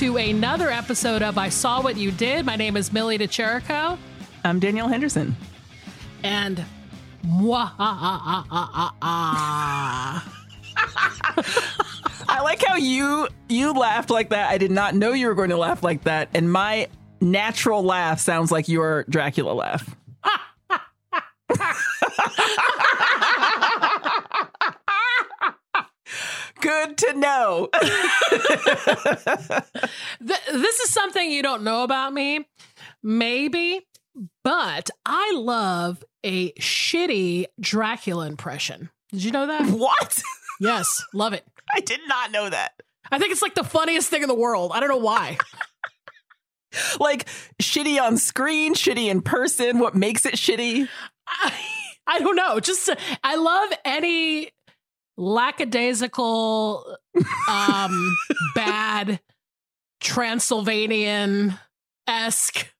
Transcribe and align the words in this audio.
To 0.00 0.16
another 0.16 0.70
episode 0.70 1.20
of 1.20 1.36
I 1.36 1.50
Saw 1.50 1.82
What 1.82 1.98
You 1.98 2.10
Did. 2.10 2.46
My 2.46 2.56
name 2.56 2.78
is 2.78 2.90
Millie 2.90 3.18
DeChirico. 3.18 3.98
I'm 4.42 4.58
Danielle 4.58 4.88
Henderson. 4.88 5.36
And 6.22 6.64
mwah, 7.26 7.70
ah, 7.78 8.46
ah, 8.50 8.94
ah, 9.02 10.36
I 12.30 12.40
like 12.40 12.64
how 12.64 12.76
you 12.76 13.28
you 13.50 13.74
laughed 13.74 14.08
like 14.08 14.30
that. 14.30 14.48
I 14.48 14.56
did 14.56 14.70
not 14.70 14.94
know 14.94 15.12
you 15.12 15.26
were 15.26 15.34
going 15.34 15.50
to 15.50 15.58
laugh 15.58 15.82
like 15.82 16.04
that, 16.04 16.30
and 16.32 16.50
my 16.50 16.88
natural 17.20 17.82
laugh 17.82 18.20
sounds 18.20 18.50
like 18.50 18.68
your 18.68 19.04
Dracula 19.10 19.52
laugh. 19.52 19.94
Good 26.60 26.98
to 26.98 27.14
know. 27.14 27.68
Th- 27.80 27.92
this 30.52 30.80
is 30.80 30.90
something 30.90 31.30
you 31.30 31.42
don't 31.42 31.62
know 31.62 31.84
about 31.84 32.12
me, 32.12 32.46
maybe, 33.02 33.86
but 34.44 34.90
I 35.06 35.32
love 35.34 36.04
a 36.24 36.52
shitty 36.52 37.46
Dracula 37.58 38.26
impression. 38.26 38.90
Did 39.12 39.24
you 39.24 39.30
know 39.30 39.46
that? 39.46 39.66
what? 39.70 40.20
yes, 40.60 41.02
love 41.14 41.32
it. 41.32 41.44
I 41.74 41.80
did 41.80 42.00
not 42.06 42.32
know 42.32 42.50
that. 42.50 42.72
I 43.10 43.18
think 43.18 43.32
it's 43.32 43.42
like 43.42 43.54
the 43.54 43.64
funniest 43.64 44.10
thing 44.10 44.22
in 44.22 44.28
the 44.28 44.34
world. 44.34 44.72
I 44.74 44.80
don't 44.80 44.88
know 44.88 44.96
why. 44.96 45.38
Like 47.00 47.26
shitty 47.60 48.00
on 48.00 48.16
screen, 48.16 48.76
shitty 48.76 49.10
in 49.10 49.22
person. 49.22 49.80
What 49.80 49.96
makes 49.96 50.24
it 50.24 50.34
shitty? 50.34 50.88
I, 51.26 51.52
I 52.06 52.20
don't 52.20 52.36
know. 52.36 52.60
Just 52.60 52.88
I 53.24 53.34
love 53.34 53.72
any 53.84 54.52
lackadaisical, 55.16 56.96
um, 57.48 58.16
bad 58.54 59.20
Transylvanian 60.00 61.54
esque 62.06 62.72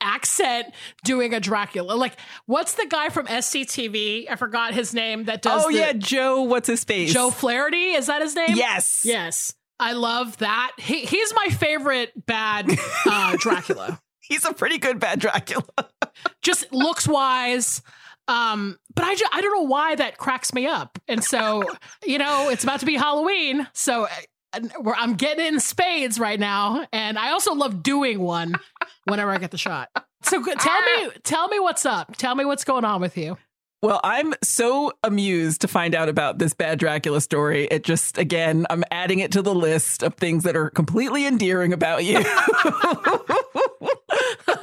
accent 0.00 0.72
doing 1.04 1.34
a 1.34 1.40
Dracula. 1.40 1.94
Like, 1.94 2.16
what's 2.46 2.74
the 2.74 2.86
guy 2.86 3.08
from 3.08 3.26
SCTV? 3.26 4.30
I 4.30 4.36
forgot 4.36 4.74
his 4.74 4.94
name. 4.94 5.24
That 5.24 5.42
does. 5.42 5.64
oh 5.64 5.70
the- 5.70 5.78
yeah, 5.78 5.92
Joe. 5.92 6.42
What's 6.42 6.68
his 6.68 6.84
face? 6.84 7.12
Joe 7.12 7.30
Flaherty. 7.30 7.92
Is 7.92 8.06
that 8.06 8.22
his 8.22 8.34
name? 8.34 8.54
Yes. 8.56 9.02
Yes. 9.04 9.54
I 9.80 9.92
love 9.94 10.38
that. 10.38 10.72
He, 10.78 11.04
he's 11.04 11.32
my 11.34 11.48
favorite 11.48 12.12
bad 12.26 12.70
uh, 13.06 13.36
Dracula. 13.38 14.00
He's 14.20 14.44
a 14.46 14.54
pretty 14.54 14.78
good 14.78 15.00
bad 15.00 15.18
Dracula. 15.18 15.64
Just 16.42 16.72
looks 16.72 17.08
wise. 17.08 17.82
Um, 18.28 18.78
but 18.94 19.04
I, 19.04 19.14
ju- 19.14 19.26
I 19.32 19.40
don't 19.40 19.52
know 19.52 19.68
why 19.68 19.94
that 19.96 20.18
cracks 20.18 20.52
me 20.52 20.66
up. 20.66 20.98
And 21.08 21.22
so, 21.22 21.64
you 22.04 22.18
know, 22.18 22.48
it's 22.50 22.64
about 22.64 22.80
to 22.80 22.86
be 22.86 22.94
Halloween. 22.94 23.66
So 23.72 24.06
uh, 24.52 24.60
we're, 24.80 24.94
I'm 24.94 25.14
getting 25.14 25.46
in 25.46 25.60
spades 25.60 26.18
right 26.18 26.38
now. 26.38 26.86
And 26.92 27.18
I 27.18 27.30
also 27.30 27.54
love 27.54 27.82
doing 27.82 28.20
one 28.20 28.54
whenever 29.04 29.30
I 29.30 29.38
get 29.38 29.50
the 29.50 29.58
shot. 29.58 29.88
So 30.22 30.42
tell 30.42 30.82
me, 30.82 31.10
tell 31.24 31.48
me 31.48 31.58
what's 31.58 31.84
up. 31.84 32.16
Tell 32.16 32.34
me 32.34 32.44
what's 32.44 32.64
going 32.64 32.84
on 32.84 33.00
with 33.00 33.16
you. 33.16 33.36
Well, 33.82 34.00
I'm 34.04 34.32
so 34.44 34.92
amused 35.02 35.62
to 35.62 35.68
find 35.68 35.96
out 35.96 36.08
about 36.08 36.38
this 36.38 36.54
bad 36.54 36.78
Dracula 36.78 37.20
story. 37.20 37.66
It 37.68 37.82
just, 37.82 38.16
again, 38.16 38.64
I'm 38.70 38.84
adding 38.92 39.18
it 39.18 39.32
to 39.32 39.42
the 39.42 39.52
list 39.52 40.04
of 40.04 40.14
things 40.14 40.44
that 40.44 40.54
are 40.54 40.70
completely 40.70 41.26
endearing 41.26 41.72
about 41.72 42.04
you 42.04 42.18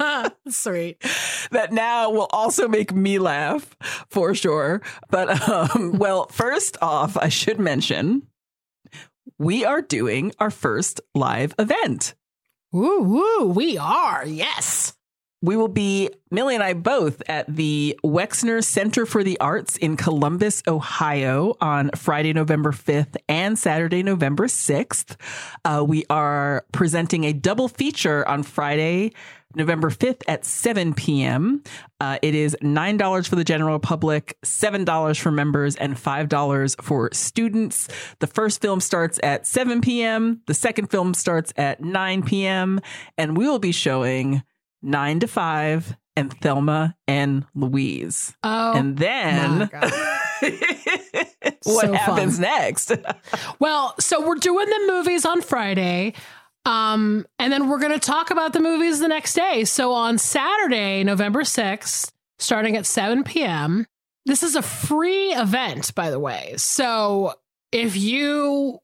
Sweet. 0.48 1.02
that 1.50 1.72
now 1.72 2.10
will 2.10 2.28
also 2.30 2.68
make 2.68 2.92
me 2.92 3.18
laugh 3.18 3.76
for 4.08 4.34
sure. 4.34 4.82
But, 5.10 5.48
um, 5.48 5.92
well, 5.98 6.26
first 6.26 6.76
off, 6.82 7.16
I 7.16 7.28
should 7.28 7.58
mention 7.58 8.26
we 9.38 9.64
are 9.64 9.82
doing 9.82 10.32
our 10.38 10.50
first 10.50 11.00
live 11.14 11.54
event. 11.58 12.14
Woo 12.72 13.00
woo. 13.00 13.46
We 13.46 13.78
are. 13.78 14.24
Yes. 14.26 14.94
We 15.42 15.56
will 15.56 15.68
be, 15.68 16.10
Millie 16.30 16.54
and 16.54 16.62
I 16.62 16.74
both, 16.74 17.22
at 17.26 17.46
the 17.48 17.98
Wexner 18.04 18.62
Center 18.62 19.06
for 19.06 19.24
the 19.24 19.40
Arts 19.40 19.78
in 19.78 19.96
Columbus, 19.96 20.62
Ohio 20.68 21.56
on 21.62 21.90
Friday, 21.96 22.34
November 22.34 22.72
5th 22.72 23.16
and 23.26 23.58
Saturday, 23.58 24.02
November 24.02 24.48
6th. 24.48 25.16
Uh, 25.64 25.82
we 25.86 26.04
are 26.10 26.66
presenting 26.72 27.24
a 27.24 27.32
double 27.32 27.68
feature 27.68 28.28
on 28.28 28.42
Friday, 28.42 29.12
November 29.54 29.90
5th 29.90 30.22
at 30.28 30.44
7 30.44 30.94
p.m. 30.94 31.62
Uh, 32.00 32.18
it 32.22 32.34
is 32.34 32.56
$9 32.62 33.28
for 33.28 33.36
the 33.36 33.44
general 33.44 33.78
public, 33.78 34.36
$7 34.44 35.20
for 35.20 35.30
members, 35.30 35.76
and 35.76 35.96
$5 35.96 36.82
for 36.82 37.10
students. 37.12 37.88
The 38.20 38.26
first 38.26 38.60
film 38.60 38.80
starts 38.80 39.18
at 39.22 39.46
7 39.46 39.80
p.m., 39.80 40.40
the 40.46 40.54
second 40.54 40.86
film 40.90 41.14
starts 41.14 41.52
at 41.56 41.80
9 41.82 42.22
p.m., 42.22 42.80
and 43.18 43.36
we 43.36 43.46
will 43.48 43.58
be 43.58 43.72
showing 43.72 44.42
Nine 44.82 45.20
to 45.20 45.26
Five 45.26 45.96
and 46.16 46.32
Thelma 46.40 46.96
and 47.06 47.44
Louise. 47.54 48.34
Oh. 48.42 48.72
and 48.74 48.96
then 48.98 49.70
what 50.40 51.64
So 51.64 51.92
happens 51.92 52.34
fun. 52.34 52.42
next? 52.42 52.92
Well, 53.58 53.94
so 54.00 54.26
we're 54.26 54.34
doing 54.36 54.66
the 54.68 54.84
movies 54.92 55.24
on 55.24 55.40
Friday. 55.42 56.14
Um, 56.66 57.26
and 57.38 57.52
then 57.52 57.68
we're 57.68 57.78
going 57.78 57.92
to 57.92 57.98
talk 57.98 58.30
about 58.30 58.52
the 58.52 58.60
movies 58.60 59.00
the 59.00 59.08
next 59.08 59.34
day. 59.34 59.64
So 59.64 59.92
on 59.92 60.18
Saturday, 60.18 61.02
November 61.04 61.42
6th, 61.42 62.10
starting 62.38 62.76
at 62.76 62.86
7 62.86 63.24
p.m., 63.24 63.86
this 64.26 64.42
is 64.42 64.54
a 64.54 64.62
free 64.62 65.32
event, 65.32 65.94
by 65.94 66.10
the 66.10 66.20
way. 66.20 66.54
So 66.56 67.34
if 67.72 67.96
you 67.96 68.78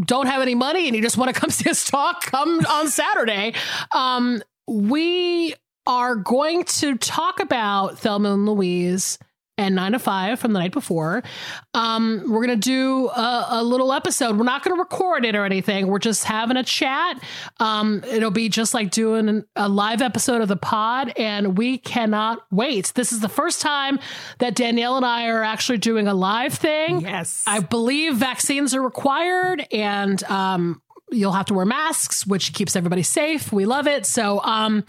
don't 0.00 0.26
have 0.26 0.42
any 0.42 0.54
money 0.54 0.86
and 0.86 0.96
you 0.96 1.02
just 1.02 1.16
want 1.16 1.34
to 1.34 1.40
come 1.40 1.50
see 1.50 1.70
us 1.70 1.88
talk, 1.88 2.22
come 2.24 2.60
on 2.66 2.88
Saturday. 2.88 3.54
Um, 3.94 4.42
we 4.66 5.54
are 5.86 6.14
going 6.14 6.64
to 6.64 6.96
talk 6.96 7.40
about 7.40 7.98
Thelma 7.98 8.34
and 8.34 8.46
Louise 8.46 9.18
and 9.58 9.74
nine 9.74 9.92
to 9.92 9.98
five 9.98 10.40
from 10.40 10.52
the 10.52 10.58
night 10.58 10.72
before. 10.72 11.22
Um, 11.74 12.24
we're 12.28 12.40
gonna 12.40 12.56
do 12.56 13.08
a, 13.08 13.46
a 13.50 13.62
little 13.62 13.92
episode. 13.92 14.36
We're 14.36 14.44
not 14.44 14.62
gonna 14.64 14.80
record 14.80 15.24
it 15.24 15.34
or 15.34 15.44
anything. 15.44 15.86
We're 15.88 15.98
just 15.98 16.24
having 16.24 16.56
a 16.56 16.64
chat. 16.64 17.22
Um, 17.60 18.02
it'll 18.08 18.30
be 18.30 18.48
just 18.48 18.74
like 18.74 18.90
doing 18.90 19.28
an, 19.28 19.46
a 19.56 19.68
live 19.68 20.02
episode 20.02 20.40
of 20.40 20.48
the 20.48 20.56
pod, 20.56 21.12
and 21.16 21.56
we 21.58 21.78
cannot 21.78 22.40
wait. 22.50 22.92
This 22.94 23.12
is 23.12 23.20
the 23.20 23.28
first 23.28 23.60
time 23.60 23.98
that 24.38 24.54
Danielle 24.54 24.96
and 24.96 25.06
I 25.06 25.28
are 25.28 25.42
actually 25.42 25.78
doing 25.78 26.08
a 26.08 26.14
live 26.14 26.54
thing. 26.54 27.00
yes. 27.00 27.44
I 27.46 27.60
believe 27.60 28.16
vaccines 28.16 28.74
are 28.74 28.82
required 28.82 29.66
and 29.72 30.22
um, 30.24 30.82
you'll 31.10 31.32
have 31.32 31.46
to 31.46 31.54
wear 31.54 31.66
masks, 31.66 32.26
which 32.26 32.52
keeps 32.52 32.76
everybody 32.76 33.02
safe. 33.02 33.52
We 33.52 33.66
love 33.66 33.86
it. 33.86 34.06
So 34.06 34.40
um, 34.42 34.84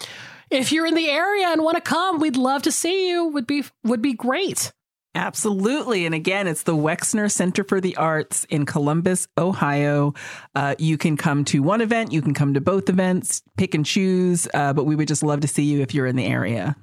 if 0.53 0.71
you're 0.71 0.85
in 0.85 0.95
the 0.95 1.09
area 1.09 1.47
and 1.47 1.63
want 1.63 1.75
to 1.75 1.81
come, 1.81 2.19
we'd 2.19 2.37
love 2.37 2.63
to 2.63 2.71
see 2.71 3.09
you. 3.09 3.25
Would 3.27 3.47
be 3.47 3.63
would 3.83 4.01
be 4.01 4.13
great. 4.13 4.71
Absolutely. 5.15 6.07
And 6.07 6.15
again, 6.15 6.47
it's 6.47 6.63
the 6.63 6.75
Wexner 6.75 7.31
Center 7.31 7.63
for 7.63 7.79
the 7.79 7.95
Arts 7.97 8.45
in 8.45 8.65
Columbus, 8.65 9.27
Ohio. 9.37 10.13
Uh, 10.55 10.73
you 10.79 10.97
can 10.97 11.17
come 11.17 11.45
to 11.45 11.61
one 11.61 11.81
event, 11.81 12.11
you 12.11 12.21
can 12.21 12.33
come 12.33 12.55
to 12.55 12.61
both 12.61 12.89
events, 12.89 13.43
pick 13.55 13.75
and 13.75 13.85
choose, 13.85 14.47
uh, 14.55 14.73
but 14.73 14.85
we 14.85 14.95
would 14.95 15.07
just 15.07 15.21
love 15.21 15.41
to 15.41 15.47
see 15.47 15.63
you 15.63 15.81
if 15.81 15.93
you're 15.93 16.07
in 16.07 16.15
the 16.15 16.25
area. 16.25 16.75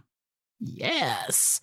Yes. 0.60 1.60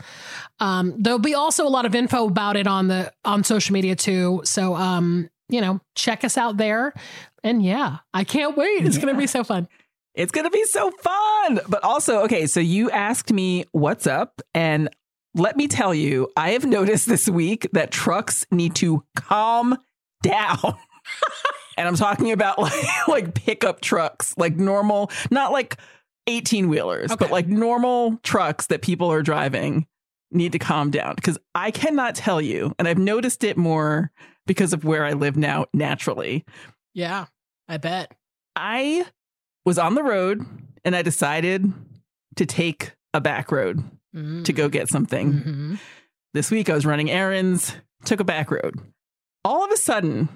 Um, 0.59 0.95
there'll 0.97 1.19
be 1.19 1.35
also 1.35 1.65
a 1.65 1.69
lot 1.69 1.85
of 1.85 1.95
info 1.95 2.27
about 2.27 2.57
it 2.57 2.67
on 2.67 2.87
the 2.87 3.13
on 3.23 3.43
social 3.43 3.71
media 3.73 3.95
too. 3.95 4.41
So 4.43 4.75
um, 4.75 5.29
you 5.49 5.61
know, 5.61 5.79
check 5.95 6.25
us 6.25 6.37
out 6.37 6.57
there. 6.57 6.93
And 7.43 7.63
yeah, 7.63 7.99
I 8.13 8.25
can't 8.25 8.57
wait. 8.57 8.85
It's 8.85 8.97
gonna 8.97 9.15
be 9.15 9.27
so 9.27 9.43
fun. 9.43 9.69
It's 10.17 10.31
going 10.31 10.45
to 10.45 10.51
be 10.51 10.63
so 10.65 10.91
fun. 10.91 11.59
But 11.69 11.83
also, 11.83 12.21
okay, 12.23 12.47
so 12.47 12.59
you 12.59 12.89
asked 12.91 13.31
me 13.31 13.65
what's 13.71 14.07
up. 14.07 14.41
And 14.53 14.89
let 15.35 15.55
me 15.55 15.67
tell 15.67 15.93
you, 15.93 16.29
I 16.35 16.49
have 16.51 16.65
noticed 16.65 17.07
this 17.07 17.29
week 17.29 17.67
that 17.73 17.91
trucks 17.91 18.45
need 18.51 18.75
to 18.75 19.03
calm 19.15 19.77
down. 20.23 20.59
and 21.77 21.87
I'm 21.87 21.95
talking 21.95 22.31
about 22.31 22.57
like 22.57 22.73
like 23.07 23.33
pickup 23.35 23.79
trucks, 23.81 24.33
like 24.37 24.55
normal, 24.55 25.11
not 25.29 25.51
like 25.51 25.77
18 26.25 26.67
wheelers, 26.67 27.11
Okay. 27.11 27.23
but 27.23 27.31
like 27.31 27.47
normal 27.47 28.17
trucks 28.23 28.67
that 28.67 28.81
people 28.81 29.11
are 29.11 29.21
driving 29.21 29.85
need 30.31 30.51
to 30.51 30.59
calm 30.59 30.89
down 30.91 31.15
because 31.15 31.37
I 31.55 31.71
cannot 31.71 32.15
tell 32.15 32.41
you, 32.41 32.73
and 32.79 32.87
I've 32.87 32.97
noticed 32.97 33.43
it 33.45 33.55
more 33.55 34.11
because 34.45 34.73
of 34.73 34.83
where 34.83 35.05
I 35.05 35.13
live 35.13 35.37
now 35.37 35.67
naturally. 35.73 36.43
Yeah, 36.93 37.27
I 37.69 37.77
bet. 37.77 38.11
I 38.55 39.05
was 39.67 39.77
on 39.77 39.95
the 39.95 40.03
road 40.03 40.45
and 40.85 40.95
I 40.95 41.01
decided 41.01 41.73
to 42.37 42.45
take 42.45 42.93
a 43.13 43.19
back 43.19 43.51
road 43.51 43.83
Mm. 44.15 44.45
to 44.45 44.53
go 44.53 44.69
get 44.69 44.87
something. 44.87 45.33
Mhm. 45.33 45.79
This 46.33 46.49
week 46.49 46.69
I 46.69 46.73
was 46.73 46.85
running 46.85 47.11
errands, 47.11 47.75
took 48.05 48.21
a 48.21 48.23
back 48.23 48.49
road. 48.49 48.75
All 49.43 49.65
of 49.65 49.71
a 49.71 49.75
sudden, 49.77 50.29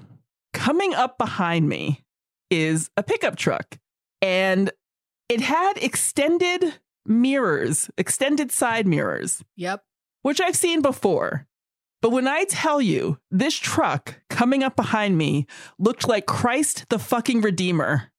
coming 0.51 0.93
up 0.93 1.17
behind 1.17 1.69
me 1.69 2.03
is 2.49 2.89
a 2.97 3.03
pickup 3.03 3.37
truck 3.37 3.77
and 4.21 4.69
it 5.29 5.39
had 5.39 5.77
extended 5.77 6.79
mirrors, 7.05 7.89
extended 7.97 8.51
side 8.51 8.85
mirrors, 8.85 9.41
Yep. 9.55 9.81
which 10.23 10.41
I've 10.41 10.57
seen 10.57 10.81
before. 10.81 11.47
But 12.01 12.09
when 12.09 12.27
I 12.27 12.43
tell 12.43 12.81
you 12.81 13.19
this 13.31 13.55
truck 13.55 14.15
coming 14.29 14.63
up 14.63 14.75
behind 14.75 15.17
me 15.17 15.47
looked 15.79 16.07
like 16.09 16.25
Christ 16.25 16.85
the 16.89 16.99
fucking 16.99 17.39
Redeemer, 17.41 18.11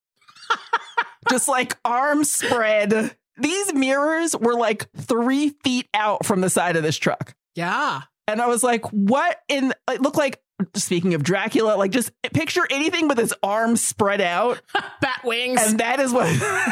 just 1.31 1.49
like 1.49 1.77
arms 1.85 2.31
spread. 2.31 3.17
These 3.39 3.75
mirrors 3.75 4.37
were 4.37 4.55
like 4.55 4.91
three 4.97 5.51
feet 5.65 5.89
out 5.95 6.25
from 6.25 6.41
the 6.41 6.51
side 6.51 6.77
of 6.77 6.83
this 6.83 6.99
truck. 6.99 7.35
Yeah. 7.55 8.03
And 8.29 8.41
I 8.41 8.47
was 8.47 8.63
like, 8.63 8.85
what 8.87 9.41
in 9.49 9.73
it 9.91 10.01
looked 10.01 10.17
like 10.17 10.41
speaking 10.75 11.15
of 11.15 11.23
Dracula, 11.23 11.77
like 11.77 11.91
just 11.91 12.13
picture 12.23 12.67
anything 12.71 13.09
with 13.09 13.19
its 13.19 13.33
arms 13.43 13.81
spread 13.81 14.21
out. 14.21 14.61
Bat 15.01 15.21
wings. 15.25 15.61
And 15.63 15.81
that 15.81 16.01
is 16.01 16.13
what 16.13 16.29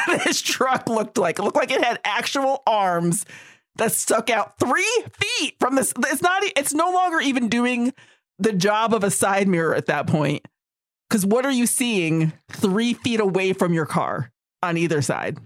this 0.25 0.41
truck 0.41 0.89
looked 0.89 1.19
like. 1.19 1.39
It 1.39 1.43
looked 1.43 1.57
like 1.57 1.71
it 1.71 1.83
had 1.83 2.01
actual 2.05 2.63
arms 2.67 3.27
that 3.77 3.93
stuck 3.93 4.31
out 4.31 4.59
three 4.59 5.05
feet 5.13 5.57
from 5.59 5.75
this. 5.75 5.93
It's 6.07 6.23
not, 6.23 6.43
it's 6.57 6.75
no 6.75 6.91
longer 6.93 7.21
even 7.21 7.49
doing 7.49 7.93
the 8.39 8.53
job 8.53 8.95
of 8.95 9.05
a 9.05 9.11
side 9.11 9.49
mirror 9.49 9.75
at 9.75 9.87
that 9.87 10.07
point. 10.07 10.47
Because 11.09 11.27
what 11.27 11.45
are 11.45 11.51
you 11.51 11.67
seeing 11.67 12.33
three 12.51 12.95
feet 12.95 13.21
away 13.21 13.53
from 13.53 13.75
your 13.75 13.87
car 13.87 14.31
on 14.63 14.77
either 14.77 15.03
side? 15.03 15.39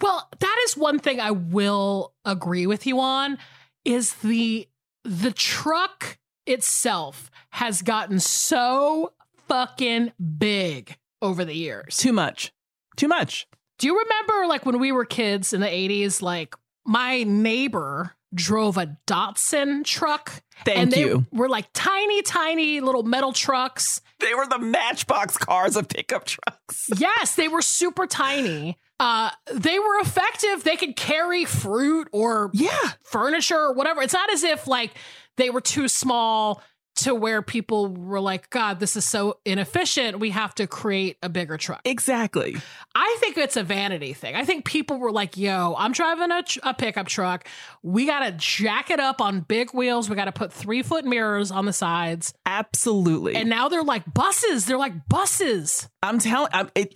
Well, 0.00 0.28
that 0.38 0.56
is 0.66 0.76
one 0.76 0.98
thing 0.98 1.20
I 1.20 1.30
will 1.30 2.12
agree 2.24 2.66
with 2.66 2.86
you 2.86 3.00
on 3.00 3.38
is 3.84 4.14
the 4.14 4.68
the 5.04 5.32
truck 5.32 6.18
itself 6.46 7.30
has 7.50 7.82
gotten 7.82 8.20
so 8.20 9.12
fucking 9.48 10.12
big 10.38 10.96
over 11.22 11.44
the 11.44 11.54
years. 11.54 11.96
Too 11.96 12.12
much. 12.12 12.52
Too 12.96 13.08
much. 13.08 13.46
Do 13.78 13.86
you 13.86 13.98
remember 13.98 14.46
like 14.48 14.66
when 14.66 14.78
we 14.78 14.92
were 14.92 15.04
kids 15.04 15.52
in 15.52 15.60
the 15.60 15.66
80s 15.66 16.22
like 16.22 16.54
my 16.86 17.22
neighbor 17.24 18.12
drove 18.34 18.76
a 18.76 18.96
Datsun 19.06 19.84
truck 19.84 20.42
Thank 20.64 20.78
and 20.78 20.92
they 20.92 21.00
you. 21.00 21.26
were 21.32 21.48
like 21.48 21.66
tiny 21.72 22.22
tiny 22.22 22.80
little 22.80 23.02
metal 23.02 23.32
trucks. 23.32 24.00
They 24.20 24.34
were 24.34 24.46
the 24.46 24.58
matchbox 24.58 25.36
cars 25.38 25.76
of 25.76 25.88
pickup 25.88 26.24
trucks. 26.26 26.88
Yes, 26.98 27.34
they 27.36 27.48
were 27.48 27.62
super 27.62 28.06
tiny. 28.06 28.78
Uh 28.98 29.30
they 29.52 29.78
were 29.78 29.98
effective. 30.00 30.64
They 30.64 30.76
could 30.76 30.96
carry 30.96 31.44
fruit 31.44 32.08
or 32.12 32.50
Yeah. 32.54 32.70
furniture 33.04 33.56
or 33.58 33.72
whatever. 33.74 34.02
It's 34.02 34.14
not 34.14 34.30
as 34.32 34.42
if 34.42 34.66
like 34.66 34.90
they 35.36 35.50
were 35.50 35.60
too 35.60 35.86
small 35.88 36.62
to 36.96 37.14
where 37.14 37.42
people 37.42 37.88
were 37.88 38.20
like, 38.20 38.50
God, 38.50 38.80
this 38.80 38.96
is 38.96 39.04
so 39.04 39.38
inefficient. 39.44 40.18
We 40.18 40.30
have 40.30 40.54
to 40.56 40.66
create 40.66 41.18
a 41.22 41.28
bigger 41.28 41.56
truck. 41.56 41.80
Exactly. 41.84 42.56
I 42.94 43.16
think 43.20 43.36
it's 43.36 43.56
a 43.56 43.62
vanity 43.62 44.14
thing. 44.14 44.34
I 44.34 44.44
think 44.44 44.64
people 44.64 44.98
were 44.98 45.12
like, 45.12 45.36
yo, 45.36 45.74
I'm 45.76 45.92
driving 45.92 46.30
a, 46.30 46.42
a 46.62 46.74
pickup 46.74 47.06
truck. 47.06 47.46
We 47.82 48.06
got 48.06 48.20
to 48.20 48.32
jack 48.32 48.90
it 48.90 48.98
up 48.98 49.20
on 49.20 49.40
big 49.40 49.74
wheels. 49.74 50.08
We 50.08 50.16
got 50.16 50.24
to 50.24 50.32
put 50.32 50.52
three 50.52 50.82
foot 50.82 51.04
mirrors 51.04 51.50
on 51.50 51.66
the 51.66 51.72
sides. 51.72 52.32
Absolutely. 52.46 53.36
And 53.36 53.50
now 53.50 53.68
they're 53.68 53.82
like 53.82 54.12
buses. 54.12 54.64
They're 54.64 54.78
like 54.78 55.08
buses. 55.08 55.88
I'm 56.02 56.18
telling, 56.18 56.50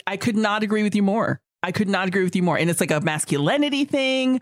I 0.06 0.16
could 0.16 0.36
not 0.36 0.62
agree 0.62 0.82
with 0.82 0.94
you 0.94 1.02
more. 1.02 1.40
I 1.62 1.72
could 1.72 1.90
not 1.90 2.08
agree 2.08 2.24
with 2.24 2.34
you 2.34 2.42
more. 2.42 2.56
And 2.56 2.70
it's 2.70 2.80
like 2.80 2.90
a 2.90 3.00
masculinity 3.00 3.84
thing. 3.84 4.40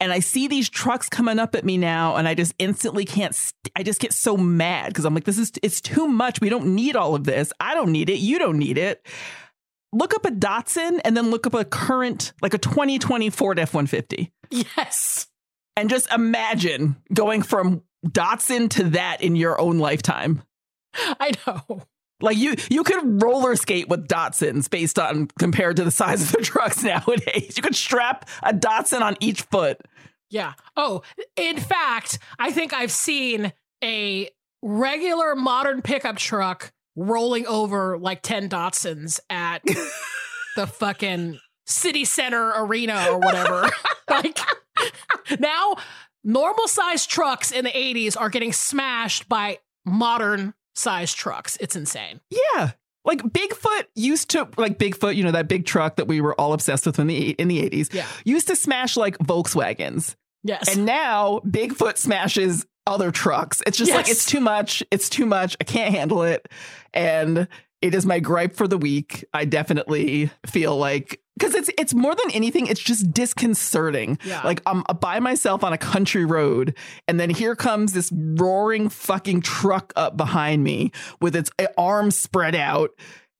And 0.00 0.12
I 0.12 0.20
see 0.20 0.48
these 0.48 0.70
trucks 0.70 1.08
coming 1.10 1.38
up 1.38 1.54
at 1.54 1.64
me 1.64 1.76
now, 1.76 2.16
and 2.16 2.26
I 2.26 2.34
just 2.34 2.54
instantly 2.58 3.04
can't. 3.04 3.34
St- 3.34 3.70
I 3.76 3.82
just 3.82 4.00
get 4.00 4.14
so 4.14 4.36
mad 4.36 4.88
because 4.88 5.04
I'm 5.04 5.14
like, 5.14 5.24
this 5.24 5.38
is 5.38 5.52
it's 5.62 5.80
too 5.80 6.08
much. 6.08 6.40
We 6.40 6.48
don't 6.48 6.74
need 6.74 6.96
all 6.96 7.14
of 7.14 7.24
this. 7.24 7.52
I 7.60 7.74
don't 7.74 7.92
need 7.92 8.08
it. 8.08 8.18
You 8.18 8.38
don't 8.38 8.58
need 8.58 8.78
it. 8.78 9.06
Look 9.92 10.14
up 10.14 10.24
a 10.24 10.30
Datsun 10.30 11.00
and 11.04 11.16
then 11.16 11.30
look 11.30 11.46
up 11.46 11.54
a 11.54 11.64
current, 11.64 12.32
like 12.40 12.54
a 12.54 12.58
2020 12.58 13.28
Ford 13.30 13.58
F 13.58 13.74
150. 13.74 14.32
Yes. 14.50 15.26
And 15.76 15.90
just 15.90 16.10
imagine 16.12 16.96
going 17.12 17.42
from 17.42 17.82
Datsun 18.06 18.70
to 18.70 18.84
that 18.90 19.22
in 19.22 19.36
your 19.36 19.60
own 19.60 19.78
lifetime. 19.78 20.42
I 20.94 21.32
know. 21.46 21.82
Like 22.20 22.36
you, 22.36 22.54
you 22.70 22.84
could 22.84 23.22
roller 23.22 23.56
skate 23.56 23.88
with 23.88 24.08
Datsuns 24.08 24.68
based 24.68 24.98
on 24.98 25.28
compared 25.38 25.76
to 25.76 25.84
the 25.84 25.90
size 25.90 26.22
of 26.22 26.32
the 26.32 26.38
trucks 26.42 26.82
nowadays. 26.82 27.56
You 27.56 27.62
could 27.62 27.76
strap 27.76 28.28
a 28.42 28.52
Datsun 28.52 29.00
on 29.00 29.16
each 29.20 29.42
foot. 29.42 29.80
Yeah. 30.30 30.54
Oh, 30.76 31.02
in 31.36 31.58
fact, 31.58 32.18
I 32.38 32.52
think 32.52 32.72
I've 32.72 32.92
seen 32.92 33.52
a 33.82 34.30
regular 34.62 35.34
modern 35.34 35.82
pickup 35.82 36.16
truck 36.16 36.72
rolling 36.96 37.46
over 37.46 37.98
like 37.98 38.22
10 38.22 38.48
Datsuns 38.48 39.20
at 39.28 39.62
the 40.56 40.66
fucking 40.66 41.38
city 41.66 42.04
center 42.04 42.52
arena 42.56 43.06
or 43.10 43.18
whatever. 43.18 43.70
like 44.10 44.38
now, 45.38 45.76
normal 46.24 46.68
sized 46.68 47.10
trucks 47.10 47.50
in 47.50 47.64
the 47.64 47.70
80s 47.70 48.16
are 48.18 48.28
getting 48.28 48.52
smashed 48.52 49.28
by 49.28 49.58
modern 49.84 50.54
sized 50.74 51.16
trucks. 51.16 51.56
It's 51.60 51.76
insane. 51.76 52.20
Yeah. 52.30 52.72
Like 53.04 53.22
Bigfoot 53.22 53.84
used 53.94 54.30
to 54.30 54.48
like 54.56 54.78
Bigfoot, 54.78 55.16
you 55.16 55.24
know, 55.24 55.32
that 55.32 55.48
big 55.48 55.64
truck 55.64 55.96
that 55.96 56.06
we 56.06 56.20
were 56.20 56.38
all 56.38 56.52
obsessed 56.52 56.86
with 56.86 56.98
in 56.98 57.06
the 57.06 57.30
in 57.32 57.48
the 57.48 57.62
80s. 57.62 57.92
Yeah. 57.92 58.06
Used 58.24 58.48
to 58.48 58.56
smash 58.56 58.96
like 58.96 59.16
Volkswagens. 59.18 60.16
Yes. 60.42 60.74
And 60.74 60.84
now 60.84 61.40
Bigfoot 61.46 61.96
smashes 61.96 62.66
other 62.86 63.10
trucks. 63.10 63.62
It's 63.66 63.78
just 63.78 63.92
like 63.92 64.08
it's 64.08 64.26
too 64.26 64.40
much. 64.40 64.82
It's 64.90 65.08
too 65.08 65.26
much. 65.26 65.56
I 65.60 65.64
can't 65.64 65.94
handle 65.94 66.22
it. 66.22 66.48
And 66.92 67.48
it 67.82 67.94
is 67.94 68.04
my 68.04 68.20
gripe 68.20 68.54
for 68.54 68.68
the 68.68 68.78
week. 68.78 69.24
I 69.32 69.44
definitely 69.44 70.30
feel 70.46 70.76
like 70.76 71.20
because 71.38 71.54
it's 71.54 71.70
it's 71.78 71.94
more 71.94 72.14
than 72.14 72.30
anything, 72.32 72.66
it's 72.66 72.80
just 72.80 73.12
disconcerting. 73.12 74.18
Yeah. 74.24 74.42
Like 74.42 74.62
I'm 74.66 74.84
uh, 74.88 74.94
by 74.94 75.20
myself 75.20 75.64
on 75.64 75.72
a 75.72 75.78
country 75.78 76.24
road, 76.24 76.76
and 77.08 77.18
then 77.18 77.30
here 77.30 77.56
comes 77.56 77.92
this 77.92 78.12
roaring 78.12 78.88
fucking 78.88 79.40
truck 79.40 79.92
up 79.96 80.16
behind 80.16 80.62
me 80.62 80.92
with 81.20 81.34
its 81.34 81.50
uh, 81.58 81.66
arms 81.78 82.16
spread 82.16 82.54
out. 82.54 82.90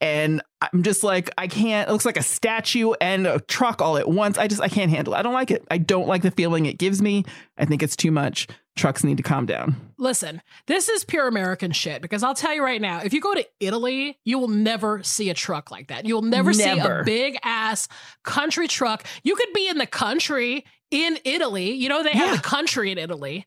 And 0.03 0.41
I'm 0.63 0.83
just 0.83 1.05
like, 1.05 1.31
I 1.37 1.47
can't. 1.47 1.91
It 1.91 1.93
looks 1.93 2.07
like 2.07 2.17
a 2.17 2.23
statue 2.23 2.95
and 3.03 3.27
a 3.27 3.39
truck 3.39 3.83
all 3.83 3.99
at 3.99 4.09
once. 4.09 4.39
I 4.39 4.49
just, 4.49 4.63
I 4.63 4.69
can't 4.69 4.91
handle 4.91 5.13
it. 5.13 5.19
I 5.19 5.23
don't 5.23 5.35
like 5.35 5.51
it. 5.51 5.63
I 5.71 5.77
don't 5.77 6.09
like 6.09 6.23
the 6.23 6.31
feeling 6.31 6.65
it 6.65 6.79
gives 6.79 7.03
me. 7.03 7.27
I 7.59 7.67
think 7.67 7.83
it's 7.83 7.97
too 7.97 8.11
much. 8.11 8.49
Trucks 8.77 9.05
need 9.05 9.17
to 9.19 9.23
calm 9.23 9.47
down. 9.47 9.75
Listen, 9.99 10.41
this 10.67 10.89
is 10.89 11.05
pure 11.05 11.27
American 11.29 11.73
shit 11.73 12.01
because 12.01 12.23
I'll 12.23 12.35
tell 12.35 12.55
you 12.55 12.63
right 12.65 12.81
now, 12.81 13.01
if 13.05 13.13
you 13.13 13.21
go 13.21 13.35
to 13.35 13.47
Italy, 13.59 14.19
you 14.25 14.39
will 14.39 14.49
never 14.49 15.03
see 15.03 15.29
a 15.29 15.35
truck 15.35 15.71
like 15.71 15.89
that. 15.89 16.07
You'll 16.07 16.23
never, 16.23 16.53
see 16.55 16.79
a 16.79 17.03
big 17.05 17.37
ass 17.43 17.89
country 18.25 18.69
truck. 18.69 19.05
You 19.23 19.35
could 19.37 19.53
be 19.53 19.69
in 19.69 19.77
the 19.79 19.87
country 19.87 20.65
in 20.91 21.19
Italy. 21.25 21.73
You 21.73 21.89
know, 21.89 22.03
they 22.03 22.11
have 22.13 22.29
Yeah. 22.31 22.37
the 22.37 22.43
country 22.43 22.91
in 22.93 22.97
Italy. 22.99 23.47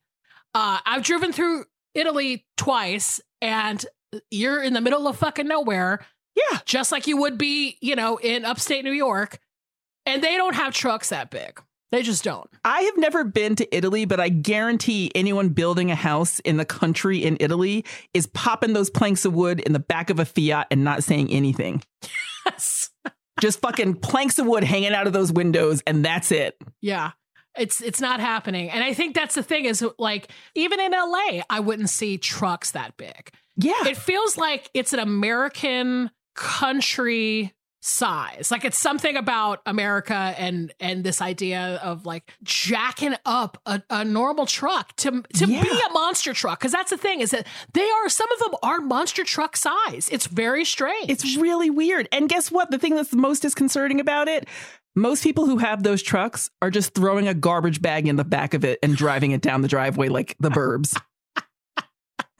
Uh, 0.53 0.79
I've 0.85 1.03
driven 1.03 1.31
through 1.33 1.65
Italy 1.95 2.45
twice 2.57 3.19
and 3.41 3.83
you're 4.29 4.61
in 4.61 4.73
the 4.73 4.81
middle 4.81 5.07
of 5.07 5.17
fucking 5.17 5.47
nowhere, 5.47 6.05
Yeah. 6.35 6.59
just 6.65 6.91
like 6.91 7.07
you 7.07 7.17
would 7.17 7.37
be, 7.37 7.77
you 7.81 7.95
know, 7.95 8.17
in 8.17 8.45
upstate 8.45 8.83
New 8.83 8.91
York. 8.91 9.39
And 10.05 10.21
they 10.21 10.35
don't 10.35 10.53
have 10.55 10.73
trucks 10.73 11.09
that 11.09 11.31
big. 11.31 11.59
They 11.93 12.01
just 12.01 12.23
don't. 12.23 12.49
I 12.65 12.81
have 12.81 12.97
never 12.97 13.23
been 13.23 13.55
to 13.55 13.75
Italy, 13.75 14.05
but 14.05 14.19
I 14.19 14.29
guarantee 14.29 15.11
anyone 15.13 15.49
building 15.49 15.91
a 15.91 15.95
house 15.95 16.39
in 16.39 16.57
the 16.57 16.65
country 16.65 17.23
in 17.23 17.37
Italy 17.39 17.85
is 18.15 18.25
popping 18.25 18.73
those 18.73 18.89
planks 18.89 19.25
of 19.25 19.35
wood 19.35 19.59
in 19.59 19.73
the 19.73 19.79
back 19.79 20.09
of 20.09 20.17
a 20.17 20.25
Fiat 20.25 20.65
and 20.71 20.83
not 20.83 21.03
saying 21.03 21.29
anything. 21.29 21.83
Yes. 22.47 22.89
Just 23.41 23.61
fucking 23.61 23.97
planks 23.97 24.39
of 24.39 24.47
wood 24.47 24.63
hanging 24.63 24.95
out 24.95 25.05
of 25.05 25.13
those 25.13 25.31
windows, 25.31 25.83
and 25.85 26.03
that's 26.03 26.31
it. 26.31 26.57
Yeah. 26.81 27.11
It's 27.55 27.79
it's 27.79 28.01
not 28.01 28.19
happening. 28.19 28.71
And 28.71 28.83
I 28.83 28.95
think 28.95 29.13
that's 29.13 29.35
the 29.35 29.43
thing 29.43 29.65
is 29.65 29.85
like 29.99 30.29
even 30.55 30.79
in 30.79 30.93
LA, 30.93 31.41
I 31.47 31.59
wouldn't 31.59 31.91
see 31.91 32.17
trucks 32.17 32.71
that 32.71 32.97
big. 32.97 33.29
Yeah. 33.55 33.85
It 33.85 33.97
feels 33.97 34.35
like 34.35 34.67
it's 34.73 34.93
an 34.93 34.99
American 34.99 36.09
country 36.33 37.53
size. 37.85 38.49
Like 38.49 38.63
it's 38.63 38.79
something 38.79 39.17
about 39.17 39.61
America 39.65 40.33
and 40.37 40.73
and 40.79 41.03
this 41.03 41.21
idea 41.21 41.79
of 41.83 42.05
like 42.05 42.31
jacking 42.43 43.15
up 43.25 43.57
a, 43.65 43.81
a 43.89 44.05
normal 44.05 44.45
truck 44.45 44.95
to 44.97 45.21
to 45.35 45.45
Yeah. 45.45 45.61
be 45.61 45.69
a 45.69 45.89
monster 45.91 46.33
truck. 46.33 46.59
Because 46.59 46.71
that's 46.71 46.91
the 46.91 46.97
thing 46.97 47.19
is 47.19 47.31
that 47.31 47.45
they 47.73 47.87
are 47.89 48.07
some 48.09 48.31
of 48.31 48.39
them 48.39 48.55
are 48.63 48.79
monster 48.79 49.23
truck 49.25 49.57
size. 49.57 50.07
It's 50.11 50.27
very 50.27 50.63
strange. 50.63 51.09
It's 51.09 51.35
really 51.35 51.69
weird. 51.69 52.07
And 52.13 52.29
guess 52.29 52.49
what? 52.49 52.71
The 52.71 52.79
thing 52.79 52.95
that's 52.95 53.09
the 53.09 53.17
most 53.17 53.41
disconcerting 53.41 53.99
about 53.99 54.29
it, 54.29 54.47
most 54.95 55.21
people 55.23 55.45
who 55.45 55.57
have 55.57 55.83
those 55.83 56.01
trucks 56.01 56.49
are 56.61 56.69
just 56.69 56.93
throwing 56.95 57.27
a 57.27 57.33
garbage 57.33 57.81
bag 57.81 58.07
in 58.07 58.15
the 58.15 58.23
back 58.23 58.53
of 58.53 58.63
it 58.63 58.79
and 58.81 58.95
driving 58.95 59.31
it 59.31 59.41
down 59.41 59.61
the 59.61 59.67
driveway 59.67 60.07
like 60.07 60.35
the 60.39 60.49
burbs. 60.59 60.97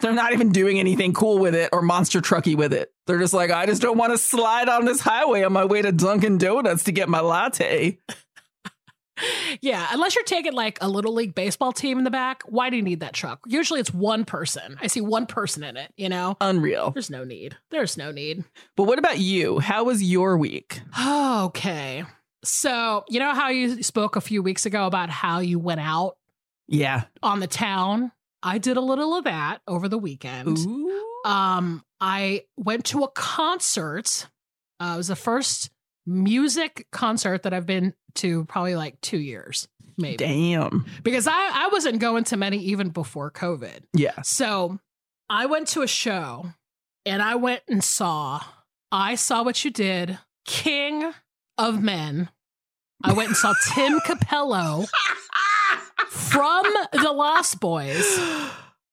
They're 0.03 0.13
not 0.13 0.33
even 0.33 0.51
doing 0.51 0.79
anything 0.79 1.13
cool 1.13 1.39
with 1.39 1.55
it 1.55 1.69
or 1.73 1.81
monster 1.81 2.19
trucky 2.21 2.55
with 2.55 2.73
it. 2.73 2.91
They're 3.07 3.19
just 3.19 3.33
like, 3.33 3.49
I 3.51 3.65
just 3.65 3.81
don't 3.81 3.97
want 3.97 4.11
to 4.11 4.17
slide 4.17 4.67
on 4.69 4.83
this 4.85 4.99
highway 4.99 5.43
on 5.43 5.53
my 5.53 5.65
way 5.65 5.81
to 5.81 5.91
Dunkin' 5.91 6.37
Donuts 6.37 6.83
to 6.83 6.91
get 6.91 7.07
my 7.09 7.21
latte. 7.21 7.97
yeah, 9.61 9.87
unless 9.91 10.15
you're 10.15 10.23
taking 10.23 10.53
like 10.53 10.77
a 10.81 10.89
little 10.89 11.13
league 11.13 11.35
baseball 11.35 11.71
team 11.71 11.97
in 11.99 12.03
the 12.03 12.11
back, 12.11 12.43
why 12.47 12.69
do 12.69 12.75
you 12.75 12.81
need 12.81 12.99
that 13.01 13.13
truck? 13.13 13.39
Usually 13.47 13.79
it's 13.79 13.93
one 13.93 14.25
person. 14.25 14.77
I 14.81 14.87
see 14.87 15.01
one 15.01 15.25
person 15.25 15.63
in 15.63 15.77
it, 15.77 15.93
you 15.95 16.09
know? 16.09 16.35
Unreal. 16.41 16.91
There's 16.91 17.09
no 17.09 17.23
need. 17.23 17.55
There's 17.71 17.95
no 17.95 18.11
need. 18.11 18.43
But 18.75 18.83
what 18.83 18.99
about 18.99 19.19
you? 19.19 19.59
How 19.59 19.85
was 19.85 20.03
your 20.03 20.37
week? 20.37 20.81
Okay. 20.99 22.03
So, 22.43 23.05
you 23.07 23.19
know 23.19 23.33
how 23.33 23.49
you 23.49 23.83
spoke 23.83 24.15
a 24.17 24.21
few 24.21 24.43
weeks 24.43 24.65
ago 24.65 24.85
about 24.85 25.09
how 25.09 25.39
you 25.39 25.59
went 25.59 25.79
out 25.79 26.17
Yeah. 26.67 27.03
on 27.21 27.39
the 27.39 27.47
town? 27.47 28.11
I 28.43 28.57
did 28.57 28.77
a 28.77 28.81
little 28.81 29.15
of 29.15 29.23
that 29.23 29.61
over 29.67 29.87
the 29.87 29.97
weekend. 29.97 30.59
Ooh. 30.59 31.21
Um, 31.25 31.83
I 32.01 32.43
went 32.57 32.85
to 32.85 33.03
a 33.03 33.07
concert. 33.07 34.27
Uh, 34.79 34.91
it 34.95 34.97
was 34.97 35.07
the 35.07 35.15
first 35.15 35.71
music 36.05 36.87
concert 36.91 37.43
that 37.43 37.53
I've 37.53 37.65
been 37.65 37.93
to 38.15 38.43
probably 38.45 38.75
like 38.75 38.99
two 38.99 39.17
years, 39.17 39.69
maybe. 39.97 40.17
Damn. 40.17 40.85
Because 41.01 41.25
I, 41.25 41.31
I 41.53 41.69
wasn't 41.71 41.99
going 41.99 42.25
to 42.25 42.37
many 42.37 42.57
even 42.57 42.89
before 42.89 43.31
COVID. 43.31 43.83
Yeah. 43.93 44.21
So 44.23 44.79
I 45.29 45.45
went 45.45 45.69
to 45.69 45.81
a 45.81 45.87
show 45.87 46.47
and 47.05 47.21
I 47.21 47.35
went 47.35 47.61
and 47.69 47.81
saw 47.81 48.41
I 48.91 49.15
Saw 49.15 49.43
What 49.43 49.63
You 49.63 49.71
Did, 49.71 50.19
King 50.45 51.13
of 51.57 51.81
Men. 51.81 52.29
I 53.03 53.13
went 53.13 53.29
and 53.29 53.37
saw 53.37 53.53
Tim 53.73 53.99
Capello 54.05 54.85
from 56.09 56.65
the 56.91 57.11
Lost 57.11 57.59
Boys 57.59 58.19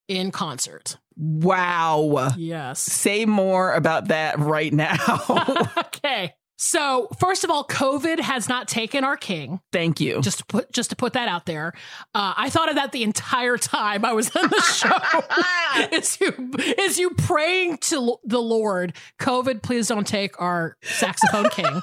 in 0.09 0.31
concert. 0.31 0.97
Wow. 1.17 2.33
Yes. 2.37 2.81
Say 2.81 3.27
more 3.27 3.73
about 3.75 4.09
that 4.09 4.39
right 4.39 4.73
now. 4.73 4.97
okay. 5.79 6.35
So 6.63 7.09
first 7.19 7.43
of 7.43 7.51
all, 7.51 7.65
COVID 7.65 8.21
has 8.21 8.47
not 8.47 8.69
taken 8.69 9.03
our 9.03 9.17
king. 9.17 9.61
Thank 9.73 9.99
you. 9.99 10.21
Just 10.21 10.39
to 10.39 10.45
put 10.45 10.71
just 10.73 10.91
to 10.91 10.97
put 10.97 11.15
that 11.15 11.27
out 11.27 11.47
there. 11.47 11.73
Uh, 12.15 12.35
I 12.37 12.51
thought 12.51 12.69
of 12.69 12.75
that 12.75 12.93
the 12.93 13.03
entire 13.03 13.57
time 13.57 14.05
I 14.05 14.13
was 14.13 14.29
in 14.37 14.43
the 14.43 14.61
show. 14.61 15.97
is 15.97 16.21
you 16.21 16.53
is 16.77 16.99
you 16.99 17.11
praying 17.11 17.79
to 17.79 18.19
the 18.25 18.41
Lord, 18.41 18.95
COVID, 19.19 19.63
please 19.63 19.89
don't 19.89 20.07
take 20.07 20.39
our 20.39 20.77
saxophone 20.83 21.49
king. 21.49 21.81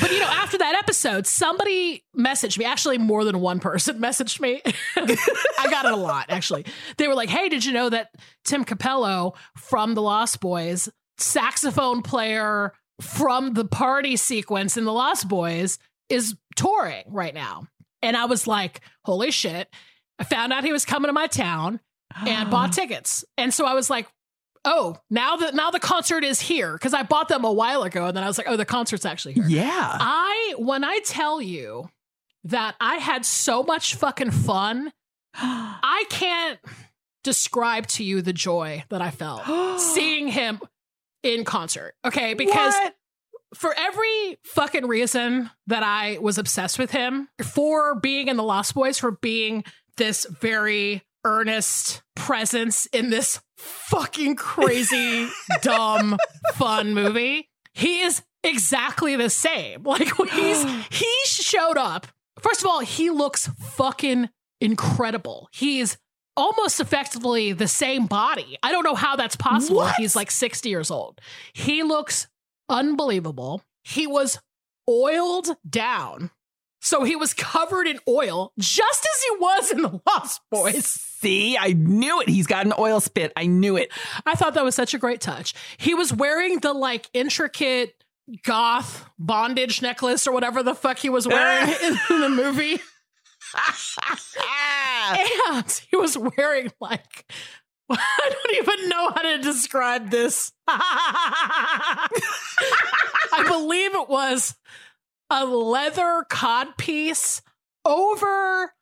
But 0.00 0.10
you 0.10 0.18
know, 0.20 0.28
after 0.28 0.58
that 0.58 0.74
episode, 0.74 1.26
somebody 1.26 2.04
messaged 2.16 2.58
me. 2.58 2.64
Actually, 2.64 2.98
more 2.98 3.24
than 3.24 3.40
one 3.40 3.60
person 3.60 3.98
messaged 4.00 4.40
me. 4.40 4.60
I 4.96 5.70
got 5.70 5.84
it 5.84 5.92
a 5.92 5.96
lot, 5.96 6.26
actually. 6.28 6.66
They 6.96 7.08
were 7.08 7.14
like, 7.14 7.28
"Hey, 7.28 7.48
did 7.48 7.64
you 7.64 7.72
know 7.72 7.88
that 7.90 8.10
Tim 8.44 8.64
Capello 8.64 9.34
from 9.56 9.94
the 9.94 10.02
Lost 10.02 10.40
Boys, 10.40 10.88
saxophone 11.18 12.02
player 12.02 12.72
from 13.00 13.54
the 13.54 13.64
party 13.64 14.16
sequence 14.16 14.76
in 14.76 14.84
the 14.84 14.92
Lost 14.92 15.28
Boys, 15.28 15.78
is 16.08 16.36
touring 16.56 17.04
right 17.08 17.34
now?" 17.34 17.66
And 18.02 18.16
I 18.16 18.26
was 18.26 18.46
like, 18.46 18.80
"Holy 19.04 19.30
shit!" 19.30 19.68
I 20.18 20.24
found 20.24 20.52
out 20.52 20.64
he 20.64 20.72
was 20.72 20.84
coming 20.84 21.08
to 21.08 21.12
my 21.12 21.26
town 21.26 21.80
and 22.26 22.50
bought 22.50 22.72
tickets. 22.74 23.24
And 23.36 23.52
so 23.52 23.66
I 23.66 23.74
was 23.74 23.90
like, 23.90 24.06
"Oh, 24.64 24.96
now 25.10 25.36
the 25.36 25.52
now 25.52 25.70
the 25.70 25.80
concert 25.80 26.24
is 26.24 26.40
here 26.40 26.72
because 26.74 26.94
I 26.94 27.02
bought 27.02 27.28
them 27.28 27.44
a 27.44 27.52
while 27.52 27.82
ago." 27.82 28.06
And 28.06 28.16
then 28.16 28.24
I 28.24 28.26
was 28.26 28.38
like, 28.38 28.48
"Oh, 28.48 28.56
the 28.56 28.64
concert's 28.64 29.04
actually 29.04 29.34
here." 29.34 29.46
Yeah. 29.48 29.96
I 30.00 30.54
when 30.58 30.84
I 30.84 30.98
tell 31.04 31.40
you 31.42 31.88
that 32.44 32.74
I 32.80 32.96
had 32.96 33.24
so 33.24 33.62
much 33.62 33.94
fucking 33.94 34.30
fun, 34.30 34.92
I 35.34 36.04
can't 36.10 36.58
describe 37.22 37.86
to 37.88 38.04
you 38.04 38.20
the 38.22 38.32
joy 38.34 38.84
that 38.90 39.00
I 39.00 39.10
felt 39.10 39.80
seeing 39.80 40.28
him 40.28 40.60
in 41.22 41.44
concert. 41.44 41.94
Okay, 42.04 42.34
because 42.34 42.74
What? 42.74 42.94
for 43.54 43.74
every 43.78 44.38
fucking 44.44 44.86
reason 44.86 45.50
that 45.68 45.82
I 45.82 46.18
was 46.20 46.36
obsessed 46.38 46.78
with 46.78 46.90
him, 46.90 47.28
for 47.42 47.94
being 47.98 48.28
in 48.28 48.36
the 48.36 48.42
Lost 48.42 48.74
Boys, 48.74 48.98
for 48.98 49.12
being 49.12 49.64
this 49.96 50.26
very 50.28 51.02
earnest 51.24 52.02
presence 52.14 52.86
in 52.86 53.10
this 53.10 53.40
fucking 53.56 54.36
crazy, 54.36 55.28
dumb, 55.62 56.16
fun 56.54 56.94
movie, 56.94 57.48
he 57.72 58.02
is 58.02 58.22
exactly 58.42 59.16
the 59.16 59.30
same. 59.30 59.82
Like 59.84 60.08
he's 60.30 60.62
he 60.90 61.10
showed 61.24 61.76
up. 61.76 62.06
First 62.40 62.62
of 62.62 62.68
all, 62.68 62.80
he 62.80 63.10
looks 63.10 63.48
fucking 63.60 64.28
incredible. 64.60 65.48
He's 65.52 65.96
almost 66.36 66.80
effectively 66.80 67.52
the 67.52 67.68
same 67.68 68.06
body. 68.06 68.58
I 68.62 68.72
don't 68.72 68.84
know 68.84 68.94
how 68.94 69.16
that's 69.16 69.36
possible. 69.36 69.78
What? 69.78 69.96
He's 69.96 70.16
like 70.16 70.30
60 70.30 70.68
years 70.68 70.90
old. 70.90 71.20
He 71.52 71.82
looks 71.82 72.26
unbelievable. 72.68 73.62
He 73.84 74.06
was 74.06 74.40
oiled 74.88 75.56
down. 75.68 76.30
So 76.84 77.02
he 77.02 77.16
was 77.16 77.32
covered 77.32 77.86
in 77.86 77.98
oil 78.06 78.52
just 78.58 79.06
as 79.06 79.22
he 79.22 79.36
was 79.40 79.70
in 79.72 79.80
the 79.82 80.00
Lost 80.06 80.42
Boys. 80.50 80.84
See, 80.84 81.56
I 81.56 81.72
knew 81.72 82.20
it. 82.20 82.28
He's 82.28 82.46
got 82.46 82.66
an 82.66 82.74
oil 82.78 83.00
spit. 83.00 83.32
I 83.36 83.46
knew 83.46 83.78
it. 83.78 83.90
I 84.26 84.34
thought 84.34 84.52
that 84.52 84.64
was 84.64 84.74
such 84.74 84.92
a 84.92 84.98
great 84.98 85.22
touch. 85.22 85.54
He 85.78 85.94
was 85.94 86.12
wearing 86.12 86.58
the 86.60 86.74
like 86.74 87.08
intricate 87.14 88.04
goth 88.42 89.08
bondage 89.18 89.80
necklace 89.80 90.26
or 90.26 90.32
whatever 90.32 90.62
the 90.62 90.74
fuck 90.74 90.98
he 90.98 91.08
was 91.08 91.26
wearing 91.26 91.68
in, 91.82 92.20
the 92.20 92.28
movie. 92.28 92.78
And 95.06 95.82
he 95.90 95.96
was 95.96 96.18
wearing 96.18 96.72
like 96.80 97.24
I 97.90 98.30
don't 98.30 98.56
even 98.56 98.88
know 98.88 99.10
how 99.10 99.22
to 99.22 99.38
describe 99.38 100.10
this. 100.10 100.50
I 100.66 102.08
believe 103.46 103.94
it 103.94 104.08
was 104.08 104.56
a 105.30 105.44
leather 105.44 106.24
codpiece 106.30 107.40
over 107.84 108.72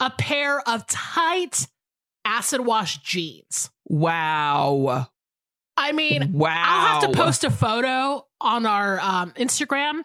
a 0.00 0.10
pair 0.10 0.60
of 0.68 0.86
tight 0.86 1.66
acid 2.24 2.60
wash 2.60 2.98
jeans. 2.98 3.70
wow. 3.86 5.08
I 5.80 5.92
mean, 5.92 6.32
Wow. 6.32 6.50
I'll 6.56 7.00
have 7.00 7.10
to 7.10 7.16
post 7.16 7.44
a 7.44 7.50
photo 7.50 8.26
on 8.40 8.66
our 8.66 8.98
um, 9.00 9.30
Instagram. 9.32 10.02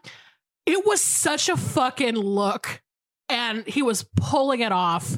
It 0.68 0.86
was 0.86 1.02
such 1.02 1.50
a 1.50 1.58
fucking 1.58 2.14
look, 2.16 2.82
and 3.28 3.66
he 3.66 3.82
was 3.82 4.06
pulling 4.16 4.60
it 4.60 4.72
off 4.72 5.18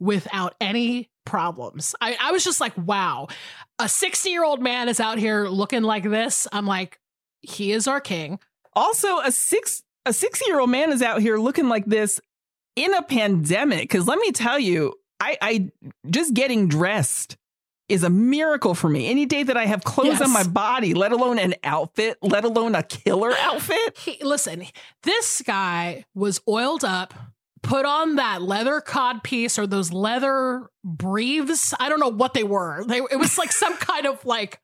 without 0.00 0.54
any 0.62 1.10
problems. 1.26 1.94
I, 2.00 2.16
I 2.18 2.32
was 2.32 2.42
just 2.42 2.58
like, 2.58 2.72
wow, 2.76 3.28
a 3.78 3.86
60 3.88 4.30
year 4.30 4.42
old 4.44 4.62
man 4.62 4.88
is 4.88 4.98
out 4.98 5.18
here 5.18 5.46
looking 5.46 5.82
like 5.82 6.04
this. 6.04 6.48
I'm 6.50 6.66
like, 6.66 6.98
he 7.42 7.70
is 7.72 7.86
our 7.86 8.00
king. 8.00 8.38
Also, 8.72 9.18
a 9.18 9.30
six 9.30 9.82
a 10.06 10.12
sixty 10.12 10.44
year 10.48 10.60
old 10.60 10.70
man 10.70 10.92
is 10.92 11.02
out 11.02 11.20
here 11.20 11.36
looking 11.38 11.68
like 11.68 11.84
this 11.86 12.20
in 12.76 12.92
a 12.94 13.02
pandemic. 13.02 13.82
Because 13.82 14.06
let 14.06 14.18
me 14.18 14.32
tell 14.32 14.58
you, 14.58 14.94
I, 15.20 15.36
I 15.40 15.70
just 16.10 16.34
getting 16.34 16.68
dressed 16.68 17.36
is 17.88 18.02
a 18.04 18.10
miracle 18.10 18.74
for 18.74 18.88
me. 18.88 19.08
Any 19.08 19.26
day 19.26 19.42
that 19.42 19.56
I 19.56 19.66
have 19.66 19.84
clothes 19.84 20.18
Yes. 20.20 20.22
on 20.22 20.32
my 20.32 20.44
body, 20.44 20.94
let 20.94 21.12
alone 21.12 21.38
an 21.38 21.54
outfit, 21.62 22.16
let 22.22 22.44
alone 22.44 22.74
a 22.74 22.82
killer 22.82 23.32
outfit. 23.40 23.98
He, 23.98 24.18
listen, 24.24 24.64
this 25.02 25.42
guy 25.44 26.04
was 26.14 26.40
oiled 26.48 26.84
up, 26.84 27.12
put 27.62 27.84
on 27.84 28.16
that 28.16 28.40
leather 28.40 28.80
cod 28.80 29.22
piece 29.22 29.58
or 29.58 29.66
those 29.66 29.92
leather 29.92 30.68
briefs. 30.82 31.74
I 31.78 31.88
don't 31.90 32.00
know 32.00 32.08
what 32.08 32.32
they 32.34 32.44
were. 32.44 32.82
They, 32.86 32.98
it 32.98 33.18
was 33.18 33.36
like 33.36 33.52
some 33.52 33.76
kind 33.76 34.06
of 34.06 34.24
like, 34.24 34.58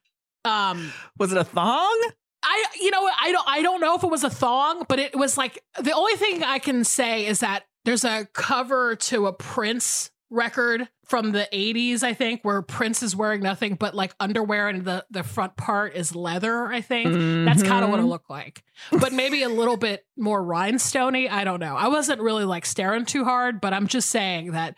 um, 0.46 0.90
Was 1.18 1.30
it 1.32 1.38
a 1.38 1.44
thong? 1.44 2.10
I 2.50 2.64
you 2.80 2.90
know 2.90 3.08
I 3.20 3.30
don't 3.32 3.48
I 3.48 3.62
don't 3.62 3.80
know 3.80 3.94
if 3.96 4.02
it 4.04 4.10
was 4.10 4.24
a 4.24 4.30
thong, 4.30 4.84
but 4.88 4.98
it 4.98 5.14
was 5.16 5.36
like 5.36 5.62
the 5.80 5.92
only 5.92 6.14
thing 6.14 6.42
I 6.42 6.58
can 6.58 6.82
say 6.84 7.26
is 7.26 7.40
that 7.40 7.64
there's 7.84 8.04
a 8.04 8.26
cover 8.32 8.96
to 8.96 9.26
a 9.26 9.32
Prince 9.32 10.10
record 10.30 10.86
from 11.06 11.32
the 11.32 11.48
80s 11.54 12.02
I 12.02 12.12
think 12.12 12.42
where 12.42 12.60
Prince 12.60 13.02
is 13.02 13.16
wearing 13.16 13.40
nothing 13.42 13.76
but 13.76 13.94
like 13.94 14.14
underwear 14.20 14.68
and 14.68 14.84
the 14.84 15.04
the 15.10 15.22
front 15.22 15.56
part 15.56 15.94
is 15.94 16.14
leather 16.14 16.66
I 16.66 16.80
think. 16.82 17.12
That's 17.46 17.62
kind 17.62 17.82
of 17.84 17.90
what 17.90 17.98
it 17.98 18.02
Mhm. 18.04 18.08
looked 18.08 18.28
like. 18.30 18.62
But 18.92 19.12
maybe 19.14 19.42
a 19.42 19.48
little 19.48 19.76
bit 19.78 20.04
more 20.18 20.42
rhinestony 20.42 21.30
I 21.30 21.44
don't 21.44 21.60
know. 21.60 21.76
I 21.76 21.88
wasn't 21.88 22.20
really 22.20 22.44
like 22.44 22.66
staring 22.66 23.04
too 23.06 23.24
hard, 23.24 23.60
but 23.60 23.72
I'm 23.72 23.86
just 23.86 24.10
saying 24.10 24.52
that 24.52 24.76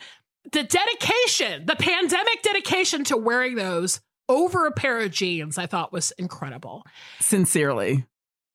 the 0.53 0.63
dedication, 0.63 1.65
the 1.65 1.75
pandemic 1.75 2.41
dedication 2.43 3.03
to 3.05 3.17
wearing 3.17 3.55
those 3.55 3.99
over 4.29 4.65
a 4.65 4.71
pair 4.71 4.99
of 4.99 5.11
jeans, 5.11 5.57
I 5.57 5.65
thought 5.65 5.91
was 5.91 6.11
incredible. 6.11 6.85
Sincerely. 7.19 8.05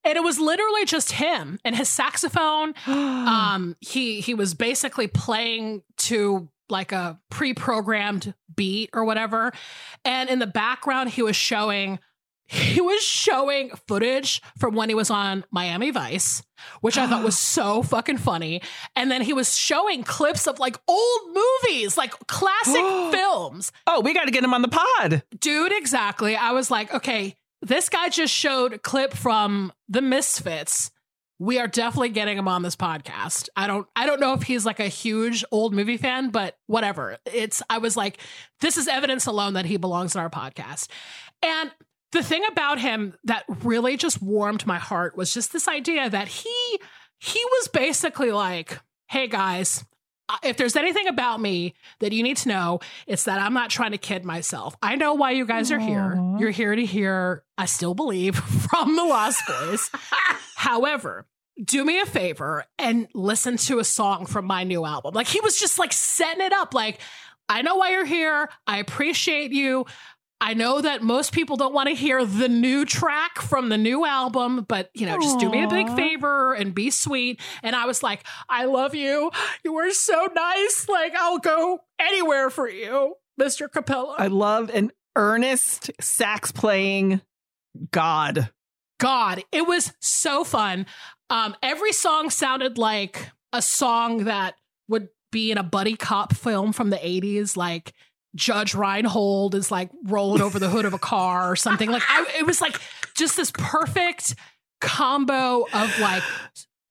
And 0.05 0.17
it 0.17 0.23
was 0.23 0.39
literally 0.39 0.85
just 0.85 1.13
him 1.13 1.59
and 1.65 1.75
his 1.75 1.89
saxophone. 1.89 2.75
um, 2.87 3.77
he 3.81 4.21
he 4.21 4.35
was 4.35 4.55
basically 4.55 5.09
playing 5.09 5.83
to 5.99 6.49
like 6.69 6.93
a 6.93 7.19
pre-programmed 7.31 8.35
beat 8.55 8.91
or 8.93 9.05
whatever. 9.05 9.53
And 10.05 10.29
in 10.31 10.39
the 10.39 10.47
background, 10.47 11.11
he 11.11 11.23
was 11.23 11.37
showing 11.37 11.99
he 12.47 12.81
was 12.81 13.03
showing 13.03 13.71
footage 13.88 14.41
from 14.59 14.75
when 14.75 14.88
he 14.88 14.95
was 14.95 15.11
on 15.11 15.45
Miami 15.50 15.91
Vice, 15.91 16.43
which 16.81 16.97
I 16.97 17.07
thought 17.07 17.25
was 17.25 17.37
so 17.38 17.83
fucking 17.83 18.19
funny. 18.19 18.62
And 18.95 19.11
then 19.11 19.23
he 19.23 19.33
was 19.33 19.57
showing 19.57 20.05
clips 20.05 20.47
of 20.47 20.59
like 20.59 20.79
old 20.87 21.21
movies, 21.35 21.97
like 21.97 22.12
classic 22.26 22.83
films. 23.12 23.73
Oh, 23.87 24.00
we 24.00 24.15
got 24.15 24.25
to 24.26 24.31
get 24.31 24.45
him 24.45 24.55
on 24.55 24.62
the 24.62 24.69
pod. 24.69 25.23
Dude, 25.38 25.73
exactly. 25.73 26.37
I 26.37 26.53
was 26.53 26.71
like, 26.71 26.95
okay, 26.95 27.37
this 27.62 27.88
guy 27.88 28.09
just 28.11 28.33
showed 28.33 28.75
a 28.75 28.79
clip 28.79 29.12
from 29.12 29.73
The 29.88 30.03
Misfits. 30.03 30.93
We 31.38 31.59
are 31.59 31.67
definitely 31.67 32.11
getting 32.11 32.38
him 32.38 32.49
on 32.49 32.62
this 32.62 32.76
podcast. 32.76 33.50
I 33.57 33.67
don't 33.67 33.87
I 33.95 34.07
don't 34.07 34.21
know 34.21 34.33
if 34.33 34.43
he's 34.45 34.65
like 34.65 34.81
a 34.81 34.88
huge 34.88 35.45
old 35.50 35.75
movie 35.75 35.99
fan, 35.99 36.31
but 36.31 36.57
whatever. 36.67 37.19
It's 37.26 37.62
I 37.69 37.76
was 37.79 37.95
like, 37.95 38.19
this 38.61 38.79
is 38.79 38.88
evidence 38.88 39.26
alone 39.26 39.53
that 39.55 39.67
he 39.67 39.76
belongs 39.76 40.15
in 40.15 40.21
our 40.23 40.31
podcast. 40.31 40.88
And 41.43 41.71
the 42.13 42.23
thing 42.23 42.45
about 42.51 42.79
him 42.79 43.15
that 43.25 43.45
really 43.63 43.97
just 43.97 44.23
warmed 44.23 44.67
my 44.67 44.79
heart 44.79 45.17
was 45.17 45.35
just 45.35 45.53
this 45.53 45.69
idea 45.69 46.09
that 46.09 46.29
he 46.29 46.79
he 47.19 47.41
was 47.45 47.69
basically 47.69 48.31
like, 48.31 48.79
"Hey 49.09 49.27
guys, 49.27 49.85
if 50.43 50.57
there's 50.57 50.77
anything 50.77 51.07
about 51.07 51.41
me 51.41 51.75
that 52.01 52.13
you 52.13 52.23
need 52.23 52.37
to 52.39 52.49
know, 52.49 52.81
it's 53.07 53.25
that 53.25 53.41
I'm 53.41 53.55
not 53.55 53.71
trying 53.71 53.93
to 53.93 53.99
kid 53.99 54.25
myself. 54.25 54.77
I 54.83 54.97
know 54.97 55.15
why 55.15 55.33
you 55.33 55.47
guys 55.47 55.71
are 55.71 55.79
here. 55.79 56.21
You're 56.39 56.51
here 56.51 56.75
to 56.75 56.85
hear 56.85 57.45
I 57.57 57.67
still 57.67 57.95
believe 57.95 58.37
from 58.71 58.97
the 58.97 59.05
Lost 59.05 59.43
Boys. 59.47 59.91
However, 60.57 61.27
do 61.63 61.85
me 61.85 62.01
a 62.01 62.07
favor 62.07 62.65
and 62.79 63.09
listen 63.15 63.57
to 63.57 63.79
a 63.79 63.85
song 63.85 64.27
from 64.27 64.47
my 64.47 64.65
new 64.65 64.85
album. 64.85 65.15
Like 65.15 65.29
he 65.29 65.41
was 65.41 65.59
just 65.59 65.79
like 65.79 65.93
setting 65.93 66.45
it 66.45 66.53
up 66.53 66.75
like 66.75 67.01
I 67.49 67.63
know 67.63 67.77
why 67.77 67.91
you're 67.93 68.05
here. 68.05 68.49
I 68.67 68.79
appreciate 68.79 69.53
you. 69.53 69.87
I 70.40 70.55
know 70.55 70.81
that 70.81 71.02
most 71.02 71.33
people 71.33 71.57
don't 71.57 71.73
want 71.73 71.88
to 71.88 71.95
hear 71.95 72.25
the 72.25 72.49
new 72.49 72.85
track 72.85 73.38
from 73.40 73.71
the 73.71 73.78
new 73.78 74.05
album, 74.05 74.66
but 74.69 74.90
you 74.95 75.07
know, 75.07 75.19
just 75.21 75.38
do 75.38 75.49
me 75.49 75.64
a 75.64 75.69
big 75.69 75.88
favor 75.97 76.52
and 76.52 76.75
be 76.75 76.90
sweet. 76.90 77.40
And 77.62 77.75
I 77.75 77.87
was 77.87 78.02
like, 78.02 78.25
I 78.49 78.66
love 78.66 78.95
you. 78.95 79.31
You 79.64 79.73
were 79.73 79.90
so 79.93 80.28
nice. 80.35 80.88
Like, 80.88 81.14
I'll 81.14 81.38
go 81.38 81.81
anywhere 81.99 82.50
for 82.50 82.69
you, 82.69 83.14
Mr. 83.40 83.69
Capello. 83.69 84.14
I 84.19 84.26
love 84.26 84.71
an 84.71 84.93
earnest 85.16 85.90
sax 86.00 86.52
playing 86.52 87.23
God. 87.90 88.50
God, 89.00 89.43
it 89.52 89.66
was 89.66 89.93
so 90.00 90.45
fun. 90.45 90.87
Um, 91.31 91.57
every 91.62 91.93
song 91.93 92.31
sounded 92.31 92.78
like 92.78 93.31
a 93.52 93.62
song 93.62 94.25
that 94.25 94.55
would 94.88 95.09
be 95.33 95.50
in 95.50 95.59
a 95.59 95.62
buddy 95.62 95.97
cop 95.97 96.35
film 96.35 96.73
from 96.73 96.90
the 96.90 96.97
80s, 96.97 97.57
like 97.57 97.93
Judge 98.37 98.75
Reinhold 98.75 99.55
is 99.55 99.71
like 99.71 99.90
rolling 100.05 100.43
over 100.43 100.59
the 100.59 100.69
hood 100.69 100.85
of 100.85 100.95
a 100.95 100.99
car 100.99 101.50
or 101.50 101.57
something. 101.57 101.90
Like 101.90 102.05
I, 102.09 102.26
it 102.38 102.47
was 102.47 102.61
like 102.61 102.81
just 103.16 103.37
this 103.37 103.50
perfect 103.50 104.35
combo 104.81 105.66
of 105.73 105.99
like 105.99 106.23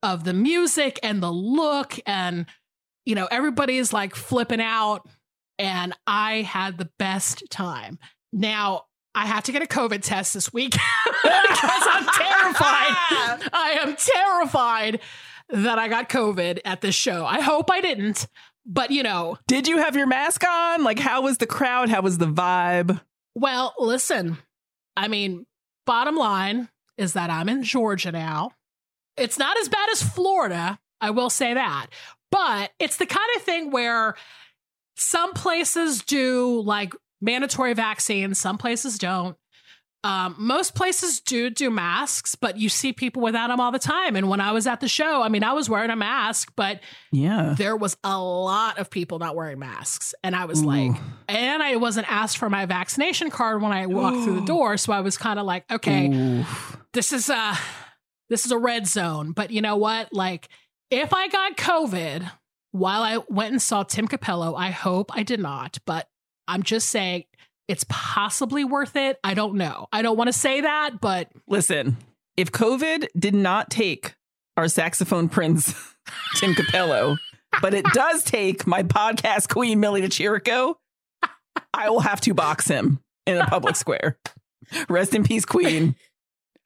of 0.03 0.23
the 0.23 0.33
music 0.33 0.99
and 1.03 1.21
the 1.21 1.31
look 1.31 1.97
and 2.05 2.45
you 3.05 3.15
know 3.15 3.27
everybody's 3.29 3.93
like 3.93 4.15
flipping 4.15 4.61
out 4.61 5.07
and 5.57 5.93
I 6.05 6.41
had 6.41 6.77
the 6.77 6.89
best 6.99 7.43
time. 7.49 7.99
Now 8.33 8.85
I 9.13 9.25
have 9.25 9.43
to 9.45 9.51
get 9.51 9.61
a 9.61 9.65
COVID 9.65 10.01
test 10.01 10.33
this 10.33 10.51
week 10.51 10.71
because 11.23 11.83
I'm 11.87 12.05
terrified. 12.05 13.49
I 13.53 13.77
am 13.81 13.95
terrified 13.95 14.99
that 15.49 15.79
I 15.79 15.87
got 15.87 16.09
COVID 16.09 16.59
at 16.65 16.81
this 16.81 16.95
show. 16.95 17.25
I 17.25 17.39
hope 17.39 17.71
I 17.71 17.79
didn't, 17.79 18.27
but 18.65 18.91
you 18.91 19.03
know, 19.03 19.37
Did 19.47 19.67
you 19.67 19.77
have 19.77 19.95
your 19.95 20.07
mask 20.07 20.43
on? 20.47 20.83
Like, 20.83 20.99
how 20.99 21.21
was 21.21 21.37
the 21.37 21.47
crowd? 21.47 21.89
How 21.89 22.01
was 22.01 22.17
the 22.17 22.27
vibe? 22.27 22.99
well, 23.35 23.73
listen, 23.77 24.37
I 24.95 25.07
mean, 25.09 25.45
bottom 25.85 26.15
line 26.15 26.69
is 26.97 27.13
that 27.13 27.29
I'm 27.29 27.49
in 27.49 27.63
Georgia 27.63 28.11
now. 28.11 28.51
It's 29.17 29.37
not 29.37 29.57
as 29.57 29.67
bad 29.69 29.89
as 29.91 30.01
Florida, 30.01 30.79
I 31.01 31.09
will 31.11 31.29
say 31.29 31.53
that, 31.53 31.87
but 32.31 32.71
it's 32.79 32.97
the 32.97 33.05
kind 33.05 33.29
of 33.35 33.41
thing 33.41 33.71
where 33.71 34.15
some 34.95 35.33
places 35.33 36.01
do 36.01 36.61
like 36.61 36.93
mandatory 37.21 37.73
vaccines, 37.73 38.39
some 38.39 38.57
places 38.57 38.97
don't. 38.97 39.37
Um, 40.05 40.35
most 40.37 40.75
places 40.75 41.19
do 41.19 41.49
do 41.49 41.71
masks, 41.71 42.35
but 42.35 42.57
you 42.59 42.69
see 42.69 42.93
people 42.93 43.23
without 43.23 43.47
them 43.47 43.59
all 43.59 43.71
the 43.71 43.79
time. 43.79 44.15
And 44.15 44.29
when 44.29 44.39
I 44.39 44.51
was 44.51 44.67
at 44.67 44.79
the 44.79 44.87
show, 44.87 45.23
I 45.23 45.29
mean, 45.29 45.43
I 45.43 45.53
was 45.53 45.67
wearing 45.67 45.89
a 45.89 45.95
mask, 45.95 46.51
but 46.55 46.79
Yeah. 47.11 47.55
there 47.57 47.75
was 47.75 47.97
a 48.03 48.19
lot 48.21 48.77
of 48.77 48.91
people 48.91 49.17
not 49.17 49.35
wearing 49.35 49.57
masks. 49.57 50.13
And 50.23 50.35
I 50.35 50.45
was 50.45 50.63
like, 50.63 50.91
and 51.27 51.63
I 51.63 51.77
wasn't 51.77 52.11
asked 52.11 52.37
for 52.37 52.51
my 52.51 52.67
vaccination 52.67 53.31
card 53.31 53.63
when 53.63 53.71
I 53.71 53.87
walked 53.87 54.17
through 54.23 54.39
the 54.41 54.45
door. 54.55 54.77
So 54.77 54.93
I 54.93 55.01
was 55.01 55.17
kind 55.17 55.39
of 55.39 55.45
like, 55.47 55.65
okay, 55.71 56.07
Oof. 56.13 56.77
this 56.93 57.11
is 57.11 57.29
a 57.29 57.57
this 58.29 58.45
is 58.45 58.51
a 58.51 58.57
red 58.59 58.85
zone. 58.85 59.31
But 59.31 59.49
you 59.49 59.61
know 59.61 59.75
what? 59.77 60.13
Like, 60.13 60.49
if 60.91 61.13
I 61.15 61.29
got 61.29 61.57
COVID 61.57 62.29
while 62.71 63.01
I 63.01 63.17
went 63.27 63.53
and 63.53 63.61
saw 63.61 63.81
Tim 63.81 64.07
Capello, 64.07 64.55
I 64.55 64.69
hope 64.69 65.09
I 65.17 65.23
did 65.23 65.39
not. 65.39 65.79
But 65.85 66.07
I'm 66.47 66.61
just 66.61 66.89
saying 66.89 67.23
it's 67.67 67.85
possibly 67.89 68.63
worth 68.63 68.95
it. 68.95 69.19
I 69.23 69.33
don't 69.33 69.55
know. 69.55 69.87
I 69.91 70.01
don't 70.01 70.17
want 70.17 70.27
to 70.27 70.33
say 70.33 70.61
that, 70.61 71.01
but 71.01 71.29
Listen, 71.47 71.97
if 72.37 72.51
COVID 72.51 73.07
did 73.17 73.35
not 73.35 73.69
take 73.69 74.15
our 74.57 74.67
saxophone 74.67 75.29
prince, 75.29 75.73
Tim 76.35 76.53
Capello, 76.53 77.17
but 77.61 77.73
it 77.73 77.85
does 77.93 78.23
take 78.23 78.67
my 78.67 78.83
podcast 78.83 79.49
queen, 79.49 79.79
Millie 79.79 80.01
DeChirico, 80.01 80.75
I 81.73 81.89
will 81.89 82.01
have 82.01 82.21
to 82.21 82.33
box 82.33 82.67
him 82.67 82.99
in 83.25 83.37
a 83.37 83.45
public 83.45 83.75
square. 83.75 84.17
Rest 84.89 85.13
in 85.13 85.23
peace, 85.23 85.45
queen. 85.45 85.95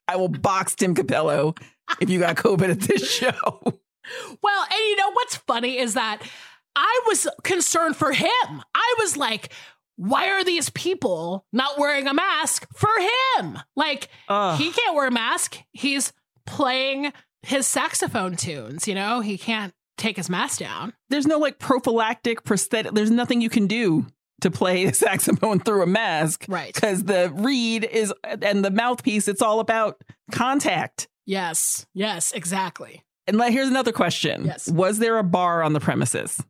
I 0.08 0.16
will 0.16 0.28
box 0.28 0.74
Tim 0.74 0.94
Capello 0.94 1.56
if 2.00 2.10
you 2.10 2.18
got 2.18 2.36
COVID 2.36 2.70
at 2.70 2.80
this 2.80 3.10
show. 3.10 3.62
Well, 4.42 4.62
and 4.62 4.80
you 4.88 4.96
know 4.96 5.12
what's 5.12 5.36
funny 5.36 5.78
is 5.78 5.94
that 5.94 6.22
I 6.74 7.00
was 7.06 7.28
concerned 7.42 7.96
for 7.96 8.12
him. 8.12 8.28
I 8.74 8.94
was 8.98 9.16
like, 9.16 9.52
why 10.00 10.28
are 10.30 10.42
these 10.42 10.70
people 10.70 11.44
not 11.52 11.78
wearing 11.78 12.06
a 12.06 12.14
mask 12.14 12.66
for 12.74 12.88
him? 13.38 13.58
Like, 13.76 14.08
Ugh. 14.28 14.58
he 14.58 14.70
can't 14.72 14.94
wear 14.96 15.08
a 15.08 15.10
mask. 15.10 15.58
He's 15.72 16.12
playing 16.46 17.12
his 17.42 17.66
saxophone 17.66 18.36
tunes, 18.36 18.88
you 18.88 18.94
know? 18.94 19.20
He 19.20 19.36
can't 19.36 19.74
take 19.98 20.16
his 20.16 20.30
mask 20.30 20.58
down. 20.60 20.94
there's 21.10 21.26
no 21.26 21.36
like 21.38 21.58
prophylactic 21.58 22.44
prosthetic. 22.44 22.92
There's 22.94 23.10
nothing 23.10 23.42
you 23.42 23.50
can 23.50 23.66
do 23.66 24.06
to 24.40 24.50
play 24.50 24.86
the 24.86 24.94
saxophone 25.06 25.60
through 25.60 25.82
a 25.82 25.86
mask 25.86 26.46
Right. 26.48 26.72
because 26.72 27.04
the 27.04 27.30
reed 27.34 27.84
is 27.84 28.12
and 28.24 28.64
the 28.64 28.70
mouthpiece. 28.70 29.28
It's 29.28 29.42
all 29.42 29.60
about 29.60 30.02
contact. 30.32 31.08
Yes. 31.26 31.86
Yes, 31.92 32.32
exactly. 32.32 33.02
And 33.26 33.36
like, 33.36 33.52
here's 33.52 33.68
another 33.68 33.92
question: 33.92 34.46
Yes. 34.46 34.68
Was 34.70 34.98
there 34.98 35.18
a 35.18 35.22
bar 35.22 35.62
on 35.62 35.74
the 35.74 35.80
premises? 35.80 36.42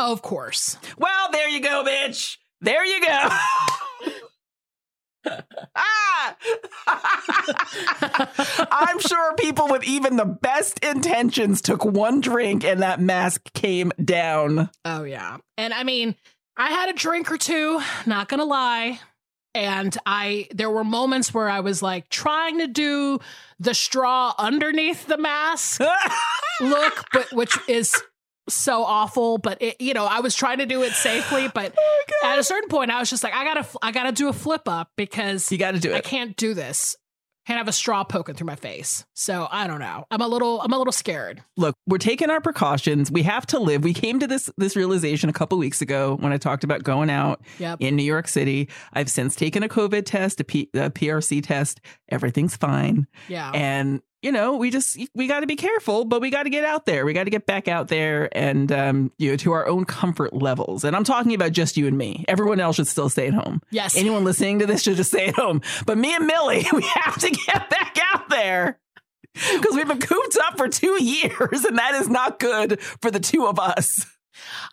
Of 0.00 0.20
course. 0.22 0.76
Well, 0.98 1.30
there 1.30 1.48
you 1.48 1.60
go, 1.60 1.84
bitch. 1.86 2.36
There 2.66 2.84
you 2.84 3.00
go. 3.00 3.28
ah! 5.76 6.36
I'm 8.72 8.98
sure 8.98 9.36
people 9.36 9.68
with 9.68 9.84
even 9.84 10.16
the 10.16 10.24
best 10.24 10.80
intentions 10.80 11.62
took 11.62 11.84
one 11.84 12.20
drink 12.20 12.64
and 12.64 12.82
that 12.82 13.00
mask 13.00 13.52
came 13.52 13.92
down. 14.04 14.70
Oh 14.84 15.04
yeah. 15.04 15.36
And 15.56 15.72
I 15.72 15.84
mean, 15.84 16.16
I 16.56 16.70
had 16.70 16.88
a 16.88 16.92
drink 16.94 17.30
or 17.30 17.38
two, 17.38 17.80
not 18.04 18.28
going 18.28 18.40
to 18.40 18.44
lie. 18.44 18.98
And 19.54 19.96
I 20.04 20.48
there 20.52 20.68
were 20.68 20.82
moments 20.82 21.32
where 21.32 21.48
I 21.48 21.60
was 21.60 21.82
like 21.82 22.08
trying 22.08 22.58
to 22.58 22.66
do 22.66 23.20
the 23.60 23.74
straw 23.74 24.34
underneath 24.36 25.06
the 25.06 25.18
mask 25.18 25.80
look, 26.60 27.04
but 27.12 27.32
which 27.32 27.56
is 27.68 27.94
so 28.48 28.84
awful, 28.84 29.38
but 29.38 29.60
it, 29.60 29.80
you 29.80 29.94
know, 29.94 30.04
I 30.04 30.20
was 30.20 30.34
trying 30.34 30.58
to 30.58 30.66
do 30.66 30.82
it 30.82 30.92
safely, 30.92 31.48
but 31.54 31.74
oh, 31.78 32.04
at 32.24 32.38
a 32.38 32.44
certain 32.44 32.68
point 32.68 32.90
I 32.90 32.98
was 33.00 33.10
just 33.10 33.22
like 33.24 33.34
I 33.34 33.44
got 33.44 33.62
to 33.64 33.78
I 33.82 33.92
got 33.92 34.04
to 34.04 34.12
do 34.12 34.28
a 34.28 34.32
flip 34.32 34.68
up 34.68 34.90
because 34.96 35.50
you 35.50 35.58
got 35.58 35.72
to 35.72 35.80
do 35.80 35.90
it 35.92 35.96
I 35.96 36.00
can't 36.00 36.36
do 36.36 36.54
this. 36.54 36.96
Can't 37.46 37.58
have 37.58 37.68
a 37.68 37.72
straw 37.72 38.02
poking 38.02 38.34
through 38.34 38.48
my 38.48 38.56
face. 38.56 39.04
So, 39.14 39.46
I 39.48 39.68
don't 39.68 39.78
know. 39.78 40.04
I'm 40.10 40.20
a 40.20 40.26
little 40.26 40.60
I'm 40.62 40.72
a 40.72 40.78
little 40.78 40.92
scared. 40.92 41.44
look 41.56 41.76
we're 41.86 41.98
taking 41.98 42.28
our 42.28 42.40
precautions 42.40 43.08
we 43.12 43.22
have 43.22 43.46
to 43.46 43.60
live 43.60 43.84
we 43.84 43.94
came 43.94 44.18
to 44.18 44.26
this 44.26 44.50
this 44.56 44.74
realization 44.74 45.28
a 45.30 45.32
couple 45.32 45.56
weeks 45.56 45.80
ago 45.80 46.16
when 46.18 46.32
i 46.32 46.36
talked 46.38 46.64
about 46.64 46.82
going 46.82 47.08
out 47.08 47.40
Yep. 47.60 47.76
in 47.80 47.94
new 47.94 48.02
york 48.02 48.26
city 48.26 48.68
i've 48.94 49.08
since 49.08 49.36
taken 49.36 49.62
a 49.62 49.68
covid 49.68 50.02
test 50.06 50.40
a, 50.40 50.44
P, 50.44 50.68
a 50.74 50.90
prc 50.90 51.40
test 51.44 51.80
everything's 52.08 52.56
fine 52.56 53.06
Yeah. 53.28 53.52
and 53.54 54.02
you 54.22 54.32
know, 54.32 54.56
we 54.56 54.70
just 54.70 54.98
we 55.14 55.26
got 55.26 55.40
to 55.40 55.46
be 55.46 55.56
careful, 55.56 56.04
but 56.04 56.20
we 56.20 56.30
got 56.30 56.44
to 56.44 56.50
get 56.50 56.64
out 56.64 56.86
there. 56.86 57.04
We 57.04 57.12
got 57.12 57.24
to 57.24 57.30
get 57.30 57.46
back 57.46 57.68
out 57.68 57.88
there 57.88 58.28
and 58.36 58.72
um, 58.72 59.12
you 59.18 59.30
know, 59.30 59.36
to 59.36 59.52
our 59.52 59.66
own 59.66 59.84
comfort 59.84 60.32
levels. 60.32 60.84
And 60.84 60.96
I'm 60.96 61.04
talking 61.04 61.34
about 61.34 61.52
just 61.52 61.76
you 61.76 61.86
and 61.86 61.96
me. 61.96 62.24
Everyone 62.26 62.58
else 62.58 62.76
should 62.76 62.88
still 62.88 63.08
stay 63.08 63.28
at 63.28 63.34
home. 63.34 63.62
Yes. 63.70 63.96
Anyone 63.96 64.24
listening 64.24 64.58
to 64.60 64.66
this 64.66 64.82
should 64.82 64.96
just 64.96 65.10
stay 65.10 65.26
at 65.28 65.34
home. 65.34 65.60
But 65.84 65.98
me 65.98 66.14
and 66.14 66.26
Millie, 66.26 66.66
we 66.72 66.82
have 66.82 67.18
to 67.20 67.30
get 67.30 67.70
back 67.70 67.98
out 68.12 68.28
there. 68.28 68.78
Because 69.34 69.76
we've 69.76 69.86
been 69.86 70.00
cooped 70.00 70.38
up 70.44 70.56
for 70.56 70.66
two 70.66 71.02
years, 71.04 71.62
and 71.66 71.76
that 71.76 71.94
is 71.96 72.08
not 72.08 72.38
good 72.38 72.80
for 72.80 73.10
the 73.10 73.20
two 73.20 73.46
of 73.46 73.58
us. 73.58 74.06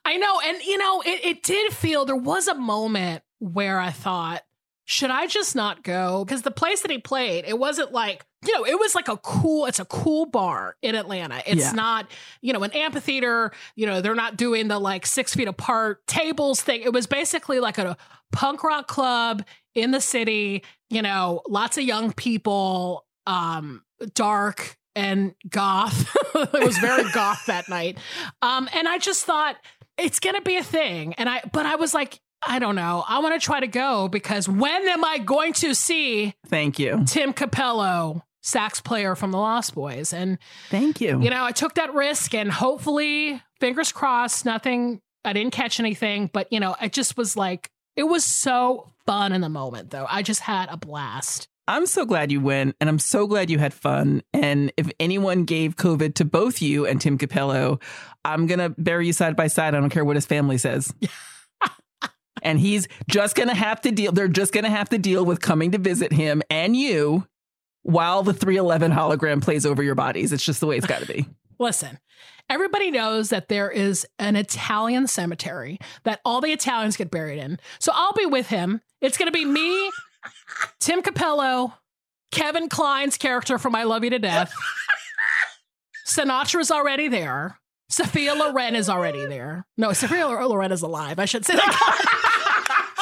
I 0.06 0.16
know. 0.16 0.40
And, 0.46 0.62
you 0.64 0.78
know, 0.78 1.02
it, 1.02 1.26
it 1.26 1.44
did 1.44 1.74
feel 1.74 2.06
there 2.06 2.16
was 2.16 2.48
a 2.48 2.56
moment 2.56 3.24
where 3.40 3.78
I 3.78 3.92
thought, 3.92 4.42
should 4.86 5.10
I 5.12 5.28
just 5.28 5.56
not 5.56 5.84
go? 5.84 6.26
Because 6.26 6.42
the 6.42 6.52
place 6.52 6.82
that 6.82 6.92
he 6.92 6.98
played, 6.98 7.46
it 7.48 7.58
wasn't 7.58 7.92
like, 7.92 8.26
you 8.46 8.54
know, 8.54 8.66
it 8.66 8.78
was 8.78 8.96
like 8.96 9.08
a 9.08 9.16
cool, 9.18 9.66
it's 9.66 9.80
a 9.80 9.86
cool 9.86 10.26
bar 10.26 10.76
in 10.82 10.96
Atlanta. 10.96 11.42
It's 11.46 11.62
Yeah. 11.62 11.72
not, 11.72 12.12
you 12.42 12.52
know, 12.52 12.64
an 12.64 12.72
amphitheater, 12.72 13.52
you 13.76 13.86
know, 13.86 14.02
they're 14.02 14.16
not 14.16 14.36
doing 14.36 14.68
the 14.68 14.80
like 14.80 15.06
six 15.06 15.34
feet 15.34 15.48
apart 15.48 16.06
tables 16.08 16.62
thing. 16.62 16.82
It 16.82 16.92
was 16.92 17.08
basically 17.08 17.60
like 17.62 17.78
a 17.78 17.96
punk 18.34 18.64
rock 18.64 18.88
club 18.88 19.44
in 19.74 19.92
the 19.92 20.02
city, 20.02 20.64
you 20.90 21.02
know, 21.02 21.42
lots 21.48 21.78
of 21.78 21.84
young 21.86 22.12
people, 22.12 23.06
um, 23.26 23.84
dark 24.16 24.78
and 24.96 25.34
goth. 25.50 26.14
it 26.36 26.64
was 26.64 26.78
very 26.78 27.10
goth 27.14 27.46
that 27.48 27.70
night. 27.70 27.98
Um, 28.42 28.68
and 28.74 28.88
I 28.88 28.98
just 28.98 29.24
thought 29.24 29.56
it's 29.98 30.20
gonna 30.20 30.42
be 30.42 30.58
a 30.58 30.64
thing. 30.64 31.14
And 31.14 31.30
I 31.30 31.42
but 31.54 31.66
I 31.66 31.76
was 31.76 31.94
like, 31.94 32.20
I 32.48 32.60
don't 32.60 32.76
know. 32.76 33.04
I 33.08 33.20
want 33.20 33.40
to 33.40 33.44
try 33.44 33.60
to 33.60 33.68
go 33.68 34.08
because 34.08 34.48
when 34.48 34.88
am 34.88 35.04
I 35.04 35.18
going 35.18 35.54
to 35.54 35.74
see 35.74 36.36
Thank 36.48 36.80
you. 36.80 37.04
Tim 37.06 37.34
Capello, 37.34 38.24
sax 38.42 38.82
player 38.82 39.16
from 39.16 39.32
the 39.32 39.38
Lost 39.38 39.74
Boys? 39.76 40.14
And 40.14 40.38
Thank 40.70 41.02
you. 41.02 41.22
you 41.22 41.30
know, 41.30 41.44
I 41.44 41.52
took 41.52 41.76
that 41.76 41.94
risk 41.94 42.34
and 42.34 42.52
hopefully, 42.52 43.42
fingers 43.60 43.92
crossed, 43.92 44.46
nothing 44.46 45.02
I 45.26 45.34
didn't 45.34 45.54
catch 45.54 45.80
anything, 45.80 46.30
but 46.32 46.52
you 46.52 46.60
know, 46.60 46.76
it 46.82 46.94
just 46.94 47.18
was 47.18 47.38
like 47.38 47.70
it 47.96 48.04
was 48.04 48.24
so 48.24 48.92
fun 49.06 49.32
in 49.32 49.42
the 49.42 49.50
moment 49.50 49.92
though. 49.92 50.06
I 50.10 50.22
just 50.22 50.42
had 50.42 50.70
a 50.70 50.78
blast. 50.78 51.48
I'm 51.66 51.86
so 51.86 52.06
glad 52.06 52.30
you 52.30 52.42
went, 52.42 52.76
and 52.82 52.90
I'm 52.90 53.00
so 53.00 53.26
glad 53.26 53.50
you 53.50 53.58
had 53.58 53.74
fun. 53.74 54.22
And 54.34 54.74
if 54.76 54.92
anyone 55.00 55.46
gave 55.46 55.78
COVID 55.78 56.16
to 56.16 56.26
both 56.26 56.62
you 56.62 56.86
and 56.86 57.00
Tim 57.00 57.18
Capello, 57.18 57.82
I'm 58.26 58.48
gonna 58.48 58.70
bury 58.70 59.08
you 59.08 59.14
side 59.14 59.38
by 59.38 59.48
side. 59.48 59.74
I 59.74 59.80
don't 59.80 59.90
care 59.90 60.04
what 60.04 60.18
his 60.18 60.26
family 60.26 60.58
says. 60.58 60.94
and 62.44 62.60
he's 62.60 62.88
just 63.10 63.36
gonna 63.36 63.56
have 63.56 63.82
to 63.82 63.92
deal. 63.92 64.12
They're 64.12 64.28
just 64.28 64.54
gonna 64.54 64.70
have 64.70 64.90
to 64.90 64.98
deal 64.98 65.26
with 65.26 65.42
coming 65.42 65.72
to 65.72 65.78
visit 65.78 66.12
him 66.12 66.42
and 66.50 66.76
you 66.76 67.28
while 67.84 68.24
the 68.24 68.34
311 68.34 68.92
hologram 68.92 69.42
plays 69.42 69.66
over 69.66 69.84
your 69.84 69.96
bodies. 69.96 70.34
It's 70.34 70.44
just 70.44 70.60
the 70.60 70.68
way 70.68 70.78
it's 70.78 70.88
got 70.88 71.02
to 71.02 71.06
be. 71.06 71.28
Listen, 71.60 72.00
everybody 72.50 72.90
knows 72.90 73.30
that 73.30 73.50
there 73.50 73.70
is 73.70 74.08
an 74.18 74.36
Italian 74.36 75.08
cemetery 75.08 75.80
that 76.04 76.20
all 76.26 76.42
the 76.42 76.52
Italians 76.52 76.98
get 76.98 77.12
buried 77.12 77.40
in. 77.40 77.60
So 77.80 77.92
I'll 77.94 78.14
be 78.14 78.26
with 78.26 78.48
him. 78.48 78.82
It's 79.02 79.18
going 79.18 79.28
to 79.28 79.38
be 79.38 79.46
me, 79.46 79.92
Tim 80.80 81.04
Capello, 81.04 81.74
Kevin 82.32 82.70
Kline's 82.70 83.18
character 83.18 83.58
from 83.58 83.76
I 83.76 83.84
Love 83.84 84.04
You 84.04 84.10
to 84.12 84.20
Death. 84.20 84.54
Sinatra's 86.08 86.72
already 86.72 87.08
there. 87.08 87.60
Sophia 87.90 88.34
Loren 88.34 88.76
is 88.76 88.90
already 88.90 89.26
there. 89.26 89.68
No, 89.78 89.94
Sophia 89.94 90.28
Loren 90.28 90.72
is 90.72 90.82
alive. 90.82 91.20
I 91.20 91.26
should 91.26 91.46
say 91.46 91.56
that. 91.56 92.30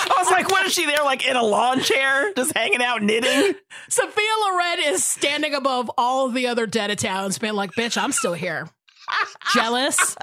I 0.10 0.16
was 0.18 0.32
like, 0.32 0.50
what 0.50 0.66
is 0.66 0.74
she 0.74 0.86
there, 0.86 1.04
like 1.04 1.28
in 1.28 1.36
a 1.36 1.44
lawn 1.44 1.82
chair, 1.82 2.34
just 2.34 2.56
hanging 2.56 2.82
out 2.82 3.02
knitting? 3.02 3.56
Sophia 3.90 4.30
Loren 4.42 4.80
is 4.86 5.04
standing 5.04 5.54
above 5.54 5.92
all 5.98 6.30
the 6.30 6.48
other 6.48 6.66
dead 6.66 6.92
Italians, 6.92 7.38
being 7.38 7.54
like, 7.54 7.72
bitch, 7.72 8.02
I'm 8.02 8.12
still 8.12 8.34
here. 8.34 8.70
Jealous. 9.54 10.16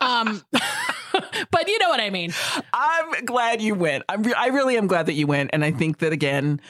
Um, 0.00 0.42
but 0.52 1.68
you 1.68 1.78
know 1.78 1.88
what 1.88 2.00
I 2.00 2.10
mean. 2.10 2.32
I'm 2.72 3.24
glad 3.24 3.60
you 3.60 3.74
went. 3.74 4.04
I'm 4.08 4.22
re- 4.22 4.34
I 4.34 4.48
really 4.48 4.76
am 4.76 4.86
glad 4.86 5.06
that 5.06 5.14
you 5.14 5.26
went. 5.26 5.50
And 5.52 5.64
I 5.64 5.70
think 5.70 5.98
that 5.98 6.12
again, 6.12 6.60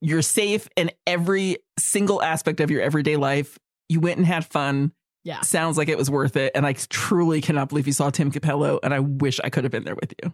you're 0.00 0.22
safe 0.22 0.68
in 0.76 0.90
every 1.06 1.58
single 1.78 2.22
aspect 2.22 2.60
of 2.60 2.70
your 2.70 2.80
everyday 2.80 3.16
life. 3.16 3.58
You 3.88 4.00
went 4.00 4.18
and 4.18 4.26
had 4.26 4.46
fun. 4.46 4.92
Yeah. 5.24 5.42
Sounds 5.42 5.76
like 5.76 5.88
it 5.88 5.98
was 5.98 6.10
worth 6.10 6.36
it. 6.36 6.52
And 6.54 6.66
I 6.66 6.72
truly 6.72 7.42
cannot 7.42 7.68
believe 7.68 7.86
you 7.86 7.92
saw 7.92 8.08
Tim 8.08 8.30
Capello. 8.30 8.78
And 8.82 8.94
I 8.94 9.00
wish 9.00 9.38
I 9.44 9.50
could 9.50 9.64
have 9.64 9.70
been 9.70 9.84
there 9.84 9.96
with 9.96 10.14
you. 10.22 10.32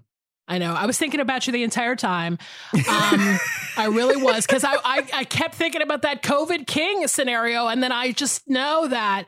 I 0.49 0.59
know. 0.59 0.75
I 0.75 0.87
was 0.87 0.97
thinking 0.99 1.21
about 1.21 1.47
you 1.47 1.53
the 1.53 1.63
entire 1.65 1.97
time. 1.97 2.39
Um, 2.73 3.39
I 3.77 3.89
really 3.91 4.17
was 4.23 4.47
because 4.47 4.63
I, 4.65 4.75
I 4.85 5.07
I 5.13 5.25
kept 5.25 5.55
thinking 5.57 5.83
about 5.83 6.03
that 6.03 6.23
COVID 6.23 6.67
King 6.67 7.07
scenario, 7.09 7.67
and 7.67 7.83
then 7.83 7.93
I 7.93 8.13
just 8.13 8.49
know 8.49 8.87
that 8.89 9.25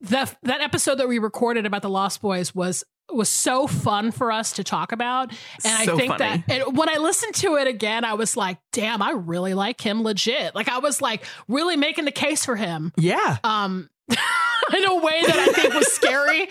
the 0.00 0.30
that 0.42 0.60
episode 0.60 0.96
that 0.96 1.08
we 1.08 1.18
recorded 1.18 1.66
about 1.66 1.82
the 1.82 1.90
Lost 1.90 2.20
Boys 2.20 2.54
was 2.54 2.84
was 3.12 3.28
so 3.28 3.66
fun 3.66 4.12
for 4.12 4.30
us 4.30 4.52
to 4.52 4.62
talk 4.64 4.92
about, 4.92 5.30
and 5.64 5.84
So 5.84 5.94
I 5.94 5.96
think 5.96 6.12
funny. 6.18 6.44
that 6.46 6.50
and 6.68 6.76
when 6.76 6.88
I 6.88 6.98
listened 6.98 7.34
to 7.36 7.56
it 7.56 7.66
again, 7.66 8.04
I 8.04 8.14
was 8.14 8.36
like, 8.36 8.58
"Damn, 8.72 9.02
I 9.02 9.10
really 9.12 9.54
like 9.54 9.80
him 9.80 10.02
legit." 10.02 10.54
Like 10.54 10.68
I 10.68 10.78
was 10.78 11.00
like 11.02 11.24
really 11.48 11.76
making 11.76 12.04
the 12.04 12.12
case 12.12 12.44
for 12.44 12.54
him 12.56 12.92
Yeah. 12.96 13.38
um 13.44 13.88
in 14.10 14.84
a 14.84 14.94
way 14.96 15.22
that 15.26 15.36
I 15.36 15.52
think 15.52 15.74
was 15.74 15.90
scary. 15.92 16.48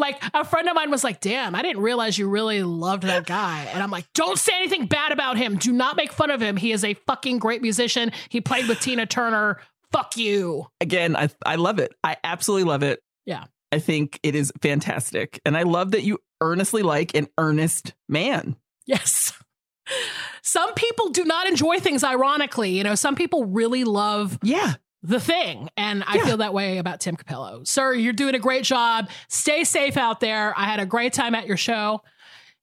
Like 0.00 0.20
a 0.34 0.44
friend 0.44 0.68
of 0.68 0.74
mine 0.74 0.90
was 0.90 1.04
like, 1.04 1.20
"Damn, 1.20 1.54
I 1.54 1.62
didn't 1.62 1.82
realize 1.82 2.18
you 2.18 2.28
really 2.28 2.62
loved 2.62 3.04
that 3.04 3.26
guy." 3.26 3.68
And 3.72 3.82
I'm 3.82 3.90
like, 3.90 4.12
"Don't 4.14 4.38
say 4.38 4.52
anything 4.56 4.86
bad 4.86 5.12
about 5.12 5.36
him. 5.36 5.56
Do 5.56 5.70
not 5.72 5.96
make 5.96 6.12
fun 6.12 6.30
of 6.30 6.40
him. 6.40 6.56
He 6.56 6.72
is 6.72 6.82
a 6.84 6.94
fucking 6.94 7.38
great 7.38 7.62
musician. 7.62 8.10
He 8.28 8.40
played 8.40 8.66
with 8.68 8.80
Tina 8.80 9.06
Turner. 9.06 9.60
Fuck 9.92 10.16
you." 10.16 10.66
Again, 10.80 11.14
I 11.14 11.28
I 11.46 11.54
love 11.56 11.78
it. 11.78 11.94
I 12.02 12.16
absolutely 12.24 12.64
love 12.64 12.82
it. 12.82 13.00
Yeah. 13.26 13.44
I 13.72 13.78
think 13.78 14.18
it 14.24 14.34
is 14.34 14.52
fantastic. 14.60 15.40
And 15.44 15.56
I 15.56 15.62
love 15.62 15.92
that 15.92 16.02
you 16.02 16.18
earnestly 16.40 16.82
like 16.82 17.14
an 17.14 17.28
earnest 17.38 17.94
man. 18.08 18.56
Yes. 18.86 19.32
Some 20.42 20.74
people 20.74 21.10
do 21.10 21.24
not 21.24 21.46
enjoy 21.48 21.78
things 21.78 22.02
ironically. 22.02 22.70
You 22.70 22.82
know, 22.82 22.94
some 22.94 23.14
people 23.14 23.44
really 23.44 23.84
love 23.84 24.38
Yeah. 24.42 24.74
The 25.02 25.20
thing. 25.20 25.68
And 25.76 26.04
I 26.06 26.16
Yeah. 26.16 26.24
feel 26.26 26.36
that 26.38 26.52
way 26.54 26.78
about 26.78 27.00
Tim 27.00 27.16
Capello. 27.16 27.64
Sir, 27.66 27.94
you're 27.94 28.12
doing 28.12 28.34
a 28.34 28.38
great 28.38 28.64
job. 28.64 29.08
Stay 29.28 29.64
safe 29.64 29.96
out 29.96 30.20
there. 30.20 30.52
I 30.58 30.64
had 30.64 30.80
a 30.80 30.86
great 30.86 31.12
time 31.12 31.34
at 31.34 31.46
your 31.46 31.56
show. 31.56 32.02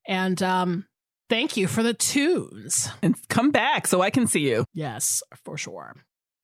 And 0.08 0.42
um, 0.44 0.86
thank 1.30 1.58
you 1.58 1.68
for 1.68 1.84
the 1.84 1.94
tunes. 1.94 2.90
And 3.02 3.16
come 3.30 3.52
back 3.52 3.88
so 3.88 4.02
I 4.02 4.10
can 4.10 4.28
see 4.28 4.48
you. 4.50 4.66
Yes, 4.74 5.24
for 5.46 5.58
sure. 5.58 5.96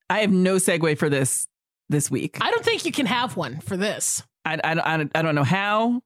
I 0.10 0.20
have 0.20 0.32
no 0.32 0.56
segue 0.56 0.98
for 0.98 1.10
this 1.10 1.48
this 1.90 2.10
week. 2.10 2.38
I 2.42 2.50
don't 2.50 2.64
think 2.66 2.86
you 2.86 2.92
can 2.92 3.06
have 3.06 3.36
one 3.38 3.60
for 3.60 3.78
this. 3.78 4.24
I, 4.46 4.56
I, 4.64 4.74
I, 4.74 5.06
I 5.16 5.22
don't 5.22 5.36
know 5.36 5.44
how, 5.44 6.02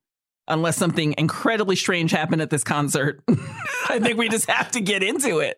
unless 0.47 0.75
something 0.77 1.15
incredibly 1.17 1.75
strange 1.75 2.11
happened 2.11 2.41
at 2.41 2.49
this 2.49 2.63
concert. 2.63 3.21
I 3.89 3.99
think 4.01 4.17
we 4.17 4.27
just 4.29 4.49
have 4.49 4.71
to 4.71 4.81
get 4.81 5.01
into 5.01 5.39
it. 5.39 5.57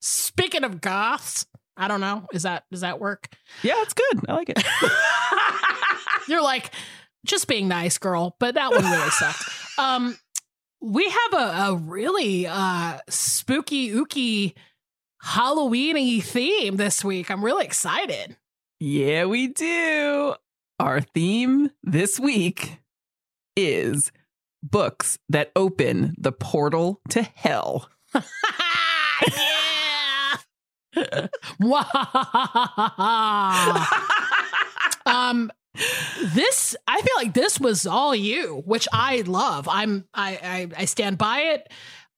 Speaking 0.00 0.64
of 0.64 0.80
goths, 0.80 1.46
I 1.76 1.88
don't 1.88 2.00
know. 2.00 2.26
Is 2.32 2.42
that 2.44 2.64
does 2.70 2.80
that 2.80 3.00
work? 3.00 3.28
Yeah, 3.62 3.74
it's 3.78 3.94
good. 3.94 4.24
I 4.28 4.34
like 4.34 4.48
it. 4.50 4.62
You're 6.28 6.42
like 6.42 6.70
just 7.26 7.46
being 7.48 7.68
nice, 7.68 7.98
girl, 7.98 8.36
but 8.38 8.54
that 8.54 8.70
one 8.70 8.84
really 8.84 9.10
sucked. 9.10 9.42
Um, 9.78 10.18
we 10.82 11.08
have 11.08 11.32
a, 11.32 11.36
a 11.70 11.74
really 11.76 12.46
uh 12.46 12.98
spooky, 13.08 13.90
ooky, 13.92 14.52
Halloweeny 15.24 16.22
theme 16.22 16.76
this 16.76 17.02
week. 17.02 17.30
I'm 17.30 17.42
really 17.42 17.64
excited. 17.64 18.36
yeah, 18.78 19.24
we 19.24 19.46
do. 19.48 20.34
Our 20.78 21.00
theme 21.00 21.70
this 21.82 22.20
week 22.20 22.78
is 23.56 24.12
books 24.62 25.18
that 25.30 25.50
open 25.56 26.14
the 26.18 26.32
portal 26.32 27.00
to 27.10 27.22
hell. 27.22 27.88
yeah. 30.94 31.28
um 35.06 35.50
this 36.34 36.76
I 36.86 37.00
feel 37.00 37.14
like 37.16 37.34
this 37.34 37.60
was 37.60 37.86
all 37.86 38.14
you, 38.14 38.62
which 38.66 38.88
I 38.92 39.22
love. 39.22 39.68
I'm 39.68 40.06
I, 40.14 40.38
I 40.42 40.82
I 40.82 40.84
stand 40.84 41.18
by 41.18 41.40
it. 41.40 41.70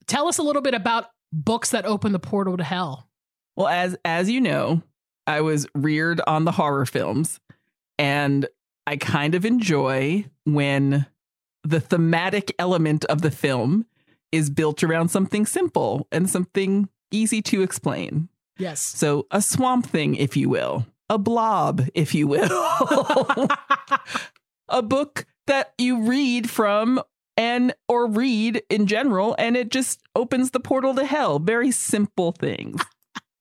Tell 0.06 0.28
us 0.28 0.38
a 0.38 0.42
little 0.42 0.62
bit 0.62 0.74
about 0.74 1.06
books 1.32 1.70
that 1.70 1.84
open 1.84 2.12
the 2.12 2.18
portal 2.18 2.56
to 2.56 2.64
hell. 2.64 3.08
Well, 3.56 3.68
as 3.68 3.96
as 4.04 4.30
you 4.30 4.40
know, 4.40 4.82
I 5.26 5.42
was 5.42 5.66
reared 5.74 6.20
on 6.26 6.44
the 6.44 6.52
horror 6.52 6.86
films, 6.86 7.40
and 7.98 8.46
I 8.86 8.96
kind 8.96 9.34
of 9.34 9.44
enjoy 9.44 10.24
when 10.44 11.06
the 11.64 11.80
thematic 11.80 12.54
element 12.58 13.04
of 13.06 13.22
the 13.22 13.30
film 13.30 13.86
is 14.32 14.50
built 14.50 14.82
around 14.82 15.10
something 15.10 15.46
simple 15.46 16.08
and 16.10 16.28
something 16.28 16.88
easy 17.10 17.42
to 17.42 17.62
explain. 17.62 18.28
Yes. 18.58 18.80
So, 18.80 19.26
a 19.30 19.40
swamp 19.40 19.86
thing, 19.86 20.14
if 20.14 20.36
you 20.36 20.48
will, 20.48 20.86
a 21.08 21.18
blob, 21.18 21.82
if 21.94 22.14
you 22.14 22.26
will, 22.26 22.48
a 24.68 24.82
book 24.82 25.26
that 25.46 25.72
you 25.78 26.02
read 26.02 26.48
from 26.48 27.00
and 27.36 27.74
or 27.88 28.06
read 28.06 28.62
in 28.68 28.86
general 28.86 29.34
and 29.38 29.56
it 29.56 29.70
just 29.70 30.00
opens 30.14 30.50
the 30.50 30.60
portal 30.60 30.94
to 30.94 31.04
hell 31.04 31.38
very 31.38 31.70
simple 31.70 32.32
things 32.32 32.82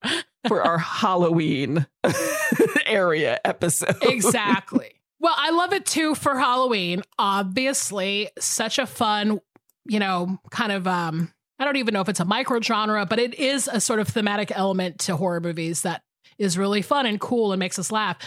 for 0.48 0.64
our 0.64 0.78
halloween 0.78 1.86
area 2.86 3.38
episode 3.44 3.98
exactly. 4.02 5.02
Well, 5.22 5.36
I 5.38 5.52
love 5.52 5.72
it 5.72 5.86
too 5.86 6.16
for 6.16 6.36
Halloween. 6.36 7.04
Obviously, 7.20 8.30
such 8.40 8.80
a 8.80 8.88
fun, 8.88 9.40
you 9.86 10.00
know, 10.00 10.40
kind 10.50 10.72
of 10.72 10.88
um 10.88 11.32
I 11.62 11.64
don't 11.64 11.78
even 11.78 11.94
know 11.94 12.02
if 12.02 12.10
it's 12.10 12.20
a 12.20 12.26
micro 12.26 12.60
genre, 12.60 13.06
but 13.06 13.20
it 13.20 13.36
is 13.36 13.70
a 13.72 13.80
sort 13.80 14.00
of 14.00 14.08
thematic 14.08 14.52
element 14.52 14.98
to 15.02 15.16
horror 15.16 15.40
movies 15.40 15.84
that 15.84 16.02
is 16.40 16.58
really 16.58 16.82
fun 16.82 17.06
and 17.06 17.20
cool 17.20 17.54
and 17.54 17.60
makes 17.60 17.78
us 17.78 17.92
laugh. 17.92 18.18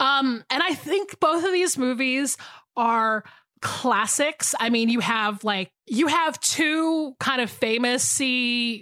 Um 0.00 0.42
and 0.48 0.62
I 0.62 0.72
think 0.72 1.20
both 1.20 1.44
of 1.44 1.52
these 1.52 1.76
movies 1.76 2.38
are 2.76 3.24
classics. 3.60 4.54
I 4.58 4.70
mean, 4.70 4.88
you 4.88 5.00
have 5.00 5.44
like 5.44 5.70
you 5.86 6.06
have 6.06 6.40
two 6.40 7.14
kind 7.20 7.42
of 7.42 7.50
famous 7.50 8.20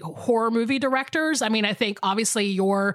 horror 0.03 0.51
movie 0.53 0.79
directors. 0.79 1.43
I 1.43 1.49
mean, 1.49 1.65
I 1.65 1.73
think 1.73 1.99
obviously 2.03 2.47
your 2.47 2.95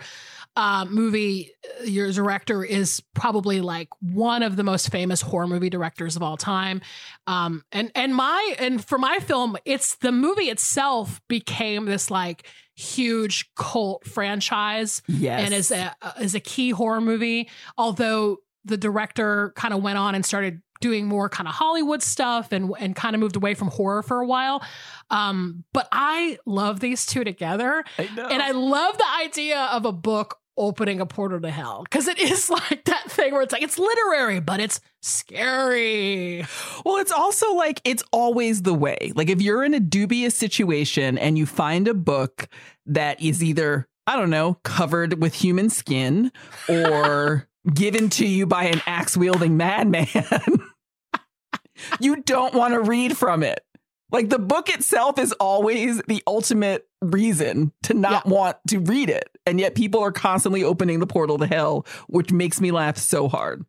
uh, 0.55 0.85
movie, 0.89 1.51
your 1.85 2.11
director 2.11 2.63
is 2.63 3.01
probably 3.13 3.61
like 3.61 3.87
one 4.01 4.43
of 4.43 4.57
the 4.57 4.63
most 4.63 4.91
famous 4.91 5.21
horror 5.21 5.47
movie 5.47 5.69
directors 5.69 6.15
of 6.15 6.23
all 6.23 6.35
time. 6.35 6.81
Um, 7.25 7.63
and 7.71 7.91
and 7.95 8.13
my 8.13 8.55
and 8.59 8.83
for 8.83 8.97
my 8.97 9.19
film, 9.19 9.57
it's 9.63 9.95
the 9.95 10.11
movie 10.11 10.49
itself 10.49 11.21
became 11.29 11.85
this 11.85 12.11
like 12.11 12.47
huge 12.75 13.49
cult 13.55 14.05
franchise, 14.05 15.01
yes 15.07 15.45
and 15.45 15.53
is 15.53 15.71
a 15.71 15.95
is 16.19 16.35
a 16.35 16.41
key 16.41 16.71
horror 16.71 17.01
movie. 17.01 17.49
Although 17.77 18.37
the 18.65 18.77
director 18.77 19.53
kind 19.55 19.73
of 19.73 19.81
went 19.81 19.97
on 19.97 20.15
and 20.15 20.25
started 20.25 20.61
doing 20.81 21.05
more 21.05 21.29
kind 21.29 21.47
of 21.47 21.53
Hollywood 21.53 22.01
stuff 22.01 22.51
and 22.51 22.73
and 22.77 22.93
kind 22.93 23.15
of 23.15 23.21
moved 23.21 23.37
away 23.37 23.53
from 23.53 23.69
horror 23.69 24.03
for 24.03 24.19
a 24.19 24.27
while. 24.27 24.61
Um, 25.09 25.63
but 25.71 25.87
I 25.93 26.39
love 26.45 26.81
these 26.81 27.05
two 27.05 27.23
together. 27.23 27.85
I 27.97 28.09
know. 28.15 28.27
And 28.27 28.41
I 28.41 28.51
love 28.51 28.97
the 28.97 29.09
idea 29.21 29.69
of 29.71 29.85
a 29.85 29.91
book 29.93 30.39
opening 30.57 30.99
a 30.99 31.05
portal 31.05 31.39
to 31.39 31.49
hell 31.49 31.83
because 31.83 32.07
it 32.07 32.19
is 32.19 32.49
like 32.69 32.83
that 32.85 33.09
thing 33.09 33.33
where 33.33 33.41
it's 33.41 33.53
like 33.53 33.63
it's 33.63 33.79
literary 33.79 34.39
but 34.39 34.59
it's 34.59 34.79
scary 35.01 36.45
Well, 36.85 36.97
it's 36.97 37.11
also 37.11 37.53
like 37.55 37.81
it's 37.83 38.03
always 38.11 38.61
the 38.63 38.73
way. 38.73 39.11
Like 39.15 39.29
if 39.29 39.41
you're 39.41 39.63
in 39.63 39.73
a 39.73 39.79
dubious 39.79 40.35
situation 40.35 41.17
and 41.17 41.37
you 41.37 41.45
find 41.45 41.87
a 41.87 41.93
book 41.93 42.47
that 42.85 43.21
is 43.21 43.43
either, 43.43 43.87
I 44.07 44.15
don't 44.15 44.29
know, 44.29 44.57
covered 44.63 45.21
with 45.21 45.33
human 45.33 45.69
skin 45.69 46.31
or 46.67 47.47
given 47.73 48.09
to 48.11 48.27
you 48.27 48.45
by 48.45 48.65
an 48.65 48.81
axe 48.85 49.15
wielding 49.15 49.57
madman, 49.57 50.07
you 51.99 52.17
don't 52.17 52.53
want 52.53 52.73
to 52.73 52.81
read 52.81 53.17
from 53.17 53.43
it. 53.43 53.63
Like 54.11 54.29
the 54.29 54.39
book 54.39 54.69
itself 54.69 55.17
is 55.17 55.31
always 55.33 56.01
the 56.07 56.21
ultimate 56.27 56.87
reason 57.01 57.71
to 57.83 57.93
not 57.93 58.25
want 58.25 58.57
to 58.69 58.79
read 58.79 59.09
it. 59.09 59.29
And 59.45 59.59
yet 59.59 59.75
people 59.75 60.01
are 60.01 60.11
constantly 60.11 60.63
opening 60.63 60.99
the 60.99 61.07
portal 61.07 61.37
to 61.37 61.47
hell, 61.47 61.85
which 62.07 62.31
makes 62.31 62.61
me 62.61 62.71
laugh 62.71 62.97
so 62.97 63.27
hard. 63.27 63.65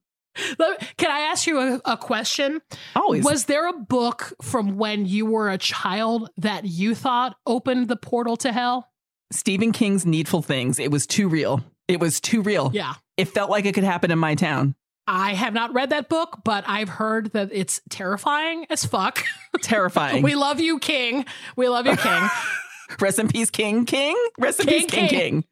Can 0.97 1.11
i 1.11 1.21
ask 1.21 1.47
you 1.47 1.61
a, 1.61 1.81
a 1.85 1.97
question 1.99 2.63
Always. 2.97 3.23
was 3.23 3.45
there 3.45 3.69
a 3.69 3.75
book 3.75 4.33
from 4.41 4.79
when 4.79 5.05
you 5.05 5.27
were 5.27 5.51
a 5.51 5.59
child 5.59 6.31
that 6.39 6.65
you 6.65 6.95
thought 6.95 7.37
opened 7.47 7.89
the 7.89 7.97
portal 7.97 8.39
to 8.39 8.51
hell 8.51 8.89
Stephen 9.31 9.73
King's 9.73 10.05
Needful 10.05 10.43
Things. 10.43 10.79
It 10.79 10.91
was 10.91 11.07
too 11.07 11.29
real. 11.29 11.63
It 11.89 12.01
was 12.01 12.21
too 12.21 12.43
real. 12.43 12.71
yeah 12.73 12.95
It 13.17 13.27
felt 13.27 13.51
like 13.51 13.65
it 13.67 13.75
could 13.75 13.85
happen 13.85 14.11
in 14.11 14.19
my 14.19 14.35
town. 14.35 14.75
I 15.07 15.35
have 15.35 15.53
not 15.55 15.73
read 15.75 15.91
that 15.91 16.09
book 16.09 16.41
but 16.45 16.65
i've 16.67 16.89
heard 16.89 17.33
that 17.33 17.49
it's 17.53 17.81
terrifying 17.91 18.67
as 18.71 18.85
fuck 18.85 19.25
Terrifying. 19.63 20.23
we 20.23 20.35
love 20.35 20.61
you 20.61 20.79
king 20.79 21.25
we 21.57 21.69
love 21.69 21.87
you 21.87 21.97
king 21.97 22.23
Rest 23.01 23.19
in 23.19 23.29
peace, 23.29 23.51
King. 23.51 23.87
King. 23.87 24.15
Rest 24.39 24.61
in 24.61 24.67
King, 24.67 24.81
peace, 24.81 24.91
King. 24.91 25.09
King. 25.09 25.45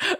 King. 0.00 0.16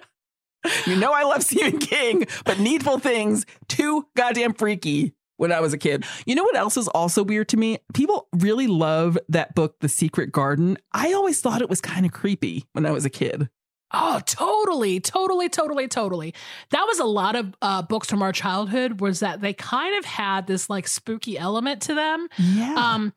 you 0.86 0.96
know 0.96 1.12
I 1.12 1.22
love 1.24 1.42
Stephen 1.42 1.78
King, 1.78 2.26
but 2.44 2.58
Needful 2.58 2.98
Things 2.98 3.46
too 3.68 4.06
goddamn 4.16 4.54
freaky. 4.54 5.14
When 5.36 5.52
I 5.52 5.60
was 5.60 5.72
a 5.72 5.78
kid, 5.78 6.04
you 6.26 6.34
know 6.34 6.42
what 6.42 6.54
else 6.56 6.76
is 6.76 6.86
also 6.88 7.22
weird 7.22 7.48
to 7.48 7.56
me? 7.56 7.78
People 7.94 8.28
really 8.34 8.66
love 8.66 9.16
that 9.30 9.54
book, 9.54 9.76
The 9.80 9.88
Secret 9.88 10.32
Garden. 10.32 10.76
I 10.92 11.14
always 11.14 11.40
thought 11.40 11.62
it 11.62 11.70
was 11.70 11.80
kind 11.80 12.04
of 12.04 12.12
creepy 12.12 12.66
when 12.74 12.84
I 12.84 12.90
was 12.90 13.06
a 13.06 13.10
kid. 13.10 13.48
Oh, 13.92 14.20
totally, 14.24 15.00
totally, 15.00 15.48
totally, 15.48 15.88
totally. 15.88 16.34
That 16.70 16.84
was 16.86 16.98
a 17.00 17.04
lot 17.04 17.34
of 17.36 17.54
uh, 17.60 17.82
books 17.82 18.08
from 18.08 18.22
our 18.22 18.32
childhood. 18.32 19.00
Was 19.00 19.20
that 19.20 19.40
they 19.40 19.52
kind 19.52 19.96
of 19.98 20.04
had 20.04 20.46
this 20.46 20.70
like 20.70 20.86
spooky 20.86 21.36
element 21.36 21.82
to 21.82 21.94
them. 21.94 22.28
Yeah. 22.38 22.74
Um, 22.74 23.12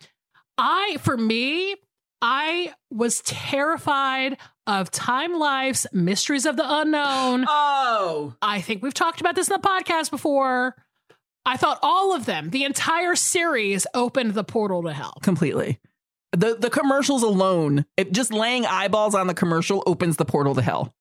I, 0.58 0.98
for 1.02 1.16
me, 1.18 1.76
I 2.22 2.74
was 2.90 3.22
terrified 3.22 4.38
of 4.66 4.90
Time 4.92 5.34
Life's 5.34 5.86
Mysteries 5.92 6.46
of 6.46 6.56
the 6.56 6.64
Unknown. 6.66 7.46
oh. 7.48 8.34
I 8.42 8.62
think 8.62 8.82
we've 8.82 8.94
talked 8.94 9.20
about 9.20 9.36
this 9.36 9.50
in 9.50 9.60
the 9.62 9.68
podcast 9.68 10.10
before. 10.10 10.76
I 11.46 11.58
thought 11.58 11.80
all 11.82 12.16
of 12.16 12.26
them, 12.26 12.52
the 12.52 12.64
entire 12.64 13.16
series, 13.16 13.86
opened 13.94 14.34
the 14.34 14.46
portal 14.46 14.82
to 14.84 14.94
hell. 14.94 15.18
completely. 15.22 15.80
The 16.34 16.56
the 16.56 16.70
commercials 16.70 17.24
alone, 17.24 17.86
it, 17.96 18.12
just 18.12 18.34
laying 18.34 18.66
eyeballs 18.66 19.16
on 19.16 19.28
the 19.28 19.34
commercial 19.34 19.84
opens 19.86 20.18
the 20.18 20.26
portal 20.26 20.56
to 20.56 20.62
hell. 20.62 20.94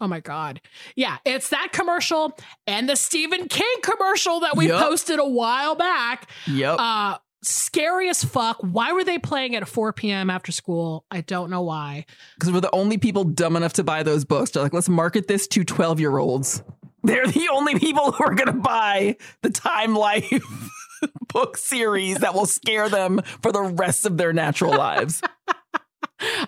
Oh 0.00 0.06
my 0.06 0.20
God. 0.20 0.60
Yeah, 0.94 1.16
it's 1.24 1.48
that 1.48 1.70
commercial 1.72 2.36
and 2.66 2.88
the 2.88 2.96
Stephen 2.96 3.48
King 3.48 3.66
commercial 3.82 4.40
that 4.40 4.56
we 4.56 4.68
Yup. 4.68 4.80
posted 4.80 5.18
a 5.18 5.26
while 5.28 5.74
back. 5.74 6.30
Yep. 6.46 6.76
Uh, 6.78 7.18
scary 7.42 8.08
as 8.08 8.22
fuck. 8.22 8.58
Why 8.60 8.92
were 8.92 9.04
they 9.04 9.18
playing 9.18 9.56
at 9.56 9.66
4 9.66 9.92
p.m. 9.92 10.30
after 10.30 10.52
school? 10.52 11.04
I 11.10 11.20
don't 11.22 11.50
know 11.50 11.62
why. 11.62 12.04
Because 12.34 12.52
we're 12.52 12.60
the 12.60 12.74
only 12.74 12.98
people 12.98 13.24
dumb 13.24 13.56
enough 13.56 13.72
to 13.74 13.84
buy 13.84 14.02
those 14.04 14.24
books. 14.24 14.52
They're 14.52 14.62
like, 14.62 14.72
let's 14.72 14.88
market 14.88 15.26
this 15.26 15.48
to 15.48 15.64
12 15.64 15.98
year 16.00 16.18
olds. 16.18 16.62
They're 17.02 17.26
the 17.26 17.48
only 17.52 17.78
people 17.78 18.12
who 18.12 18.24
are 18.24 18.34
going 18.34 18.52
to 18.52 18.60
buy 18.60 19.16
the 19.42 19.50
Time 19.50 19.94
Life 19.94 20.30
book 21.32 21.56
series 21.56 22.18
that 22.18 22.34
will 22.34 22.46
scare 22.46 22.88
them 22.88 23.20
for 23.42 23.52
the 23.52 23.62
rest 23.62 24.06
of 24.06 24.16
their 24.16 24.32
natural 24.32 24.76
lives. 24.76 25.22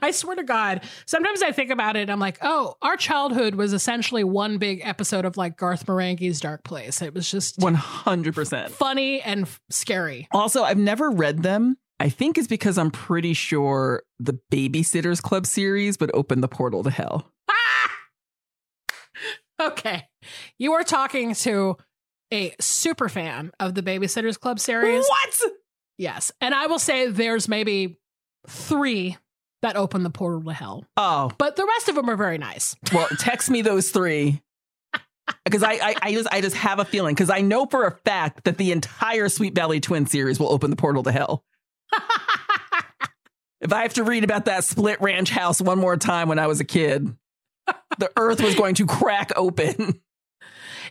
I 0.03 0.11
swear 0.11 0.35
to 0.37 0.43
God, 0.43 0.83
sometimes 1.07 1.43
I 1.43 1.53
think 1.53 1.71
about 1.71 1.97
it 1.97 2.11
I'm 2.11 2.19
like, 2.19 2.39
oh, 2.43 2.75
our 2.83 2.97
childhood 2.97 3.55
was 3.55 3.73
essentially 3.73 4.25
one 4.25 4.59
big 4.59 4.81
episode 4.83 5.25
of 5.25 5.37
like 5.37 5.57
Garth 5.57 5.87
Marenghi's 5.87 6.41
Dark 6.41 6.65
Place. 6.65 7.01
It 7.03 7.15
was 7.15 7.31
just 7.31 7.59
100%. 7.61 8.71
funny 8.71 9.21
and 9.23 9.49
scary. 9.71 10.27
Also, 10.33 10.65
I've 10.65 10.79
never 10.79 11.11
read 11.11 11.43
them. 11.43 11.77
I 12.01 12.09
think 12.09 12.39
it's 12.39 12.49
because 12.49 12.79
I'm 12.79 12.91
pretty 12.91 13.35
sure 13.35 14.03
the 14.19 14.41
Babysitters 14.51 15.23
Club 15.23 15.47
series 15.47 16.01
would 16.01 16.11
open 16.15 16.41
the 16.41 16.49
portal 16.49 16.83
to 16.83 16.91
hell. 16.91 17.31
Ah! 17.49 17.55
Okay. 19.61 20.09
You 20.57 20.73
are 20.73 20.83
talking 20.85 21.35
to 21.35 21.77
a 22.33 22.55
super 22.61 23.09
fan 23.09 23.53
of 23.61 23.75
the 23.75 23.83
Babysitters 23.83 24.38
Club 24.38 24.61
series. 24.61 25.05
What? 25.07 25.53
Yes. 25.99 26.33
And 26.40 26.55
I 26.55 26.66
will 26.66 26.79
say 26.79 27.09
there's 27.09 27.49
maybe 27.49 27.99
three 28.49 29.16
that 29.62 29.77
open 29.77 30.03
the 30.03 30.11
portal 30.11 30.43
to 30.45 30.53
hell, 30.53 30.87
Oh, 30.97 31.31
but 31.37 31.57
the 31.57 31.66
rest 31.66 31.88
of 31.90 31.95
them 31.95 32.09
are 32.09 32.16
very 32.16 32.38
nice. 32.38 32.75
well, 32.95 33.09
text 33.19 33.51
me 33.51 33.62
those 33.62 33.90
three. 33.90 34.40
Because 35.45 35.62
I, 35.62 35.73
I, 35.75 35.95
I 36.03 36.12
just 36.12 36.29
I 36.33 36.40
just 36.40 36.57
have 36.57 36.81
a 36.81 36.85
feeling 36.85 37.14
because 37.14 37.31
I 37.31 37.40
know 37.40 37.64
for 37.66 37.87
a 37.87 37.93
fact 37.93 38.45
that 38.45 38.59
the 38.59 38.73
entire 38.73 39.29
Sweet 39.29 39.55
Valley 39.55 39.79
Twin 39.79 40.07
series 40.07 40.40
will 40.40 40.51
open 40.51 40.71
the 40.71 40.77
portal 40.77 41.05
to 41.05 41.12
hell. 41.12 41.45
if 43.61 43.73
I 43.73 43.83
have 43.83 43.95
to 43.95 44.03
read 44.03 44.25
about 44.25 44.47
that 44.47 44.64
split 44.64 45.01
ranch 45.01 45.31
house 45.31 45.61
one 45.62 45.79
more 45.79 45.97
time 45.97 46.29
when 46.29 46.40
I 46.40 46.49
was 46.49 46.59
a 46.59 46.64
kid, 46.64 47.14
the 47.99 48.11
earth 48.16 48.40
was 48.43 48.57
going 48.57 48.75
to 48.77 48.87
crack 48.87 49.31
open. 49.37 50.01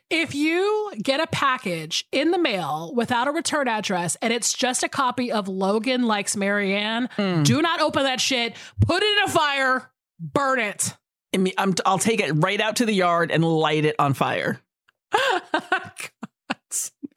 If 0.10 0.34
you 0.34 0.92
get 1.02 1.20
a 1.20 1.28
package 1.28 2.08
in 2.12 2.32
the 2.32 2.40
mail 2.40 2.92
without 2.96 3.28
a 3.28 3.32
return 3.32 3.68
address 3.68 4.18
and 4.24 4.34
it's 4.34 4.54
just 4.54 4.82
a 4.84 4.90
copy 4.90 5.32
of 5.32 5.48
Logan 5.48 6.04
Likes 6.04 6.36
Mary 6.36 6.74
Anne, 6.76 7.10
hmm. 7.16 7.44
do 7.44 7.62
not 7.62 7.80
open 7.80 8.04
that 8.04 8.20
shit. 8.20 8.56
Put 8.82 9.04
it 9.04 9.18
in 9.20 9.24
a 9.26 9.32
fire, 9.32 9.92
burn 10.20 10.60
it. 10.60 10.96
I 11.34 11.38
mean, 11.38 11.54
I'm, 11.60 11.76
I'll 11.86 12.00
take 12.00 12.22
it 12.22 12.32
right 12.32 12.60
out 12.60 12.78
to 12.78 12.88
the 12.88 12.94
yard 12.94 13.30
and 13.30 13.44
light 13.44 13.86
it 13.86 13.96
on 14.00 14.16
fire. 14.16 14.60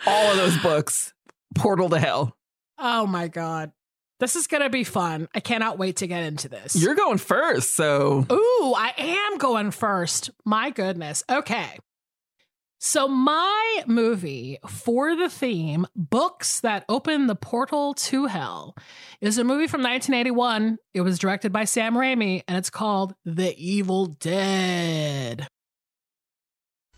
All 0.06 0.30
of 0.30 0.36
those 0.36 0.58
books, 0.58 1.14
portal 1.54 1.88
to 1.90 1.98
hell. 1.98 2.36
oh 2.78 3.06
my 3.06 3.28
God. 3.28 3.72
This 4.20 4.36
is 4.36 4.46
going 4.46 4.62
to 4.62 4.70
be 4.70 4.84
fun. 4.84 5.28
I 5.34 5.40
cannot 5.40 5.78
wait 5.78 5.96
to 5.96 6.06
get 6.06 6.22
into 6.22 6.48
this. 6.48 6.76
You're 6.76 6.94
going 6.94 7.18
first, 7.18 7.74
so 7.74 8.24
Ooh, 8.30 8.74
I 8.76 8.92
am 8.96 9.38
going 9.38 9.72
first. 9.72 10.30
My 10.44 10.70
goodness. 10.70 11.24
Okay. 11.28 11.78
So, 12.84 13.06
my 13.06 13.84
movie 13.86 14.58
for 14.66 15.14
the 15.14 15.28
theme, 15.28 15.86
Books 15.94 16.58
That 16.58 16.84
Open 16.88 17.28
the 17.28 17.36
Portal 17.36 17.94
to 17.94 18.26
Hell, 18.26 18.74
is 19.20 19.38
a 19.38 19.44
movie 19.44 19.68
from 19.68 19.82
1981. 19.82 20.78
It 20.92 21.02
was 21.02 21.20
directed 21.20 21.52
by 21.52 21.62
Sam 21.62 21.94
Raimi, 21.94 22.42
and 22.48 22.58
it's 22.58 22.70
called 22.70 23.14
The 23.24 23.54
Evil 23.56 24.06
Dead. 24.06 25.46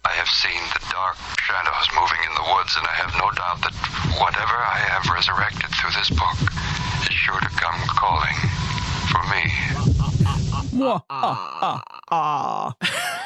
I 0.07 0.13
have 0.13 0.27
seen 0.27 0.59
the 0.73 0.87
dark 0.91 1.17
shadows 1.39 1.89
moving 1.95 2.21
in 2.31 2.35
the 2.35 2.55
woods, 2.55 2.75
and 2.79 2.87
I 2.87 2.93
have 2.93 3.13
no 3.21 3.31
doubt 3.33 3.61
that 3.61 3.75
whatever 4.19 4.57
I 4.57 4.79
have 4.89 5.07
resurrected 5.13 5.69
through 5.69 5.91
this 5.91 6.09
book 6.09 6.41
is 7.03 7.15
sure 7.15 7.41
to 7.41 7.49
come 7.61 7.79
calling 7.89 8.37
for 9.13 9.23
me. 9.29 9.53
Mwah, 10.81 11.03
ah, 11.11 11.83
ah, 12.11 12.75
ah. 12.81 13.25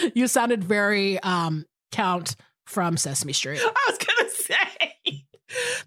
You 0.14 0.26
sounded 0.26 0.64
very 0.64 1.18
um, 1.20 1.66
Count 1.92 2.36
from 2.66 2.96
Sesame 2.96 3.32
Street. 3.32 3.60
I 3.64 3.90
was 3.90 3.98
gonna 3.98 4.30
say 4.30 5.24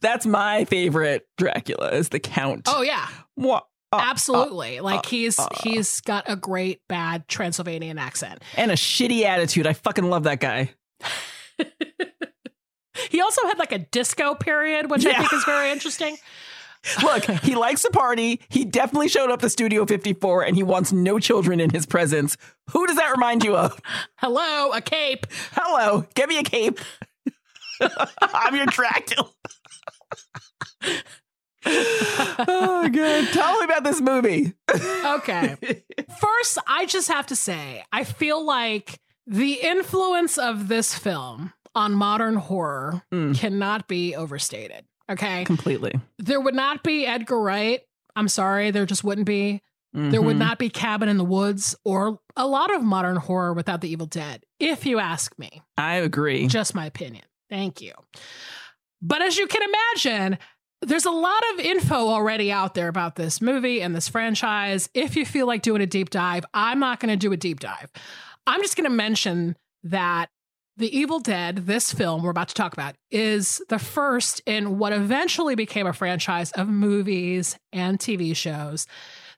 that's 0.02 0.26
my 0.26 0.66
favorite 0.66 1.26
Dracula 1.38 1.90
is 1.92 2.10
the 2.10 2.20
Count. 2.20 2.64
Oh, 2.68 2.82
yeah. 2.82 3.08
Mwah, 3.40 3.62
ah, 3.92 4.10
Absolutely. 4.10 4.80
ah, 4.80 4.84
like 4.84 5.06
he's 5.06 5.40
ah. 5.40 5.48
he's 5.64 6.02
got 6.02 6.26
a 6.28 6.36
great 6.36 6.82
bad 6.90 7.28
Transylvanian 7.28 7.98
accent. 7.98 8.42
and 8.58 8.72
a 8.72 8.76
shitty 8.76 9.24
attitude. 9.24 9.68
I 9.68 9.74
fucking 9.74 10.10
love 10.10 10.24
that 10.24 10.40
guy. 10.40 10.72
He 13.10 13.22
also 13.22 13.46
had 13.48 13.58
like 13.58 13.72
a 13.72 13.80
disco 13.80 14.36
period, 14.36 14.90
which 14.90 15.06
I 15.06 15.14
think 15.18 15.34
is 15.34 15.44
very 15.44 15.72
interesting. 15.72 16.18
Look, 17.04 17.26
he 17.26 17.56
likes 17.56 17.84
to 17.84 17.90
party. 17.92 18.42
He 18.50 18.66
definitely 18.66 19.08
showed 19.10 19.30
up 19.30 19.42
to 19.42 19.50
Studio 19.50 19.86
54 19.86 20.44
and 20.44 20.56
he 20.56 20.64
wants 20.64 20.92
no 20.92 21.20
children 21.20 21.60
in 21.60 21.70
his 21.70 21.86
presence. 21.86 22.38
Who 22.72 22.88
does 22.88 22.96
that 22.98 23.12
remind 23.12 23.44
you 23.44 23.56
of? 23.56 23.80
Hello, 24.18 24.72
a 24.72 24.82
cape. 24.82 25.28
Hello, 25.54 26.08
give 26.16 26.28
me 26.30 26.40
a 26.40 26.44
cape. 26.44 26.80
I'm 28.22 28.56
your 28.56 28.66
Dracula. 28.66 29.30
oh, 31.66 32.90
good. 32.92 33.28
Tell 33.34 33.60
me 33.60 33.66
about 33.66 33.84
this 33.84 34.02
movie. 34.02 34.54
Okay. 34.74 35.56
First, 36.20 36.58
I 36.68 36.86
just 36.88 37.08
have 37.10 37.28
to 37.28 37.36
say, 37.36 37.84
I 37.92 38.04
feel 38.04 38.44
like 38.44 39.00
the 39.28 39.54
influence 39.62 40.38
of 40.38 40.68
this 40.68 40.98
film 40.98 41.54
on 41.76 41.94
modern 41.94 42.36
horror 42.36 43.04
Mm. 43.14 43.38
cannot 43.38 43.88
be 43.88 44.16
overstated. 44.16 44.86
Okay. 45.12 45.44
Completely. 45.46 45.94
There 46.18 46.40
would 46.42 46.56
not 46.56 46.84
be 46.84 47.06
Edgar 47.06 47.40
Wright. 47.40 47.82
I'm 48.16 48.28
sorry, 48.28 48.72
there 48.72 48.86
just 48.86 49.04
wouldn't 49.04 49.28
be. 49.28 49.62
There 49.94 50.22
would 50.22 50.38
Mhm. 50.38 50.40
not 50.40 50.58
be 50.58 50.70
Cabin 50.70 51.10
in 51.10 51.18
the 51.18 51.26
Woods 51.26 51.76
or 51.84 52.20
a 52.38 52.48
lot 52.48 52.74
of 52.74 52.82
modern 52.82 53.18
horror 53.18 53.52
without 53.54 53.82
The 53.82 53.90
Evil 53.90 54.06
Dead, 54.06 54.46
if 54.58 54.86
you 54.86 55.00
ask 55.00 55.38
me. 55.38 55.62
I 55.78 55.96
agree. 55.96 56.48
Just 56.48 56.74
my 56.74 56.86
opinion. 56.86 57.26
Thank 57.50 57.82
you. 57.82 57.92
But 59.02 59.22
as 59.22 59.38
you 59.38 59.48
can 59.48 59.62
imagine, 59.64 60.38
there's 60.82 61.06
a 61.06 61.12
lot 61.12 61.42
of 61.54 61.60
info 61.60 62.08
already 62.08 62.54
out 62.54 62.74
there 62.74 62.88
about 62.88 63.16
this 63.18 63.42
movie 63.42 63.82
and 63.82 63.94
this 63.94 64.08
franchise. 64.08 64.90
If 64.94 65.18
you 65.18 65.26
feel 65.26 65.46
like 65.46 65.62
doing 65.62 65.82
a 65.82 65.86
deep 65.88 66.10
dive, 66.10 66.46
I'm 66.54 66.80
not 66.80 67.02
going 67.02 67.10
to 67.12 67.18
do 67.18 67.34
a 67.34 67.38
deep 67.38 67.60
dive. 67.60 67.92
I'm 68.48 68.62
just 68.62 68.78
going 68.78 68.90
to 68.90 68.96
mention 68.96 69.58
that 69.84 70.30
The 70.82 70.98
Evil 70.98 71.20
Dead, 71.20 71.58
this 71.68 71.94
film 71.94 72.24
we're 72.24 72.32
about 72.32 72.48
to 72.48 72.56
talk 72.56 72.74
about, 72.74 72.96
is 73.12 73.62
the 73.70 73.78
first 73.78 74.42
in 74.48 74.80
what 74.80 74.94
eventually 74.94 75.54
became 75.54 75.86
a 75.86 75.94
franchise 75.94 76.52
of 76.54 76.68
movies 76.68 77.56
and 77.72 78.00
TV 78.00 78.36
shows 78.36 78.88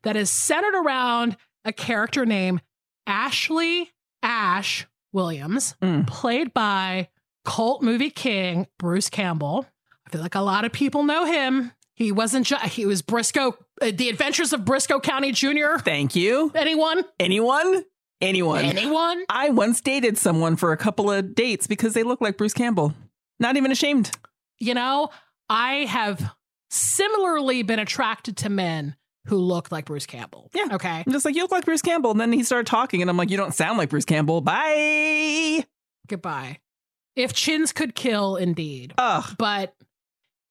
that 0.03 0.15
is 0.15 0.29
centered 0.31 0.73
around 0.73 1.35
a 1.65 1.73
character 1.73 2.25
named 2.25 2.61
Ashley 3.07 3.91
Ash 4.23 4.87
Williams, 5.11 5.75
Mm. 5.81 6.07
played 6.07 6.53
by 6.53 7.09
cult 7.43 7.81
movie 7.81 8.09
king 8.09 8.67
Bruce 8.79 9.09
Campbell. 9.09 9.65
I 10.07 10.11
feel 10.11 10.21
like 10.21 10.35
a 10.35 10.39
lot 10.39 10.63
of 10.63 10.71
people 10.71 11.03
know 11.03 11.25
him. 11.25 11.73
He 11.93 12.13
wasn't 12.13 12.47
just, 12.47 12.63
he 12.67 12.85
was 12.85 13.01
Brisco, 13.01 13.55
uh, 13.81 13.91
The 13.93 14.07
Adventures 14.07 14.53
of 14.53 14.61
Brisco 14.61 15.03
County 15.03 15.33
Jr. 15.33 15.77
Thank 15.79 16.15
you. 16.15 16.53
Anyone? 16.55 17.03
Anyone? 17.19 17.83
Anyone? 18.23 18.65
Anyone? 18.65 19.25
I 19.29 19.49
once 19.49 19.81
dated 19.81 20.17
someone 20.17 20.55
for 20.55 20.71
a 20.71 20.77
couple 20.77 21.11
of 21.11 21.35
dates 21.35 21.67
because 21.67 21.93
they 21.93 22.03
look 22.03 22.21
like 22.21 22.37
Bruce 22.37 22.53
Campbell. 22.53 22.93
Not 23.39 23.57
even 23.57 23.71
ashamed. 23.71 24.11
You 24.59 24.73
know, 24.73 25.09
I 25.49 25.85
have 25.85 26.33
similarly 26.69 27.63
been 27.63 27.79
attracted 27.79 28.37
to 28.37 28.49
men 28.49 28.95
who 29.25 29.37
look 29.37 29.71
like 29.71 29.85
Bruce 29.85 30.05
Campbell. 30.05 30.49
Yeah. 30.53 30.67
Okay. 30.71 31.03
I'm 31.05 31.11
just 31.11 31.25
like, 31.25 31.35
you 31.35 31.41
look 31.41 31.51
like 31.51 31.65
Bruce 31.65 31.81
Campbell. 31.81 32.11
And 32.11 32.19
then 32.19 32.33
he 32.33 32.43
started 32.43 32.67
talking, 32.67 33.01
and 33.01 33.09
I'm 33.09 33.17
like, 33.17 33.29
you 33.29 33.37
don't 33.37 33.53
sound 33.53 33.77
like 33.77 33.89
Bruce 33.89 34.05
Campbell. 34.05 34.41
Bye. 34.41 35.65
Goodbye. 36.07 36.59
If 37.15 37.33
chins 37.33 37.71
could 37.71 37.95
kill, 37.95 38.35
indeed. 38.35 38.93
Ugh. 38.97 39.35
But 39.37 39.75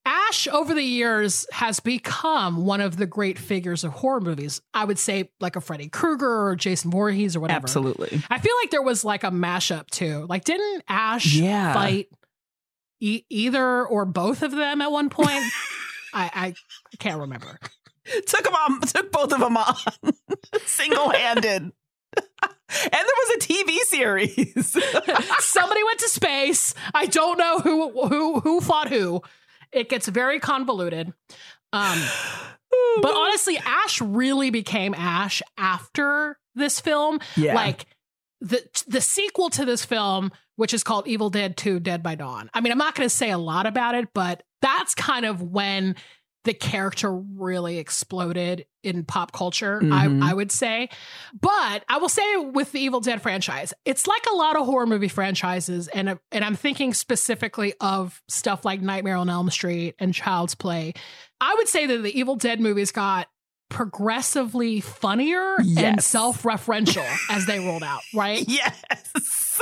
Ash, 0.04 0.48
over 0.48 0.74
the 0.74 0.82
years, 0.82 1.46
has 1.52 1.78
become 1.80 2.64
one 2.66 2.80
of 2.80 2.96
the 2.96 3.06
great 3.06 3.38
figures 3.38 3.84
of 3.84 3.92
horror 3.92 4.20
movies. 4.20 4.60
I 4.74 4.84
would 4.84 4.98
say, 4.98 5.30
like 5.40 5.54
a 5.56 5.60
Freddy 5.60 5.88
Krueger 5.88 6.48
or 6.48 6.56
Jason 6.56 6.90
Voorhees 6.90 7.36
or 7.36 7.40
whatever. 7.40 7.64
Absolutely. 7.64 8.20
I 8.30 8.38
feel 8.38 8.54
like 8.62 8.70
there 8.70 8.82
was 8.82 9.04
like 9.04 9.22
a 9.22 9.30
mashup 9.30 9.88
too. 9.90 10.26
Like, 10.28 10.44
didn't 10.44 10.82
Ash 10.88 11.34
Yeah. 11.34 11.72
fight 11.72 12.08
e- 13.00 13.22
either 13.30 13.86
or 13.86 14.04
both 14.04 14.42
of 14.42 14.50
them 14.50 14.80
at 14.80 14.90
one 14.90 15.08
point? 15.08 15.30
I, 16.14 16.54
I 16.92 16.96
can't 16.98 17.20
remember. 17.20 17.58
Took 18.26 18.42
them 18.44 18.54
on, 18.54 18.80
took 18.80 19.12
both 19.12 19.32
of 19.32 19.38
them 19.40 19.56
on 19.56 19.74
single 20.66 21.10
handed. 21.10 21.62
and 22.16 22.92
there 22.92 23.04
was 23.04 23.36
a 23.36 23.38
TV 23.38 23.76
series. 23.84 24.76
Somebody 25.38 25.84
went 25.84 26.00
to 26.00 26.08
space. 26.08 26.74
I 26.92 27.06
don't 27.06 27.38
know 27.38 27.60
who 27.60 28.08
who 28.08 28.40
who 28.40 28.60
fought 28.60 28.88
who. 28.88 29.22
It 29.72 29.88
gets 29.88 30.08
very 30.08 30.40
convoluted. 30.40 31.12
Um, 31.72 32.02
but 33.02 33.14
honestly, 33.14 33.58
Ash 33.58 34.00
really 34.00 34.50
became 34.50 34.94
Ash 34.94 35.42
after 35.56 36.38
this 36.54 36.80
film. 36.80 37.20
Yeah. 37.36 37.54
Like 37.54 37.86
the 38.40 38.62
the 38.86 39.00
sequel 39.00 39.50
to 39.50 39.64
this 39.64 39.84
film, 39.84 40.32
which 40.56 40.74
is 40.74 40.82
called 40.82 41.06
Evil 41.06 41.30
Dead 41.30 41.56
2 41.56 41.80
Dead 41.80 42.02
by 42.02 42.14
Dawn. 42.14 42.50
I 42.52 42.60
mean, 42.60 42.72
I'm 42.72 42.78
not 42.78 42.94
going 42.94 43.08
to 43.08 43.14
say 43.14 43.30
a 43.30 43.38
lot 43.38 43.66
about 43.66 43.94
it, 43.94 44.08
but 44.12 44.42
that's 44.60 44.94
kind 44.94 45.24
of 45.24 45.42
when 45.42 45.96
the 46.44 46.54
character 46.54 47.12
really 47.14 47.78
exploded 47.78 48.66
in 48.82 49.04
pop 49.04 49.30
culture, 49.32 49.80
Mhm. 49.80 50.22
I, 50.24 50.30
I 50.30 50.34
would 50.34 50.50
say. 50.50 50.88
But 51.40 51.84
I 51.88 51.98
will 51.98 52.08
say 52.08 52.36
with 52.36 52.72
the 52.72 52.80
Evil 52.80 52.98
Dead 53.00 53.22
franchise, 53.22 53.72
it's 53.84 54.08
like 54.08 54.24
a 54.30 54.34
lot 54.34 54.56
of 54.56 54.66
horror 54.66 54.86
movie 54.86 55.06
franchises, 55.08 55.86
and 55.88 56.18
and 56.32 56.44
I'm 56.44 56.56
thinking 56.56 56.94
specifically 56.94 57.74
of 57.80 58.20
stuff 58.28 58.64
like 58.64 58.80
Nightmare 58.82 59.16
on 59.16 59.28
Elm 59.30 59.50
Street 59.50 59.94
and 60.00 60.12
Child's 60.12 60.56
Play. 60.56 60.94
I 61.40 61.54
would 61.56 61.68
say 61.68 61.86
that 61.86 61.98
the 62.02 62.18
Evil 62.18 62.34
Dead 62.36 62.60
movies 62.60 62.90
got 62.90 63.28
progressively 63.70 64.80
funnier 64.80 65.56
and 65.78 66.02
self-referential 66.02 67.06
as 67.30 67.46
they 67.46 67.58
rolled 67.58 67.82
out, 67.82 68.02
right? 68.14 68.44
yes. 68.48 69.60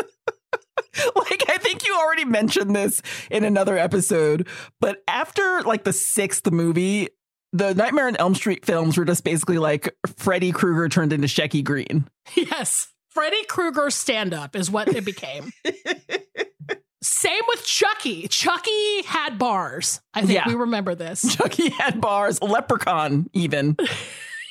like 1.17 1.45
I 1.49 1.57
think 1.59 1.87
you 1.87 1.97
already 1.97 2.25
mentioned 2.25 2.75
this 2.75 3.01
in 3.31 3.45
another 3.45 3.77
episode, 3.79 4.49
but 4.81 5.03
after 5.09 5.63
like 5.63 5.85
the 5.85 5.93
sixth 5.93 6.51
movie, 6.51 7.09
the 7.53 7.75
Nightmare 7.75 8.07
on 8.09 8.17
Elm 8.17 8.35
Street 8.35 8.65
films 8.65 8.97
were 8.97 9.05
just 9.05 9.25
basically 9.25 9.59
like 9.59 9.95
Freddy 10.17 10.53
Krueger 10.53 10.89
turned 10.89 11.13
into 11.13 11.27
Shecky 11.27 11.63
Greene. 11.65 12.09
Yes. 12.37 12.89
Freddy 13.09 13.43
Krueger 13.47 13.91
stand 13.91 14.33
up 14.33 14.55
is 14.55 14.71
what 14.71 14.87
it 14.87 15.05
became. 15.05 15.53
Same 17.03 17.41
with 17.49 17.65
Chucky. 17.65 18.29
Chucky 18.29 19.03
had 19.03 19.37
bars. 19.37 20.01
I 20.15 20.21
think 20.21 20.33
Yeah. 20.33 20.47
we 20.47 20.55
remember 20.55 20.95
this. 20.95 21.35
Chucky 21.37 21.71
had 21.71 22.01
bars, 22.01 22.41
Leprechaun 22.41 23.29
even. 23.33 23.77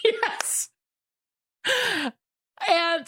yes. 0.04 0.70
And 2.68 3.08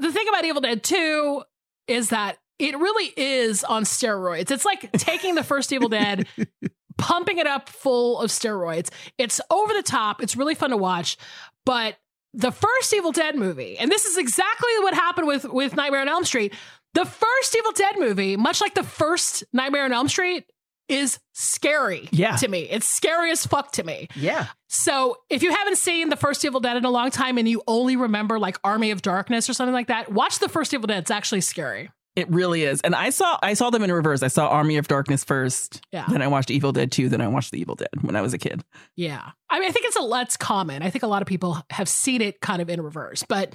the 0.00 0.10
thing 0.12 0.26
about 0.28 0.44
Evil 0.44 0.62
Dead 0.62 0.82
2 0.82 1.42
is 1.86 2.08
that 2.10 2.38
it 2.58 2.76
really 2.78 3.12
is 3.16 3.64
on 3.64 3.84
steroids. 3.84 4.50
It's 4.50 4.64
like 4.64 4.90
taking 4.92 5.34
the 5.34 5.44
first 5.44 5.72
Evil 5.72 5.88
Dead, 5.88 6.26
pumping 6.98 7.38
it 7.38 7.46
up 7.46 7.68
full 7.68 8.20
of 8.20 8.30
steroids. 8.30 8.90
It's 9.18 9.40
over 9.50 9.72
the 9.72 9.82
top. 9.82 10.22
It's 10.22 10.36
really 10.36 10.54
fun 10.54 10.70
to 10.70 10.76
watch. 10.76 11.16
But 11.64 11.96
the 12.34 12.50
first 12.52 12.92
Evil 12.94 13.12
Dead 13.12 13.36
movie, 13.36 13.78
and 13.78 13.90
this 13.90 14.04
is 14.04 14.16
exactly 14.18 14.70
what 14.80 14.94
happened 14.94 15.26
with, 15.26 15.44
with 15.44 15.76
Nightmare 15.76 16.00
on 16.02 16.08
Elm 16.08 16.24
Street. 16.24 16.54
The 16.94 17.04
first 17.04 17.56
Evil 17.56 17.72
Dead 17.72 17.96
movie, 17.98 18.36
much 18.36 18.60
like 18.60 18.74
the 18.74 18.82
first 18.82 19.44
Nightmare 19.52 19.84
on 19.84 19.92
Elm 19.92 20.08
Street, 20.08 20.44
is 20.88 21.18
scary 21.34 22.08
Yeah. 22.12 22.36
to 22.36 22.48
me. 22.48 22.60
It's 22.62 22.88
scary 22.88 23.30
as 23.30 23.44
fuck 23.46 23.72
to 23.72 23.84
me. 23.84 24.08
Yeah. 24.16 24.46
So 24.68 25.18
if 25.28 25.42
you 25.42 25.52
haven't 25.54 25.76
seen 25.76 26.08
the 26.08 26.16
first 26.16 26.42
Evil 26.46 26.60
Dead 26.60 26.78
in 26.78 26.84
a 26.86 26.90
long 26.90 27.10
time 27.10 27.36
and 27.36 27.46
you 27.46 27.62
only 27.66 27.94
remember 27.96 28.38
like 28.38 28.58
Army 28.64 28.90
of 28.90 29.02
Darkness 29.02 29.50
or 29.50 29.52
something 29.52 29.74
like 29.74 29.88
that, 29.88 30.10
watch 30.10 30.38
the 30.38 30.48
first 30.48 30.72
Evil 30.72 30.86
Dead. 30.86 30.98
It's 31.00 31.10
actually 31.10 31.42
scary. 31.42 31.90
It 32.18 32.28
really 32.30 32.64
is. 32.64 32.80
And 32.80 32.96
I 32.96 33.10
saw 33.10 33.38
I 33.42 33.54
saw 33.54 33.70
them 33.70 33.84
in 33.84 33.92
reverse. 33.92 34.24
I 34.24 34.28
saw 34.28 34.48
Army 34.48 34.76
of 34.76 34.88
Darkness 34.88 35.22
first. 35.22 35.80
Yeah. 35.92 36.04
Then 36.08 36.20
I 36.20 36.26
watched 36.26 36.50
Evil 36.50 36.72
Dead 36.72 36.90
2, 36.90 37.08
then 37.08 37.20
I 37.20 37.28
watched 37.28 37.52
The 37.52 37.60
Evil 37.60 37.76
Dead 37.76 37.88
when 38.00 38.16
I 38.16 38.22
was 38.22 38.34
a 38.34 38.38
kid. 38.38 38.64
Yeah. 38.96 39.22
I 39.48 39.60
mean, 39.60 39.68
I 39.68 39.72
think 39.72 39.86
it's 39.86 39.96
a 39.96 40.02
less 40.02 40.36
common. 40.36 40.82
I 40.82 40.90
think 40.90 41.04
a 41.04 41.06
lot 41.06 41.22
of 41.22 41.28
people 41.28 41.58
have 41.70 41.88
seen 41.88 42.20
it 42.20 42.40
kind 42.40 42.60
of 42.60 42.68
in 42.68 42.80
reverse, 42.80 43.24
but 43.28 43.54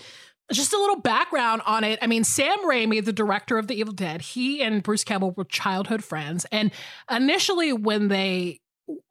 just 0.51 0.71
a 0.71 0.77
little 0.77 1.01
background 1.01 1.61
on 1.65 1.83
it. 1.83 1.99
I 2.01 2.07
mean, 2.07 2.23
Sam 2.23 2.57
Raimi, 2.65 3.03
the 3.03 3.11
director 3.11 3.57
of 3.57 3.67
The 3.67 3.75
Evil 3.75 3.93
Dead, 3.93 4.21
he 4.21 4.61
and 4.61 4.81
Bruce 4.81 5.03
Campbell 5.03 5.31
were 5.31 5.43
childhood 5.43 6.03
friends. 6.03 6.45
And 6.51 6.71
initially, 7.11 7.73
when 7.73 8.07
they 8.07 8.61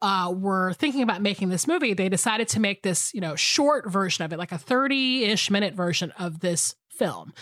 uh, 0.01 0.33
were 0.35 0.73
thinking 0.73 1.03
about 1.03 1.21
making 1.21 1.49
this 1.49 1.67
movie, 1.67 1.93
they 1.93 2.09
decided 2.09 2.47
to 2.49 2.59
make 2.59 2.81
this, 2.81 3.13
you 3.13 3.21
know, 3.21 3.35
short 3.35 3.91
version 3.91 4.25
of 4.25 4.33
it, 4.33 4.37
like 4.37 4.51
a 4.51 4.57
30 4.57 5.25
ish 5.25 5.51
minute 5.51 5.75
version 5.75 6.11
of 6.17 6.39
this 6.39 6.75
film 6.89 7.33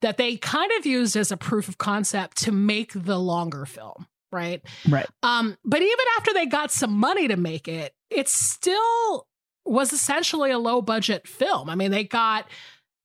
that 0.00 0.16
they 0.16 0.36
kind 0.36 0.70
of 0.78 0.86
used 0.86 1.16
as 1.16 1.32
a 1.32 1.36
proof 1.36 1.68
of 1.68 1.78
concept 1.78 2.36
to 2.38 2.52
make 2.52 2.92
the 2.94 3.18
longer 3.18 3.66
film, 3.66 4.06
right? 4.30 4.62
Right. 4.88 5.06
Um, 5.22 5.56
but 5.64 5.82
even 5.82 6.04
after 6.16 6.32
they 6.32 6.46
got 6.46 6.70
some 6.70 6.92
money 6.92 7.28
to 7.28 7.36
make 7.36 7.68
it, 7.68 7.94
it 8.10 8.28
still 8.28 9.26
was 9.64 9.92
essentially 9.92 10.50
a 10.50 10.58
low 10.58 10.80
budget 10.80 11.26
film. 11.26 11.68
I 11.68 11.74
mean, 11.74 11.90
they 11.90 12.04
got 12.04 12.46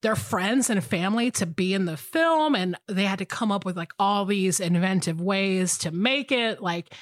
their 0.01 0.15
friends 0.15 0.69
and 0.69 0.83
family 0.83 1.31
to 1.31 1.45
be 1.45 1.73
in 1.73 1.85
the 1.85 1.97
film 1.97 2.55
and 2.55 2.75
they 2.87 3.05
had 3.05 3.19
to 3.19 3.25
come 3.25 3.51
up 3.51 3.65
with 3.65 3.77
like 3.77 3.93
all 3.97 4.25
these 4.25 4.59
inventive 4.59 5.21
ways 5.21 5.77
to 5.79 5.91
make 5.91 6.31
it 6.31 6.61
like 6.61 6.93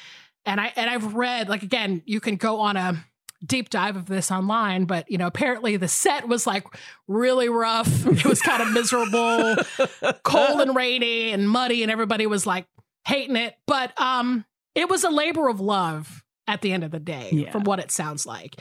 and 0.45 0.61
I 0.61 0.71
and 0.75 0.89
I've 0.89 1.15
read 1.15 1.49
like 1.49 1.63
again, 1.63 2.03
you 2.05 2.19
can 2.19 2.35
go 2.35 2.59
on 2.59 2.77
a 2.77 3.03
deep 3.45 3.69
dive 3.69 3.95
of 3.95 4.05
this 4.05 4.31
online, 4.31 4.85
but 4.85 5.09
you 5.09 5.17
know, 5.17 5.27
apparently 5.27 5.77
the 5.77 5.87
set 5.87 6.27
was 6.27 6.45
like 6.45 6.65
really 7.07 7.49
rough. 7.49 8.05
It 8.05 8.25
was 8.25 8.41
kind 8.41 8.61
of 8.61 8.71
miserable, 8.71 9.55
cold 10.23 10.61
and 10.61 10.75
rainy 10.75 11.31
and 11.31 11.49
muddy, 11.49 11.81
and 11.83 11.91
everybody 11.91 12.27
was 12.27 12.45
like 12.45 12.67
hating 13.05 13.35
it. 13.35 13.55
But 13.67 13.99
um, 13.99 14.45
it 14.75 14.89
was 14.89 15.03
a 15.03 15.09
labor 15.09 15.47
of 15.49 15.59
love 15.59 16.23
at 16.47 16.61
the 16.61 16.71
end 16.71 16.83
of 16.83 16.91
the 16.91 16.99
day, 16.99 17.29
Yeah. 17.31 17.51
from 17.51 17.63
what 17.63 17.79
it 17.79 17.91
sounds 17.91 18.25
like. 18.25 18.55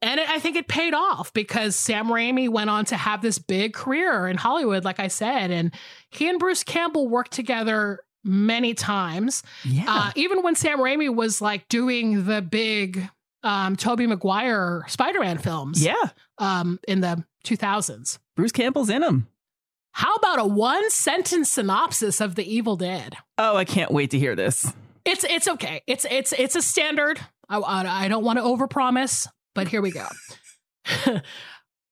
And 0.00 0.20
it, 0.20 0.28
I 0.28 0.38
think 0.38 0.56
it 0.56 0.68
paid 0.68 0.94
off 0.94 1.32
because 1.32 1.74
Sam 1.74 2.06
Raimi 2.06 2.48
went 2.48 2.70
on 2.70 2.84
to 2.86 2.96
have 2.96 3.20
this 3.20 3.38
big 3.38 3.72
career 3.74 4.28
in 4.28 4.36
Hollywood, 4.36 4.84
like 4.84 5.00
I 5.00 5.08
said. 5.08 5.50
And 5.50 5.72
he 6.10 6.28
and 6.28 6.38
Bruce 6.38 6.62
Campbell 6.62 7.08
worked 7.08 7.32
together 7.32 8.00
many 8.24 8.74
times. 8.74 9.42
Yeah. 9.64 9.84
Uh, 9.88 10.10
even 10.14 10.42
when 10.42 10.54
Sam 10.54 10.78
Raimi 10.78 11.12
was 11.12 11.40
like 11.40 11.66
doing 11.68 12.26
the 12.26 12.40
big 12.42 13.08
um, 13.48 13.76
Tobey 13.76 14.06
Maguire 14.06 14.84
Spider 14.88 15.20
Man 15.20 15.38
films 15.38 15.82
yeah. 15.82 15.94
um, 16.36 16.78
in 16.86 17.00
the 17.00 17.24
2000s. 17.44 18.18
Bruce 18.36 18.52
Campbell's 18.52 18.90
in 18.90 19.00
them. 19.00 19.26
How 19.92 20.14
about 20.16 20.38
a 20.38 20.44
one 20.44 20.90
sentence 20.90 21.50
synopsis 21.50 22.20
of 22.20 22.34
The 22.34 22.44
Evil 22.44 22.76
Dead? 22.76 23.16
Oh, 23.38 23.56
I 23.56 23.64
can't 23.64 23.90
wait 23.90 24.10
to 24.10 24.18
hear 24.18 24.36
this. 24.36 24.72
It's 25.04 25.24
it's 25.24 25.48
okay. 25.48 25.80
It's 25.86 26.04
it's 26.10 26.34
it's 26.34 26.54
a 26.54 26.62
standard. 26.62 27.18
I 27.48 27.56
I, 27.56 28.04
I 28.04 28.08
don't 28.08 28.22
want 28.22 28.38
to 28.38 28.44
overpromise, 28.44 29.26
but 29.54 29.66
here 29.66 29.80
we 29.80 29.90
go. 29.90 30.06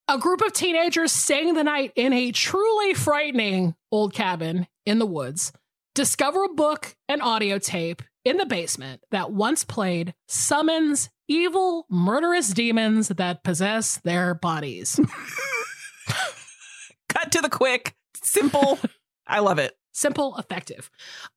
a 0.08 0.18
group 0.18 0.42
of 0.42 0.52
teenagers 0.52 1.10
staying 1.10 1.54
the 1.54 1.64
night 1.64 1.92
in 1.96 2.12
a 2.12 2.32
truly 2.32 2.92
frightening 2.92 3.74
old 3.90 4.12
cabin 4.12 4.66
in 4.84 4.98
the 4.98 5.06
woods 5.06 5.52
discover 5.94 6.44
a 6.44 6.52
book 6.52 6.94
and 7.08 7.22
audio 7.22 7.58
tape 7.58 8.02
in 8.26 8.36
the 8.36 8.44
basement 8.44 9.00
that 9.10 9.32
once 9.32 9.64
played 9.64 10.14
summons 10.28 11.08
evil, 11.28 11.86
murderous 11.90 12.48
demons 12.48 13.08
that 13.08 13.42
possess 13.44 13.98
their 13.98 14.34
bodies. 14.34 14.98
Cut 17.08 17.32
to 17.32 17.40
the 17.40 17.48
quick, 17.48 17.94
simple. 18.22 18.78
I 19.26 19.40
love 19.40 19.58
it. 19.58 19.76
simple, 19.92 20.36
effective. 20.36 20.90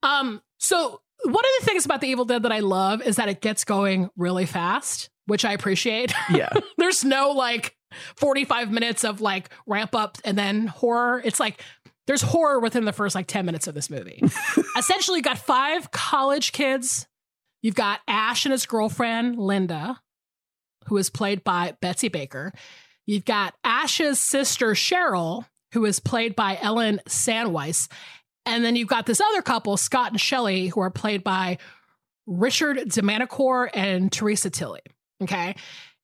Um, 0.04 0.42
so 0.58 1.02
one 1.24 1.44
of 1.46 1.52
the 1.60 1.66
things 1.66 1.86
about 1.86 2.02
the 2.02 2.08
Evil 2.08 2.26
Dead 2.26 2.44
that 2.44 2.52
I 2.52 2.60
love 2.60 3.02
is 3.02 3.16
that 3.16 3.30
it 3.30 3.42
gets 3.42 3.64
going 3.64 4.10
really 4.18 4.46
fast, 4.46 5.10
which 5.26 5.46
I 5.46 5.54
appreciate. 5.54 6.14
Yeah. 6.32 6.50
There's 6.78 7.04
no 7.04 7.32
like 7.32 7.76
45 8.18 8.72
minutes 8.72 9.04
of 9.04 9.20
like 9.22 9.50
ramp 9.66 9.96
up 9.96 10.18
and 10.24 10.38
then 10.38 10.68
horror. 10.68 11.22
It's 11.26 11.40
like 11.40 11.64
there's 12.08 12.22
horror 12.22 12.60
within 12.60 12.86
the 12.86 12.94
first 12.94 13.16
like 13.16 13.26
10 13.28 13.46
minutes 13.46 13.68
of 13.68 13.74
this 13.74 13.90
movie. 13.90 14.22
Essentially, 14.78 15.18
you 15.20 15.24
got 15.24 15.40
five 15.40 15.90
college 15.92 16.52
kids. 16.52 17.08
You've 17.62 17.76
got 17.76 18.00
Ash 18.08 18.46
and 18.46 18.52
his 18.52 18.66
girlfriend, 18.66 19.38
Linda, 19.38 20.00
who 20.86 20.98
is 20.98 21.10
played 21.10 21.44
by 21.44 21.76
Betsy 21.82 22.08
Baker. 22.08 22.54
You've 23.06 23.26
got 23.26 23.56
Ash's 23.64 24.20
sister, 24.20 24.72
Cheryl, 24.72 25.46
who 25.74 25.86
is 25.86 26.00
played 26.00 26.36
by 26.36 26.58
Ellen 26.62 27.02
Sandweiss. 27.08 27.92
And 28.46 28.64
then 28.64 28.76
you've 28.76 28.88
got 28.88 29.06
this 29.06 29.22
other 29.22 29.42
couple, 29.42 29.78
Scott 29.78 30.12
and 30.12 30.22
Shelley, 30.22 30.68
who 30.68 30.82
are 30.82 30.90
played 30.90 31.24
by 31.24 31.58
Richard 32.26 32.78
DeManincor 32.78 33.70
and 33.74 34.12
Theresa 34.12 34.50
Tilly. 34.50 34.82
Okay. 35.22 35.56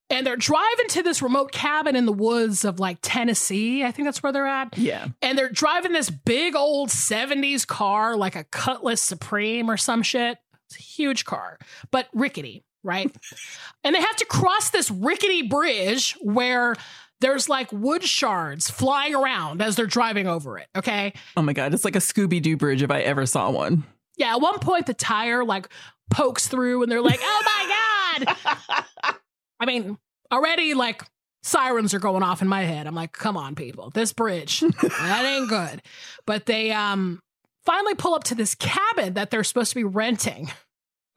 And 0.10 0.26
they're 0.26 0.36
driving 0.36 0.88
to 0.90 1.04
this 1.04 1.22
remote 1.22 1.52
cabin 1.52 1.96
in 1.96 2.06
the 2.06 2.12
woods 2.12 2.64
of 2.64 2.80
like 2.80 3.00
Tennessee. 3.02 3.84
I 3.84 3.92
think 3.92 4.06
that's 4.06 4.22
where 4.22 4.32
they're 4.32 4.46
at. 4.46 4.78
Yeah. 4.78 5.08
And 5.22 5.38
they're 5.38 5.50
driving 5.50 5.94
this 5.94 6.12
big 6.12 6.56
old 6.56 6.90
70s 6.90 7.66
car, 7.66 8.16
like 8.16 8.36
a 8.36 8.44
Cutlass 8.44 9.02
Supreme 9.02 9.70
or 9.70 9.78
some 9.78 10.04
shit. 10.04 10.38
It's 10.70 10.80
a 10.80 10.82
huge 10.82 11.26
car, 11.26 11.58
but 11.92 12.08
rickety, 12.14 12.64
right? 12.84 13.14
and 13.84 13.96
they 13.96 14.02
have 14.02 14.16
to 14.18 14.26
cross 14.26 14.70
this 14.70 14.90
rickety 14.90 15.44
bridge 15.44 16.18
where 16.22 16.76
there's 17.22 17.48
like 17.48 17.72
wood 17.72 18.04
shards 18.04 18.70
flying 18.70 19.16
around 19.16 19.62
as 19.62 19.76
they're 19.76 19.86
driving 19.86 20.28
over 20.28 20.58
it. 20.58 20.68
Okay. 20.76 21.14
Oh 21.38 21.42
my 21.42 21.54
God. 21.54 21.74
It's 21.74 21.86
like 21.86 21.96
a 21.96 22.00
Scooby 22.00 22.42
Doo 22.42 22.58
bridge 22.58 22.82
if 22.82 22.92
I 22.92 23.02
ever 23.02 23.26
saw 23.26 23.50
one. 23.50 23.84
Yeah. 24.18 24.36
At 24.36 24.42
one 24.42 24.60
point, 24.60 24.86
the 24.86 24.94
tire 24.94 25.44
like 25.44 25.70
pokes 26.10 26.48
through 26.48 26.84
and 26.84 26.92
they're 26.92 27.02
like, 27.02 27.20
oh 27.22 27.44
my 27.46 28.26
God. 28.26 29.16
I 29.60 29.66
mean, 29.66 29.98
already 30.32 30.74
like 30.74 31.04
sirens 31.44 31.94
are 31.94 32.00
going 32.00 32.24
off 32.24 32.42
in 32.42 32.48
my 32.48 32.64
head. 32.64 32.88
I'm 32.88 32.96
like, 32.96 33.14
come 33.14 33.38
on, 33.38 33.56
people, 33.56 33.92
this 33.92 34.14
bridge, 34.14 34.60
that 34.60 35.24
ain't 35.26 35.50
good. 35.50 35.82
But 36.26 36.46
they 36.46 36.72
um 36.72 37.22
finally 37.66 37.96
pull 37.96 38.14
up 38.14 38.24
to 38.26 38.36
this 38.36 38.56
cabin 38.56 39.14
that 39.16 39.32
they're 39.32 39.44
supposed 39.44 39.72
to 39.72 39.76
be 39.76 39.84
renting. 39.84 40.52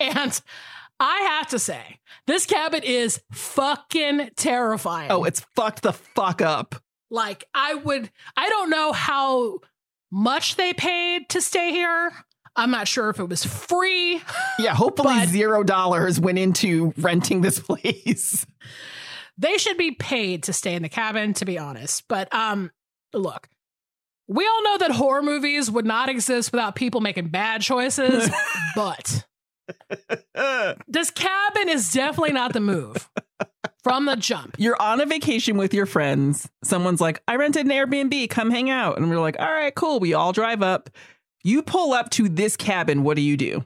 And 0.00 0.40
I 1.00 1.20
have 1.38 1.48
to 1.48 1.58
say, 1.58 1.98
this 2.26 2.46
cabin 2.46 2.82
is 2.84 3.20
fucking 3.32 4.30
terrifying. 4.36 5.10
Oh, 5.10 5.24
it's 5.24 5.40
fucked 5.56 5.82
the 5.82 5.92
fuck 5.92 6.40
up. 6.42 6.74
like 7.10 7.44
I 7.54 7.74
would 7.74 8.10
I 8.36 8.48
don't 8.48 8.70
know 8.70 8.92
how 8.92 9.58
much 10.10 10.56
they 10.56 10.72
paid 10.72 11.28
to 11.30 11.40
stay 11.40 11.70
here. 11.72 12.12
I'm 12.56 12.70
not 12.70 12.88
sure 12.88 13.08
if 13.10 13.20
it 13.20 13.28
was 13.28 13.44
free. 13.44 14.20
Yeah. 14.58 14.74
Hopefully, 14.74 15.26
zero 15.26 15.62
dollars 15.62 16.18
went 16.20 16.38
into 16.38 16.92
renting 16.98 17.40
this 17.40 17.58
place. 17.68 18.44
they 19.36 19.56
should 19.58 19.76
be 19.78 19.92
paid 19.92 20.44
to 20.44 20.52
stay 20.52 20.74
in 20.74 20.82
the 20.82 20.88
cabin 20.88 21.32
to 21.34 21.44
be 21.44 21.58
honest 21.58 22.02
but 22.08 22.32
um 22.34 22.70
look 23.12 23.48
we 24.28 24.46
all 24.46 24.62
know 24.62 24.78
that 24.78 24.92
horror 24.92 25.22
movies 25.22 25.70
would 25.70 25.86
not 25.86 26.08
exist 26.08 26.52
without 26.52 26.74
people 26.74 27.00
making 27.00 27.28
bad 27.28 27.60
choices 27.62 28.30
but 28.76 29.26
this 30.86 31.10
cabin 31.10 31.68
is 31.68 31.92
definitely 31.92 32.32
not 32.32 32.52
the 32.52 32.60
move 32.60 33.10
from 33.82 34.06
the 34.06 34.16
jump 34.16 34.56
You're 34.58 34.80
on 34.80 35.00
a 35.00 35.06
vacation 35.06 35.56
with 35.56 35.74
your 35.74 35.86
friends. 35.86 36.48
Someone's 36.64 37.00
like, 37.00 37.22
I 37.28 37.36
rented 37.36 37.66
an 37.66 37.72
Airbnb, 37.72 38.30
come 38.30 38.50
hang 38.50 38.70
out. 38.70 38.96
And 38.98 39.08
we're 39.10 39.20
like, 39.20 39.38
all 39.38 39.50
right, 39.50 39.74
cool. 39.74 40.00
We 40.00 40.14
all 40.14 40.32
drive 40.32 40.62
up. 40.62 40.90
You 41.44 41.62
pull 41.62 41.92
up 41.92 42.10
to 42.10 42.28
this 42.28 42.56
cabin. 42.56 43.02
What 43.02 43.16
do 43.16 43.22
you 43.22 43.36
do? 43.36 43.64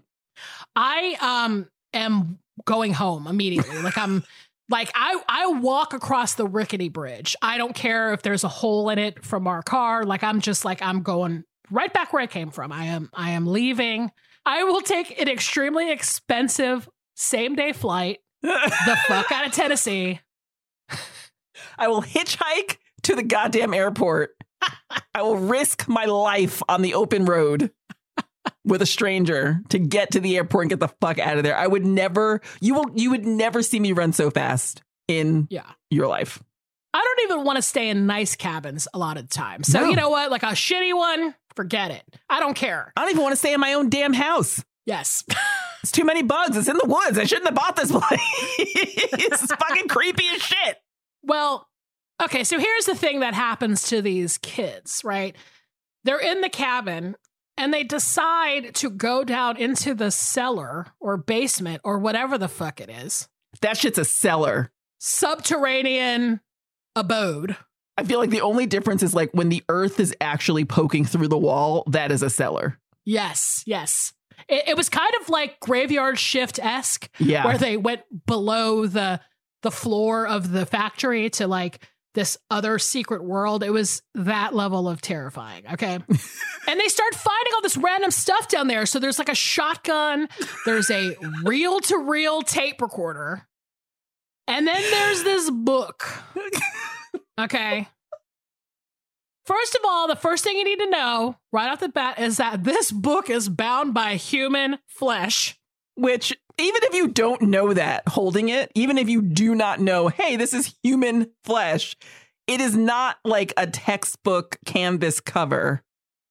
i 0.76 1.16
um 1.20 1.68
am 1.92 2.38
going 2.64 2.92
home 2.92 3.26
immediately 3.26 3.80
like 3.82 3.98
i'm 3.98 4.24
like 4.72 4.90
i 4.94 5.22
i 5.28 5.46
walk 5.46 5.92
across 5.92 6.34
the 6.34 6.46
rickety 6.46 6.88
bridge. 6.88 7.36
I 7.40 7.58
don't 7.58 7.74
care 7.74 8.12
if 8.12 8.22
there's 8.22 8.42
a 8.42 8.48
hole 8.48 8.90
in 8.90 8.98
it 8.98 9.24
from 9.24 9.46
our 9.46 9.62
car. 9.62 10.04
Like 10.04 10.24
i'm 10.24 10.40
just 10.40 10.64
like 10.64 10.82
i'm 10.82 11.02
going 11.02 11.44
right 11.70 11.92
back 11.92 12.12
where 12.12 12.22
i 12.22 12.26
came 12.26 12.50
from. 12.50 12.72
I 12.72 12.86
am 12.86 13.10
i 13.14 13.30
am 13.30 13.46
leaving. 13.46 14.10
I 14.44 14.64
will 14.64 14.80
take 14.80 15.20
an 15.20 15.28
extremely 15.28 15.92
expensive 15.92 16.88
same 17.14 17.54
day 17.54 17.72
flight 17.72 18.18
the 18.42 18.98
fuck 19.06 19.30
out 19.30 19.46
of 19.46 19.52
tennessee. 19.52 20.18
I 21.78 21.88
will 21.88 22.02
hitchhike 22.02 22.78
to 23.04 23.14
the 23.14 23.22
goddamn 23.22 23.74
airport. 23.74 24.30
I 25.14 25.22
will 25.22 25.36
risk 25.36 25.86
my 25.88 26.06
life 26.06 26.62
on 26.68 26.82
the 26.82 26.94
open 26.94 27.24
road 27.24 27.70
with 28.64 28.82
a 28.82 28.86
stranger 28.86 29.60
to 29.68 29.78
get 29.78 30.12
to 30.12 30.20
the 30.20 30.36
airport 30.36 30.64
and 30.64 30.70
get 30.70 30.80
the 30.80 30.88
fuck 31.00 31.18
out 31.18 31.36
of 31.36 31.42
there. 31.44 31.56
I 31.56 31.66
would 31.66 31.84
never 31.86 32.40
you 32.60 32.74
will 32.74 32.86
you 32.94 33.10
would 33.10 33.24
never 33.26 33.62
see 33.62 33.78
me 33.80 33.92
run 33.92 34.12
so 34.12 34.30
fast 34.30 34.82
in 35.08 35.46
yeah 35.50 35.70
your 35.90 36.06
life. 36.06 36.42
i 36.94 37.00
don't 37.02 37.30
even 37.30 37.44
want 37.44 37.56
to 37.56 37.62
stay 37.62 37.88
in 37.88 38.06
nice 38.06 38.36
cabins 38.36 38.86
a 38.94 38.98
lot 38.98 39.16
of 39.16 39.28
the 39.28 39.34
time 39.34 39.62
so 39.64 39.80
No. 39.80 39.88
you 39.90 39.96
know 39.96 40.10
what 40.10 40.30
like 40.30 40.42
a 40.44 40.46
shitty 40.54 40.94
one 40.96 41.34
forget 41.56 41.90
it 41.90 42.02
i 42.30 42.38
don't 42.40 42.54
care 42.54 42.92
I 42.96 43.00
don't 43.02 43.10
even 43.10 43.22
want 43.22 43.32
to 43.32 43.36
stay 43.36 43.52
in 43.52 43.60
my 43.60 43.74
own 43.74 43.90
damn 43.90 44.12
house. 44.12 44.64
yes 44.86 45.24
It's 45.82 45.90
too 45.90 46.04
many 46.04 46.22
bugs. 46.22 46.56
It's 46.56 46.68
in 46.68 46.76
the 46.76 46.86
woods. 46.86 47.18
I 47.18 47.24
shouldn't 47.24 47.48
have 47.48 47.56
bought 47.56 47.74
this 47.74 47.90
place. 47.90 48.20
it's 48.60 49.46
fucking 49.52 49.88
creepy 49.88 50.22
as 50.32 50.40
shit. 50.40 50.76
Well, 51.24 51.68
okay, 52.22 52.44
so 52.44 52.56
here's 52.56 52.84
the 52.84 52.94
thing 52.94 53.18
that 53.18 53.34
happens 53.34 53.88
to 53.88 54.00
these 54.00 54.38
kids, 54.38 55.02
right? 55.04 55.34
They're 56.04 56.20
in 56.20 56.40
the 56.40 56.48
cabin 56.48 57.16
and 57.62 57.72
they 57.72 57.84
decide 57.84 58.74
to 58.74 58.90
go 58.90 59.22
down 59.24 59.56
into 59.56 59.94
the 59.94 60.10
cellar 60.10 60.88
or 61.00 61.16
basement 61.16 61.80
or 61.84 61.98
whatever 61.98 62.36
the 62.36 62.48
fuck 62.48 62.80
it 62.80 62.90
is. 62.90 63.28
That 63.60 63.76
shit's 63.76 63.98
a 63.98 64.04
cellar. 64.04 64.70
Subterranean 64.98 66.40
abode. 66.96 67.56
I 67.96 68.04
feel 68.04 68.18
like 68.18 68.30
the 68.30 68.40
only 68.40 68.66
difference 68.66 69.02
is 69.02 69.14
like 69.14 69.30
when 69.32 69.48
the 69.48 69.62
earth 69.68 70.00
is 70.00 70.14
actually 70.20 70.64
poking 70.64 71.04
through 71.04 71.28
the 71.28 71.38
wall, 71.38 71.84
that 71.88 72.10
is 72.10 72.22
a 72.22 72.30
cellar. 72.30 72.78
Yes, 73.04 73.62
yes. 73.66 74.12
It, 74.48 74.68
it 74.68 74.76
was 74.76 74.88
kind 74.88 75.12
of 75.20 75.28
like 75.28 75.60
graveyard 75.60 76.18
shift 76.18 76.58
esque, 76.58 77.08
Yeah. 77.18 77.44
where 77.44 77.58
they 77.58 77.76
went 77.76 78.02
below 78.26 78.86
the 78.86 79.20
the 79.62 79.70
floor 79.70 80.26
of 80.26 80.50
the 80.50 80.66
factory 80.66 81.30
to 81.30 81.46
like 81.46 81.86
this 82.14 82.36
other 82.50 82.78
secret 82.78 83.24
world. 83.24 83.62
It 83.62 83.70
was 83.70 84.02
that 84.14 84.54
level 84.54 84.88
of 84.88 85.00
terrifying. 85.00 85.64
Okay. 85.72 85.94
and 86.68 86.80
they 86.80 86.88
start 86.88 87.14
finding 87.14 87.52
all 87.54 87.62
this 87.62 87.76
random 87.76 88.10
stuff 88.10 88.48
down 88.48 88.68
there. 88.68 88.86
So 88.86 88.98
there's 88.98 89.18
like 89.18 89.28
a 89.28 89.34
shotgun, 89.34 90.28
there's 90.66 90.90
a 90.90 91.16
reel 91.44 91.80
to 91.80 91.98
reel 91.98 92.42
tape 92.42 92.80
recorder, 92.82 93.46
and 94.46 94.66
then 94.66 94.82
there's 94.90 95.22
this 95.22 95.50
book. 95.50 96.04
Okay. 97.38 97.88
First 99.44 99.74
of 99.74 99.80
all, 99.84 100.06
the 100.06 100.16
first 100.16 100.44
thing 100.44 100.56
you 100.56 100.64
need 100.64 100.78
to 100.78 100.90
know 100.90 101.36
right 101.50 101.70
off 101.70 101.80
the 101.80 101.88
bat 101.88 102.20
is 102.20 102.36
that 102.36 102.62
this 102.62 102.92
book 102.92 103.28
is 103.28 103.48
bound 103.48 103.94
by 103.94 104.14
human 104.14 104.78
flesh. 104.86 105.58
Which, 105.94 106.34
even 106.58 106.80
if 106.84 106.94
you 106.94 107.08
don't 107.08 107.42
know 107.42 107.72
that 107.72 108.06
holding 108.08 108.48
it, 108.48 108.70
even 108.74 108.98
if 108.98 109.08
you 109.08 109.22
do 109.22 109.54
not 109.54 109.80
know, 109.80 110.08
hey, 110.08 110.36
this 110.36 110.52
is 110.54 110.74
human 110.82 111.30
flesh, 111.44 111.96
it 112.46 112.60
is 112.60 112.76
not 112.76 113.16
like 113.24 113.52
a 113.56 113.66
textbook 113.66 114.58
canvas 114.64 115.20
cover. 115.20 115.82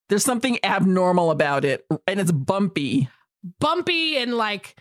There's 0.09 0.23
something 0.25 0.59
abnormal 0.63 1.31
about 1.31 1.63
it, 1.65 1.85
and 2.07 2.19
it's 2.19 2.31
bumpy. 2.31 3.09
bumpy 3.59 4.17
and 4.17 4.33
like 4.35 4.75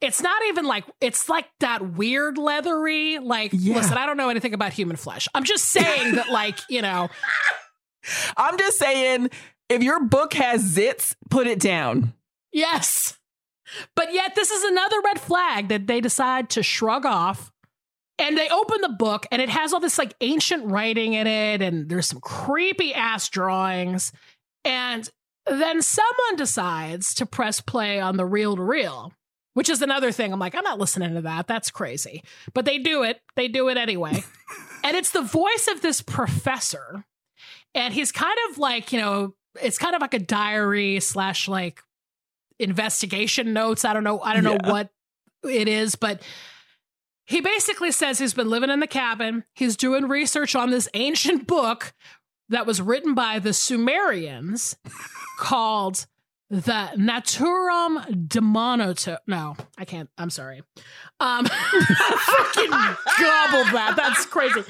it's 0.00 0.20
not 0.20 0.42
even 0.48 0.66
like 0.66 0.84
it's 1.00 1.28
like 1.28 1.46
that 1.60 1.94
weird 1.94 2.36
leathery 2.36 3.18
like 3.18 3.50
Yeah. 3.54 3.76
listen 3.76 3.96
i 3.96 4.04
don't 4.04 4.18
know 4.18 4.28
anything 4.28 4.52
about 4.52 4.74
human 4.74 4.96
flesh 4.96 5.26
i'm 5.34 5.44
just 5.44 5.64
saying 5.70 6.16
that 6.16 6.28
like 6.30 6.58
you 6.68 6.82
know 6.82 7.08
I'm 8.36 8.58
just 8.58 8.78
saying, 8.78 9.30
if 9.70 9.82
your 9.82 10.04
book 10.04 10.34
has 10.34 10.62
zits, 10.76 11.14
put 11.30 11.46
it 11.46 11.58
down. 11.58 12.12
yes 12.52 13.18
but 13.94 14.12
yet 14.12 14.34
this 14.34 14.50
is 14.50 14.64
another 14.64 15.00
red 15.04 15.20
flag 15.20 15.68
that 15.68 15.86
they 15.86 16.00
decide 16.00 16.50
to 16.50 16.62
shrug 16.62 17.06
off. 17.06 17.50
And 18.16 18.38
they 18.38 18.48
open 18.48 18.80
the 18.80 18.90
book 18.90 19.26
and 19.32 19.42
it 19.42 19.48
has 19.48 19.72
all 19.72 19.80
this 19.80 19.98
like 19.98 20.14
ancient 20.20 20.66
writing 20.66 21.14
in 21.14 21.26
it 21.26 21.60
and 21.60 21.88
there's 21.88 22.06
some 22.06 22.20
creepy 22.20 22.94
ass 22.94 23.28
drawings. 23.28 24.12
And 24.64 25.10
then 25.46 25.82
someone 25.82 26.36
decides 26.36 27.12
to 27.14 27.26
press 27.26 27.60
play 27.60 27.98
on 27.98 28.16
the 28.16 28.24
reel 28.24 28.56
to 28.56 28.62
reel 28.62 29.12
which 29.54 29.68
is 29.68 29.82
another 29.82 30.12
thing. 30.12 30.32
I'm 30.32 30.38
like 30.38 30.54
i'm 30.54 30.64
not 30.64 30.78
listening 30.78 31.14
to 31.14 31.22
that. 31.22 31.46
That's 31.46 31.70
crazy. 31.70 32.22
But 32.52 32.66
they 32.66 32.78
do 32.78 33.02
it. 33.04 33.20
They 33.36 33.48
do 33.48 33.68
it 33.68 33.76
anyway. 33.76 34.22
And 34.84 34.98
it's 34.98 35.12
the 35.12 35.22
voice 35.22 35.66
of 35.72 35.80
this 35.80 36.02
professor. 36.02 37.06
And 37.74 37.94
he's 37.94 38.12
kind 38.12 38.36
of 38.50 38.58
like 38.58 38.92
you 38.92 39.00
know 39.00 39.34
it's 39.62 39.78
kind 39.78 39.94
of 39.94 40.02
like 40.02 40.12
a 40.12 40.18
diary 40.18 41.00
slash 41.00 41.48
like 41.48 41.80
investigation 42.58 43.52
notes. 43.52 43.84
I 43.84 43.92
don't 43.92 44.04
know 44.04 44.20
i 44.20 44.34
don't 44.34 44.44
know 44.44 44.58
what 44.70 44.90
it 45.48 45.68
is 45.68 45.94
but 45.96 46.22
he 47.26 47.40
basically 47.40 47.90
says 47.90 48.18
he's 48.18 48.34
been 48.34 48.50
living 48.50 48.70
in 48.70 48.80
the 48.80 48.86
cabin. 48.86 49.44
He's 49.54 49.76
doing 49.76 50.08
research 50.08 50.54
on 50.54 50.70
this 50.70 50.88
ancient 50.92 51.46
book 51.46 51.94
that 52.50 52.66
was 52.66 52.82
written 52.82 53.14
by 53.14 53.38
the 53.38 53.54
sumerians 53.54 54.76
called 55.38 56.06
the 56.50 56.90
naturum 56.96 58.28
demonoto 58.28 59.16
no 59.26 59.56
i 59.78 59.84
can't 59.84 60.10
i'm 60.18 60.30
sorry. 60.30 60.62
Um 61.18 61.46
fucking 61.46 62.70
gobbled 62.70 63.72
that. 63.72 63.94
That's 63.96 64.26
crazy. 64.26 64.62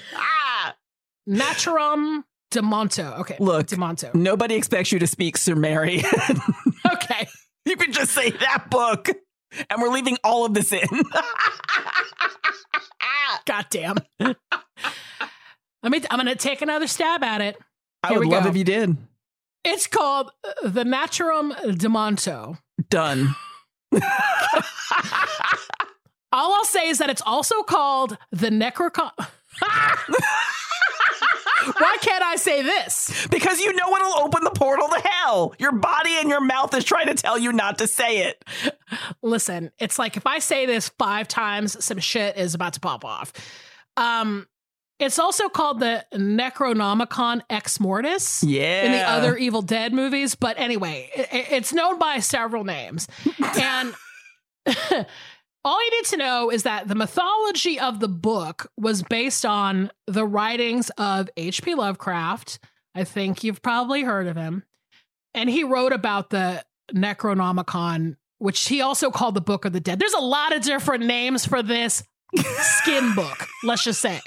Naturom 1.28 2.22
demonto. 2.52 3.18
Okay 3.20 3.36
Look, 3.40 3.66
demonto. 3.66 4.14
Nobody 4.14 4.54
expects 4.54 4.92
you 4.92 5.00
to 5.00 5.06
speak 5.06 5.36
Sumerian. 5.36 6.04
okay 6.92 7.26
you 7.66 7.76
can 7.76 7.92
just 7.92 8.12
say 8.12 8.30
that 8.30 8.70
book, 8.70 9.08
and 9.70 9.80
we're 9.82 9.88
leaving 9.90 10.16
all 10.24 10.44
of 10.44 10.54
this 10.54 10.72
in. 10.72 10.80
god 13.46 13.66
damn 13.68 13.96
i 14.20 14.34
mean 15.88 16.02
i'm 16.10 16.16
gonna 16.18 16.34
take 16.34 16.62
another 16.62 16.86
stab 16.86 17.22
at 17.22 17.42
it 17.42 17.58
I 18.02 18.08
Here 18.10 18.18
would 18.18 18.28
love 18.28 18.44
go. 18.44 18.50
if 18.50 18.56
you 18.56 18.64
did. 18.64 18.96
it's 19.64 19.86
called 19.86 20.30
uh, 20.44 20.68
the 20.68 20.84
naturom 20.84 21.52
demonto 21.76 22.56
Done. 22.88 23.34
all 26.32 26.54
i'll 26.54 26.64
say 26.64 26.88
is 26.88 26.98
that 26.98 27.10
it's 27.10 27.22
also 27.26 27.62
called 27.62 28.16
the 28.32 28.48
necrocon 28.48 29.10
why 31.78 31.96
can't 32.00 32.22
i 32.22 32.36
say 32.36 32.62
this 32.62 33.26
Because 33.30 33.60
you 33.60 33.72
know 33.72 33.94
it'll 33.96 34.18
open 34.24 34.44
the 34.44 34.50
portal 34.50 34.88
to 34.88 35.00
hell. 35.04 35.54
Your 35.58 35.72
body 35.72 36.10
and 36.18 36.28
your 36.28 36.40
mouth 36.40 36.74
is 36.74 36.84
trying 36.84 37.06
to 37.06 37.14
tell 37.14 37.38
you 37.38 37.52
not 37.52 37.78
to 37.78 37.86
say 37.86 38.18
it. 38.28 38.44
listen, 39.22 39.70
it's 39.78 39.98
like 39.98 40.16
if 40.16 40.26
I 40.26 40.38
say 40.38 40.66
this 40.66 40.88
five 40.98 41.28
times, 41.28 41.82
some 41.84 41.98
shit 41.98 42.36
is 42.36 42.54
about 42.54 42.74
to 42.74 42.80
pop 42.80 43.04
off. 43.04 43.32
Um, 43.96 44.46
it's 45.00 45.18
also 45.18 45.48
called 45.48 45.80
the 45.80 46.04
Necronomicon 46.14 47.40
Ex 47.50 47.80
Mortis 47.80 48.42
Yeah. 48.44 48.84
in 48.84 48.92
the 48.92 49.02
other 49.02 49.36
Evil 49.36 49.62
Dead 49.62 49.92
movies. 49.92 50.34
But 50.34 50.58
anyway, 50.58 51.10
i- 51.16 51.20
i- 51.36 51.46
it's 51.56 51.72
known 51.72 51.98
by 51.98 52.20
several 52.20 52.64
names. 52.64 53.08
and 53.60 53.94
all 55.64 55.82
you 55.84 55.90
need 55.92 56.04
to 56.06 56.16
know 56.16 56.50
is 56.50 56.64
that 56.64 56.88
the 56.88 56.94
mythology 56.94 57.78
of 57.80 58.00
the 58.00 58.08
book 58.08 58.70
was 58.76 59.02
based 59.02 59.44
on 59.46 59.90
the 60.06 60.26
writings 60.26 60.90
of 60.98 61.28
H.P. 61.36 61.74
Lovecraft. 61.74 62.58
I 62.94 63.04
think 63.04 63.42
you've 63.42 63.62
probably 63.62 64.02
heard 64.02 64.26
of 64.26 64.36
him. 64.36 64.64
And 65.32 65.48
he 65.50 65.64
wrote 65.64 65.92
about 65.92 66.30
the 66.30 66.64
Necronomicon, 66.92 68.16
which 68.38 68.68
he 68.68 68.80
also 68.80 69.10
called 69.10 69.34
the 69.34 69.40
Book 69.40 69.64
of 69.64 69.72
the 69.72 69.80
Dead. 69.80 69.98
There's 69.98 70.12
a 70.14 70.20
lot 70.20 70.54
of 70.54 70.62
different 70.62 71.04
names 71.06 71.46
for 71.46 71.62
this 71.62 72.02
skin 72.36 73.14
book, 73.16 73.46
let's 73.64 73.82
just 73.84 74.00
say. 74.00 74.20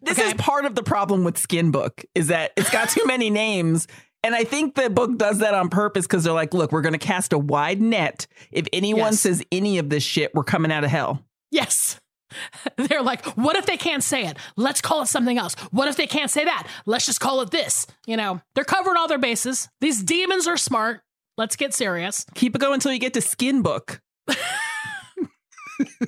This 0.00 0.18
Okay. 0.18 0.28
is 0.28 0.34
part 0.34 0.64
of 0.64 0.74
the 0.74 0.82
problem 0.82 1.24
with 1.24 1.36
Skin 1.36 1.70
Book 1.70 2.04
is 2.14 2.28
that 2.28 2.52
it's 2.56 2.70
got 2.70 2.88
too 2.88 3.04
many 3.06 3.28
names. 3.30 3.86
And 4.24 4.34
I 4.34 4.42
think 4.44 4.74
the 4.74 4.88
book 4.90 5.16
does 5.18 5.38
that 5.38 5.54
on 5.54 5.68
purpose 5.68 6.06
because 6.06 6.24
they're 6.24 6.32
like, 6.32 6.54
look, 6.54 6.72
we're 6.72 6.80
going 6.82 6.94
to 6.94 6.98
cast 6.98 7.32
a 7.32 7.38
wide 7.38 7.80
net. 7.80 8.26
If 8.50 8.66
anyone 8.72 9.12
Yes. 9.12 9.20
says 9.20 9.42
any 9.52 9.78
of 9.78 9.90
this 9.90 10.02
shit, 10.02 10.34
we're 10.34 10.44
coming 10.44 10.72
out 10.72 10.82
of 10.82 10.90
hell. 10.90 11.22
Yes. 11.50 12.00
They're 12.76 13.02
like, 13.02 13.24
what 13.36 13.54
if 13.54 13.66
they 13.66 13.76
can't 13.76 14.02
say 14.02 14.26
it? 14.26 14.36
Let's 14.56 14.80
call 14.80 15.02
it 15.02 15.06
something 15.06 15.38
else. 15.38 15.54
What 15.70 15.86
if 15.88 15.96
they 15.96 16.08
can't 16.08 16.30
say 16.30 16.44
that? 16.46 16.66
Let's 16.84 17.06
just 17.06 17.20
call 17.20 17.42
it 17.42 17.50
this. 17.52 17.86
You 18.06 18.16
know, 18.16 18.40
they're 18.56 18.64
covering 18.64 18.96
all 18.96 19.06
their 19.06 19.18
bases. 19.18 19.68
These 19.80 20.02
demons 20.02 20.48
are 20.48 20.56
smart. 20.56 21.02
Let's 21.36 21.54
get 21.54 21.74
serious. 21.74 22.26
Keep 22.34 22.56
it 22.56 22.60
going 22.60 22.74
until 22.74 22.92
you 22.92 22.98
get 22.98 23.14
to 23.14 23.20
Skin 23.20 23.62
Book. 23.62 24.00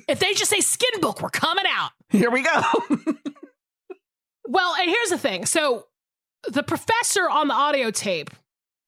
If 0.07 0.19
they 0.19 0.33
just 0.33 0.49
say 0.49 0.61
skin 0.61 1.01
book, 1.01 1.21
we're 1.21 1.29
coming 1.29 1.65
out. 1.67 1.91
Here 2.09 2.31
we 2.31 2.41
go. 2.41 2.61
Well, 4.49 4.75
and 4.79 4.89
here's 4.89 5.09
the 5.09 5.17
thing. 5.17 5.45
So 5.45 5.87
the 6.47 6.63
professor 6.63 7.29
on 7.29 7.47
the 7.47 7.53
audio 7.53 7.91
tape 7.91 8.29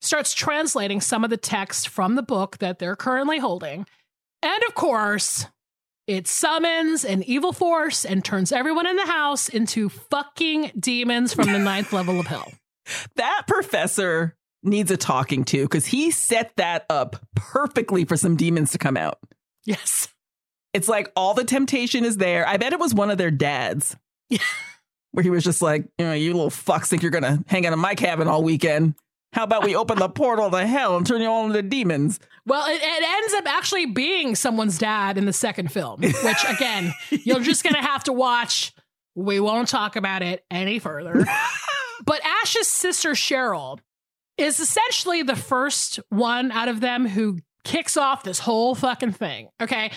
starts 0.01 0.33
translating 0.33 1.01
some 1.01 1.23
of 1.23 1.29
the 1.29 1.37
text 1.37 1.89
from 1.89 2.15
the 2.15 2.23
book 2.23 2.57
that 2.59 2.79
they're 2.79 2.95
currently 2.95 3.39
holding. 3.39 3.85
And 4.41 4.63
of 4.67 4.75
course, 4.75 5.45
it 6.07 6.27
summons 6.27 7.03
an 7.03 7.23
evil 7.23 7.51
force 7.51 8.05
and 8.05 8.23
turns 8.23 8.51
everyone 8.51 8.87
in 8.87 8.95
the 8.95 9.05
house 9.05 9.49
into 9.49 9.89
fucking 9.89 10.71
demons 10.79 11.33
from 11.33 11.51
the 11.51 11.59
ninth 11.59 11.93
level 11.93 12.19
of 12.19 12.27
hell. 12.27 12.51
that 13.15 13.43
professor 13.47 14.35
needs 14.63 14.91
a 14.91 14.97
talking 14.97 15.43
to 15.45 15.63
because 15.63 15.85
he 15.85 16.11
set 16.11 16.51
that 16.57 16.85
up 16.89 17.17
perfectly 17.35 18.05
for 18.05 18.17
some 18.17 18.35
demons 18.35 18.71
to 18.71 18.77
come 18.77 18.97
out. 18.97 19.19
Yes. 19.65 20.07
It's 20.73 20.87
like 20.87 21.11
all 21.15 21.33
the 21.33 21.43
temptation 21.43 22.05
is 22.05 22.17
there. 22.17 22.47
I 22.47 22.57
bet 22.57 22.73
it 22.73 22.79
was 22.79 22.93
one 22.93 23.11
of 23.11 23.17
their 23.17 23.31
dads. 23.31 23.95
Where 25.12 25.24
he 25.24 25.30
was 25.30 25.43
just 25.43 25.62
like, 25.62 25.86
you 25.97 26.05
know, 26.05 26.14
you 26.14 26.34
little 26.34 26.51
fucks 26.51 26.88
think 26.88 27.01
you're 27.01 27.12
gonna 27.12 27.43
hang 27.47 27.66
out 27.66 27.74
in 27.74 27.80
my 27.80 27.95
cabin 27.95 28.28
all 28.28 28.43
weekend. 28.43 28.95
How 29.34 29.43
about 29.43 29.64
we 29.64 29.76
open 29.76 29.99
the 29.99 30.10
portal 30.10 30.49
to 30.49 30.66
hell 30.66 30.97
and 30.97 31.05
turn 31.05 31.22
you 31.22 31.30
all 31.30 31.45
into 31.45 31.62
demons? 31.62 32.20
Well, 32.47 32.68
it, 32.68 32.82
it 32.82 33.03
ends 33.03 33.34
up 33.36 33.45
actually 33.47 33.86
being 33.86 34.36
someone's 34.36 34.80
dad 34.80 35.18
in 35.18 35.26
the 35.26 35.34
second 35.34 35.72
film, 35.72 36.01
which 36.01 36.45
again, 36.47 36.93
you're 37.10 37.41
just 37.41 37.64
to 37.64 37.82
have 37.82 38.03
to 38.05 38.14
watch. 38.14 38.74
We 39.16 39.39
won't 39.39 39.68
talk 39.68 39.95
about 39.95 40.24
it 40.24 40.43
any 40.49 40.80
further. 40.80 41.26
but 42.05 42.22
Ash's 42.26 42.68
sister 42.68 43.12
Cheryl 43.12 43.80
is 44.38 44.60
essentially 44.60 45.22
the 45.22 45.36
first 45.36 45.99
one 46.10 46.51
out 46.51 46.70
of 46.70 46.80
them 46.80 47.05
who 47.05 47.39
kicks 47.64 47.97
off 47.97 48.24
this 48.24 48.39
whole 48.39 48.74
fucking 48.74 49.12
thing. 49.12 49.49
Okay. 49.62 49.91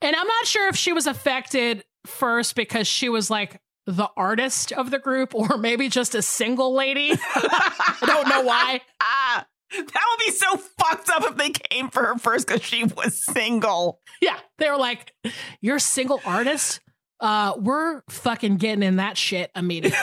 And 0.00 0.16
I'm 0.16 0.26
not 0.26 0.46
sure 0.46 0.68
if 0.68 0.76
she 0.76 0.92
was 0.92 1.06
affected 1.06 1.84
first 2.04 2.56
because 2.56 2.88
she 2.88 3.08
was 3.08 3.30
like 3.30 3.60
the 3.86 4.08
artist 4.16 4.72
of 4.72 4.90
the 4.90 4.98
group 4.98 5.34
or 5.34 5.56
maybe 5.58 5.88
just 5.88 6.14
a 6.14 6.22
single 6.22 6.74
lady. 6.74 7.12
I 7.34 7.98
don't 8.04 8.28
know 8.28 8.42
why. 8.42 8.80
Ah, 9.00 9.46
That 9.70 9.82
would 9.82 10.24
be 10.24 10.32
so 10.32 10.56
fucked 10.56 11.10
up 11.10 11.24
if 11.24 11.36
they 11.36 11.50
came 11.50 11.90
for 11.90 12.04
her 12.04 12.18
first 12.18 12.46
because 12.46 12.62
she 12.62 12.84
was 12.84 13.24
single. 13.24 14.00
Yeah, 14.20 14.38
they 14.58 14.70
were 14.70 14.76
like, 14.76 15.12
"You're 15.60 15.76
a 15.76 15.80
single 15.80 16.20
artist. 16.24 16.80
Uh, 17.18 17.54
we're 17.58 18.02
fucking 18.08 18.58
getting 18.58 18.84
in 18.84 18.96
that 18.96 19.18
shit 19.18 19.50
immediately." 19.56 19.98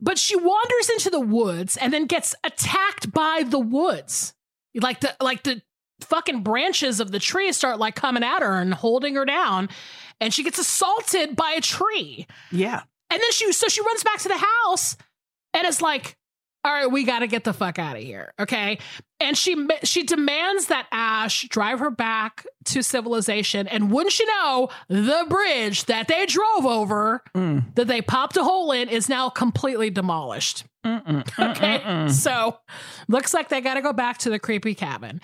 but 0.00 0.16
she 0.16 0.36
wanders 0.36 0.90
into 0.90 1.10
the 1.10 1.20
woods 1.20 1.76
and 1.76 1.92
then 1.92 2.06
gets 2.06 2.34
attacked 2.44 3.12
by 3.12 3.42
the 3.44 3.58
woods. 3.58 4.34
Like 4.74 5.00
the 5.00 5.16
like 5.20 5.42
the 5.42 5.60
fucking 6.02 6.42
branches 6.42 7.00
of 7.00 7.10
the 7.10 7.18
tree 7.18 7.50
start 7.52 7.80
like 7.80 7.96
coming 7.96 8.22
at 8.22 8.42
her 8.42 8.60
and 8.60 8.72
holding 8.72 9.16
her 9.16 9.24
down, 9.24 9.68
and 10.20 10.32
she 10.34 10.42
gets 10.42 10.58
assaulted 10.58 11.36
by 11.36 11.52
a 11.52 11.60
tree. 11.60 12.26
Yeah. 12.50 12.82
And 13.10 13.20
then 13.22 13.32
she 13.32 13.52
so 13.52 13.68
she 13.68 13.80
runs 13.82 14.02
back 14.04 14.18
to 14.20 14.28
the 14.28 14.44
house 14.64 14.96
and 15.54 15.66
is 15.66 15.80
like, 15.80 16.16
"All 16.64 16.72
right, 16.72 16.90
we 16.90 17.04
got 17.04 17.20
to 17.20 17.26
get 17.26 17.44
the 17.44 17.52
fuck 17.54 17.78
out 17.78 17.96
of 17.96 18.02
here." 18.02 18.34
Okay? 18.38 18.78
And 19.20 19.36
she 19.36 19.56
she 19.82 20.02
demands 20.02 20.66
that 20.66 20.86
Ash 20.92 21.48
drive 21.48 21.78
her 21.78 21.90
back 21.90 22.44
to 22.66 22.82
civilization 22.82 23.66
and 23.66 23.90
wouldn't 23.90 24.18
you 24.18 24.26
know, 24.26 24.68
the 24.88 25.24
bridge 25.28 25.86
that 25.86 26.06
they 26.08 26.26
drove 26.26 26.66
over 26.66 27.22
Mm. 27.34 27.74
that 27.76 27.86
they 27.88 28.02
popped 28.02 28.36
a 28.36 28.44
hole 28.44 28.72
in 28.72 28.88
is 28.90 29.08
now 29.08 29.30
completely 29.30 29.88
demolished. 29.90 30.64
Mm-mm. 30.84 31.20
Okay. 31.50 31.78
Mm-mm. 31.80 32.10
So 32.10 32.58
looks 33.08 33.32
like 33.34 33.48
they 33.48 33.60
got 33.62 33.74
to 33.74 33.82
go 33.82 33.92
back 33.94 34.18
to 34.18 34.30
the 34.30 34.38
creepy 34.38 34.74
cabin. 34.74 35.20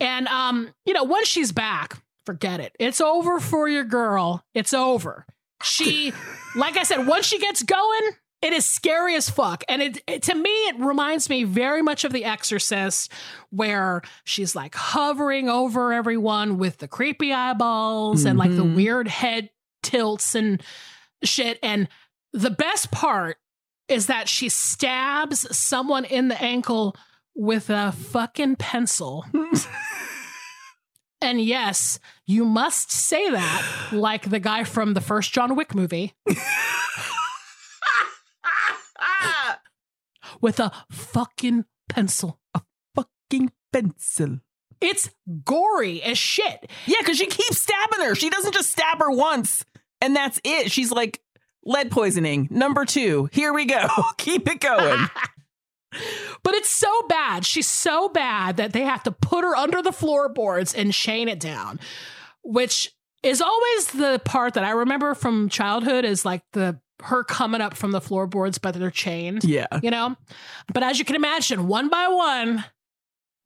And, 0.00 0.26
um, 0.28 0.72
you 0.86 0.92
know, 0.92 1.04
once 1.04 1.28
she's 1.28 1.52
back, 1.52 1.96
forget 2.26 2.60
it. 2.60 2.74
It's 2.78 3.00
over 3.00 3.40
for 3.40 3.68
your 3.68 3.84
girl. 3.84 4.44
It's 4.54 4.72
over. 4.74 5.26
She, 5.62 6.12
like 6.56 6.76
I 6.76 6.82
said, 6.82 7.06
once 7.06 7.26
she 7.26 7.38
gets 7.38 7.62
going, 7.62 8.10
it 8.42 8.52
is 8.52 8.66
scary 8.66 9.14
as 9.14 9.30
fuck. 9.30 9.64
And 9.68 9.80
it, 9.80 10.02
it- 10.06 10.22
to 10.24 10.34
me, 10.34 10.50
it 10.50 10.76
reminds 10.78 11.30
me 11.30 11.44
very 11.44 11.80
much 11.82 12.04
of 12.04 12.12
The 12.12 12.24
Exorcist, 12.24 13.10
where 13.50 14.02
she's 14.24 14.54
like 14.54 14.74
hovering 14.74 15.48
over 15.48 15.92
everyone 15.92 16.58
with 16.58 16.78
the 16.78 16.88
creepy 16.88 17.32
eyeballs 17.32 18.24
and 18.26 18.38
like 18.38 18.50
the 18.54 18.64
Mhm. 18.64 18.74
weird 18.76 19.08
head 19.08 19.48
tilts 19.82 20.34
and 20.34 20.62
shit. 21.22 21.58
And 21.62 21.88
the 22.34 22.50
best 22.50 22.90
part 22.90 23.38
is 23.88 24.06
that 24.06 24.28
she 24.28 24.48
stabs 24.48 25.46
someone 25.56 26.04
in 26.04 26.28
the 26.28 26.40
ankle 26.42 26.96
with 27.34 27.68
a 27.70 27.92
fucking 27.92 28.56
pencil. 28.56 29.24
and 31.20 31.40
yes, 31.40 31.98
you 32.26 32.44
must 32.44 32.90
say 32.90 33.30
that 33.30 33.88
like 33.92 34.30
the 34.30 34.40
guy 34.40 34.64
from 34.64 34.94
the 34.94 35.00
first 35.00 35.32
John 35.32 35.56
Wick 35.56 35.74
movie 35.74 36.14
with 40.40 40.60
a 40.60 40.72
fucking 40.90 41.64
pencil. 41.88 42.40
A 42.54 42.62
fucking 42.94 43.52
pencil. 43.72 44.40
It's 44.80 45.10
gory 45.44 46.02
as 46.02 46.18
shit. 46.18 46.70
Yeah, 46.86 46.96
because 47.00 47.16
she 47.16 47.26
keeps 47.26 47.60
stabbing 47.60 48.06
her. 48.06 48.14
She 48.14 48.30
doesn't 48.30 48.52
just 48.52 48.70
stab 48.70 48.98
her 48.98 49.10
once 49.10 49.64
and 50.00 50.14
that's 50.14 50.40
it. 50.44 50.70
She's 50.70 50.92
like, 50.92 51.22
lead 51.64 51.90
poisoning. 51.90 52.48
Number 52.50 52.84
two. 52.84 53.30
Here 53.32 53.52
we 53.52 53.64
go. 53.64 53.86
Keep 54.18 54.48
it 54.48 54.60
going. 54.60 55.08
But 56.42 56.54
it's 56.54 56.70
so 56.70 56.90
bad. 57.08 57.46
She's 57.46 57.68
so 57.68 58.08
bad 58.08 58.56
that 58.56 58.72
they 58.72 58.82
have 58.82 59.04
to 59.04 59.12
put 59.12 59.44
her 59.44 59.54
under 59.54 59.80
the 59.80 59.92
floorboards 59.92 60.74
and 60.74 60.92
chain 60.92 61.28
it 61.28 61.38
down, 61.38 61.78
which 62.44 62.92
is 63.22 63.40
always 63.40 63.86
the 63.88 64.20
part 64.24 64.54
that 64.54 64.64
I 64.64 64.70
remember 64.70 65.14
from 65.14 65.48
childhood 65.48 66.04
is 66.04 66.24
like 66.24 66.42
the 66.52 66.78
her 67.02 67.24
coming 67.24 67.60
up 67.60 67.74
from 67.76 67.90
the 67.90 68.00
floorboards, 68.00 68.58
but 68.58 68.74
they're 68.74 68.90
chained. 68.90 69.44
yeah. 69.44 69.66
You 69.82 69.90
know? 69.90 70.16
But 70.72 70.82
as 70.82 70.98
you 70.98 71.04
can 71.04 71.16
imagine, 71.16 71.66
one 71.66 71.88
by 71.88 72.06
one, 72.08 72.64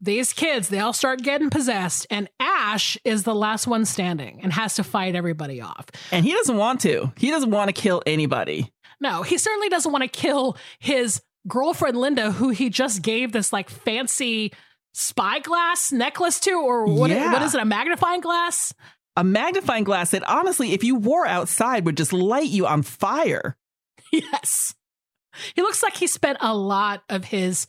these 0.01 0.33
kids, 0.33 0.69
they 0.69 0.79
all 0.79 0.93
start 0.93 1.23
getting 1.23 1.51
possessed, 1.51 2.07
and 2.11 2.29
Ash 2.39 2.97
is 3.05 3.25
the 3.25 3.35
last 3.35 3.67
one 3.67 3.85
standing 3.85 4.41
and 4.43 4.53
has 4.53 4.75
to 4.75 4.85
fight 4.85 5.17
everybody 5.17 5.61
off. 5.61 5.87
And 6.13 6.25
he 6.25 6.33
doesn't 6.33 6.57
want 6.57 6.81
to. 6.83 7.13
He 7.17 7.31
doesn't 7.31 7.51
want 7.51 7.69
to 7.69 7.73
kill 7.73 8.03
anybody. 8.07 8.73
No, 9.01 9.23
he 9.23 9.39
certainly 9.39 9.69
doesn't 9.69 9.91
want 9.91 10.03
to 10.03 10.09
kill 10.09 10.57
his 10.79 11.21
girlfriend 11.49 11.97
Linda, 11.97 12.31
who 12.31 12.51
he 12.51 12.69
just 12.69 13.03
gave 13.03 13.33
this 13.33 13.53
like 13.53 13.71
fancy 13.71 14.53
spyglass 14.99 15.93
necklace 15.93 16.41
to, 16.41 16.53
or 16.53 16.87
what, 16.87 17.11
Yeah. 17.11 17.33
what 17.33 17.43
is 17.43 17.55
it, 17.55 17.61
a 17.61 17.65
magnifying 17.65 18.21
glass? 18.21 18.75
A 19.17 19.25
magnifying 19.25 19.85
glass 19.85 20.11
that 20.11 20.23
honestly, 20.29 20.73
if 20.73 20.85
you 20.85 20.95
wore 20.97 21.27
outside, 21.27 21.85
would 21.87 21.97
just 21.97 22.13
light 22.13 22.49
you 22.49 22.67
on 22.67 22.83
fire. 22.83 23.57
Yes. 24.13 24.75
He 25.55 25.61
looks 25.61 25.83
like 25.83 25.95
he 25.97 26.07
spent 26.07 26.39
a 26.41 26.55
lot 26.57 27.03
of 27.11 27.25
his 27.25 27.67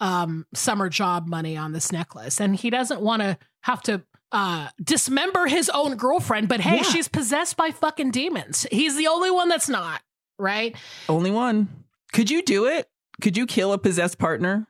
um, 0.00 0.46
summer 0.54 0.88
job 0.88 1.28
money 1.28 1.54
on 1.56 1.72
this 1.72 1.92
necklace, 1.92 2.40
and 2.40 2.56
he 2.56 2.70
doesn't 2.70 3.02
want 3.02 3.20
to 3.20 3.36
have 3.60 3.82
to 3.82 4.02
uh, 4.32 4.68
dismember 4.82 5.46
his 5.46 5.68
own 5.68 5.96
girlfriend. 5.96 6.48
But 6.48 6.60
hey, 6.60 6.76
Yeah. 6.78 6.82
she's 6.82 7.08
possessed 7.08 7.56
by 7.58 7.70
fucking 7.72 8.10
demons. 8.10 8.66
He's 8.72 8.96
the 8.96 9.06
only 9.08 9.30
one 9.30 9.48
that's 9.50 9.68
not, 9.68 10.00
right? 10.38 10.74
Only 11.10 11.30
one. 11.30 11.68
Could 12.14 12.30
you 12.30 12.42
do 12.42 12.64
it? 12.66 12.88
Could 13.20 13.36
you 13.36 13.46
kill 13.46 13.72
a 13.74 13.78
possessed 13.78 14.18
partner? 14.18 14.66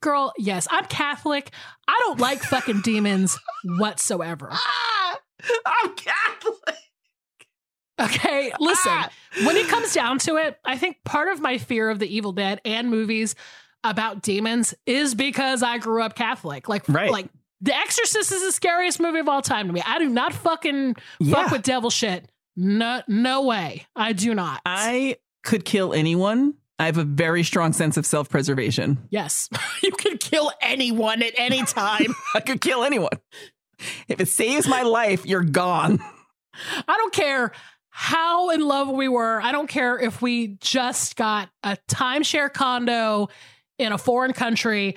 Girl, 0.00 0.32
yes, 0.38 0.68
I'm 0.70 0.84
Catholic. 0.86 1.50
I 1.88 1.98
don't 2.06 2.20
like 2.20 2.40
fucking 2.42 2.82
demons 2.82 3.38
whatsoever. 3.64 4.50
Ah, 4.62 5.18
I'm 5.66 5.94
Catholic. 5.94 6.76
Okay, 7.98 8.52
listen. 8.60 8.92
Ah. 8.92 9.10
when 9.44 9.56
it 9.56 9.68
comes 9.68 9.92
down 9.94 10.18
to 10.20 10.36
it, 10.36 10.58
I 10.64 10.76
think 10.78 10.98
part 11.04 11.28
of 11.32 11.40
my 11.40 11.58
fear 11.58 11.90
of 11.90 11.98
the 11.98 12.06
Evil 12.14 12.32
Dead 12.32 12.60
and 12.64 12.88
movies 12.90 13.34
about 13.84 14.22
demons 14.22 14.74
is 14.86 15.14
because 15.14 15.62
I 15.62 15.78
grew 15.78 16.02
up 16.02 16.14
Catholic. 16.14 16.68
Like, 16.68 16.88
Right. 16.88 17.10
like 17.10 17.28
The 17.62 17.74
Exorcist 17.74 18.32
is 18.32 18.42
the 18.44 18.52
scariest 18.52 19.00
movie 19.00 19.18
of 19.18 19.28
all 19.28 19.42
time 19.42 19.66
to 19.66 19.72
me. 19.72 19.82
I 19.84 19.98
do 19.98 20.08
not 20.08 20.32
fucking 20.32 20.96
Yeah. 21.20 21.34
fuck 21.34 21.52
with 21.52 21.62
devil 21.62 21.90
shit. 21.90 22.30
No, 22.56 23.02
no 23.08 23.42
way. 23.42 23.86
I 23.96 24.12
do 24.12 24.34
not. 24.34 24.60
I 24.66 25.16
could 25.42 25.64
kill 25.64 25.92
anyone. 25.94 26.54
I 26.80 26.86
have 26.86 26.96
a 26.96 27.04
very 27.04 27.42
strong 27.42 27.74
sense 27.74 27.98
of 27.98 28.06
self 28.06 28.30
preservation. 28.30 29.06
yes, 29.10 29.50
you 29.82 29.92
can 29.92 30.16
kill 30.16 30.50
anyone 30.62 31.22
at 31.22 31.34
any 31.36 31.62
time. 31.62 32.14
I 32.34 32.40
could 32.40 32.62
kill 32.62 32.84
anyone. 32.84 33.12
If 34.08 34.18
it 34.18 34.28
saves 34.28 34.66
my 34.66 34.82
life, 34.82 35.26
you're 35.26 35.44
gone. 35.44 36.00
I 36.88 36.96
don't 36.96 37.12
care 37.12 37.52
how 37.90 38.48
in 38.48 38.62
love 38.62 38.88
we 38.88 39.08
were. 39.08 39.42
I 39.42 39.52
don't 39.52 39.68
care 39.68 39.98
if 39.98 40.22
we 40.22 40.56
just 40.60 41.16
got 41.16 41.50
a 41.62 41.76
timeshare 41.86 42.50
condo 42.50 43.28
in 43.78 43.92
a 43.92 43.98
foreign 43.98 44.32
country. 44.32 44.96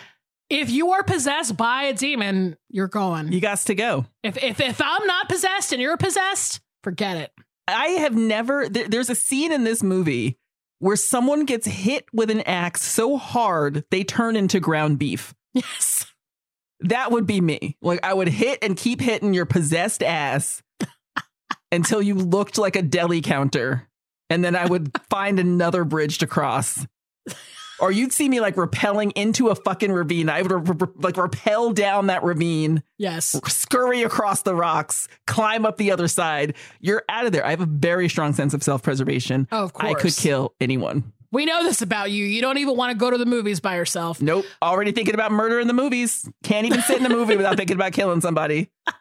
If 0.50 0.70
you 0.70 0.92
are 0.92 1.04
possessed 1.04 1.58
by 1.58 1.84
a 1.84 1.94
demon, 1.94 2.56
you're 2.70 2.88
going. 2.88 3.34
You 3.34 3.42
got 3.42 3.58
to 3.58 3.76
go. 3.76 4.06
If 4.24 4.42
if 4.42 4.62
if 4.62 4.80
I'm 4.82 5.06
not 5.06 5.28
possessed 5.28 5.74
and 5.74 5.82
you're 5.82 5.98
possessed, 5.98 6.62
forget 6.82 7.18
it. 7.18 7.32
I 7.68 7.88
have 7.88 8.16
never, 8.16 8.68
there, 8.70 8.88
there's 8.88 9.10
a 9.10 9.16
scene 9.16 9.52
in 9.52 9.64
this 9.64 9.84
movie 9.84 10.38
where 10.84 10.98
someone 10.98 11.46
gets 11.46 11.66
hit 11.66 12.06
with 12.12 12.30
an 12.30 12.42
axe 12.42 12.82
so 12.82 13.16
hard 13.16 13.86
they 13.90 14.04
turn 14.04 14.36
into 14.36 14.60
ground 14.60 15.00
beef. 15.00 15.34
Yes. 15.54 16.06
That 16.82 17.10
would 17.10 17.26
be 17.26 17.40
me. 17.40 17.78
Like 17.82 18.02
I 18.04 18.14
would 18.14 18.28
hit 18.28 18.60
and 18.62 18.76
keep 18.76 19.00
hitting 19.00 19.34
your 19.34 19.46
possessed 19.46 20.04
ass 20.04 20.62
until 21.72 22.02
you 22.02 22.16
looked 22.16 22.58
like 22.58 22.76
a 22.76 22.82
deli 22.82 23.22
counter. 23.22 23.88
And 24.30 24.44
then 24.44 24.58
I 24.58 24.66
would 24.66 24.92
find 25.10 25.40
another 25.40 25.86
bridge 25.86 26.18
to 26.18 26.28
cross. 26.28 26.86
Or 27.84 27.92
you'd 27.92 28.14
see 28.14 28.30
me 28.30 28.40
like 28.40 28.56
rappelling 28.56 29.12
into 29.18 29.50
a 29.50 29.56
fucking 29.56 29.92
ravine. 29.92 30.30
I 30.30 30.42
would 30.42 31.04
like 31.04 31.18
rappel 31.18 31.74
down 31.74 32.08
that 32.08 32.24
ravine, 32.24 32.82
Yes. 32.98 33.36
scurry 33.50 34.04
across 34.04 34.44
the 34.44 34.56
rocks, 34.56 35.10
climb 35.28 35.66
up 35.66 35.76
the 35.76 35.92
other 35.92 36.08
side. 36.08 36.56
You're 36.80 37.04
out 37.10 37.26
of 37.26 37.34
there. 37.34 37.46
I 37.46 37.50
have 37.50 37.60
a 37.60 37.66
very 37.66 38.08
strong 38.08 38.32
sense 38.32 38.54
of 38.54 38.64
self 38.64 38.84
preservation. 38.84 39.50
Oh, 39.52 39.66
of 39.66 39.74
course. 39.74 39.92
I 39.92 40.00
could 40.00 40.16
kill 40.16 40.54
anyone. 40.62 41.12
We 41.34 41.44
know 41.44 41.62
this 41.66 41.82
about 41.82 42.10
you. 42.10 42.24
You 42.24 42.40
don't 42.42 42.58
even 42.58 42.78
want 42.78 42.92
to 42.94 42.98
go 42.98 43.12
to 43.12 43.18
the 43.18 43.26
movies 43.26 43.60
by 43.60 43.76
yourself. 43.76 44.22
Nope. 44.22 44.46
Already 44.62 44.94
thinking 44.94 45.14
about 45.16 45.34
murder 45.34 45.60
in 45.60 45.68
the 45.68 45.74
movies. 45.74 46.26
Can't 46.46 46.66
even 46.66 46.82
sit 46.84 46.96
in 46.96 47.04
the 47.04 47.10
movie 47.10 47.36
without 47.36 47.58
thinking 47.58 47.76
about 47.76 47.92
killing 47.92 48.22
somebody. 48.22 48.72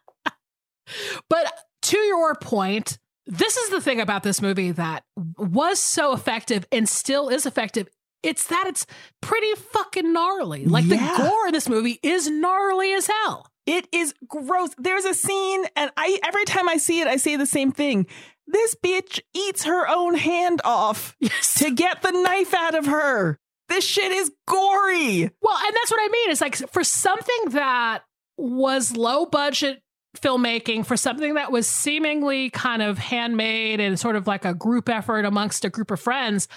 But 1.31 1.53
to 1.83 1.99
your 1.99 2.35
point, 2.35 2.99
this 3.27 3.57
is 3.57 3.71
the 3.71 3.81
thing 3.81 4.01
about 4.01 4.25
this 4.25 4.43
movie 4.43 4.73
that 4.73 5.05
was 5.39 5.79
so 5.79 6.13
effective 6.13 6.67
and 6.73 6.89
still 6.89 7.29
is 7.29 7.47
effective. 7.47 7.89
It's 8.23 8.47
that 8.49 8.65
it's 8.67 8.87
pretty 9.21 9.53
fucking 9.73 10.13
gnarly. 10.13 10.65
Like 10.65 10.85
Yeah. 10.85 11.17
the 11.17 11.23
gore 11.29 11.47
in 11.49 11.53
this 11.53 11.69
movie 11.69 11.99
is 12.03 12.29
gnarly 12.29 12.93
as 12.95 13.07
hell. 13.07 13.47
It 13.67 13.87
is 13.93 14.15
gross. 14.27 14.71
There's 14.79 15.05
a 15.05 15.15
scene, 15.15 15.65
and 15.77 15.91
I 15.97 16.19
every 16.25 16.45
time 16.45 16.69
I 16.69 16.77
see 16.79 17.01
it, 17.01 17.07
I 17.07 17.17
say 17.17 17.37
the 17.37 17.47
same 17.47 17.71
thing. 17.73 18.07
This 18.47 18.75
bitch 18.85 19.21
eats 19.35 19.65
her 19.65 19.89
own 19.89 20.15
hand 20.17 20.61
off 20.65 21.17
Yes. 21.21 21.55
to 21.61 21.71
get 21.71 22.03
the 22.03 22.11
knife 22.11 22.53
out 22.55 22.75
of 22.75 22.87
her. 22.87 23.39
This 23.69 23.85
shit 23.85 24.11
is 24.13 24.31
gory. 24.47 25.31
Well, 25.41 25.57
and 25.57 25.77
that's 25.77 25.91
what 25.91 26.01
I 26.01 26.09
mean. 26.11 26.31
It's 26.31 26.41
like 26.41 26.57
for 26.73 26.83
something 26.85 27.51
that 27.51 28.03
was 28.37 28.97
low 28.97 29.27
budget 29.27 29.81
filmmaking, 30.19 30.85
for 30.85 30.97
something 30.97 31.35
that 31.35 31.51
was 31.53 31.67
seemingly 31.67 32.51
kind 32.51 32.83
of 32.83 32.99
handmade 32.99 33.81
and 33.81 33.99
sort 33.99 34.17
of 34.17 34.27
like 34.27 34.45
a 34.45 34.53
group 34.55 34.89
effort 34.89 35.25
amongst 35.25 35.65
a 35.65 35.71
group 35.71 35.91
of 35.91 36.01
friends, 36.01 36.49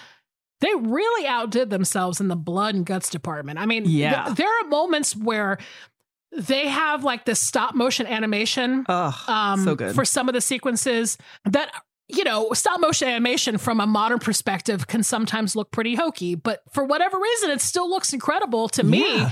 they 0.61 0.73
really 0.75 1.27
outdid 1.27 1.69
themselves 1.69 2.19
in 2.21 2.27
the 2.27 2.35
blood 2.35 2.75
and 2.75 2.85
guts 2.85 3.09
department. 3.09 3.59
I 3.59 3.65
mean, 3.65 3.83
Yeah. 3.85 4.25
th- 4.25 4.37
there 4.37 4.47
are 4.47 4.67
moments 4.67 5.15
where 5.15 5.57
they 6.31 6.67
have 6.67 7.03
like 7.03 7.25
this 7.25 7.39
stop 7.39 7.75
motion 7.75 8.05
animation 8.07 8.85
Oh, 8.89 9.23
um, 9.27 9.63
so 9.63 9.75
good. 9.75 9.95
for 9.95 10.03
some 10.05 10.27
of 10.27 10.33
the 10.33 10.41
sequences 10.41 11.17
that 11.45 11.71
you 12.07 12.23
know 12.23 12.51
stop 12.53 12.79
motion 12.79 13.07
animation 13.07 13.57
from 13.57 13.79
a 13.79 13.87
modern 13.87 14.19
perspective 14.19 14.85
can 14.87 15.01
sometimes 15.01 15.55
look 15.55 15.71
pretty 15.71 15.95
hokey 15.95 16.35
but 16.35 16.61
for 16.71 16.83
whatever 16.83 17.17
reason 17.17 17.49
it 17.51 17.61
still 17.61 17.89
looks 17.89 18.11
incredible 18.13 18.67
to 18.69 18.83
me 18.83 19.17
Yeah. 19.17 19.31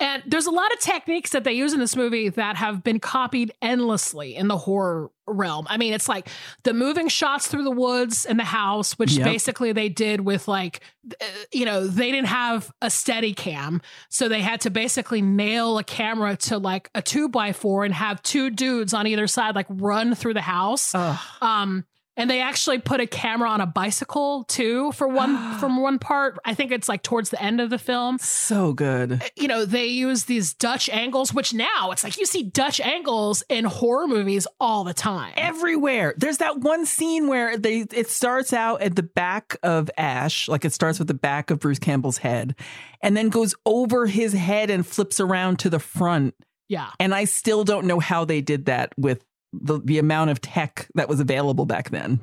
And 0.00 0.22
there's 0.26 0.46
a 0.46 0.50
lot 0.50 0.72
of 0.72 0.80
techniques 0.80 1.30
that 1.30 1.44
they 1.44 1.52
use 1.52 1.72
in 1.72 1.78
this 1.80 1.94
movie 1.94 2.28
that 2.30 2.56
have 2.56 2.82
been 2.82 2.98
copied 3.00 3.52
endlessly 3.62 4.34
in 4.34 4.48
the 4.48 4.56
horror 4.56 5.10
realm. 5.26 5.66
I 5.70 5.76
mean, 5.76 5.92
it's 5.92 6.08
like 6.08 6.28
the 6.64 6.74
moving 6.74 7.08
shots 7.08 7.46
through 7.46 7.62
the 7.64 7.70
woods 7.70 8.26
and 8.26 8.38
the 8.38 8.44
house, 8.44 8.98
which 8.98 9.12
Yep. 9.12 9.24
basically 9.24 9.72
they 9.72 9.88
did 9.88 10.22
with 10.22 10.48
like, 10.48 10.80
uh, 11.20 11.24
you 11.52 11.64
know, 11.64 11.86
they 11.86 12.10
didn't 12.10 12.26
have 12.28 12.72
a 12.82 12.90
steady 12.90 13.32
cam. 13.34 13.80
So 14.08 14.28
they 14.28 14.40
had 14.40 14.60
to 14.62 14.70
basically 14.70 15.22
nail 15.22 15.78
a 15.78 15.84
camera 15.84 16.34
to 16.36 16.58
like 16.58 16.90
a 16.94 17.02
two 17.02 17.28
by 17.28 17.52
four 17.52 17.84
and 17.84 17.94
have 17.94 18.22
two 18.22 18.50
dudes 18.50 18.92
on 18.92 19.06
either 19.06 19.26
side 19.28 19.54
like 19.54 19.66
run 19.68 20.14
through 20.16 20.34
the 20.34 20.40
house. 20.40 20.94
Ugh. 20.94 21.18
Um, 21.40 21.84
and 22.20 22.30
they 22.30 22.40
actually 22.40 22.78
put 22.78 23.00
a 23.00 23.06
camera 23.06 23.48
on 23.48 23.60
a 23.60 23.66
bicycle 23.66 24.44
too 24.44 24.92
for 24.92 25.08
one 25.08 25.54
from 25.58 25.80
one 25.80 25.98
part. 25.98 26.38
I 26.44 26.54
think 26.54 26.70
it's 26.70 26.88
like 26.88 27.02
towards 27.02 27.30
the 27.30 27.42
end 27.42 27.60
of 27.60 27.70
the 27.70 27.78
film 27.78 28.18
so 28.18 28.72
good. 28.72 29.12
Uh, 29.12 29.26
you 29.36 29.48
know, 29.48 29.64
they 29.64 29.86
use 29.86 30.24
these 30.24 30.52
Dutch 30.52 30.88
angles, 30.90 31.32
which 31.32 31.54
now 31.54 31.90
it's 31.90 32.04
like 32.04 32.18
you 32.18 32.26
see 32.26 32.42
Dutch 32.42 32.80
angles 32.80 33.42
in 33.48 33.64
horror 33.64 34.06
movies 34.06 34.46
all 34.60 34.84
the 34.84 34.94
time. 34.94 35.32
everywhere. 35.36 36.14
There's 36.16 36.38
that 36.38 36.58
one 36.58 36.84
scene 36.86 37.26
where 37.26 37.56
they 37.56 37.86
it 37.92 38.10
starts 38.10 38.52
out 38.52 38.82
at 38.82 38.96
the 38.96 39.02
back 39.02 39.56
of 39.62 39.90
Ash, 39.96 40.48
like 40.48 40.64
it 40.64 40.72
starts 40.72 40.98
with 40.98 41.08
the 41.08 41.14
back 41.14 41.50
of 41.50 41.58
Bruce 41.58 41.78
Campbell's 41.78 42.18
head, 42.18 42.54
and 43.02 43.16
then 43.16 43.30
goes 43.30 43.54
over 43.64 44.06
his 44.06 44.32
head 44.32 44.68
and 44.70 44.86
flips 44.86 45.20
around 45.20 45.58
to 45.60 45.70
the 45.70 45.78
front. 45.78 46.34
yeah. 46.68 46.90
And 47.00 47.14
I 47.14 47.24
still 47.24 47.64
don't 47.64 47.86
know 47.86 47.98
how 47.98 48.24
they 48.24 48.40
did 48.40 48.66
that 48.66 48.92
with 48.96 49.24
the, 49.52 49.80
the 49.82 49.98
amount 49.98 50.30
of 50.30 50.40
tech 50.40 50.88
that 50.94 51.08
was 51.08 51.20
available 51.20 51.66
back 51.66 51.90
then. 51.90 52.20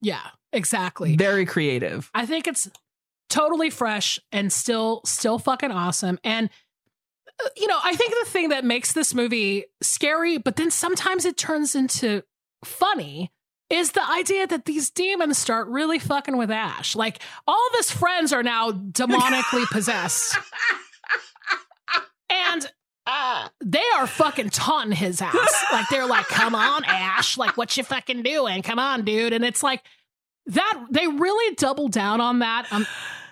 Yeah. 0.00 0.20
Exactly. 0.52 1.16
Very 1.16 1.44
creative. 1.44 2.10
I 2.14 2.24
think 2.26 2.46
it's 2.46 2.70
totally 3.28 3.70
fresh 3.70 4.18
and 4.32 4.52
still 4.52 5.02
still 5.04 5.38
fucking 5.38 5.70
awesome. 5.70 6.18
And 6.24 6.48
uh, 7.44 7.48
you 7.56 7.66
know, 7.66 7.78
I 7.82 7.94
think 7.94 8.14
the 8.24 8.30
thing 8.30 8.48
that 8.50 8.64
makes 8.64 8.92
this 8.92 9.12
movie 9.12 9.64
scary, 9.82 10.38
but 10.38 10.56
then 10.56 10.70
sometimes 10.70 11.24
it 11.24 11.36
turns 11.36 11.74
into 11.74 12.22
funny 12.64 13.32
is 13.68 13.92
the 13.92 14.10
idea 14.10 14.46
that 14.46 14.64
these 14.64 14.90
demons 14.90 15.36
start 15.36 15.68
really 15.68 15.98
fucking 15.98 16.36
with 16.36 16.50
Ash. 16.50 16.94
Like 16.94 17.20
all 17.46 17.66
of 17.72 17.76
his 17.76 17.90
friends 17.90 18.32
are 18.32 18.42
now 18.42 18.70
demonically 18.70 19.66
possessed. 19.70 20.38
And 22.30 22.70
they 23.64 23.82
are 23.96 24.06
fucking 24.06 24.50
taunting 24.50 24.92
his 24.96 25.20
ass. 25.22 25.64
Like 25.72 25.88
they're 25.90 26.06
like, 26.06 26.26
"Come 26.26 26.54
on, 26.54 26.84
Ash! 26.84 27.36
Like 27.38 27.56
what 27.56 27.76
you 27.76 27.84
fucking 27.84 28.22
doing? 28.22 28.62
Come 28.62 28.78
on, 28.78 29.04
dude!" 29.04 29.32
And 29.32 29.44
it's 29.44 29.62
like 29.62 29.82
that. 30.46 30.86
They 30.90 31.06
really 31.06 31.54
double 31.54 31.88
down 31.88 32.20
on 32.20 32.40
that. 32.40 32.66
Um, 32.72 32.86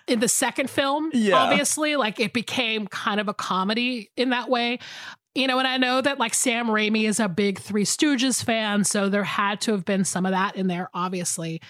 in 0.07 0.21
the 0.21 0.29
second 0.29 0.69
film, 0.69 1.11
Yeah. 1.15 1.37
obviously, 1.37 1.97
like 1.97 2.21
it 2.21 2.33
became 2.35 2.87
kind 2.87 3.19
of 3.21 3.29
a 3.29 3.35
comedy 3.35 4.11
in 4.17 4.31
that 4.31 4.49
way. 4.51 4.79
You 5.35 5.47
know, 5.49 5.59
and 5.59 5.67
I 5.67 5.79
know 5.79 6.01
that 6.01 6.19
like 6.19 6.35
Sam 6.35 6.67
Raimi 6.67 7.09
is 7.09 7.19
a 7.19 7.29
big 7.29 7.59
Three 7.59 7.85
Stooges 7.85 8.45
fan, 8.45 8.85
so 8.85 9.09
there 9.09 9.25
had 9.25 9.61
to 9.63 9.73
have 9.73 9.85
been 9.85 10.05
some 10.05 10.27
of 10.27 10.33
that 10.33 10.57
in 10.57 10.67
there, 10.69 10.91
obviously. 10.95 11.61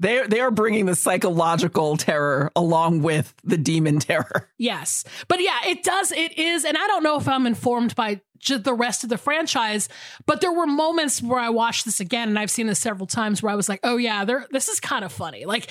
They 0.00 0.26
they 0.26 0.40
are 0.40 0.50
bringing 0.50 0.86
the 0.86 0.96
psychological 0.96 1.96
terror 1.96 2.50
along 2.56 3.02
with 3.02 3.32
the 3.44 3.56
demon 3.58 3.98
terror. 4.00 4.48
Yes. 4.58 5.04
But 5.28 5.40
yeah, 5.40 5.58
it 5.66 5.82
does. 5.82 6.12
It 6.12 6.38
is. 6.38 6.64
And 6.66 6.76
I 6.76 6.86
don't 6.86 7.02
know 7.02 7.16
if 7.16 7.26
I'm 7.28 7.46
informed 7.46 7.94
by 7.94 8.20
just 8.38 8.64
the 8.64 8.74
rest 8.74 9.04
of 9.04 9.08
the 9.10 9.16
franchise, 9.16 9.88
but 10.26 10.40
there 10.42 10.52
were 10.52 10.66
moments 10.66 11.22
where 11.22 11.38
I 11.40 11.48
watched 11.48 11.84
this 11.86 11.98
again 12.00 12.28
and 12.28 12.38
I've 12.38 12.50
seen 12.50 12.66
this 12.66 12.78
several 12.78 13.06
times 13.06 13.42
where 13.42 13.50
I 13.52 13.54
was 13.54 13.68
like, 13.70 13.80
oh 13.84 13.96
yeah, 13.96 14.24
there, 14.26 14.46
this 14.50 14.68
is 14.68 14.78
kind 14.80 15.02
of 15.04 15.12
funny. 15.12 15.44
Like 15.46 15.68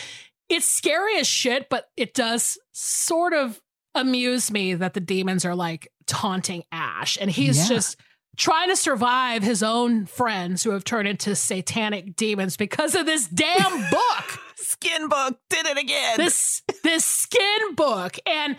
it's 0.50 0.68
scary 0.68 1.18
as 1.20 1.28
shit, 1.28 1.70
but 1.70 1.90
it 1.98 2.14
does 2.16 2.58
sort 2.72 3.34
of 3.34 3.60
amuse 3.96 4.50
me 4.52 4.74
that 4.76 4.94
the 4.96 5.00
demons 5.00 5.46
are 5.46 5.56
like 5.56 5.92
taunting 6.08 6.64
Ash 6.72 7.18
and 7.20 7.30
he's 7.30 7.58
Yeah. 7.70 7.76
just 7.76 7.98
trying 8.40 8.70
to 8.70 8.76
survive 8.76 9.44
his 9.44 9.62
own 9.62 10.06
friends 10.06 10.64
who 10.64 10.72
have 10.72 10.86
turned 10.86 11.08
into 11.08 11.36
satanic 11.36 12.16
demons 12.16 12.56
because 12.56 12.96
of 12.96 13.06
this 13.06 13.28
damn 13.28 13.82
book. 13.92 14.40
Skin 14.56 15.10
book 15.10 15.38
did 15.50 15.66
it 15.68 15.78
again. 15.78 16.16
this 16.18 16.64
this 16.84 17.06
skin 17.06 17.76
book. 17.76 18.18
And 18.26 18.56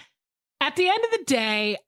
at 0.60 0.76
the 0.76 0.88
end 0.88 1.00
of 1.04 1.18
the 1.18 1.24
day 1.24 1.78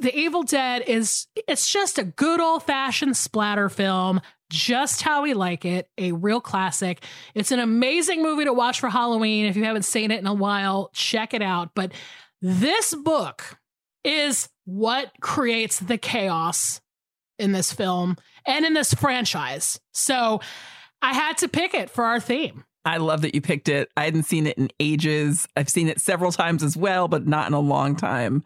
the 0.00 0.16
evil 0.16 0.42
dead 0.42 0.84
is 0.86 1.26
it's 1.48 1.70
just 1.70 1.98
a 1.98 2.04
good 2.04 2.40
old-fashioned 2.40 3.16
splatter 3.16 3.68
film 3.68 4.20
just 4.48 5.02
how 5.02 5.22
we 5.22 5.34
like 5.34 5.64
it 5.64 5.88
a 5.98 6.12
real 6.12 6.40
classic. 6.40 7.02
It's 7.34 7.52
an 7.52 7.58
amazing 7.58 8.22
movie 8.22 8.44
to 8.44 8.52
watch 8.52 8.80
for 8.80 8.90
halloween. 8.90 9.46
If 9.46 9.56
you 9.56 9.64
haven't 9.64 9.84
seen 9.84 10.10
it 10.10 10.20
in 10.20 10.26
a 10.26 10.34
while 10.34 10.90
check 10.92 11.32
it 11.32 11.42
out. 11.42 11.70
But 11.74 11.92
this 12.42 12.94
book 12.94 13.58
is 14.04 14.48
what 14.64 15.10
creates 15.20 15.80
the 15.80 15.98
chaos 15.98 16.80
in 17.40 17.52
this 17.52 17.72
film 17.72 18.16
and 18.46 18.64
in 18.64 18.74
this 18.74 18.94
franchise 18.94 19.80
so 19.92 20.40
i 21.02 21.12
had 21.12 21.36
to 21.38 21.48
pick 21.48 21.74
it 21.74 21.90
for 21.90 22.04
our 22.04 22.20
theme 22.20 22.64
I 22.82 22.96
love 22.96 23.20
that 23.22 23.34
you 23.34 23.42
picked 23.42 23.68
it. 23.68 23.90
I 23.94 24.04
hadn't 24.06 24.22
seen 24.22 24.46
it 24.46 24.56
in 24.56 24.70
ages. 24.80 25.46
I've 25.54 25.68
seen 25.68 25.86
it 25.88 26.00
several 26.00 26.32
times 26.32 26.62
as 26.62 26.78
well, 26.78 27.08
but 27.08 27.26
not 27.26 27.46
in 27.46 27.52
a 27.52 27.60
long 27.60 27.94
time. 27.94 28.42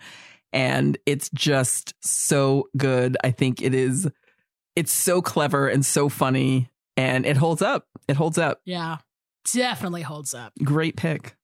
And 0.52 0.98
it's 1.06 1.30
just 1.30 1.94
so 2.04 2.68
good. 2.76 3.16
I 3.22 3.30
think 3.30 3.62
it 3.62 3.74
is 3.74 4.10
it's 4.74 4.92
so 4.92 5.22
clever 5.22 5.68
and 5.68 5.86
so 5.86 6.08
funny 6.08 6.68
and 6.96 7.24
it 7.24 7.36
holds 7.36 7.62
up. 7.62 7.86
It 8.08 8.16
holds 8.16 8.36
up. 8.36 8.60
Yeah, 8.64 8.98
definitely 9.52 10.02
holds 10.02 10.34
up. 10.34 10.52
Great 10.64 10.96
pick. 10.96 11.36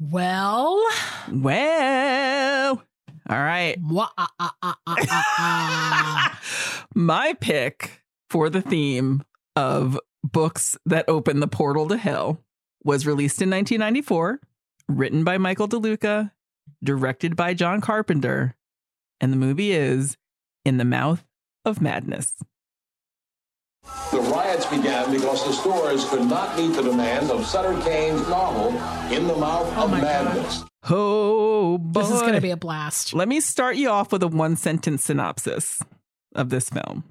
Well, 0.00 0.84
Well, 1.30 2.82
all 3.28 3.38
right. 3.38 3.76
wah, 3.80 4.08
ah, 4.18 4.30
ah, 4.38 4.76
ah. 4.86 6.40
My 6.94 7.34
pick 7.40 8.02
for 8.30 8.50
the 8.50 8.62
theme 8.62 9.22
of 9.56 9.98
books 10.24 10.76
that 10.86 11.04
open 11.08 11.40
the 11.40 11.48
portal 11.48 11.88
to 11.88 11.96
hell 11.96 12.38
was 12.84 13.06
released 13.06 13.40
in 13.42 13.50
1994, 13.50 14.40
written 14.88 15.24
by 15.24 15.38
Michael 15.38 15.68
DeLuca, 15.68 16.32
directed 16.82 17.36
by 17.36 17.54
John 17.54 17.80
Carpenter, 17.80 18.56
and 19.20 19.32
the 19.32 19.36
movie 19.36 19.72
is 19.72 20.16
In 20.64 20.78
the 20.78 20.84
Mouth 20.84 21.24
of 21.64 21.80
Madness. 21.80 22.34
The 24.10 24.20
riots 24.20 24.66
began 24.66 25.10
because 25.12 25.44
the 25.44 25.52
stores 25.52 26.08
could 26.08 26.28
not 26.28 26.56
meet 26.56 26.74
the 26.74 26.82
demand 26.82 27.30
of 27.30 27.46
Sutter 27.46 27.80
Kane's 27.82 28.26
novel, 28.28 28.68
In 29.12 29.26
the 29.26 29.36
Mouth 29.36 29.72
Oh 29.76 29.84
of 29.84 29.90
Madness. 29.90 30.58
God. 30.60 30.68
Oh, 30.90 31.78
boy. 31.78 32.00
this 32.00 32.10
is 32.10 32.20
going 32.20 32.34
to 32.34 32.40
be 32.40 32.50
a 32.50 32.56
blast. 32.56 33.14
Let 33.14 33.28
me 33.28 33.40
start 33.40 33.76
you 33.76 33.88
off 33.88 34.12
with 34.12 34.22
a 34.22 34.28
one 34.28 34.56
sentence 34.56 35.04
synopsis 35.04 35.80
of 36.34 36.50
this 36.50 36.68
film. 36.68 37.04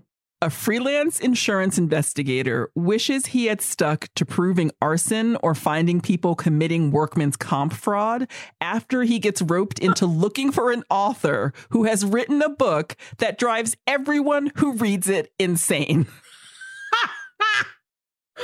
A 0.43 0.49
freelance 0.49 1.19
insurance 1.19 1.78
investigator 1.78 2.72
wishes 2.74 3.28
he 3.28 3.45
had 3.45 3.61
stuck 3.61 4.07
to 4.15 4.26
proving 4.26 4.72
arson 4.82 5.38
or 5.43 5.53
finding 5.53 6.01
people 6.01 6.34
committing 6.34 6.89
workman's 6.89 7.38
comp 7.38 7.74
fraud 7.74 8.28
after 8.59 9.03
he 9.03 9.19
gets 9.19 9.43
roped 9.43 9.78
into 9.78 10.05
looking 10.07 10.51
for 10.51 10.72
an 10.72 10.84
author 10.89 11.53
who 11.69 11.84
has 11.84 12.03
written 12.03 12.41
a 12.41 12.49
book 12.49 12.97
that 13.19 13.38
drives 13.38 13.78
everyone 13.86 14.51
who 14.55 14.74
reads 14.74 15.07
it 15.07 15.32
insane. 15.38 16.07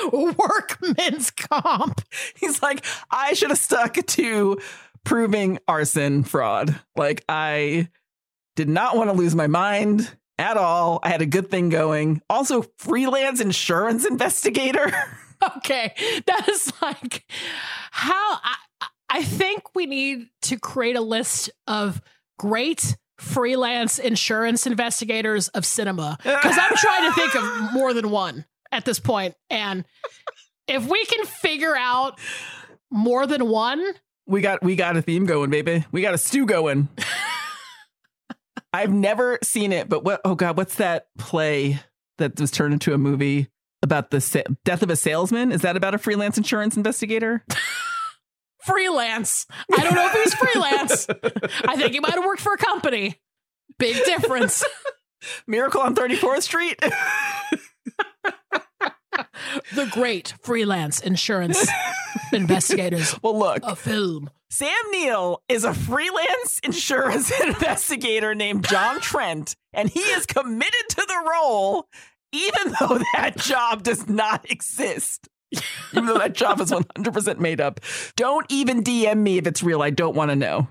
Workman's 0.11 1.31
comp. 1.31 2.01
He's 2.35 2.61
like, 2.61 2.85
I 3.11 3.33
should 3.33 3.49
have 3.49 3.57
stuck 3.57 3.93
to 3.93 4.59
proving 5.07 5.57
arson 5.69 6.21
fraud. 6.23 6.77
Like, 6.97 7.23
I 7.29 7.87
did 8.57 8.67
not 8.67 8.97
want 8.97 9.09
to 9.09 9.15
lose 9.15 9.35
my 9.35 9.47
mind 9.47 10.13
at 10.37 10.57
all. 10.57 10.99
I 11.01 11.07
had 11.09 11.21
a 11.21 11.25
good 11.25 11.49
thing 11.49 11.69
going. 11.69 12.21
Also, 12.29 12.65
freelance 12.77 13.39
insurance 13.41 14.05
investigator. 14.05 14.91
Okay, 15.57 15.93
that 16.25 16.49
is 16.49 16.73
like 16.81 17.23
how 17.91 18.39
I, 18.43 18.55
I 19.07 19.23
think 19.23 19.75
we 19.75 19.85
need 19.85 20.29
to 20.41 20.57
create 20.57 20.95
a 20.95 21.01
list 21.01 21.51
of 21.67 22.01
great 22.39 22.97
freelance 23.19 23.99
insurance 23.99 24.65
investigators 24.65 25.47
of 25.49 25.63
cinema 25.63 26.17
because 26.23 26.57
I'm 26.59 26.75
trying 26.75 27.07
to 27.07 27.13
think 27.13 27.35
of 27.35 27.43
more 27.73 27.93
than 27.93 28.09
one 28.09 28.45
at 28.71 28.83
this 28.83 28.99
point, 28.99 29.35
and 29.51 29.85
if 30.67 30.89
we 30.89 31.05
can 31.05 31.27
figure 31.27 31.75
out 31.77 32.19
more 32.89 33.27
than 33.27 33.47
one, 33.47 33.85
we 34.27 34.41
got 34.41 34.61
we 34.63 34.75
got 34.75 34.97
a 34.97 35.01
theme 35.01 35.25
going, 35.25 35.49
baby. 35.49 35.85
We 35.91 36.01
got 36.01 36.13
a 36.13 36.17
stew 36.17 36.45
going. 36.45 36.89
I've 38.73 38.91
never 38.91 39.39
seen 39.41 39.71
it, 39.71 39.89
but 39.89 40.03
what? 40.03 40.21
Oh 40.25 40.35
God, 40.35 40.57
what's 40.57 40.75
that 40.75 41.07
play 41.17 41.79
that 42.17 42.39
was 42.39 42.51
turned 42.51 42.73
into 42.73 42.93
a 42.93 42.97
movie 42.97 43.47
about 43.81 44.11
the 44.11 44.21
sa- 44.21 44.43
death 44.65 44.83
of 44.83 44.89
a 44.89 44.95
salesman? 44.95 45.51
Is 45.51 45.61
that 45.61 45.77
about 45.77 45.95
a 45.95 45.97
freelance 45.97 46.37
insurance 46.37 46.75
investigator? 46.77 47.43
freelance. 48.65 49.47
I 49.75 49.83
don't 49.83 49.95
know 49.95 50.07
if 50.07 50.13
he's 50.13 50.33
freelance. 50.35 51.07
I 51.63 51.75
think 51.77 51.93
he 51.93 51.99
might 51.99 52.13
have 52.13 52.25
worked 52.25 52.41
for 52.41 52.53
a 52.53 52.57
company. 52.57 53.19
Big 53.79 53.95
difference. 54.05 54.63
Miracle 55.47 55.81
on 55.81 55.95
34th 55.95 56.43
Street. 56.43 56.79
the 59.73 59.87
great 59.91 60.33
freelance 60.41 60.99
insurance 60.99 61.67
investigators 62.33 63.15
well, 63.23 63.37
look, 63.37 63.59
a 63.63 63.75
film. 63.75 64.29
Sam 64.49 64.71
Neill 64.91 65.41
is 65.49 65.63
a 65.63 65.73
freelance 65.73 66.59
insurance 66.63 67.31
investigator 67.43 68.33
named 68.33 68.67
John 68.67 69.01
Trent, 69.01 69.55
and 69.73 69.89
he 69.89 69.99
is 69.99 70.25
committed 70.25 70.89
to 70.89 71.05
the 71.07 71.31
role, 71.31 71.87
even 72.31 72.73
though 72.79 72.99
that 73.13 73.37
job 73.37 73.83
does 73.83 74.07
not 74.07 74.49
exist. 74.49 75.27
even 75.91 76.05
though 76.05 76.17
that 76.17 76.33
job 76.33 76.59
is 76.61 76.71
100% 76.71 77.39
made 77.39 77.61
up. 77.61 77.79
Don't 78.15 78.45
even 78.49 78.83
DM 78.83 79.17
me 79.17 79.37
if 79.37 79.47
it's 79.47 79.63
real. 79.63 79.81
I 79.81 79.89
don't 79.89 80.15
want 80.15 80.31
to 80.31 80.35
know. 80.35 80.67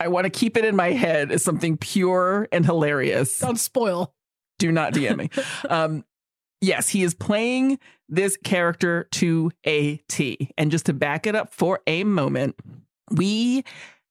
I 0.00 0.08
want 0.08 0.24
to 0.24 0.30
keep 0.30 0.56
it 0.56 0.64
in 0.64 0.76
my 0.76 0.90
head 0.90 1.30
as 1.32 1.42
something 1.44 1.76
pure 1.76 2.48
and 2.52 2.64
hilarious. 2.64 3.38
Don't 3.38 3.58
spoil. 3.58 4.12
Do 4.58 4.70
not 4.70 4.92
DM 4.92 5.16
me. 5.16 5.30
um, 5.68 6.04
yes, 6.64 6.88
he 6.88 7.02
is 7.02 7.14
playing 7.14 7.78
this 8.08 8.36
character 8.36 9.08
to 9.12 9.50
a 9.66 9.96
T. 10.08 10.50
And 10.58 10.70
just 10.70 10.86
to 10.86 10.92
back 10.92 11.26
it 11.26 11.34
up 11.34 11.52
for 11.52 11.80
a 11.86 12.04
moment, 12.04 12.56
we 13.10 13.64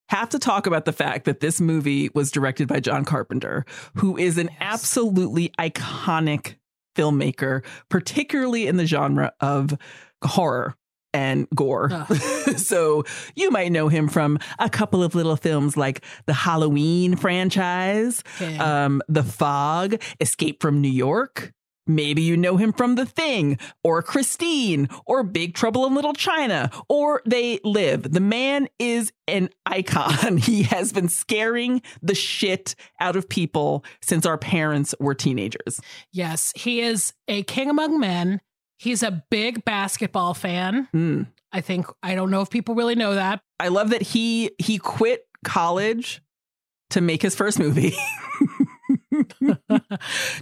have 0.08 0.28
to 0.30 0.38
talk 0.38 0.66
about 0.66 0.84
the 0.84 0.92
fact 0.92 1.24
that 1.24 1.40
this 1.40 1.60
movie 1.60 2.10
was 2.14 2.30
directed 2.30 2.68
by 2.68 2.80
John 2.80 3.04
Carpenter, 3.04 3.64
who 3.96 4.16
is 4.16 4.38
an 4.38 4.50
absolutely 4.60 5.50
iconic 5.58 6.56
filmmaker, 6.96 7.64
particularly 7.88 8.66
in 8.66 8.76
the 8.76 8.86
genre 8.86 9.32
of 9.40 9.76
horror 10.22 10.74
and 11.12 11.48
gore. 11.54 12.06
so 12.56 13.04
you 13.34 13.50
might 13.50 13.72
know 13.72 13.88
him 13.88 14.08
from 14.08 14.38
a 14.58 14.68
couple 14.68 15.02
of 15.02 15.14
little 15.14 15.36
films 15.36 15.76
like 15.76 16.04
the 16.26 16.34
Halloween 16.34 17.16
franchise, 17.16 18.22
um, 18.58 19.00
The 19.08 19.22
Fog, 19.22 20.02
Escape 20.20 20.60
from 20.60 20.80
New 20.80 20.90
York. 20.90 21.52
Maybe 21.86 22.22
you 22.22 22.36
know 22.36 22.56
him 22.56 22.72
from 22.72 22.94
The 22.94 23.06
Thing 23.06 23.58
or 23.82 24.02
Christine 24.02 24.88
or 25.06 25.22
Big 25.22 25.54
Trouble 25.54 25.86
in 25.86 25.94
Little 25.94 26.14
China 26.14 26.70
or 26.88 27.22
They 27.26 27.60
Live. 27.62 28.10
The 28.12 28.20
man 28.20 28.68
is 28.78 29.12
an 29.28 29.50
icon. 29.66 30.38
He 30.44 30.64
has 30.64 30.92
been 30.92 31.08
scaring 31.08 31.80
the 32.02 32.14
shit 32.14 32.74
out 33.00 33.16
of 33.16 33.28
people 33.28 33.84
since 34.02 34.26
our 34.26 34.36
parents 34.36 34.94
were 35.00 35.14
teenagers. 35.14 35.80
Yes, 36.12 36.52
he 36.54 36.80
is 36.80 37.12
a 37.28 37.42
king 37.44 37.70
among 37.70 37.98
men. 37.98 38.40
He's 38.78 39.02
a 39.02 39.24
big 39.30 39.64
basketball 39.64 40.34
fan. 40.34 40.88
Mm. 40.94 41.26
I 41.52 41.60
think 41.60 41.86
I 42.02 42.14
don't 42.14 42.30
know 42.30 42.42
if 42.42 42.50
people 42.50 42.74
really 42.74 42.94
know 42.94 43.14
that. 43.14 43.40
I 43.58 43.68
love 43.68 43.90
that 43.90 44.02
he 44.02 44.50
he 44.58 44.78
quit 44.78 45.26
college 45.44 46.20
to 46.90 47.00
make 47.00 47.22
his 47.22 47.34
first 47.34 47.58
movie. 47.58 47.94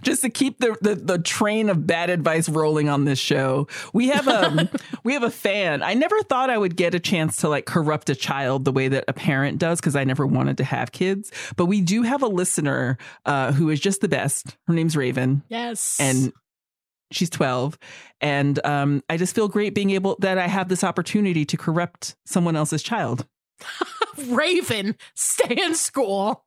Just 0.03 0.23
to 0.23 0.31
keep 0.31 0.59
the, 0.59 0.77
the 0.81 0.95
the 0.95 1.19
train 1.19 1.69
of 1.69 1.87
bad 1.87 2.11
advice 2.11 2.49
rolling 2.49 2.89
on 2.89 3.05
this 3.05 3.19
show. 3.19 3.69
We 3.93 4.09
have 4.09 4.29
a 4.29 4.71
we 5.05 5.13
have 5.15 5.23
a 5.23 5.31
fan. 5.31 5.83
I 5.83 5.95
never 5.95 6.21
thought 6.23 6.51
I 6.51 6.59
would 6.59 6.77
get 6.77 6.95
a 6.95 7.01
chance 7.01 7.37
to 7.39 7.49
like 7.49 7.67
corrupt 7.67 8.11
a 8.11 8.15
child 8.15 8.65
the 8.65 8.73
way 8.73 8.89
that 8.89 9.05
a 9.09 9.13
parent 9.13 9.59
does 9.59 9.81
because 9.81 9.97
I 9.97 10.05
never 10.05 10.27
wanted 10.27 10.57
to 10.59 10.65
have 10.65 10.93
kids. 10.93 11.31
But 11.57 11.67
we 11.67 11.81
do 11.81 12.03
have 12.03 12.23
a 12.23 12.29
listener 12.29 12.99
uh, 13.27 13.53
who 13.53 13.71
is 13.71 13.81
just 13.81 14.01
the 14.01 14.09
best. 14.09 14.57
Her 14.67 14.75
name's 14.75 14.97
Raven 14.97 15.43
Yes. 15.49 15.99
and 16.01 16.33
she's 17.11 17.29
12 17.29 17.79
and 18.23 18.65
um, 18.65 19.03
i 19.11 19.19
just 19.19 19.35
feel 19.35 19.47
great 19.47 19.75
being 19.75 19.91
able 19.91 20.17
that 20.21 20.39
i 20.39 20.47
have 20.47 20.71
this 20.71 20.83
opportunity 20.83 21.45
to 21.45 21.59
corrupt 21.59 22.17
someone 22.25 22.57
else's 22.57 22.83
child 22.83 23.27
Raven, 24.29 24.97
stay 25.15 25.55
in 25.63 25.75
school. 25.75 26.45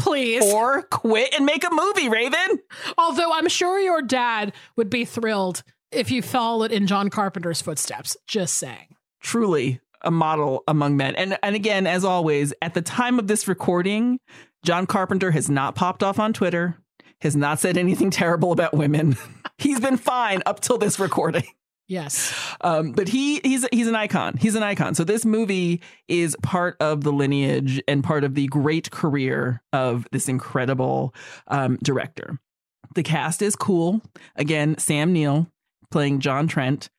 Please. 0.00 0.42
or 0.52 0.82
quit 0.82 1.34
and 1.34 1.44
make 1.46 1.64
a 1.64 1.70
movie 1.72 2.08
raven 2.08 2.58
Although 2.98 3.32
I'm 3.32 3.48
sure 3.48 3.78
your 3.80 4.02
dad 4.02 4.52
would 4.76 4.90
be 4.90 5.04
thrilled 5.04 5.62
if 5.92 6.10
you 6.10 6.22
followed 6.22 6.72
in 6.72 6.86
John 6.86 7.10
Carpenter's 7.10 7.60
footsteps. 7.62 8.16
Just 8.26 8.54
saying. 8.54 8.94
truly 9.22 9.80
a 10.02 10.10
model 10.10 10.64
among 10.66 10.96
men 10.96 11.14
and 11.14 11.38
and 11.42 11.54
again 11.54 11.86
as 11.86 12.04
always 12.04 12.54
at 12.62 12.72
the 12.72 12.80
time 12.80 13.18
of 13.18 13.26
this 13.26 13.46
recording 13.46 14.18
john 14.64 14.86
carpenter 14.86 15.30
has 15.30 15.50
not 15.50 15.74
popped 15.74 16.02
off 16.02 16.18
on 16.18 16.32
twitter 16.32 16.78
has 17.20 17.36
not 17.36 17.58
said 17.60 17.76
anything 17.76 18.10
terrible 18.22 18.50
about 18.50 18.72
women 18.72 19.14
he's 19.58 19.78
been 19.78 19.98
fine 19.98 20.42
up 20.46 20.60
till 20.60 20.78
this 20.78 20.98
recording 20.98 21.44
Yes. 21.90 22.32
Um, 22.60 22.92
but 22.92 23.08
he 23.08 23.40
he's 23.42 23.66
he's 23.72 23.88
an 23.88 23.96
icon. 23.96 24.36
He's 24.36 24.54
an 24.54 24.62
icon. 24.62 24.94
So 24.94 25.02
this 25.02 25.24
movie 25.24 25.82
is 26.06 26.36
part 26.40 26.76
of 26.78 27.02
the 27.02 27.10
lineage 27.10 27.82
and 27.88 28.04
part 28.04 28.22
of 28.22 28.36
the 28.36 28.46
great 28.46 28.92
career 28.92 29.60
of 29.72 30.06
this 30.12 30.28
incredible 30.28 31.12
um, 31.48 31.78
director. 31.82 32.38
The 32.94 33.02
cast 33.02 33.42
is 33.42 33.56
cool. 33.56 34.02
Again, 34.36 34.78
Sam 34.78 35.12
Neill 35.12 35.48
playing 35.90 36.20
John 36.20 36.46
Trent. 36.46 36.90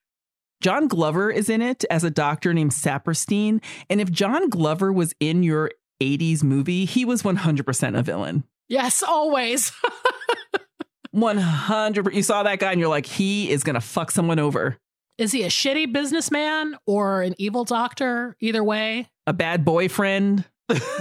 John 0.59 0.89
Glover 0.89 1.31
is 1.31 1.49
in 1.49 1.61
it 1.61 1.85
as 1.89 2.03
a 2.03 2.11
doctor 2.11 2.53
named 2.53 2.71
Saperstein. 2.71 3.63
And 3.89 4.01
if 4.01 4.11
John 4.11 4.49
Glover 4.49 4.91
was 4.91 5.15
in 5.21 5.41
your 5.41 5.71
80s 6.01 6.43
movie, 6.43 6.83
he 6.83 7.05
was 7.05 7.23
100% 7.23 7.97
a 7.97 8.03
villain. 8.03 8.43
Yes, 8.67 9.03
always. 9.03 9.71
100 11.11 12.13
you 12.13 12.23
saw 12.23 12.43
that 12.43 12.59
guy 12.59 12.71
and 12.71 12.79
you're 12.79 12.89
like 12.89 13.05
he 13.05 13.49
is 13.49 13.63
going 13.63 13.73
to 13.73 13.81
fuck 13.81 14.11
someone 14.11 14.39
over. 14.39 14.77
Is 15.21 15.31
he 15.31 15.43
a 15.43 15.49
shitty 15.49 15.93
businessman 15.93 16.75
or 16.87 17.21
an 17.21 17.35
evil 17.37 17.63
doctor? 17.63 18.35
Either 18.39 18.63
way. 18.63 19.07
A 19.27 19.33
bad 19.33 19.63
boyfriend. 19.63 20.45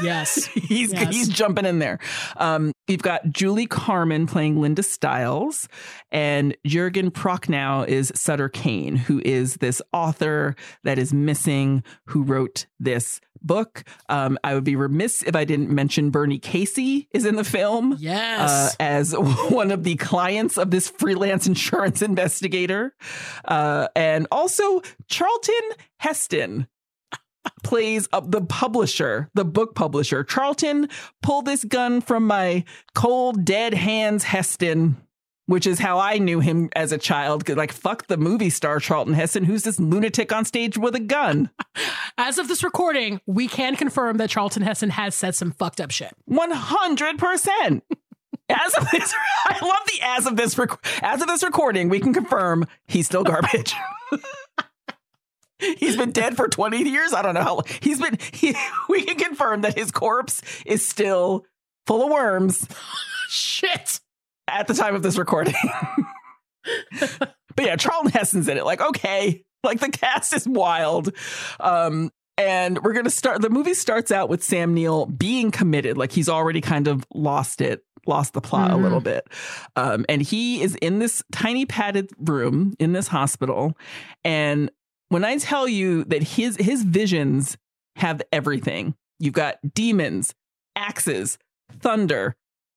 Yes. 0.03 0.45
he's 0.55 0.93
Yes. 0.93 1.15
he's 1.15 1.29
jumping 1.29 1.65
in 1.65 1.79
there. 1.79 1.99
Um, 2.37 2.73
you've 2.89 3.03
got 3.03 3.29
Julie 3.31 3.67
Carmen 3.67 4.27
playing 4.27 4.61
Linda 4.61 4.83
Stiles, 4.83 5.69
and 6.11 6.57
Jurgen 6.67 7.11
Prochnow 7.11 7.87
is 7.87 8.13
Sutter 8.15 8.49
Kane, 8.49 8.97
who 8.97 9.21
is 9.25 9.57
this 9.57 9.81
author 9.93 10.57
that 10.85 10.99
is 10.99 11.13
missing, 11.15 11.83
who 12.07 12.23
wrote 12.23 12.67
this 12.79 13.21
book. 13.43 13.85
Um, 14.09 14.39
I 14.45 14.55
would 14.55 14.65
be 14.65 14.77
remiss 14.77 15.23
if 15.23 15.35
I 15.35 15.45
didn't 15.45 15.71
mention 15.71 16.11
Bernie 16.11 16.39
Casey 16.39 17.09
is 17.13 17.25
in 17.25 17.37
the 17.37 17.45
film. 17.45 17.97
Yes. 17.99 18.51
Uh, 18.51 18.71
as 18.81 19.13
one 19.51 19.71
of 19.71 19.85
the 19.85 19.97
clients 19.97 20.59
of 20.59 20.71
this 20.71 20.89
freelance 20.89 21.47
insurance 21.47 22.03
investigator. 22.11 22.95
Uh, 23.45 23.89
and 23.97 24.27
also 24.31 24.83
Charlton 25.09 25.55
Heston 25.99 26.67
plays 27.63 28.09
up 28.13 28.31
the 28.31 28.41
publisher, 28.43 29.31
the 29.35 29.45
book 29.45 29.75
publisher. 29.75 30.25
Charlton, 30.25 30.89
pull 31.23 31.43
this 31.43 31.65
gun 31.65 32.01
from 32.01 32.27
my 32.27 32.65
cold, 32.95 33.45
dead 33.45 33.75
hands, 33.75 34.25
Heston. 34.25 34.97
Which 35.47 35.67
is 35.67 35.81
how 35.81 35.99
I 35.99 36.19
knew 36.19 36.39
him 36.39 36.69
as 36.77 36.93
a 36.93 36.99
child. 36.99 37.49
Like, 37.49 37.73
fuck 37.73 38.07
the 38.07 38.17
movie 38.17 38.51
star 38.51 38.79
Charlton 38.79 39.15
Heston. 39.15 39.43
Who's 39.43 39.65
this 39.65 39.81
lunatic 39.81 40.33
on 40.33 40.45
stage 40.45 40.79
with 40.79 40.95
a 40.95 41.01
gun? 41.01 41.51
As 42.19 42.39
of 42.39 42.47
this 42.47 42.63
recording, 42.63 43.21
we 43.27 43.49
can 43.49 43.75
confirm 43.75 44.19
that 44.19 44.31
Charlton 44.31 44.63
Heston 44.63 44.91
has 44.91 45.17
said 45.17 45.35
some 45.35 45.51
fucked 45.51 45.81
up 45.81 45.91
shit. 45.91 46.15
100%. 46.31 47.83
As 48.51 48.75
of 48.75 48.91
this, 48.91 49.15
I 49.47 49.59
love 49.65 49.81
the 49.87 50.01
as 50.03 50.27
of 50.27 50.37
this 50.37 50.59
rec- 50.59 50.85
as 51.03 51.21
of 51.23 51.29
this 51.29 51.43
recording, 51.43 51.89
we 51.89 52.01
can 52.01 52.13
confirm 52.13 52.67
he's 52.87 53.07
still 53.07 53.25
garbage. 53.25 53.75
he's 55.79 55.97
been 55.97 56.13
dead 56.13 56.37
for 56.37 56.49
20 56.49 56.83
years. 56.89 57.13
I 57.13 57.23
don't 57.23 57.35
know 57.35 57.43
how 57.43 57.55
long. 57.55 57.65
He's 57.81 58.01
been 58.01 58.19
he, 58.33 58.55
we 58.89 59.05
can 59.05 59.17
confirm 59.17 59.63
that 59.63 59.77
his 59.79 59.91
corpse 59.91 60.43
is 60.67 60.87
still 60.87 61.45
full 61.87 62.05
of 62.05 62.11
worms 62.11 62.67
Shit. 63.29 64.01
at 64.49 64.67
the 64.67 64.75
time 64.75 64.95
of 64.95 65.03
this 65.03 65.17
recording. 65.19 65.55
but 67.57 67.65
yeah, 67.65 67.77
Charlton 67.77 68.11
Heston's 68.13 68.49
in 68.49 68.57
it. 68.57 68.65
Like, 68.65 68.81
okay. 68.81 69.45
Like 69.63 69.81
the 69.81 69.91
cast 69.91 70.33
is 70.35 70.49
wild. 70.49 71.15
Um, 71.59 72.11
and 72.39 72.83
we're 72.83 72.95
gonna 72.95 73.11
start 73.11 73.43
the 73.43 73.51
movie 73.51 73.75
starts 73.75 74.11
out 74.11 74.31
with 74.31 74.43
Sam 74.43 74.73
Neill 74.73 75.05
being 75.05 75.51
committed, 75.51 75.99
like 75.99 76.11
he's 76.13 76.29
already 76.31 76.63
kind 76.63 76.89
of 76.89 77.05
lost 77.15 77.61
it, 77.61 77.85
lost 78.07 78.33
the 78.33 78.41
plot 78.41 78.71
Mhm. 78.71 78.75
a 78.75 78.77
little 78.79 79.01
bit. 79.03 79.29
Um, 79.77 80.07
and 80.09 80.23
he 80.23 80.63
is 80.63 80.75
in 80.77 80.99
this 81.01 81.23
tiny 81.33 81.67
padded 81.67 82.09
room 82.19 82.73
in 82.79 82.93
this 82.95 83.09
hospital. 83.09 83.77
And 84.25 84.71
when 85.11 85.25
I 85.25 85.37
tell 85.37 85.69
you 85.69 86.05
that 86.05 86.23
his 86.23 86.57
his 86.57 86.83
visions 86.83 87.57
have 87.97 88.23
everything, 88.33 88.95
you've 89.19 89.35
got 89.35 89.59
demons, 89.75 90.35
axes, 90.75 91.37
thunder, 91.81 92.35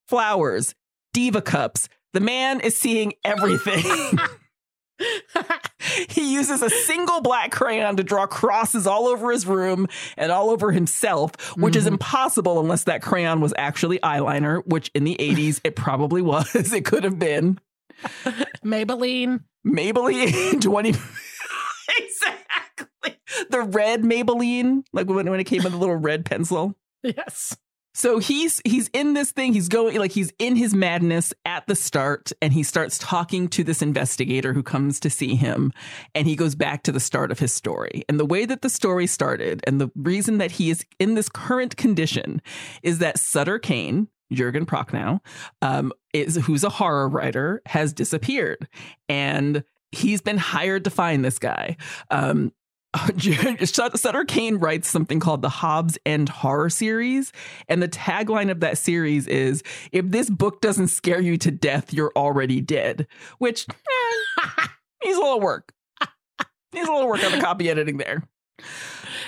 flowers, 0.10 0.76
diva 1.14 1.42
cups. 1.42 1.88
The 2.14 2.20
man 2.20 2.60
is 2.60 2.78
seeing 2.78 3.14
everything. 3.24 3.84
he 6.10 6.34
uses 6.34 6.62
a 6.62 6.70
single 6.70 7.22
black 7.22 7.52
crayon 7.52 7.98
to 7.98 8.04
draw 8.04 8.28
crosses 8.28 8.86
all 8.86 9.08
over 9.08 9.32
his 9.32 9.46
room 9.48 9.88
and 10.18 10.32
all 10.32 10.50
over 10.52 10.72
himself, 10.72 11.56
which 11.58 11.76
is 11.76 11.86
Mhm. 11.86 11.94
impossible 11.94 12.60
unless 12.60 12.84
that 12.86 13.02
crayon 13.02 13.42
was 13.42 13.54
actually 13.58 13.98
eyeliner, 14.00 14.66
which 14.68 14.92
in 14.94 15.04
the 15.04 15.16
80s 15.20 15.60
it 15.64 15.76
probably 15.76 16.22
was. 16.22 16.54
It 16.74 16.86
could 16.86 17.04
have 17.04 17.18
been. 17.20 17.60
Maybelline. 18.66 19.42
Maybelline 19.66 20.62
20. 20.62 20.94
exactly. 21.98 23.20
the 23.50 23.62
red 23.62 24.02
Maybelline, 24.02 24.84
like 24.94 25.08
when, 25.08 25.30
when 25.30 25.40
it 25.40 25.46
came 25.46 25.64
with 25.64 25.74
a 25.74 25.78
little 25.78 25.96
red 25.96 26.26
pencil. 26.26 26.76
Yes. 27.04 27.56
So 27.96 28.18
he's 28.18 28.60
he's 28.66 28.90
in 28.90 29.14
this 29.14 29.32
thing. 29.32 29.54
He's 29.54 29.70
going 29.70 29.98
like 30.00 30.12
he's 30.12 30.34
in 30.40 30.56
his 30.56 30.74
madness 30.74 31.32
at 31.46 31.68
the 31.68 31.76
start, 31.76 32.32
and 32.42 32.52
he 32.52 32.64
starts 32.64 32.98
talking 32.98 33.48
to 33.50 33.64
this 33.64 33.84
investigator 33.84 34.52
who 34.54 34.64
comes 34.64 35.00
to 35.02 35.12
see 35.12 35.36
him, 35.36 35.72
and 36.16 36.28
he 36.28 36.36
goes 36.36 36.56
back 36.56 36.84
to 36.84 36.92
the 36.92 37.00
start 37.00 37.32
of 37.32 37.38
his 37.38 37.54
story. 37.54 38.04
And 38.10 38.20
the 38.20 38.26
way 38.26 38.46
that 38.46 38.64
the 38.64 38.70
story 38.70 39.06
started, 39.06 39.64
and 39.68 39.80
the 39.80 39.92
reason 39.96 40.40
that 40.40 40.52
he 40.52 40.72
is 40.72 40.84
in 41.00 41.14
this 41.14 41.30
current 41.30 41.78
condition, 41.78 42.42
is 42.82 42.98
that 42.98 43.20
Sutter 43.20 43.60
Kane, 43.60 44.08
Jurgen 44.32 44.66
Prochnow, 44.66 45.20
um, 45.62 45.94
is 46.16 46.36
who's 46.38 46.64
a 46.64 46.70
horror 46.70 47.08
writer, 47.08 47.62
has 47.68 47.94
disappeared, 47.94 48.68
and 49.08 49.64
he's 49.94 50.22
been 50.22 50.38
hired 50.38 50.84
to 50.86 50.90
find 50.90 51.24
this 51.24 51.40
guy. 51.40 51.78
Um, 52.12 52.52
Sutter 53.66 54.24
Kane 54.26 54.58
writes 54.58 54.88
something 54.88 55.20
called 55.20 55.42
the 55.42 55.50
Hobbs 55.50 55.98
End 56.06 56.30
Horror 56.30 56.70
Series. 56.70 57.32
And 57.68 57.82
the 57.82 57.88
tagline 57.88 58.52
of 58.52 58.60
that 58.60 58.78
series 58.78 59.28
is 59.28 59.64
If 59.92 60.06
this 60.10 60.30
book 60.30 60.62
doesn't 60.62 60.90
scare 60.90 61.20
you 61.22 61.38
to 61.38 61.50
death, 61.52 61.92
you're 61.94 62.12
already 62.16 62.62
dead. 62.62 63.08
Which 63.40 63.66
eh, 63.70 64.68
needs 65.04 65.18
a 65.18 65.22
little 65.22 65.40
work. 65.40 65.74
Needs 66.74 66.88
a 66.88 66.92
little 66.92 67.08
work 67.08 67.24
on 67.24 67.32
the 67.32 67.40
copy 67.42 67.70
editing 67.70 67.98
there. 67.98 68.28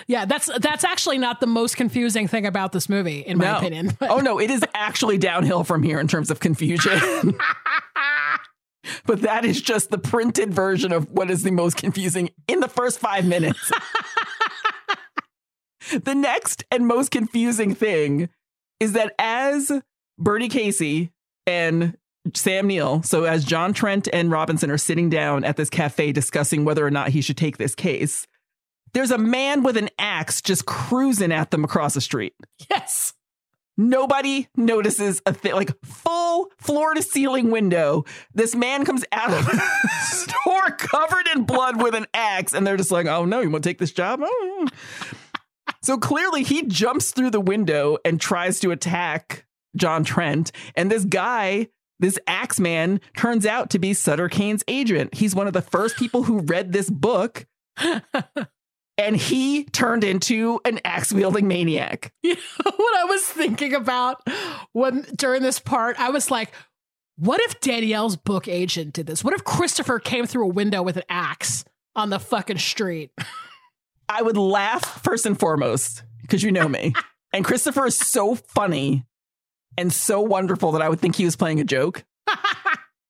Yeah, 0.07 0.25
that's 0.25 0.49
that's 0.59 0.83
actually 0.83 1.17
not 1.17 1.39
the 1.39 1.47
most 1.47 1.77
confusing 1.77 2.27
thing 2.27 2.45
about 2.45 2.71
this 2.71 2.87
movie, 2.89 3.21
in 3.21 3.39
my 3.39 3.45
No. 3.45 3.57
opinion. 3.57 3.97
Oh 4.01 4.19
no, 4.19 4.39
it 4.39 4.51
is 4.51 4.63
actually 4.75 5.17
downhill 5.17 5.63
from 5.63 5.81
here 5.81 5.99
in 5.99 6.07
terms 6.07 6.29
of 6.29 6.39
confusion. 6.39 6.99
but 9.05 9.21
that 9.21 9.45
is 9.45 9.61
just 9.61 9.89
the 9.89 9.97
printed 9.97 10.53
version 10.53 10.91
of 10.91 11.09
what 11.11 11.29
is 11.31 11.43
the 11.43 11.51
most 11.51 11.77
confusing 11.77 12.29
in 12.47 12.59
the 12.59 12.67
first 12.67 12.99
five 12.99 13.25
minutes. 13.25 13.71
the 16.03 16.15
next 16.15 16.63
and 16.71 16.87
most 16.87 17.11
confusing 17.11 17.75
thing 17.75 18.29
is 18.79 18.93
that 18.93 19.13
as 19.19 19.71
Bernie 20.17 20.49
Casey 20.49 21.11
and 21.45 21.97
Sam 22.33 22.67
Neill, 22.67 23.03
so 23.03 23.25
as 23.25 23.45
John 23.45 23.73
Trent 23.73 24.07
and 24.11 24.31
Robinson 24.31 24.71
are 24.71 24.77
sitting 24.77 25.09
down 25.09 25.43
at 25.43 25.57
this 25.57 25.69
cafe 25.69 26.11
discussing 26.11 26.65
whether 26.65 26.85
or 26.85 26.91
not 26.91 27.09
he 27.09 27.21
should 27.21 27.37
take 27.37 27.57
this 27.57 27.75
case, 27.75 28.25
there's 28.93 29.11
a 29.11 29.17
man 29.17 29.61
with 29.61 29.77
an 29.77 29.89
axe 29.99 30.41
just 30.41 30.65
cruising 30.65 31.31
at 31.31 31.51
them 31.51 31.63
across 31.63 31.93
the 31.93 32.01
street. 32.01 32.33
yes. 32.69 33.13
Nobody 33.77 34.47
notices 34.55 35.21
a 35.25 35.33
thing 35.33 35.53
like 35.53 35.71
full 35.83 36.51
floor 36.57 36.93
to 36.93 37.01
ceiling 37.01 37.51
window. 37.51 38.05
This 38.33 38.55
man 38.55 38.85
comes 38.85 39.03
out 39.11 39.33
of 39.33 39.45
the 39.45 39.61
store 40.11 40.71
covered 40.77 41.27
in 41.35 41.43
blood 41.43 41.81
with 41.81 41.93
an 41.93 42.05
axe, 42.13 42.53
and 42.53 42.65
they're 42.65 42.77
just 42.77 42.91
like, 42.91 43.05
"Oh 43.05 43.25
no, 43.25 43.41
you 43.41 43.49
want 43.49 43.63
to 43.63 43.69
take 43.69 43.79
this 43.79 43.91
job?" 43.91 44.21
Oh. 44.23 44.67
So 45.81 45.97
clearly, 45.97 46.43
he 46.43 46.63
jumps 46.63 47.11
through 47.11 47.31
the 47.31 47.41
window 47.41 47.97
and 48.05 48.19
tries 48.19 48.59
to 48.61 48.71
attack 48.71 49.45
John 49.75 50.03
Trent, 50.03 50.51
and 50.75 50.89
this 50.91 51.05
guy. 51.05 51.67
This 51.97 52.19
axe 52.27 52.59
man 52.59 52.99
turns 53.15 53.45
out 53.45 53.69
to 53.69 53.79
be 53.79 53.93
Sutter 53.93 54.27
Kane's 54.27 54.65
agent. 54.67 55.13
He's 55.13 55.33
one 55.33 55.47
of 55.47 55.53
the 55.53 55.61
first 55.61 55.95
people 55.95 56.23
who 56.23 56.41
read 56.41 56.73
this 56.73 56.89
book, 56.89 57.45
and 58.97 59.15
he 59.15 59.65
turned 59.65 60.03
into 60.03 60.59
an 60.65 60.79
axe 60.85 61.11
wielding 61.11 61.47
maniac. 61.47 62.11
You 62.23 62.35
know 62.35 62.71
what 62.75 62.97
I 62.97 63.05
was 63.05 63.23
thinking 63.23 63.73
about 63.75 64.21
when 64.71 65.05
during 65.15 65.43
this 65.43 65.59
part? 65.59 65.99
I 65.99 66.09
was 66.09 66.31
like, 66.31 66.51
what 67.17 67.39
if 67.41 67.59
Danielle's 67.61 68.15
book 68.15 68.47
agent 68.47 68.93
did 68.93 69.05
this? 69.05 69.23
What 69.23 69.33
if 69.33 69.43
Christopher 69.43 69.99
came 69.99 70.25
through 70.25 70.45
a 70.45 70.53
window 70.53 70.81
with 70.81 70.97
an 70.97 71.03
axe 71.07 71.63
on 71.95 72.09
the 72.09 72.19
fucking 72.19 72.57
street? 72.57 73.11
I 74.09 74.21
would 74.21 74.37
laugh 74.37 75.03
first 75.03 75.25
and 75.25 75.39
foremost 75.39 76.03
because 76.21 76.43
you 76.43 76.51
know 76.51 76.67
me. 76.67 76.93
and 77.33 77.45
Christopher 77.45 77.85
is 77.85 77.97
so 77.97 78.35
funny 78.35 79.05
and 79.77 79.93
so 79.93 80.21
wonderful 80.21 80.73
that 80.73 80.81
I 80.81 80.89
would 80.89 80.99
think 80.99 81.15
he 81.15 81.25
was 81.25 81.35
playing 81.35 81.59
a 81.59 81.63
joke. 81.63 82.03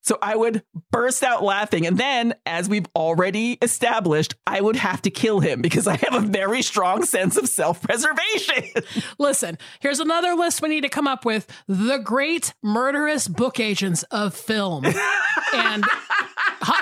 So 0.06 0.20
I 0.22 0.36
would 0.36 0.64
burst 0.92 1.24
out 1.24 1.44
laughing. 1.44 1.88
And 1.88 1.98
then, 1.98 2.36
as 2.46 2.70
we've 2.70 2.86
already 2.96 3.58
established, 3.62 4.36
I 4.46 4.62
would 4.62 4.76
have 4.76 5.02
to 5.02 5.10
kill 5.10 5.40
him 5.40 5.64
because 5.64 5.88
I 5.88 5.96
have 5.96 6.14
a 6.14 6.20
very 6.20 6.62
strong 6.62 7.04
sense 7.06 7.38
of 7.38 7.50
self 7.50 7.82
preservation. 7.82 8.84
Listen, 9.20 9.58
here's 9.80 10.00
another 10.00 10.36
list 10.36 10.62
we 10.62 10.70
need 10.70 10.82
to 10.82 10.90
come 10.90 11.08
up 11.08 11.26
with 11.26 11.48
the 11.68 11.98
great 11.98 12.54
murderous 12.62 13.28
book 13.28 13.60
agents 13.60 14.04
of 14.04 14.36
film. 14.36 14.86
and 15.54 15.84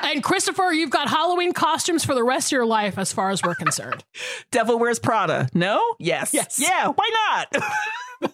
and 0.03 0.21
Christopher, 0.21 0.73
you've 0.73 0.89
got 0.89 1.09
Halloween 1.09 1.53
costumes 1.53 2.03
for 2.03 2.15
the 2.15 2.23
rest 2.23 2.49
of 2.49 2.51
your 2.51 2.65
life 2.65 2.97
as 2.97 3.13
far 3.13 3.29
as 3.29 3.41
we're 3.41 3.55
concerned. 3.55 4.03
Devil 4.51 4.79
Wears 4.79 4.99
Prada. 4.99 5.47
No? 5.53 5.81
Yes. 5.97 6.33
Yes. 6.33 6.59
Yeah, 6.59 6.89
why 6.89 7.47
not? 7.51 8.31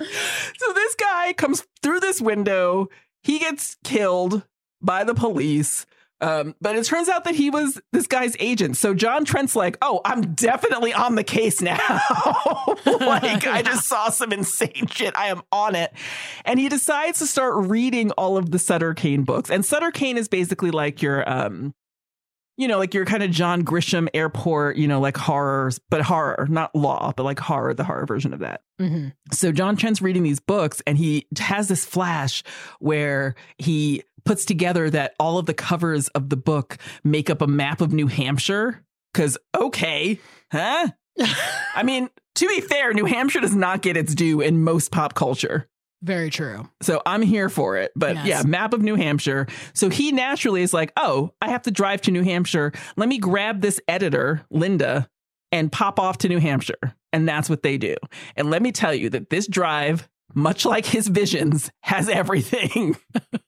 so 0.00 0.72
this 0.74 0.94
guy 0.94 1.32
comes 1.32 1.66
through 1.82 2.00
this 2.00 2.20
window. 2.20 2.88
He 3.24 3.38
gets 3.38 3.76
killed 3.82 4.44
by 4.80 5.02
the 5.02 5.14
police. 5.14 5.86
Um, 6.20 6.54
but 6.60 6.76
it 6.76 6.84
turns 6.84 7.08
out 7.08 7.24
that 7.24 7.34
he 7.34 7.50
was 7.50 7.80
this 7.92 8.06
guy's 8.06 8.36
agent. 8.38 8.76
So 8.76 8.94
John 8.94 9.24
Trent's 9.24 9.56
like, 9.56 9.76
oh, 9.82 10.00
I'm 10.04 10.34
definitely 10.34 10.92
on 10.92 11.16
the 11.16 11.24
case 11.24 11.60
now. 11.60 11.76
like, 12.86 13.46
I 13.46 13.62
just 13.62 13.88
saw 13.88 14.10
some 14.10 14.32
insane 14.32 14.86
shit. 14.90 15.14
I 15.16 15.26
am 15.26 15.42
on 15.50 15.74
it. 15.74 15.92
And 16.44 16.60
he 16.60 16.68
decides 16.68 17.18
to 17.18 17.26
start 17.26 17.66
reading 17.66 18.10
all 18.12 18.36
of 18.36 18.52
the 18.52 18.58
Sutter 18.58 18.94
Kane 18.94 19.24
books. 19.24 19.50
And 19.50 19.64
Sutter 19.64 19.90
Kane 19.90 20.16
is 20.16 20.28
basically 20.28 20.70
like 20.70 21.02
your 21.02 21.28
um, 21.28 21.74
you 22.56 22.68
know, 22.68 22.78
like 22.78 22.94
your 22.94 23.04
kind 23.04 23.22
of 23.22 23.30
John 23.30 23.64
Grisham 23.64 24.08
airport, 24.14 24.76
you 24.76 24.86
know, 24.86 25.00
like 25.00 25.16
horrors, 25.16 25.80
but 25.90 26.02
horror, 26.02 26.46
not 26.48 26.74
law, 26.74 27.12
but 27.16 27.24
like 27.24 27.38
horror, 27.40 27.74
the 27.74 27.84
horror 27.84 28.06
version 28.06 28.32
of 28.32 28.40
that. 28.40 28.62
Mhm. 28.80 29.12
So 29.32 29.50
John 29.52 29.76
Trent's 29.76 30.00
reading 30.02 30.22
these 30.22 30.40
books 30.40 30.82
and 30.86 30.96
he 30.96 31.26
has 31.38 31.68
this 31.68 31.84
flash 31.84 32.42
where 32.78 33.34
he 33.58 34.02
puts 34.24 34.44
together 34.44 34.88
that 34.90 35.14
all 35.18 35.38
of 35.38 35.46
the 35.46 35.54
covers 35.54 36.08
of 36.08 36.30
the 36.30 36.36
book 36.36 36.78
make 37.02 37.28
up 37.28 37.42
a 37.42 37.46
map 37.46 37.80
of 37.80 37.92
New 37.92 38.06
Hampshire. 38.06 38.84
Cause 39.12 39.36
okay, 39.56 40.18
huh? 40.50 40.88
I 41.74 41.82
mean, 41.84 42.08
to 42.36 42.48
be 42.48 42.60
fair, 42.60 42.92
New 42.92 43.04
Hampshire 43.04 43.40
does 43.40 43.54
not 43.54 43.82
get 43.82 43.96
its 43.96 44.14
due 44.14 44.40
in 44.40 44.64
most 44.64 44.90
pop 44.90 45.14
culture. 45.14 45.68
Very 46.04 46.28
true. 46.28 46.68
So 46.82 47.00
I'm 47.06 47.22
here 47.22 47.48
for 47.48 47.78
it. 47.78 47.90
But 47.96 48.14
Yes. 48.16 48.26
yeah, 48.26 48.42
map 48.42 48.74
of 48.74 48.82
New 48.82 48.94
Hampshire. 48.94 49.46
So 49.72 49.88
he 49.88 50.12
naturally 50.12 50.60
is 50.60 50.74
like, 50.74 50.92
oh, 50.98 51.32
I 51.40 51.48
have 51.48 51.62
to 51.62 51.70
drive 51.70 52.02
to 52.02 52.10
New 52.10 52.22
Hampshire. 52.22 52.72
Let 52.96 53.08
me 53.08 53.16
grab 53.18 53.62
this 53.62 53.80
editor, 53.88 54.42
Linda, 54.50 55.08
and 55.50 55.72
pop 55.72 55.98
off 55.98 56.18
to 56.18 56.28
New 56.28 56.38
Hampshire. 56.40 56.94
And 57.12 57.26
that's 57.26 57.48
what 57.48 57.62
they 57.62 57.78
do. 57.78 57.96
And 58.36 58.50
let 58.50 58.60
me 58.60 58.70
tell 58.70 58.92
you 58.92 59.08
that 59.10 59.30
this 59.30 59.46
drive, 59.46 60.06
much 60.34 60.66
like 60.66 60.84
his 60.84 61.08
visions, 61.08 61.70
has 61.82 62.10
everything. 62.10 62.96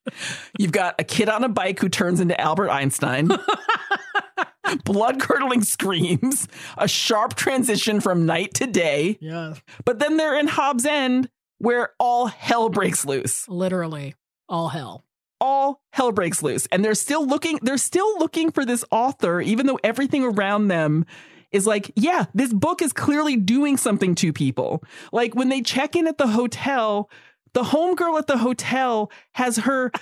You've 0.59 0.72
got 0.72 0.94
a 0.98 1.04
kid 1.04 1.28
on 1.28 1.44
a 1.44 1.48
bike 1.50 1.78
who 1.80 1.90
turns 1.90 2.20
into 2.20 2.40
Albert 2.40 2.70
Einstein. 2.70 3.28
Blood 4.84 5.20
curdling 5.20 5.62
screams, 5.62 6.48
a 6.76 6.88
sharp 6.88 7.34
transition 7.34 8.00
from 8.00 8.26
night 8.26 8.54
to 8.54 8.66
day. 8.66 9.16
Yeah. 9.20 9.54
But 9.84 10.00
then 10.00 10.16
they're 10.16 10.36
in 10.38 10.48
Hobbs 10.48 10.84
End 10.84 11.28
where 11.59 11.90
all 11.98 12.26
hell 12.26 12.68
breaks 12.68 13.04
loose. 13.04 13.48
Literally 13.48 14.14
all 14.48 14.68
hell. 14.68 15.04
All 15.40 15.82
hell 15.92 16.12
breaks 16.12 16.42
loose. 16.42 16.66
And 16.72 16.84
they're 16.84 16.94
still 16.94 17.26
looking 17.26 17.59
they're 17.62 17.78
still 17.78 18.18
looking 18.18 18.50
for 18.50 18.64
this 18.64 18.84
author 18.90 19.40
even 19.40 19.66
though 19.66 19.78
everything 19.84 20.24
around 20.24 20.68
them 20.68 21.04
is 21.52 21.66
like, 21.66 21.92
yeah, 21.94 22.26
this 22.34 22.52
book 22.52 22.82
is 22.82 22.92
clearly 22.92 23.36
doing 23.36 23.76
something 23.76 24.14
to 24.16 24.32
people. 24.32 24.82
Like 25.12 25.34
when 25.34 25.48
they 25.48 25.62
check 25.62 25.96
in 25.96 26.07
at 26.07 26.18
the 26.18 26.26
hotel, 26.26 27.09
the 27.54 27.62
homegirl 27.62 28.18
at 28.18 28.26
the 28.26 28.38
hotel 28.38 29.11
has 29.32 29.59
her 29.59 29.92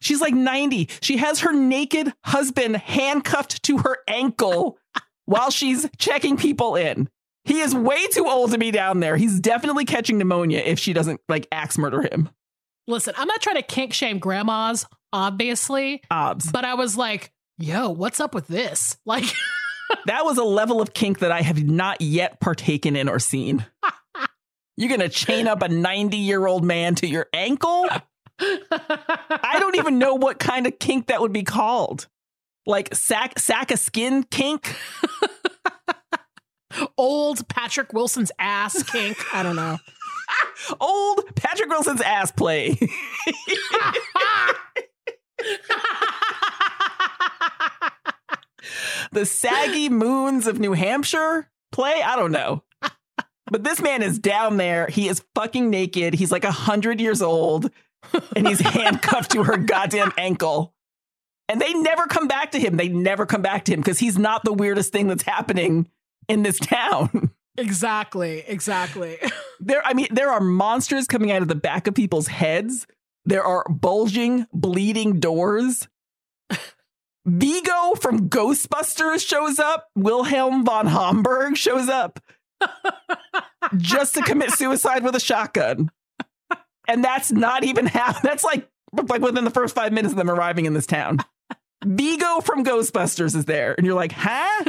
she's 0.00 0.20
like 0.20 0.34
90. 0.34 0.88
She 1.00 1.16
has 1.18 1.40
her 1.40 1.52
naked 1.52 2.12
husband 2.24 2.76
handcuffed 2.76 3.62
to 3.64 3.78
her 3.78 3.98
ankle 4.06 4.78
while 5.24 5.50
she's 5.50 5.88
checking 5.98 6.36
people 6.36 6.76
in. 6.76 7.08
He 7.44 7.60
is 7.60 7.74
way 7.74 8.06
too 8.08 8.26
old 8.26 8.52
to 8.52 8.58
be 8.58 8.70
down 8.70 9.00
there. 9.00 9.16
He's 9.16 9.40
definitely 9.40 9.84
catching 9.84 10.18
pneumonia 10.18 10.58
if 10.58 10.78
she 10.78 10.92
doesn't 10.92 11.20
like 11.28 11.46
axe 11.50 11.78
murder 11.78 12.02
him. 12.02 12.28
Listen, 12.86 13.14
I'm 13.16 13.28
not 13.28 13.40
trying 13.40 13.56
to 13.56 13.62
kink 13.62 13.92
shame 13.92 14.18
grandmas, 14.18 14.86
obviously, 15.12 16.02
Obs. 16.10 16.50
but 16.50 16.64
I 16.64 16.74
was 16.74 16.96
like, 16.96 17.32
yo, 17.58 17.90
what's 17.90 18.20
up 18.20 18.34
with 18.34 18.46
this? 18.46 18.96
Like, 19.06 19.24
That 20.06 20.24
was 20.24 20.38
a 20.38 20.44
level 20.44 20.80
of 20.80 20.94
kink 20.94 21.18
that 21.18 21.32
I 21.32 21.40
have 21.42 21.64
not 21.64 22.00
yet 22.00 22.40
partaken 22.40 22.94
in 22.94 23.08
or 23.08 23.18
seen. 23.18 23.66
You're 24.76 24.88
going 24.88 25.00
to 25.00 25.08
chain 25.08 25.48
up 25.48 25.62
a 25.62 25.68
90 25.68 26.16
year 26.16 26.46
old 26.46 26.64
man 26.64 26.94
to 26.96 27.06
your 27.08 27.26
ankle? 27.34 27.88
I 28.40 29.56
don't 29.58 29.76
even 29.76 29.98
know 29.98 30.14
what 30.14 30.38
kind 30.38 30.66
of 30.66 30.78
kink 30.78 31.08
that 31.08 31.20
would 31.20 31.32
be 31.32 31.42
called. 31.42 32.06
Like 32.66 32.94
sack 32.94 33.38
sack 33.38 33.70
of 33.72 33.78
skin 33.78 34.22
kink? 34.22 34.74
old 36.96 37.46
Patrick 37.48 37.92
Wilson's 37.92 38.32
ass 38.38 38.82
kink. 38.82 39.18
I 39.34 39.42
don't 39.42 39.56
know. 39.56 39.78
Old 40.80 41.34
Patrick 41.34 41.68
Wilson's 41.68 42.00
ass 42.00 42.30
play. 42.30 42.70
the 49.12 49.26
saggy 49.26 49.88
moons 49.88 50.46
of 50.46 50.60
New 50.60 50.72
Hampshire 50.72 51.50
play. 51.72 52.02
I 52.02 52.16
don't 52.16 52.32
know. 52.32 52.62
But 53.50 53.64
this 53.64 53.80
man 53.80 54.02
is 54.02 54.18
down 54.18 54.58
there. 54.58 54.86
He 54.86 55.08
is 55.08 55.24
fucking 55.34 55.70
naked. 55.70 56.14
He's 56.14 56.30
like 56.30 56.44
a 56.44 56.52
hundred 56.52 57.00
years 57.00 57.20
old, 57.20 57.70
and 58.36 58.46
he's 58.46 58.60
handcuffed 58.60 59.32
to 59.32 59.42
her 59.42 59.56
goddamn 59.56 60.12
ankle. 60.16 60.72
And 61.48 61.60
they 61.60 61.74
never 61.74 62.06
come 62.06 62.28
back 62.28 62.52
to 62.52 62.60
him. 62.60 62.76
They 62.76 62.88
never 62.88 63.26
come 63.26 63.42
back 63.42 63.64
to 63.64 63.72
him 63.72 63.80
because 63.80 63.98
he's 63.98 64.16
not 64.16 64.44
the 64.44 64.52
weirdest 64.52 64.92
thing 64.92 65.08
that's 65.08 65.24
happening 65.24 65.88
in 66.30 66.42
this 66.42 66.58
town. 66.58 67.30
Exactly. 67.58 68.42
Exactly. 68.46 69.18
There, 69.62 69.84
I 69.84 69.92
mean, 69.92 70.06
there 70.10 70.30
are 70.30 70.40
monsters 70.40 71.06
coming 71.06 71.30
out 71.30 71.42
of 71.42 71.48
the 71.48 71.54
back 71.54 71.86
of 71.86 71.94
people's 71.94 72.28
heads. 72.28 72.86
There 73.26 73.44
are 73.44 73.62
bulging, 73.68 74.46
bleeding 74.54 75.20
doors. 75.20 75.86
Vigo 77.26 77.94
from 78.00 78.30
Ghostbusters 78.30 79.26
shows 79.26 79.58
up. 79.58 79.88
Wilhelm 79.94 80.64
von 80.64 80.86
Homburg 80.86 81.58
shows 81.58 81.90
up 81.90 82.20
just 83.76 84.14
to 84.14 84.22
commit 84.22 84.52
suicide 84.52 85.04
with 85.04 85.14
a 85.14 85.20
shotgun. 85.20 85.90
And 86.88 87.04
that's 87.04 87.30
not 87.30 87.62
even 87.62 87.84
half. 87.84 88.22
That's 88.22 88.44
like 88.44 88.66
like 88.92 89.20
within 89.20 89.44
the 89.44 89.50
first 89.50 89.74
five 89.74 89.92
minutes 89.92 90.12
of 90.12 90.16
them 90.16 90.30
arriving 90.30 90.64
in 90.64 90.72
this 90.72 90.86
town. 90.86 91.18
Vigo 91.84 92.40
from 92.40 92.64
Ghostbusters 92.64 93.36
is 93.36 93.44
there, 93.44 93.74
and 93.76 93.86
you're 93.86 93.94
like, 93.94 94.12
huh? 94.12 94.64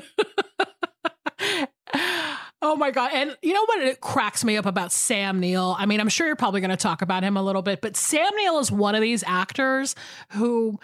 Oh 2.63 2.75
my 2.75 2.91
god! 2.91 3.11
And 3.13 3.35
you 3.41 3.53
know 3.53 3.65
what? 3.65 3.81
It 3.81 4.01
cracks 4.01 4.43
me 4.43 4.55
up 4.55 4.65
about 4.67 4.91
Sam 4.91 5.39
Neill. 5.39 5.75
I 5.79 5.87
mean, 5.87 5.99
I'm 5.99 6.09
sure 6.09 6.27
you're 6.27 6.35
probably 6.35 6.61
going 6.61 6.69
to 6.69 6.77
talk 6.77 7.01
about 7.01 7.23
him 7.23 7.35
a 7.35 7.41
little 7.41 7.63
bit, 7.63 7.81
but 7.81 7.97
Sam 7.97 8.29
Neill 8.37 8.59
is 8.59 8.71
one 8.71 8.93
of 8.93 9.01
these 9.01 9.23
actors 9.25 9.95
who, 10.33 10.79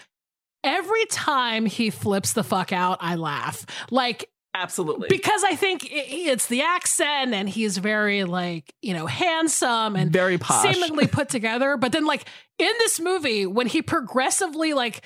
every 0.64 1.05
time 1.05 1.68
he 1.68 1.91
flips 1.91 2.34
the 2.34 2.43
fuck 2.43 2.74
out, 2.74 2.97
I 2.99 3.14
laugh. 3.16 3.66
Like 3.91 4.28
Absolutely. 4.55 5.08
because 5.08 5.43
I 5.43 5.55
think 5.55 5.88
it's 5.91 6.47
the 6.47 6.64
accent, 6.64 7.36
and 7.36 7.47
he's 7.47 7.78
very 7.78 8.24
like 8.24 8.74
you 8.82 8.95
know 8.95 9.05
handsome 9.05 9.95
and 9.95 10.12
Very 10.12 10.39
posh. 10.39 10.74
seemingly 10.74 11.05
put 11.05 11.30
together. 11.30 11.78
But 11.78 11.91
then, 11.91 12.05
like 12.08 12.28
in 12.58 12.72
this 12.80 12.99
movie, 12.99 13.45
when 13.45 13.68
he 13.68 13.84
progressively 13.84 14.74
like 14.74 15.03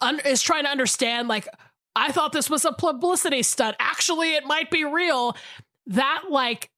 un- 0.00 0.20
is 0.24 0.40
trying 0.40 0.64
to 0.64 0.70
understand, 0.70 1.28
like 1.28 1.46
I 1.96 2.12
thought 2.12 2.32
this 2.32 2.48
was 2.50 2.64
a 2.64 2.72
publicity 2.72 3.42
stunt. 3.42 3.76
Actually, 3.80 4.34
it 4.34 4.44
might 4.44 4.70
be 4.70 4.84
real. 4.84 5.36
That 5.86 6.24
like 6.30 6.70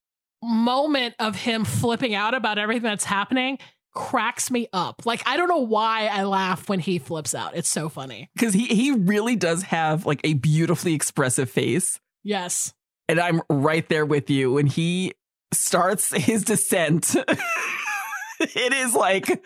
moment 0.42 1.14
of 1.18 1.36
him 1.36 1.64
flipping 1.64 2.14
out 2.14 2.32
about 2.34 2.56
everything 2.58 2.84
that's 2.84 3.04
happening 3.04 3.58
cracks 3.92 4.50
me 4.50 4.68
up. 4.72 5.04
Like 5.04 5.22
I 5.26 5.36
don't 5.36 5.48
know 5.48 5.58
why 5.58 6.06
I 6.06 6.22
laugh 6.22 6.68
when 6.68 6.78
he 6.80 6.98
flips 6.98 7.34
out. 7.34 7.56
It's 7.56 7.68
so 7.68 7.88
funny. 7.88 8.30
because 8.34 8.54
he 8.54 8.66
he 8.66 8.92
really 8.92 9.36
does 9.36 9.62
have 9.64 10.06
like 10.06 10.20
a 10.24 10.34
beautifully 10.34 10.94
expressive 10.94 11.50
face, 11.50 11.98
Yes. 12.22 12.72
and 13.08 13.18
I'm 13.20 13.42
right 13.50 13.86
there 13.88 14.06
with 14.06 14.30
you 14.30 14.52
when 14.52 14.66
he 14.68 15.12
starts 15.52 16.14
his 16.14 16.44
descent. 16.44 17.14
it 18.40 18.72
is 18.72 18.94
like 18.94 19.44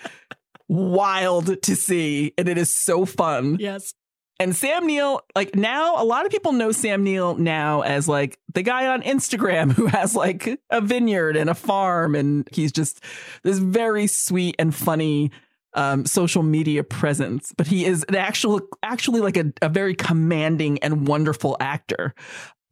wild 0.68 1.62
to 1.62 1.74
see, 1.76 2.32
and 2.38 2.48
it 2.48 2.58
is 2.58 2.70
so 2.70 3.04
fun. 3.04 3.56
Yes. 3.58 3.94
And 4.40 4.54
Sam 4.54 4.86
Neill, 4.86 5.20
like 5.36 5.54
now, 5.54 6.02
a 6.02 6.04
lot 6.04 6.26
of 6.26 6.32
people 6.32 6.52
know 6.52 6.72
Sam 6.72 7.04
Neill 7.04 7.36
now 7.36 7.82
as 7.82 8.08
like 8.08 8.38
the 8.52 8.62
guy 8.62 8.88
on 8.88 9.02
Instagram 9.02 9.72
who 9.74 9.86
has 9.86 10.16
like 10.16 10.60
a 10.70 10.80
vineyard 10.80 11.36
and 11.36 11.48
a 11.48 11.54
farm, 11.54 12.14
and 12.14 12.48
he's 12.52 12.72
just 12.72 13.02
this 13.42 13.58
very 13.58 14.06
sweet 14.06 14.56
and 14.58 14.74
funny 14.74 15.30
um, 15.74 16.04
social 16.04 16.42
media 16.42 16.82
presence. 16.82 17.52
But 17.56 17.68
he 17.68 17.84
is 17.84 18.04
an 18.08 18.16
actual, 18.16 18.60
actually 18.82 19.20
like 19.20 19.36
a, 19.36 19.52
a 19.62 19.68
very 19.68 19.94
commanding 19.94 20.78
and 20.80 21.06
wonderful 21.06 21.56
actor. 21.60 22.14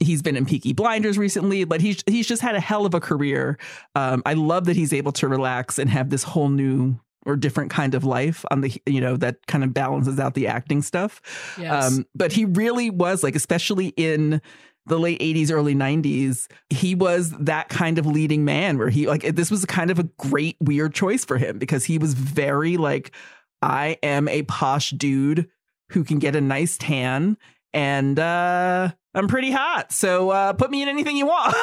He's 0.00 0.20
been 0.20 0.36
in 0.36 0.46
Peaky 0.46 0.72
Blinders 0.72 1.16
recently, 1.16 1.62
but 1.62 1.80
he's 1.80 2.02
he's 2.08 2.26
just 2.26 2.42
had 2.42 2.56
a 2.56 2.60
hell 2.60 2.86
of 2.86 2.94
a 2.94 3.00
career. 3.00 3.56
Um, 3.94 4.22
I 4.26 4.34
love 4.34 4.64
that 4.64 4.74
he's 4.74 4.92
able 4.92 5.12
to 5.12 5.28
relax 5.28 5.78
and 5.78 5.88
have 5.90 6.10
this 6.10 6.24
whole 6.24 6.48
new 6.48 6.98
or 7.24 7.36
different 7.36 7.70
kind 7.70 7.94
of 7.94 8.04
life 8.04 8.44
on 8.50 8.60
the 8.60 8.82
you 8.86 9.00
know 9.00 9.16
that 9.16 9.46
kind 9.46 9.64
of 9.64 9.72
balances 9.72 10.18
out 10.18 10.34
the 10.34 10.46
acting 10.46 10.82
stuff. 10.82 11.20
Yes. 11.58 11.92
Um, 11.92 12.06
but 12.14 12.32
he 12.32 12.44
really 12.44 12.90
was 12.90 13.22
like, 13.22 13.36
especially 13.36 13.88
in 13.88 14.40
the 14.86 14.98
late 14.98 15.20
80s, 15.20 15.50
early 15.52 15.74
90s, 15.74 16.50
he 16.68 16.94
was 16.94 17.30
that 17.38 17.68
kind 17.68 17.98
of 17.98 18.06
leading 18.06 18.44
man 18.44 18.78
where 18.78 18.88
he 18.88 19.06
like 19.06 19.22
this 19.22 19.50
was 19.50 19.64
kind 19.64 19.90
of 19.90 19.98
a 19.98 20.04
great 20.18 20.56
weird 20.60 20.94
choice 20.94 21.24
for 21.24 21.38
him 21.38 21.58
because 21.58 21.84
he 21.84 21.98
was 21.98 22.14
very 22.14 22.76
like, 22.76 23.12
I 23.60 23.98
am 24.02 24.28
a 24.28 24.42
posh 24.42 24.90
dude 24.90 25.48
who 25.90 26.04
can 26.04 26.18
get 26.18 26.34
a 26.34 26.40
nice 26.40 26.76
tan 26.76 27.36
and 27.72 28.18
uh 28.18 28.90
I'm 29.14 29.28
pretty 29.28 29.50
hot. 29.50 29.92
So 29.92 30.30
uh 30.30 30.52
put 30.54 30.70
me 30.70 30.82
in 30.82 30.88
anything 30.88 31.16
you 31.16 31.26
want. 31.26 31.54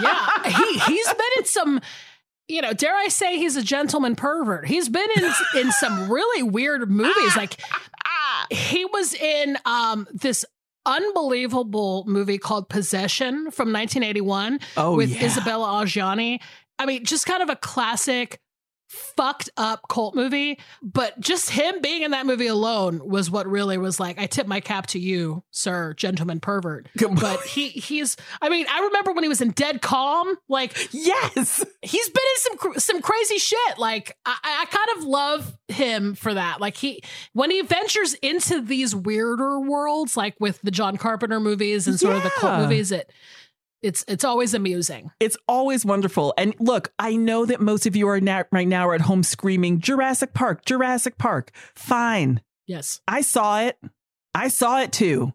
yeah, 0.00 0.28
he 0.44 0.78
he's 0.78 1.08
been 1.08 1.26
in 1.38 1.44
some. 1.44 1.80
You 2.48 2.62
know, 2.62 2.72
dare 2.72 2.94
I 2.94 3.08
say 3.08 3.38
he's 3.38 3.56
a 3.56 3.62
gentleman 3.62 4.14
pervert? 4.14 4.66
He's 4.66 4.88
been 4.88 5.08
in 5.16 5.32
in 5.56 5.72
some 5.72 6.10
really 6.10 6.42
weird 6.42 6.88
movies. 6.90 7.36
Like 7.36 7.56
he 8.50 8.84
was 8.84 9.14
in 9.14 9.58
um 9.64 10.06
this 10.12 10.44
unbelievable 10.84 12.04
movie 12.06 12.38
called 12.38 12.68
Possession 12.68 13.50
from 13.50 13.72
1981 13.72 14.60
Oh, 14.76 14.96
with 14.96 15.10
yeah. 15.10 15.26
Isabella 15.26 15.84
Adjani. 15.84 16.40
I 16.78 16.86
mean, 16.86 17.04
just 17.04 17.26
kind 17.26 17.42
of 17.42 17.48
a 17.50 17.56
classic 17.56 18.40
fucked 18.88 19.50
up 19.56 19.88
cult 19.88 20.14
movie, 20.14 20.58
but 20.82 21.18
just 21.20 21.50
him 21.50 21.80
being 21.80 22.02
in 22.02 22.12
that 22.12 22.26
movie 22.26 22.46
alone 22.46 23.00
was 23.04 23.30
what 23.30 23.46
really 23.46 23.78
was 23.78 23.98
like, 23.98 24.18
I 24.18 24.26
tip 24.26 24.46
my 24.46 24.60
cap 24.60 24.86
to 24.88 24.98
you, 24.98 25.42
sir, 25.50 25.94
gentleman 25.94 26.40
pervert. 26.40 26.88
But 27.16 27.40
he 27.42 27.68
he's 27.68 28.16
I 28.42 28.48
mean, 28.48 28.66
I 28.70 28.80
remember 28.80 29.12
when 29.12 29.24
he 29.24 29.28
was 29.28 29.40
in 29.40 29.52
Dead 29.52 29.80
Calm, 29.80 30.36
like 30.48 30.76
yes. 30.92 31.64
he's 31.82 32.08
been 32.10 32.22
in 32.34 32.58
some 32.60 32.74
some 32.78 33.02
crazy 33.02 33.38
shit. 33.38 33.78
Like 33.78 34.16
I, 34.26 34.36
I 34.44 34.64
kind 34.66 34.98
of 34.98 35.04
love 35.04 35.56
him 35.68 36.14
for 36.14 36.34
that. 36.34 36.60
Like 36.60 36.76
he 36.76 37.02
when 37.32 37.50
he 37.50 37.62
ventures 37.62 38.14
into 38.14 38.60
these 38.60 38.94
weirder 38.94 39.60
worlds, 39.60 40.16
like 40.16 40.34
with 40.40 40.60
the 40.62 40.70
John 40.70 40.96
Carpenter 40.96 41.40
movies 41.40 41.86
and 41.86 41.98
sort 41.98 42.16
of 42.16 42.22
the 42.22 42.30
cult 42.30 42.60
movies, 42.60 42.92
it 42.92 43.10
it's 43.82 44.04
it's 44.08 44.24
always 44.24 44.54
amusing. 44.54 45.10
It's 45.20 45.36
always 45.48 45.84
wonderful. 45.84 46.34
And 46.36 46.54
look, 46.58 46.92
I 46.98 47.16
know 47.16 47.46
that 47.46 47.60
most 47.60 47.86
of 47.86 47.94
you 47.96 48.08
are 48.08 48.20
now, 48.20 48.44
right 48.50 48.66
now 48.66 48.88
are 48.88 48.94
at 48.94 49.02
home 49.02 49.22
screaming 49.22 49.80
Jurassic 49.80 50.34
Park, 50.34 50.64
Jurassic 50.64 51.18
Park. 51.18 51.52
Fine. 51.74 52.40
Yes. 52.66 53.00
I 53.06 53.20
saw 53.20 53.60
it. 53.60 53.78
I 54.34 54.48
saw 54.48 54.80
it 54.80 54.92
too. 54.92 55.32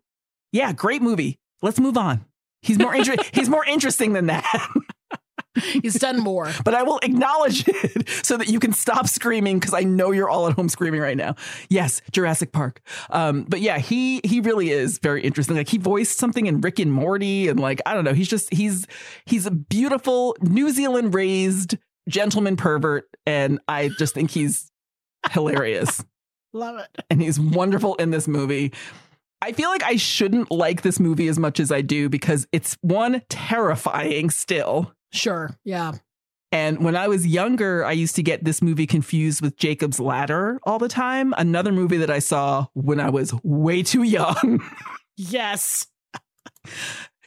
Yeah, 0.52 0.74
great 0.74 1.02
movie. 1.02 1.40
Let's 1.62 1.80
move 1.80 1.98
on. 1.98 2.26
He's 2.62 2.78
more 2.78 2.94
inter- 2.94 3.16
he's 3.34 3.50
more 3.50 3.66
interesting 3.66 4.14
than 4.14 4.28
that. 4.28 4.68
He's 5.82 5.96
done 5.96 6.20
more. 6.20 6.50
but 6.64 6.74
I 6.74 6.84
will 6.84 7.00
acknowledge 7.00 7.68
it 7.68 8.10
so 8.24 8.38
that 8.38 8.48
you 8.48 8.60
can 8.60 8.74
stop 8.74 9.08
screaming 9.08 9.60
because 9.60 9.74
I 9.74 9.82
know 9.82 10.12
you're 10.12 10.30
all 10.30 10.48
at 10.48 10.54
home 10.54 10.70
screaming 10.70 11.02
right 11.02 11.18
now. 11.18 11.36
Yes, 11.70 12.02
Jurassic 12.12 12.52
Park. 12.52 12.82
Um, 13.10 13.44
but 13.44 13.62
yeah, 13.62 13.80
he 13.80 14.22
he 14.24 14.40
really 14.40 14.72
is 14.72 15.00
very 15.00 15.22
interesting. 15.22 15.56
Like 15.56 15.70
he 15.70 15.78
voiced 15.78 16.18
something 16.18 16.46
in 16.46 16.62
Rick 16.62 16.80
and 16.80 16.92
Morty, 16.92 17.48
and 17.48 17.60
like 17.60 17.82
I 17.86 17.94
don't 17.94 18.04
know, 18.04 18.14
he's 18.14 18.30
just 18.30 18.54
he's 18.54 18.88
he's 19.26 19.46
a 19.46 19.52
beautiful 19.52 20.36
New 20.42 20.70
Zealand 20.72 21.14
raised 21.14 21.78
gentleman 22.08 22.56
pervert, 22.56 23.10
and 23.26 23.60
I 23.68 23.90
just 23.98 24.14
think 24.14 24.32
he's 24.32 24.72
hilarious 25.32 26.04
Love 26.54 26.80
it. 26.80 27.06
and 27.10 27.22
he's 27.22 27.40
wonderful 27.40 27.96
in 27.96 28.12
this 28.12 28.28
movie. 28.28 28.74
I 29.42 29.54
feel 29.54 29.70
like 29.70 29.84
I 29.84 29.96
shouldn't 29.96 30.52
like 30.52 30.84
this 30.84 31.00
movie 31.00 31.28
as 31.28 31.40
much 31.40 31.60
as 31.60 31.72
I 31.72 31.82
do 31.82 32.10
because 32.10 32.48
it's 32.52 32.78
one 32.82 33.24
terrifying 33.30 34.30
still. 34.30 34.94
Sure. 35.12 35.56
Yeah. 35.64 35.94
And 36.54 36.84
when 36.84 36.98
I 36.98 37.08
was 37.08 37.26
younger, 37.26 37.86
I 37.86 37.94
used 37.94 38.16
to 38.18 38.24
get 38.24 38.44
this 38.44 38.62
movie 38.62 38.86
confused 38.86 39.42
with 39.42 39.56
Jacob's 39.56 40.00
Ladder 40.02 40.60
all 40.64 40.80
the 40.80 40.90
time. 40.90 41.34
Another 41.38 41.72
movie 41.72 41.98
that 41.98 42.10
I 42.10 42.20
saw 42.20 42.68
when 42.74 43.00
I 43.00 43.10
was 43.10 43.34
way 43.44 43.84
too 43.84 44.04
young. 44.04 44.62
Yes. 45.18 45.86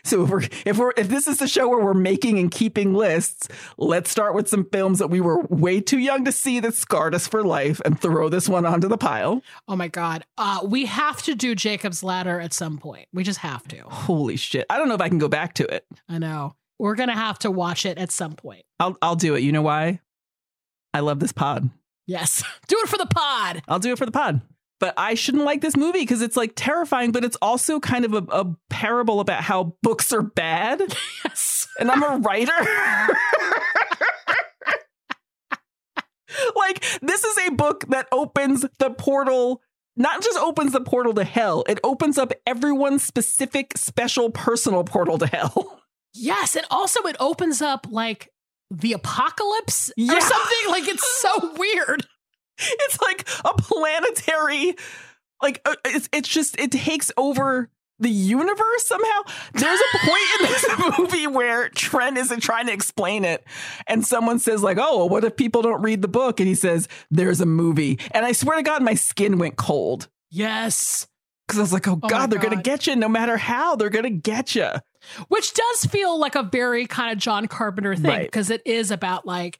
so 0.05 0.24
if 0.24 0.31
we're 0.31 0.43
if 0.66 0.78
we're 0.78 0.93
if 0.97 1.09
this 1.09 1.28
is 1.28 1.39
the 1.39 1.47
show 1.47 1.69
where 1.69 1.78
we're 1.85 1.94
making 1.94 2.40
and 2.40 2.51
keeping 2.51 2.93
lists, 2.93 3.47
let's 3.78 4.11
start 4.11 4.35
with 4.35 4.48
some 4.48 4.69
films 4.73 4.98
that 4.98 5.09
we 5.09 5.20
were 5.20 5.43
way 5.44 5.81
too 5.81 5.98
young 5.98 6.24
to 6.24 6.32
see 6.32 6.59
that 6.61 6.74
scarred 6.74 7.15
us 7.15 7.28
for 7.28 7.44
life 7.44 7.81
and 7.85 8.01
throw 8.01 8.28
this 8.28 8.48
one 8.48 8.66
onto 8.66 8.89
the 8.89 8.98
pile. 8.98 9.43
Oh 9.69 9.77
my 9.77 9.86
God. 9.86 10.24
Uh, 10.36 10.61
we 10.65 10.86
have 10.86 11.23
to 11.23 11.36
do 11.36 11.55
Jacob's 11.55 12.02
Ladder 12.02 12.40
at 12.40 12.52
some 12.52 12.78
point. 12.78 13.06
We 13.12 13.23
just 13.23 13.39
have 13.40 13.69
to. 13.69 13.82
Holy 13.82 14.36
shit. 14.36 14.66
I 14.69 14.78
don't 14.78 14.89
know 14.89 14.94
if 14.94 15.01
I 15.01 15.09
can 15.09 15.19
go 15.19 15.28
back 15.28 15.55
to 15.55 15.73
it. 15.73 15.86
I 16.09 16.19
know. 16.19 16.56
We're 16.79 16.95
gonna 16.95 17.15
have 17.15 17.39
to 17.41 17.51
watch 17.51 17.87
it 17.87 17.99
at 17.99 18.11
some 18.11 18.33
point. 18.33 18.65
I'll 18.81 18.97
I'll 19.01 19.17
do 19.17 19.35
it. 19.35 19.43
You 19.43 19.53
know 19.53 19.63
why? 19.63 20.01
I 20.93 21.01
love 21.01 21.21
this 21.21 21.33
pod. 21.33 21.71
Yes. 22.07 22.45
Do 22.69 22.77
it 22.83 22.89
for 22.89 22.99
the 22.99 23.07
pod. 23.07 23.63
I'll 23.67 23.79
do 23.79 23.93
it 23.93 23.99
for 23.99 24.07
the 24.07 24.13
pod. 24.13 24.43
But 24.79 24.95
I 24.97 25.15
shouldn't 25.15 25.45
like 25.45 25.61
this 25.61 25.77
movie 25.77 26.01
because 26.01 26.21
it's 26.21 26.37
like 26.37 26.53
terrifying, 26.55 27.13
but 27.13 27.25
it's 27.25 27.37
also 27.41 27.81
kind 27.81 28.05
of 28.05 28.13
a, 28.13 28.25
a 28.31 28.57
parable 28.69 29.21
about 29.21 29.43
how 29.43 29.77
books 29.83 30.13
are 30.13 30.23
bad. 30.23 30.81
Yes. 31.25 31.67
And 31.81 31.91
I'm 31.91 32.03
a 32.03 32.19
writer. 32.19 32.53
like, 36.55 36.85
this 37.03 37.25
is 37.25 37.39
a 37.49 37.51
book 37.51 37.85
that 37.89 38.07
opens 38.13 38.65
the 38.79 38.91
portal 38.91 39.63
not 39.97 40.23
just 40.23 40.39
opens 40.39 40.73
the 40.73 40.81
portal 40.81 41.15
to 41.15 41.25
hell, 41.25 41.65
it 41.69 41.79
opens 41.85 42.19
up 42.19 42.33
everyone's 42.47 43.03
specific, 43.03 43.77
special, 43.77 44.31
personal 44.31 44.85
portal 44.85 45.19
to 45.19 45.27
hell. 45.27 45.81
Yes, 46.15 46.57
and 46.57 46.65
also 46.70 47.01
it 47.03 47.16
opens 47.20 47.61
up 47.61 47.86
like 47.91 48.31
the 48.70 48.93
apocalypse 48.93 49.91
Yeah. 49.97 50.16
or 50.16 50.20
something. 50.20 50.69
Like 50.69 50.89
it's 50.89 51.20
so 51.20 51.53
weird. 51.59 52.07
It's 52.59 53.01
like 53.03 53.28
a 53.45 53.53
planetary, 53.55 54.77
like 55.43 55.61
uh, 55.65 55.74
it's 55.86 56.09
it's 56.12 56.28
just 56.28 56.59
it 56.59 56.70
takes 56.70 57.11
over 57.16 57.69
the 57.99 58.11
universe 58.11 58.86
somehow. 58.86 59.20
There's 59.53 59.81
a 59.81 59.99
point 59.99 60.23
in 60.41 60.47
this 60.47 60.66
movie 60.99 61.27
where 61.27 61.69
Trent 61.70 62.16
isn't 62.19 62.41
trying 62.41 62.66
to 62.66 62.73
explain 62.73 63.24
it, 63.24 63.45
and 63.89 64.07
someone 64.07 64.39
says 64.39 64.62
like, 64.62 64.78
"Oh, 64.81 64.99
well, 64.99 65.09
what 65.09 65.24
if 65.24 65.36
people 65.36 65.62
don't 65.62 65.82
read 65.82 66.01
the 66.01 66.09
book?" 66.09 66.39
And 66.39 66.49
he 66.49 66.55
says, 66.55 66.86
"There's 67.11 67.41
a 67.41 67.47
movie," 67.47 67.99
and 68.12 68.24
I 68.24 68.31
swear 68.32 68.57
to 68.57 68.62
God, 68.62 68.82
my 68.82 68.95
skin 68.95 69.39
went 69.39 69.57
cold 69.57 70.09
Yes. 70.31 71.07
Because 71.47 71.59
I 71.59 71.62
was 71.62 71.73
like, 71.73 71.87
"Oh 71.89 71.99
my 72.03 72.09
God, 72.09 72.31
they're 72.31 72.39
gonna 72.41 72.62
get 72.62 72.87
you 72.87 72.97
no 72.97 73.09
matter 73.09 73.37
how. 73.37 73.77
They're 73.77 73.91
gonna 73.91 74.11
get 74.11 74.55
you." 74.55 74.69
Which 75.29 75.53
does 75.53 75.85
feel 75.87 76.19
like 76.19 76.35
a 76.35 76.43
very 76.43 76.87
kind 76.87 77.12
of 77.12 77.19
John 77.19 77.47
Carpenter 77.49 77.95
thing 77.95 78.05
Right. 78.11 78.27
because 78.27 78.51
it 78.51 78.62
is 78.66 78.91
about 78.91 79.27
like 79.27 79.59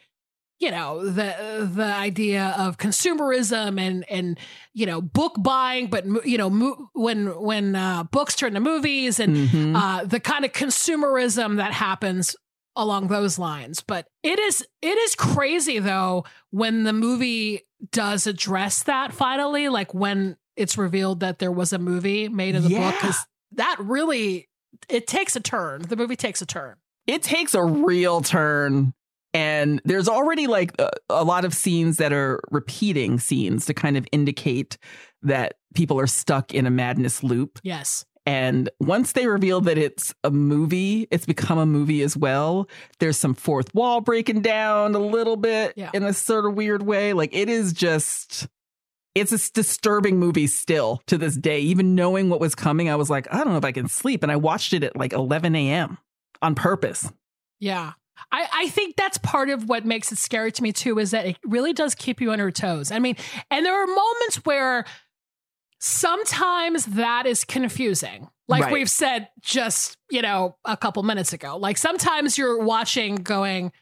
you 0.61 0.71
know 0.71 1.05
the 1.05 1.69
the 1.71 1.85
idea 1.85 2.55
of 2.57 2.79
consumerism 2.79 3.79
and 3.81 4.05
and 4.09 4.39
you 4.73 4.87
know 4.87 5.01
book 5.03 5.35
buying 5.39 5.89
but 5.89 6.07
you 6.27 6.39
know 6.39 6.49
mo- 6.49 6.89
when 6.95 7.27
when 7.41 7.75
uh, 7.77 8.05
books 8.05 8.37
turn 8.37 8.55
to 8.55 8.61
movies 8.61 9.19
and 9.21 9.37
Mhm. 9.37 9.77
uh, 9.77 10.05
the 10.05 10.21
kind 10.21 10.45
of 10.45 10.53
consumerism 10.53 11.57
that 11.57 11.73
happens 11.73 12.37
along 12.77 13.09
those 13.09 13.39
lines. 13.39 13.83
But 13.87 14.07
it 14.23 14.39
is 14.39 14.65
it 14.81 14.97
is 14.99 15.15
crazy 15.15 15.79
though 15.81 16.25
when 16.51 16.85
the 16.85 16.93
movie 16.93 17.63
does 17.93 18.27
address 18.27 18.85
that 18.85 19.13
finally, 19.13 19.69
like 19.69 19.93
when 19.93 20.37
it's 20.57 20.77
revealed 20.79 21.21
that 21.21 21.39
there 21.39 21.53
was 21.53 21.73
a 21.73 21.79
movie 21.79 22.29
made 22.29 22.55
of 22.57 22.63
the 22.65 22.69
book, 22.71 22.79
Yeah. 22.79 22.91
because 22.93 23.27
that 23.53 23.77
really 23.79 24.49
it 24.89 25.07
takes 25.07 25.37
a 25.37 25.41
turn. 25.41 25.83
The 25.83 25.97
movie 25.97 26.17
takes 26.17 26.43
a 26.43 26.47
turn. 26.47 26.77
it 27.07 27.23
takes 27.23 27.55
a 27.55 27.63
real 27.63 28.21
turn 28.23 28.93
and 29.35 29.81
there's 29.85 30.09
already 30.09 30.47
like 30.47 30.73
a, 30.79 30.91
a 31.11 31.25
lot 31.25 31.45
of 31.45 31.53
scenes 31.53 31.97
that 31.99 32.13
are 32.13 32.41
repeating 32.51 33.19
scenes 33.19 33.67
to 33.67 33.75
kind 33.75 33.97
of 33.97 34.07
indicate 34.13 34.79
that 35.23 35.55
people 35.75 35.99
are 36.01 36.07
stuck 36.07 36.55
in 36.55 36.67
a 36.67 36.71
madness 36.71 37.23
loop 37.23 37.59
Yes. 37.63 38.05
and 38.27 38.71
once 38.81 39.13
they 39.13 39.27
reveal 39.27 39.61
that 39.63 39.77
it's 39.77 40.15
a 40.25 40.31
movie 40.31 41.07
it's 41.11 41.27
become 41.27 41.59
a 41.59 41.67
movie 41.67 42.01
as 42.03 42.17
well 42.17 42.69
there's 43.01 43.17
some 43.19 43.35
fourth 43.35 43.75
wall 43.75 44.01
breaking 44.01 44.41
down 44.41 44.95
a 44.95 44.99
little 44.99 45.37
bit 45.37 45.75
Yeah. 45.77 45.91
in 45.93 46.05
a 46.05 46.13
sort 46.15 46.47
of 46.47 46.55
weird 46.55 46.83
way 46.85 47.13
like 47.13 47.35
it 47.35 47.49
is 47.51 47.73
just 47.73 48.47
it's 49.15 49.33
a 49.33 49.53
disturbing 49.53 50.19
movie 50.19 50.47
still 50.47 51.03
to 51.07 51.17
this 51.17 51.37
day 51.37 51.61
even 51.61 51.95
knowing 51.95 52.29
what 52.31 52.41
was 52.41 52.55
coming 52.55 52.89
i 52.89 52.97
was 52.97 53.09
like 53.11 53.27
i 53.33 53.39
don't 53.39 53.49
know 53.53 53.59
if 53.59 53.65
i 53.65 53.73
can 53.73 53.89
sleep 53.89 54.23
and 54.23 54.33
i 54.33 54.37
watched 54.37 54.73
it 54.73 54.83
at 54.83 54.97
like 54.97 55.13
11 55.13 55.55
a.m 55.55 55.99
on 56.43 56.55
purpose 56.55 57.11
Yeah. 57.61 57.93
I, 58.31 58.47
I 58.53 58.69
think 58.69 58.95
that's 58.97 59.19
part 59.19 59.51
of 59.51 59.69
what 59.69 59.85
makes 59.85 60.13
it 60.13 60.19
scary 60.19 60.53
to 60.53 60.63
me 60.63 60.73
too, 60.73 60.99
is 61.01 61.11
that 61.11 61.27
it 61.27 61.37
really 61.45 61.73
does 61.73 61.95
keep 61.97 62.21
you 62.21 62.31
on 62.31 62.39
your 62.39 62.51
toes. 62.53 62.93
I 62.93 62.99
mean, 63.01 63.17
and 63.51 63.67
there 63.67 63.75
are 63.75 63.87
moments 63.87 64.37
where 64.45 64.85
sometimes 65.81 66.87
that 66.87 67.27
is 67.27 67.45
confusing. 67.45 68.29
Like 68.49 68.65
Right. 68.65 68.73
we've 68.73 68.91
said 68.91 69.29
just, 69.41 69.97
you 70.11 70.23
know, 70.23 70.57
a 70.65 70.77
couple 70.77 71.03
minutes 71.03 71.33
ago. 71.33 71.57
Like 71.57 71.77
sometimes 71.79 72.39
you're 72.39 72.63
watching 72.63 73.17
going, 73.17 73.73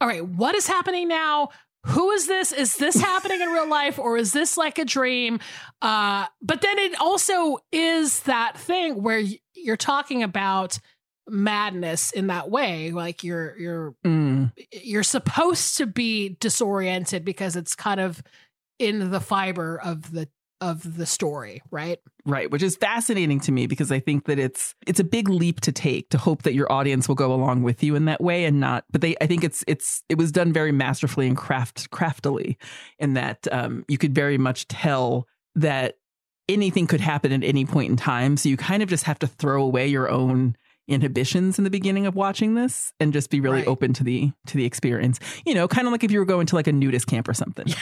all 0.00 0.08
right, 0.08 0.26
what 0.26 0.54
is 0.54 0.66
happening 0.66 1.08
now? 1.08 1.48
Who 1.86 2.10
is 2.12 2.26
this? 2.26 2.52
Is 2.52 2.76
this 2.76 2.98
happening 3.00 3.40
in 3.40 3.48
real 3.48 3.68
life 3.68 3.98
or 3.98 4.16
is 4.16 4.32
this 4.32 4.56
like 4.56 4.78
a 4.78 4.84
dream? 4.84 5.38
Uh, 5.82 6.26
but 6.40 6.60
then 6.62 6.78
it 6.78 6.98
also 7.00 7.58
is 7.72 8.20
that 8.20 8.56
thing 8.58 9.02
where 9.02 9.22
you're 9.54 9.76
talking 9.76 10.22
about 10.22 10.78
madness 11.26 12.10
in 12.12 12.26
that 12.26 12.50
way 12.50 12.90
like 12.90 13.24
you're 13.24 13.56
you're 13.58 13.94
Mm. 14.04 14.52
you're 14.82 15.02
supposed 15.02 15.78
to 15.78 15.86
be 15.86 16.36
disoriented 16.38 17.24
because 17.24 17.56
it's 17.56 17.74
kind 17.74 17.98
of 17.98 18.22
in 18.78 19.10
the 19.10 19.20
fiber 19.20 19.80
of 19.82 20.12
the 20.12 20.28
of 20.60 20.96
the 20.96 21.06
story 21.06 21.62
right 21.70 21.98
Right, 22.26 22.50
which 22.50 22.62
is 22.62 22.76
fascinating 22.76 23.38
to 23.40 23.52
me 23.52 23.66
because 23.66 23.92
I 23.92 24.00
think 24.00 24.24
that 24.26 24.38
it's 24.38 24.74
it's 24.86 24.98
a 24.98 25.04
big 25.04 25.28
leap 25.28 25.60
to 25.60 25.72
take 25.72 26.08
to 26.08 26.16
hope 26.18 26.42
that 26.44 26.54
your 26.54 26.72
audience 26.72 27.06
will 27.06 27.14
go 27.16 27.34
along 27.34 27.62
with 27.64 27.82
you 27.82 27.94
in 27.96 28.06
that 28.06 28.22
way 28.22 28.46
and 28.46 28.60
not 28.60 28.84
but 28.90 29.02
they 29.02 29.14
I 29.20 29.26
think 29.26 29.44
it's 29.44 29.62
it's 29.66 30.02
it 30.08 30.16
was 30.16 30.32
done 30.32 30.50
very 30.52 30.72
masterfully 30.72 31.26
and 31.26 31.36
craft 31.36 31.90
craftily 31.90 32.56
in 32.98 33.12
that 33.14 33.46
um 33.52 33.84
you 33.88 33.98
could 33.98 34.14
very 34.14 34.38
much 34.38 34.66
tell 34.68 35.26
that 35.54 35.96
anything 36.48 36.86
could 36.86 37.00
happen 37.00 37.30
at 37.32 37.44
any 37.44 37.66
point 37.66 37.90
in 37.90 37.96
time 37.96 38.36
so 38.38 38.48
you 38.48 38.56
kind 38.56 38.82
of 38.82 38.88
just 38.88 39.04
have 39.04 39.18
to 39.18 39.26
throw 39.26 39.62
away 39.62 39.86
your 39.86 40.08
own 40.08 40.56
inhibitions 40.88 41.58
in 41.58 41.64
the 41.64 41.70
beginning 41.70 42.06
of 42.06 42.14
watching 42.14 42.54
this 42.54 42.92
and 43.00 43.12
just 43.12 43.30
be 43.30 43.40
really 43.40 43.58
Right. 43.58 43.66
open 43.66 43.92
to 43.94 44.04
the 44.04 44.30
to 44.46 44.56
the 44.58 44.64
experience. 44.66 45.18
You 45.46 45.54
know, 45.54 45.66
kind 45.66 45.86
of 45.86 45.92
like 45.92 46.04
if 46.04 46.10
you 46.10 46.18
were 46.18 46.26
going 46.26 46.46
to 46.46 46.54
like 46.56 46.66
a 46.66 46.72
nudist 46.72 47.06
camp 47.06 47.26
or 47.28 47.32
something. 47.34 47.66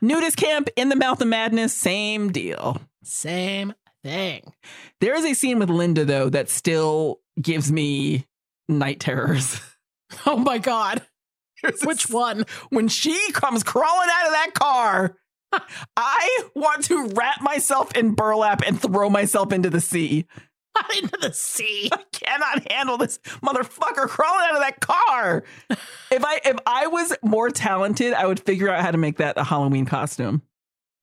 nudist 0.00 0.36
camp 0.36 0.68
in 0.76 0.88
the 0.88 0.96
mouth 0.96 1.20
of 1.20 1.28
madness, 1.28 1.72
same 1.74 2.30
deal. 2.32 2.80
same 3.02 3.74
thing 4.02 4.52
There 5.00 5.14
is 5.14 5.24
a 5.24 5.34
scene 5.34 5.58
with 5.58 5.68
Linda 5.70 6.04
though 6.04 6.28
that 6.30 6.48
still 6.50 7.20
gives 7.40 7.70
me 7.70 8.26
night 8.68 9.00
terrors. 9.00 9.60
oh 10.26 10.36
my 10.38 10.58
god 10.58 11.02
There's 11.62 11.82
which 11.82 12.08
one 12.08 12.44
When 12.70 12.88
she 12.88 13.32
comes 13.32 13.62
crawling 13.62 14.08
out 14.12 14.26
of 14.26 14.32
that 14.32 14.50
car, 14.54 15.16
I 15.96 16.42
want 16.54 16.84
to 16.84 17.08
wrap 17.08 17.42
myself 17.42 17.94
in 17.96 18.14
burlap 18.14 18.62
and 18.66 18.80
throw 18.80 19.10
myself 19.10 19.52
into 19.52 19.68
the 19.68 19.80
sea. 19.80 20.26
into 21.02 21.16
the 21.20 21.32
sea. 21.32 21.88
I 21.92 22.02
cannot 22.12 22.70
handle 22.72 22.96
this 22.98 23.18
motherfucker 23.42 24.08
crawling 24.08 24.46
out 24.48 24.54
of 24.54 24.60
that 24.60 24.80
car. 24.80 25.44
If 26.12 26.24
I 26.24 26.40
if 26.44 26.56
I 26.66 26.88
was 26.88 27.14
more 27.22 27.50
talented, 27.50 28.12
I 28.14 28.26
would 28.26 28.40
figure 28.40 28.68
out 28.68 28.80
how 28.82 28.90
to 28.90 28.98
make 28.98 29.18
that 29.18 29.38
a 29.38 29.44
Halloween 29.44 29.86
costume. 29.86 30.42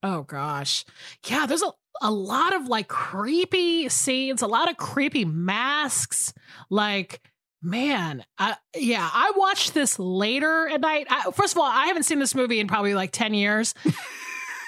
oh 0.04 0.24
gosh. 0.24 0.84
Yeah 1.26 1.46
there's 1.46 1.64
a 1.64 1.72
a 2.02 2.12
lot 2.12 2.54
of 2.54 2.68
like 2.68 2.88
creepy 2.90 3.88
scenes 3.90 4.42
a 4.42 4.48
lot 4.48 4.70
of 4.70 4.76
creepy 4.76 5.24
masks. 5.24 6.34
Like 6.70 7.22
man 7.62 8.24
I, 8.38 8.56
yeah 8.76 9.10
i 9.12 9.32
watched 9.36 9.74
this 9.74 9.98
later 9.98 10.68
at 10.68 10.80
night. 10.82 11.08
I, 11.10 11.32
first 11.32 11.54
of 11.54 11.58
all 11.58 11.66
i 11.66 11.88
haven't 11.88 12.04
seen 12.04 12.20
this 12.20 12.36
movie 12.36 12.60
in 12.60 12.68
probably 12.68 12.94
like 12.94 13.12
10 13.12 13.34
years 13.34 13.74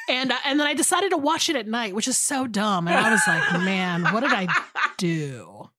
and 0.09 0.31
uh, 0.31 0.37
and 0.45 0.59
then 0.59 0.67
i 0.67 0.73
decided 0.73 1.11
to 1.11 1.17
watch 1.17 1.49
it 1.49 1.55
at 1.55 1.67
night 1.67 1.93
which 1.95 2.07
is 2.07 2.17
so 2.17 2.47
dumb 2.47 2.87
and 2.87 2.97
i 2.97 3.11
was 3.11 3.21
like 3.27 3.51
man 3.63 4.03
what 4.13 4.21
did 4.21 4.31
i 4.33 4.47
do 4.97 5.69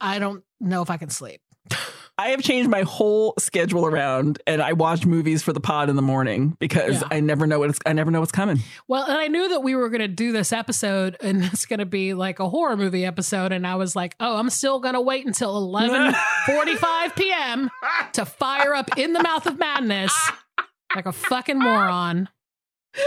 i 0.00 0.18
don't 0.18 0.42
know 0.60 0.82
if 0.82 0.90
i 0.90 0.96
can 0.96 1.10
sleep 1.10 1.40
I 2.18 2.28
have 2.28 2.40
changed 2.42 2.70
my 2.70 2.80
whole 2.80 3.34
schedule 3.38 3.84
around 3.84 4.40
and 4.46 4.62
I 4.62 4.72
watch 4.72 5.04
movies 5.04 5.42
for 5.42 5.52
the 5.52 5.60
pod 5.60 5.90
in 5.90 5.96
the 5.96 6.02
morning 6.02 6.56
because 6.58 7.02
Yeah. 7.02 7.08
I 7.10 7.20
never 7.20 7.46
know 7.46 7.58
what 7.58 7.68
it's 7.68 7.78
I 7.84 7.92
never 7.92 8.10
know 8.10 8.20
what's 8.20 8.32
coming. 8.32 8.60
Well, 8.88 9.04
and 9.04 9.18
I 9.18 9.28
knew 9.28 9.50
that 9.50 9.60
we 9.62 9.74
were 9.74 9.90
going 9.90 10.00
to 10.00 10.08
do 10.08 10.32
this 10.32 10.50
episode 10.50 11.18
and 11.20 11.44
it's 11.52 11.66
going 11.66 11.80
to 11.80 11.84
be 11.84 12.14
like 12.14 12.38
a 12.38 12.48
horror 12.48 12.74
movie 12.78 13.04
episode. 13.04 13.52
And 13.52 13.66
I 13.66 13.74
was 13.74 13.94
like, 13.94 14.16
oh, 14.18 14.38
I'm 14.38 14.48
still 14.48 14.80
going 14.80 14.94
to 14.94 15.00
wait 15.02 15.26
until 15.26 15.60
11.45 15.70 17.16
p.m. 17.16 17.70
to 18.14 18.24
fire 18.24 18.72
up 18.74 18.96
In 18.96 19.12
the 19.12 19.22
Mouth 19.22 19.44
of 19.46 19.58
Madness 19.58 20.14
like 20.94 21.04
a 21.04 21.12
fucking 21.12 21.58
moron. 21.58 22.30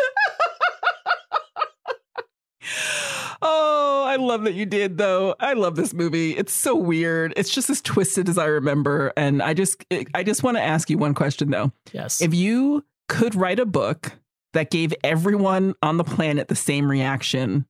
Oh, 3.42 4.04
I 4.06 4.18
love 4.18 4.44
that 4.44 4.54
you 4.54 4.66
did 4.66 4.98
though. 4.98 5.36
I 5.40 5.54
love 5.54 5.76
this 5.76 5.94
movie. 5.94 6.36
It's 6.36 6.52
so 6.54 6.76
weird. 6.76 7.34
It's 7.38 7.50
just 7.50 7.70
as 7.70 7.82
twisted 7.82 8.28
as 8.28 8.38
I 8.38 8.46
remember 8.46 9.14
and 9.16 9.42
I 9.42 9.54
just 9.54 9.84
I 10.14 10.24
just 10.24 10.44
want 10.44 10.58
to 10.58 10.64
ask 10.64 10.90
you 10.90 10.98
one 10.98 11.14
question 11.14 11.50
though. 11.50 11.72
Yes. 11.94 12.22
If 12.22 12.34
you 12.34 12.86
could 13.08 13.36
write 13.36 13.60
a 13.60 13.66
book 13.66 14.12
that 14.54 14.72
gave 14.72 14.94
everyone 15.04 15.76
on 15.82 15.98
the 15.98 16.04
planet 16.04 16.50
the 16.50 16.56
same 16.56 16.90
reaction, 16.90 17.66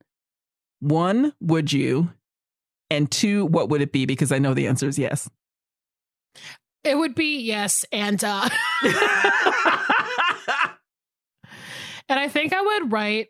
one, 0.79 1.33
would 1.39 1.71
you? 1.71 2.11
And 2.89 3.11
two, 3.11 3.45
what 3.45 3.69
would 3.69 3.81
it 3.81 3.91
be? 3.91 4.07
Because 4.07 4.31
I 4.31 4.39
know 4.39 4.55
the 4.55 4.65
answer 4.65 4.87
is 4.87 4.97
yes. 4.97 5.29
it 6.83 6.97
would 6.97 7.13
be 7.13 7.39
yes. 7.41 7.85
And, 7.91 8.23
uh, 8.23 8.49
and 12.09 12.19
I 12.19 12.27
think 12.27 12.51
I 12.53 12.61
would 12.61 12.91
write 12.91 13.27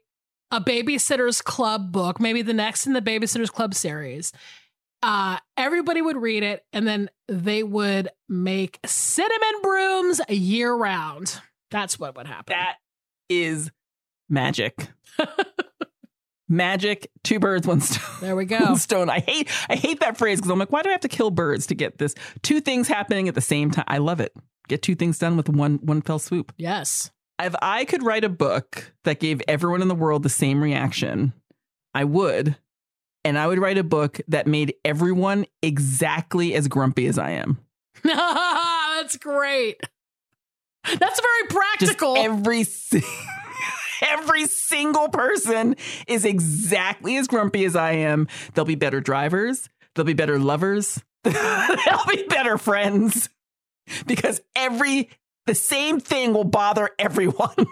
a 0.52 0.60
Babysitter's 0.60 1.42
Club 1.42 1.92
book, 1.92 2.20
maybe 2.20 2.42
the 2.42 2.54
next 2.54 2.88
in 2.88 2.94
the 2.94 3.02
Babysitter's 3.02 3.52
Club 3.52 3.74
series. 3.76 4.32
Uh, 5.04 5.38
everybody 5.56 6.02
would 6.02 6.18
read 6.18 6.44
it, 6.44 6.66
and 6.74 6.88
then 6.88 7.10
they 7.28 7.62
would 7.64 8.10
make 8.28 8.80
cinnamon 8.86 9.62
brooms 9.62 10.22
year 10.28 10.74
round. 10.74 11.40
That's 11.72 12.00
what 12.00 12.18
would 12.18 12.26
happen. 12.28 12.46
that 12.54 12.78
is 13.30 13.70
magic. 14.28 14.90
magic, 16.50 17.12
two 17.24 17.40
birds, 17.40 17.68
one 17.68 17.82
stone. 17.82 18.16
there 18.22 18.36
we 18.36 18.46
One 18.50 18.60
go. 18.60 18.76
stone. 18.76 19.10
I 19.10 19.20
hate 19.20 19.50
I 19.70 19.76
hate 19.76 20.00
that 20.00 20.18
phrase 20.18 20.40
because 20.40 20.52
I'm 20.52 20.60
like, 20.60 20.72
why 20.72 20.82
do 20.82 20.90
I 20.90 20.94
have 20.94 21.02
to 21.02 21.08
kill 21.08 21.32
birds 21.32 21.68
to 21.68 21.76
get 21.76 21.98
this? 21.98 22.16
Two 22.42 22.60
things 22.60 22.88
happening 22.88 23.28
at 23.28 23.36
the 23.36 23.42
same 23.42 23.72
time. 23.72 23.86
I 23.88 24.00
love 24.00 24.20
it. 24.20 24.34
Get 24.68 24.82
two 24.82 24.96
things 24.96 25.18
done 25.20 25.38
with 25.38 25.50
one 25.50 25.76
one 25.84 26.02
fell 26.02 26.20
swoop. 26.20 26.54
Yes. 26.58 27.12
If 27.40 27.56
I 27.62 27.86
could 27.86 28.04
write 28.04 28.24
a 28.24 28.30
book 28.30 28.94
that 29.04 29.20
gave 29.20 29.42
everyone 29.48 29.82
in 29.82 29.88
the 29.88 29.96
world 29.96 30.24
the 30.24 30.30
same 30.30 30.62
reaction, 30.62 31.34
I 31.94 32.04
would. 32.04 32.56
And 33.26 33.38
I 33.38 33.48
would 33.48 33.60
write 33.60 33.78
a 33.78 33.84
book 33.84 34.22
that 34.28 34.48
made 34.48 34.76
everyone 34.86 35.46
exactly 35.62 36.54
as 36.56 36.68
grumpy 36.68 37.08
as 37.08 37.18
I 37.18 37.32
am. 37.32 37.60
That's 38.04 39.18
great. 39.18 39.80
That's 40.86 41.20
very 41.20 41.48
Just 41.80 41.98
practical. 41.98 42.16
every 42.18 42.64
si- 42.64 43.04
every 44.08 44.46
single 44.48 45.10
person 45.10 45.76
is 46.08 46.24
exactly 46.24 47.18
as 47.18 47.28
grumpy 47.28 47.66
as 47.66 47.76
I 47.76 47.92
am. 47.92 48.28
They'll 48.54 48.66
be 48.66 48.76
better 48.76 49.02
drivers. 49.02 49.70
They'll 49.96 50.06
be 50.06 50.14
better 50.14 50.40
lovers. 50.40 51.02
they'll 51.24 52.06
be 52.10 52.24
better 52.30 52.58
friends 52.58 53.30
because 54.08 54.40
every 54.56 55.10
the 55.50 55.56
same 55.56 56.00
thing 56.00 56.32
will 56.32 56.44
bother 56.44 56.92
everyone. 57.00 57.66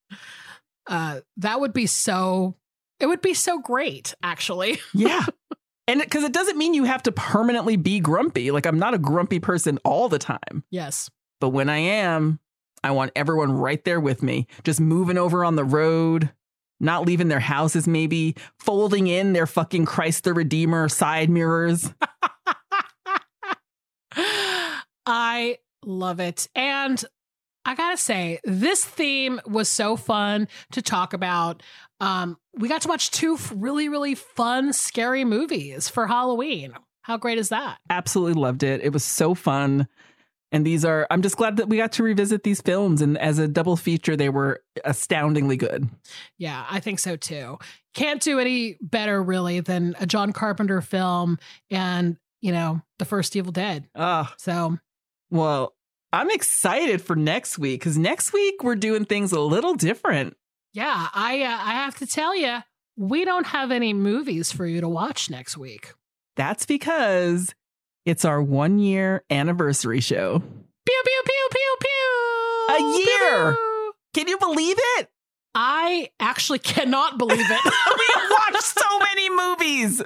uh, 0.86 1.20
that 1.36 1.60
would 1.60 1.74
be 1.74 1.84
so. 1.86 2.56
It 2.98 3.06
would 3.06 3.20
be 3.20 3.34
so 3.34 3.60
great, 3.60 4.14
actually. 4.22 4.80
yeah. 4.94 5.26
And 5.86 6.00
because 6.00 6.24
it 6.24 6.32
doesn't 6.32 6.56
mean 6.56 6.72
you 6.72 6.84
have 6.84 7.02
to 7.02 7.12
permanently 7.12 7.76
be 7.76 8.00
grumpy. 8.00 8.50
Like 8.50 8.64
I'm 8.64 8.78
not 8.78 8.94
a 8.94 8.98
grumpy 8.98 9.38
person 9.38 9.78
all 9.84 10.08
the 10.08 10.18
time. 10.18 10.64
Yes. 10.70 11.10
But 11.42 11.50
when 11.50 11.68
I 11.68 11.76
am, 11.76 12.40
I 12.82 12.92
want 12.92 13.12
everyone 13.14 13.52
right 13.52 13.84
there 13.84 14.00
with 14.00 14.22
me, 14.22 14.46
just 14.62 14.80
moving 14.80 15.18
over 15.18 15.44
on 15.44 15.56
the 15.56 15.64
road, 15.64 16.30
not 16.80 17.04
leaving 17.04 17.28
their 17.28 17.40
houses, 17.40 17.86
maybe 17.86 18.34
folding 18.58 19.08
in 19.08 19.34
their 19.34 19.46
fucking 19.46 19.84
Christ 19.84 20.24
the 20.24 20.32
Redeemer 20.32 20.88
side 20.88 21.28
mirrors. 21.28 21.92
I 25.06 25.58
love 25.86 26.20
it. 26.20 26.48
And 26.54 27.02
I 27.64 27.74
gotta 27.74 27.96
say, 27.96 28.40
this 28.44 28.84
theme 28.84 29.40
was 29.46 29.68
so 29.68 29.96
fun 29.96 30.48
to 30.72 30.82
talk 30.82 31.12
about. 31.14 31.62
Um, 32.00 32.36
we 32.54 32.68
got 32.68 32.82
to 32.82 32.88
watch 32.88 33.10
two 33.10 33.38
really, 33.54 33.88
really 33.88 34.14
fun, 34.14 34.72
scary 34.72 35.24
movies 35.24 35.88
for 35.88 36.06
Halloween. 36.06 36.74
How 37.02 37.16
great 37.16 37.38
is 37.38 37.50
that? 37.50 37.78
Absolutely 37.88 38.40
loved 38.40 38.62
it. 38.62 38.80
It 38.82 38.92
was 38.92 39.04
so 39.04 39.34
fun. 39.34 39.88
And 40.52 40.64
these 40.64 40.84
are, 40.84 41.06
I'm 41.10 41.20
just 41.20 41.36
glad 41.36 41.56
that 41.56 41.68
we 41.68 41.78
got 41.78 41.92
to 41.92 42.04
revisit 42.04 42.44
these 42.44 42.60
films. 42.60 43.02
And 43.02 43.18
as 43.18 43.38
a 43.40 43.48
double 43.48 43.76
feature, 43.76 44.16
they 44.16 44.28
were 44.28 44.62
astoundingly 44.84 45.56
good. 45.56 45.88
Yeah, 46.38 46.64
I 46.70 46.78
think 46.78 47.00
so 47.00 47.16
too. 47.16 47.58
Can't 47.92 48.22
do 48.22 48.38
any 48.38 48.78
better, 48.80 49.20
really, 49.20 49.60
than 49.60 49.96
a 49.98 50.06
John 50.06 50.32
Carpenter 50.32 50.80
film 50.80 51.38
and, 51.70 52.18
you 52.40 52.52
know, 52.52 52.82
the 52.98 53.04
first 53.04 53.34
Evil 53.34 53.52
Dead. 53.52 53.88
Ah, 53.96 54.32
So, 54.38 54.78
well, 55.30 55.74
I'm 56.12 56.30
excited 56.30 57.02
for 57.02 57.16
next 57.16 57.58
week 57.58 57.80
because 57.80 57.98
next 57.98 58.32
week 58.32 58.62
we're 58.62 58.76
doing 58.76 59.04
things 59.04 59.32
a 59.32 59.40
little 59.40 59.74
different. 59.74 60.36
yeah, 60.72 61.08
I, 61.14 61.42
uh, 61.42 61.48
I 61.48 61.72
have 61.74 61.96
to 61.98 62.06
tell 62.06 62.36
you, 62.36 62.58
we 62.96 63.24
don't 63.24 63.46
have 63.46 63.70
any 63.72 63.92
movies 63.92 64.52
for 64.52 64.66
you 64.66 64.80
to 64.80 64.88
watch 64.88 65.28
next 65.30 65.56
week. 65.56 65.92
That's 66.36 66.66
because 66.66 67.54
it's 68.06 68.24
our 68.24 68.40
one 68.42 68.78
year 68.78 69.24
anniversary 69.30 70.00
show. 70.00 70.38
Pew 70.38 71.02
pew 71.04 71.22
pew 71.24 71.48
pew 71.50 71.76
pew. 71.80 72.74
A 72.76 72.98
year. 72.98 73.52
pew. 73.54 73.92
Can 74.14 74.28
you 74.28 74.38
believe 74.38 74.76
it? 74.98 75.08
I 75.54 76.10
actually 76.20 76.58
cannot 76.58 77.18
believe 77.18 77.38
it. 77.40 77.60
we 77.98 78.28
watched 78.30 78.64
so 78.64 78.98
many 78.98 79.30
movies. 79.30 80.02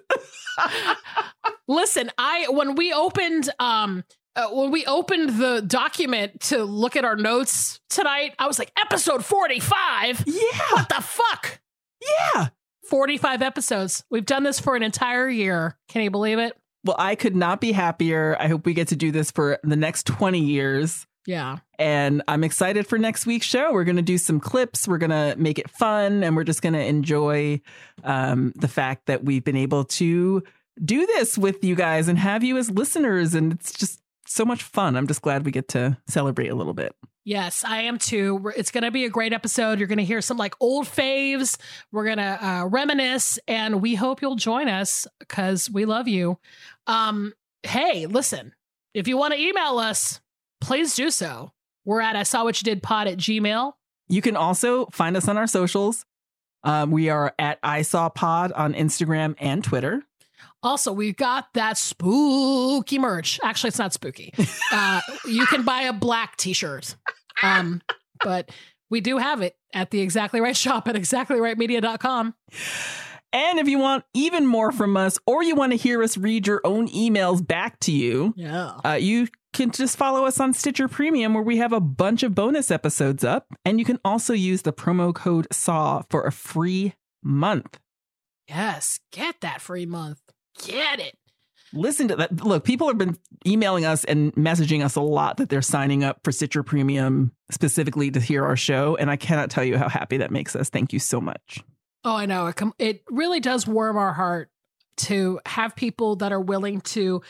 Listen, 1.69 2.11
I 2.19 2.47
when 2.51 2.74
we 2.74 2.93
opened 2.93 3.51
um 3.59 4.05
uh, 4.39 4.48
when 4.51 4.70
we 4.70 4.86
opened 4.86 5.39
the 5.39 5.60
document 5.60 6.40
to 6.40 6.65
look 6.65 6.97
at 6.97 7.05
our 7.05 7.16
notes 7.16 7.81
tonight, 7.90 8.35
I 8.39 8.47
was 8.47 8.59
like 8.59 8.73
episode 8.81 9.24
45. 9.24 10.24
Yeah, 10.27 10.43
What 10.73 10.89
the 10.89 11.02
fuck? 11.02 11.60
yeah. 12.01 12.48
45 12.89 13.43
episodes. 13.43 14.02
We've 14.10 14.24
done 14.24 14.44
this 14.44 14.59
for 14.60 14.74
an 14.74 14.82
entire 14.82 15.28
year. 15.28 15.77
Can 15.89 16.02
you 16.02 16.10
believe 16.10 16.39
it? 16.39 16.56
Well, 16.85 16.97
I 16.98 17.16
could 17.16 17.36
not 17.36 17.60
be 17.60 17.73
happier. 17.73 18.35
I 18.40 18.48
hope 18.48 18.65
we 18.65 18.73
get 18.73 18.89
to 18.89 18.97
do 18.97 19.10
this 19.12 19.31
for 19.31 19.59
the 19.62 19.77
next 19.77 20.06
20 20.06 20.40
years. 20.40 21.06
Yeah. 21.27 21.59
And 21.78 22.23
I'm 22.28 22.44
excited 22.44 22.86
for 22.86 22.97
next 22.97 23.27
week's 23.27 23.44
show. 23.44 23.73
We're 23.74 23.85
going 23.85 23.97
to 23.97 24.02
do 24.02 24.16
some 24.16 24.40
clips. 24.40 24.89
We're 24.89 24.97
going 24.97 25.10
to 25.10 25.35
make 25.36 25.59
it 25.59 25.69
fun. 25.69 26.24
And 26.24 26.35
we're 26.35 26.44
just 26.44 26.62
going 26.62 26.73
to 26.73 26.82
enjoy 26.82 27.60
um, 28.05 28.55
the 28.56 28.69
fact 28.69 29.05
that 29.06 29.23
we've 29.23 29.44
been 29.44 29.56
able 29.56 29.85
to 29.85 30.43
do 30.82 31.05
this 31.06 31.36
with 31.36 31.62
you 31.62 31.74
guys 31.74 32.09
and 32.09 32.19
have 32.19 32.43
you 32.43 32.56
as 32.56 32.70
listeners. 32.70 33.35
And 33.35 33.52
it's 33.52 33.73
just 33.74 34.01
so 34.28 34.44
much 34.44 34.62
fun. 34.62 34.96
I'm 34.96 35.06
just 35.06 35.22
glad 35.22 35.44
we 35.44 35.52
get 35.52 35.68
to 35.68 35.96
celebrate 36.06 36.48
a 36.48 36.55
little 36.55 36.74
bit. 36.74 36.94
Yes, 37.24 37.62
I 37.62 37.82
am 37.82 37.98
too. 37.98 38.52
It's 38.56 38.70
going 38.70 38.84
to 38.84 38.90
be 38.90 39.05
a 39.05 39.10
great 39.10 39.32
episode. 39.32 39.78
You're 39.78 39.88
going 39.88 39.98
to 39.98 40.05
hear 40.05 40.22
some 40.22 40.38
like 40.38 40.55
old 40.60 40.86
faves. 40.86 41.59
We're 41.92 42.05
going 42.05 42.16
to 42.16 42.46
uh, 42.46 42.64
reminisce, 42.66 43.38
and 43.46 43.82
we 43.82 43.94
hope 43.94 44.22
you'll 44.22 44.36
join 44.36 44.68
us 44.68 45.06
because 45.18 45.70
we 45.70 45.84
love 45.84 46.09
you. 46.09 46.38
Um, 46.86 47.34
hey, 47.64 48.06
listen, 48.06 48.55
if 48.94 49.09
you 49.09 49.18
want 49.18 49.34
to 49.34 49.40
email 49.40 49.78
us, 49.78 50.20
please 50.60 50.94
do 50.94 51.10
so. 51.10 51.52
We're 51.84 52.00
at 52.00 52.16
I 52.16 52.22
saw 52.22 52.44
what 52.44 52.60
you 52.60 52.64
did 52.64 52.82
pod 52.82 53.09
at 53.09 53.18
Gmail. 53.18 53.72
You 54.09 54.22
can 54.22 54.36
also 54.36 54.86
find 54.86 55.16
us 55.16 55.28
on 55.28 55.36
our 55.36 55.46
socials. 55.46 56.06
Um, 56.64 56.90
we 56.90 57.09
are 57.09 57.34
at 57.38 57.59
I 57.62 57.82
Saw 57.82 58.09
Pod 58.09 58.52
on 58.52 58.74
Instagram 58.74 59.34
and 59.38 59.62
Twitter. 59.62 60.02
Also, 60.62 60.93
we've 60.93 61.16
got 61.16 61.47
that 61.55 61.78
spooky 61.78 62.98
merch. 62.98 63.39
Actually, 63.43 63.68
it's 63.68 63.78
not 63.78 63.93
spooky. 63.93 64.32
Uh, 64.70 65.01
you 65.26 65.47
can 65.47 65.62
buy 65.64 65.82
a 65.82 65.93
black 65.94 66.36
t-shirt. 66.36 66.94
Um, 67.43 67.80
but 68.22 68.51
we 68.90 69.01
do 69.01 69.16
have 69.16 69.40
it 69.40 69.56
at 69.72 69.90
the 69.90 70.01
exactly 70.01 70.40
right 70.43 70.56
shop 70.56 70.86
at 70.89 70.94
exactlyrightmedia.com. 70.94 72.35
And 73.32 73.59
if 73.59 73.66
you 73.68 73.78
want 73.78 74.05
even 74.14 74.47
more 74.47 74.72
from 74.72 74.97
us, 74.97 75.18
or 75.26 75.43
you 75.43 75.55
want 75.55 75.72
to 75.72 75.76
hear 75.78 76.02
us 76.02 76.16
read 76.18 76.47
your 76.47 76.60
own 76.64 76.89
emails 76.89 77.47
back 77.47 77.78
to 77.80 77.93
you, 77.93 78.35
Yeah. 78.36 78.72
uh, 78.85 78.93
you 79.01 79.28
can 79.55 79.70
just 79.70 79.97
follow 79.97 80.24
us 80.26 80.39
on 80.40 80.52
Stitcher 80.52 80.89
Premium, 80.89 81.32
where 81.35 81.43
we 81.43 81.56
have 81.59 81.72
a 81.72 81.80
bunch 81.80 82.22
of 82.22 82.35
bonus 82.35 82.70
episodes 82.70 83.24
up. 83.24 83.47
And 83.64 83.78
you 83.78 83.85
can 83.86 83.98
also 84.05 84.32
use 84.35 84.62
the 84.62 84.72
promo 84.72 85.14
code 85.14 85.47
SAW 85.52 86.02
for 86.10 86.24
a 86.24 86.32
free 86.32 86.94
month. 87.22 87.78
Yes, 88.48 89.01
get 89.12 89.40
that 89.43 89.60
free 89.62 89.86
month. 89.86 90.20
Get 90.64 91.01
it. 91.01 91.14
Listen 91.72 92.09
to 92.09 92.16
that. 92.16 92.44
Look, 92.44 92.64
people 92.64 92.89
have 92.89 92.97
been 92.97 93.18
emailing 93.47 93.85
us 93.85 94.05
and 94.05 94.32
messaging 94.35 94.82
us 94.82 94.97
a 94.97 95.01
lot 95.01 95.36
that 95.36 95.51
they're 95.51 95.60
signing 95.60 96.02
up 96.02 96.20
for 96.24 96.32
Stitcher 96.32 96.62
Premium 96.62 97.32
specifically 97.51 98.10
to 98.10 98.20
hear 98.20 98.44
our 98.44 98.56
show. 98.56 98.97
And 98.97 99.10
I 99.10 99.16
cannot 99.16 99.51
tell 99.51 99.64
you 99.64 99.76
how 99.76 99.89
happy 99.89 100.16
that 100.18 100.30
makes 100.30 100.56
us. 100.56 100.70
Thank 100.70 100.93
you 100.93 100.98
so 100.98 101.20
much. 101.20 101.62
Oh, 102.05 102.14
I 102.14 102.26
know. 102.26 102.47
It, 102.47 102.56
com- 102.56 102.74
it 102.78 103.02
really 103.10 103.40
does 103.40 103.66
warm 103.66 103.98
our 103.98 104.12
heart 104.12 104.51
to 104.98 105.40
have 105.47 105.76
people 105.76 106.16
that 106.16 106.32
are 106.32 106.40
willing 106.40 106.80
to, 106.80 107.22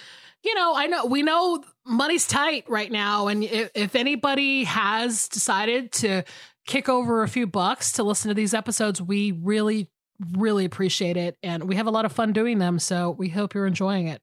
you 0.45 0.55
know, 0.55 0.75
I 0.75 0.87
know 0.87 1.07
we 1.07 1.23
know 1.23 1.63
money's 1.85 2.27
tight 2.27 2.65
right 2.69 2.91
now. 2.91 3.27
And 3.27 3.43
if, 3.43 3.71
if 3.75 3.97
anybody 3.97 4.65
has 4.65 5.29
decided 5.29 5.93
to 5.93 6.23
kick 6.67 6.89
over 6.89 7.23
a 7.23 7.29
few 7.29 7.47
bucks 7.47 7.93
to 7.93 8.03
listen 8.05 8.29
to 8.29 8.35
these 8.35 8.55
episodes, 8.55 9.03
we 9.03 9.33
really, 9.33 9.91
really 10.33 10.65
appreciate 10.65 11.17
it. 11.17 11.37
And 11.43 11.65
we 11.65 11.77
have 11.77 11.87
a 11.87 11.91
lot 11.91 12.05
of 12.05 12.13
fun 12.13 12.33
doing 12.33 12.59
them. 12.59 12.79
So 12.79 13.11
we 13.11 13.29
hope 13.29 13.55
you're 13.55 13.67
enjoying 13.67 14.09
it. 14.09 14.21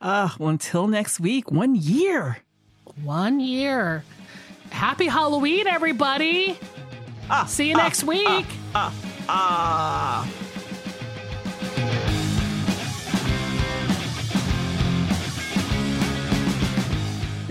Uh, 0.00 0.30
well, 0.38 0.48
until 0.48 0.88
next 0.88 1.20
week, 1.20 1.50
one 1.50 1.74
year. 1.74 2.38
One 3.04 3.40
year. 3.40 4.04
Happy 4.70 5.06
Halloween, 5.06 5.66
everybody. 5.66 6.58
Ah, 7.30 7.44
See 7.46 7.68
you 7.68 7.76
next 7.76 8.04
week. 8.04 8.46
Ah, 8.74 8.92
ah. 9.28 10.28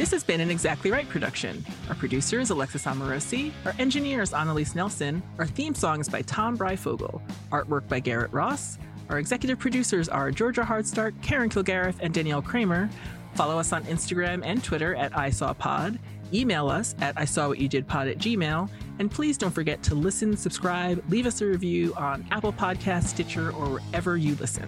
This 0.01 0.09
has 0.09 0.23
been 0.23 0.41
an 0.41 0.49
Exactly 0.49 0.89
Right 0.89 1.07
production. 1.07 1.63
Our 1.87 1.93
producer 1.93 2.39
is 2.39 2.49
Alexis 2.49 2.85
Amorosi. 2.85 3.51
Our 3.65 3.75
engineer 3.77 4.23
is 4.23 4.33
Annalise 4.33 4.73
Nelson. 4.73 5.21
Our 5.37 5.45
theme 5.45 5.75
song 5.75 5.99
is 5.99 6.09
by 6.09 6.23
Tom 6.23 6.57
Breyfogle. 6.57 7.21
Artwork 7.51 7.87
by 7.87 7.99
Garrett 7.99 8.33
Ross. 8.33 8.79
Our 9.09 9.19
executive 9.19 9.59
producers 9.59 10.09
are 10.09 10.31
Georgia 10.31 10.63
Hardstark, 10.63 11.13
Karen 11.21 11.51
Kilgariff, 11.51 11.97
and 11.99 12.15
Danielle 12.15 12.41
Kramer. 12.41 12.89
Follow 13.35 13.59
us 13.59 13.73
on 13.73 13.83
Instagram 13.83 14.41
and 14.43 14.63
Twitter 14.63 14.95
at 14.95 15.11
ISawPod. 15.11 15.99
Email 16.33 16.67
us 16.67 16.95
at 16.99 17.13
I 17.15 17.25
saw 17.25 17.47
what 17.47 17.59
you 17.59 17.67
did 17.67 17.87
pod 17.87 18.07
at 18.07 18.17
Gmail. 18.17 18.71
And 18.97 19.11
please 19.11 19.37
don't 19.37 19.51
forget 19.51 19.83
to 19.83 19.93
listen, 19.93 20.35
subscribe, 20.35 21.03
leave 21.11 21.27
us 21.27 21.41
a 21.41 21.45
review 21.45 21.93
on 21.93 22.25
Apple 22.31 22.53
Podcasts, 22.53 23.09
Stitcher, 23.09 23.51
or 23.51 23.79
wherever 23.79 24.17
you 24.17 24.33
listen. 24.37 24.67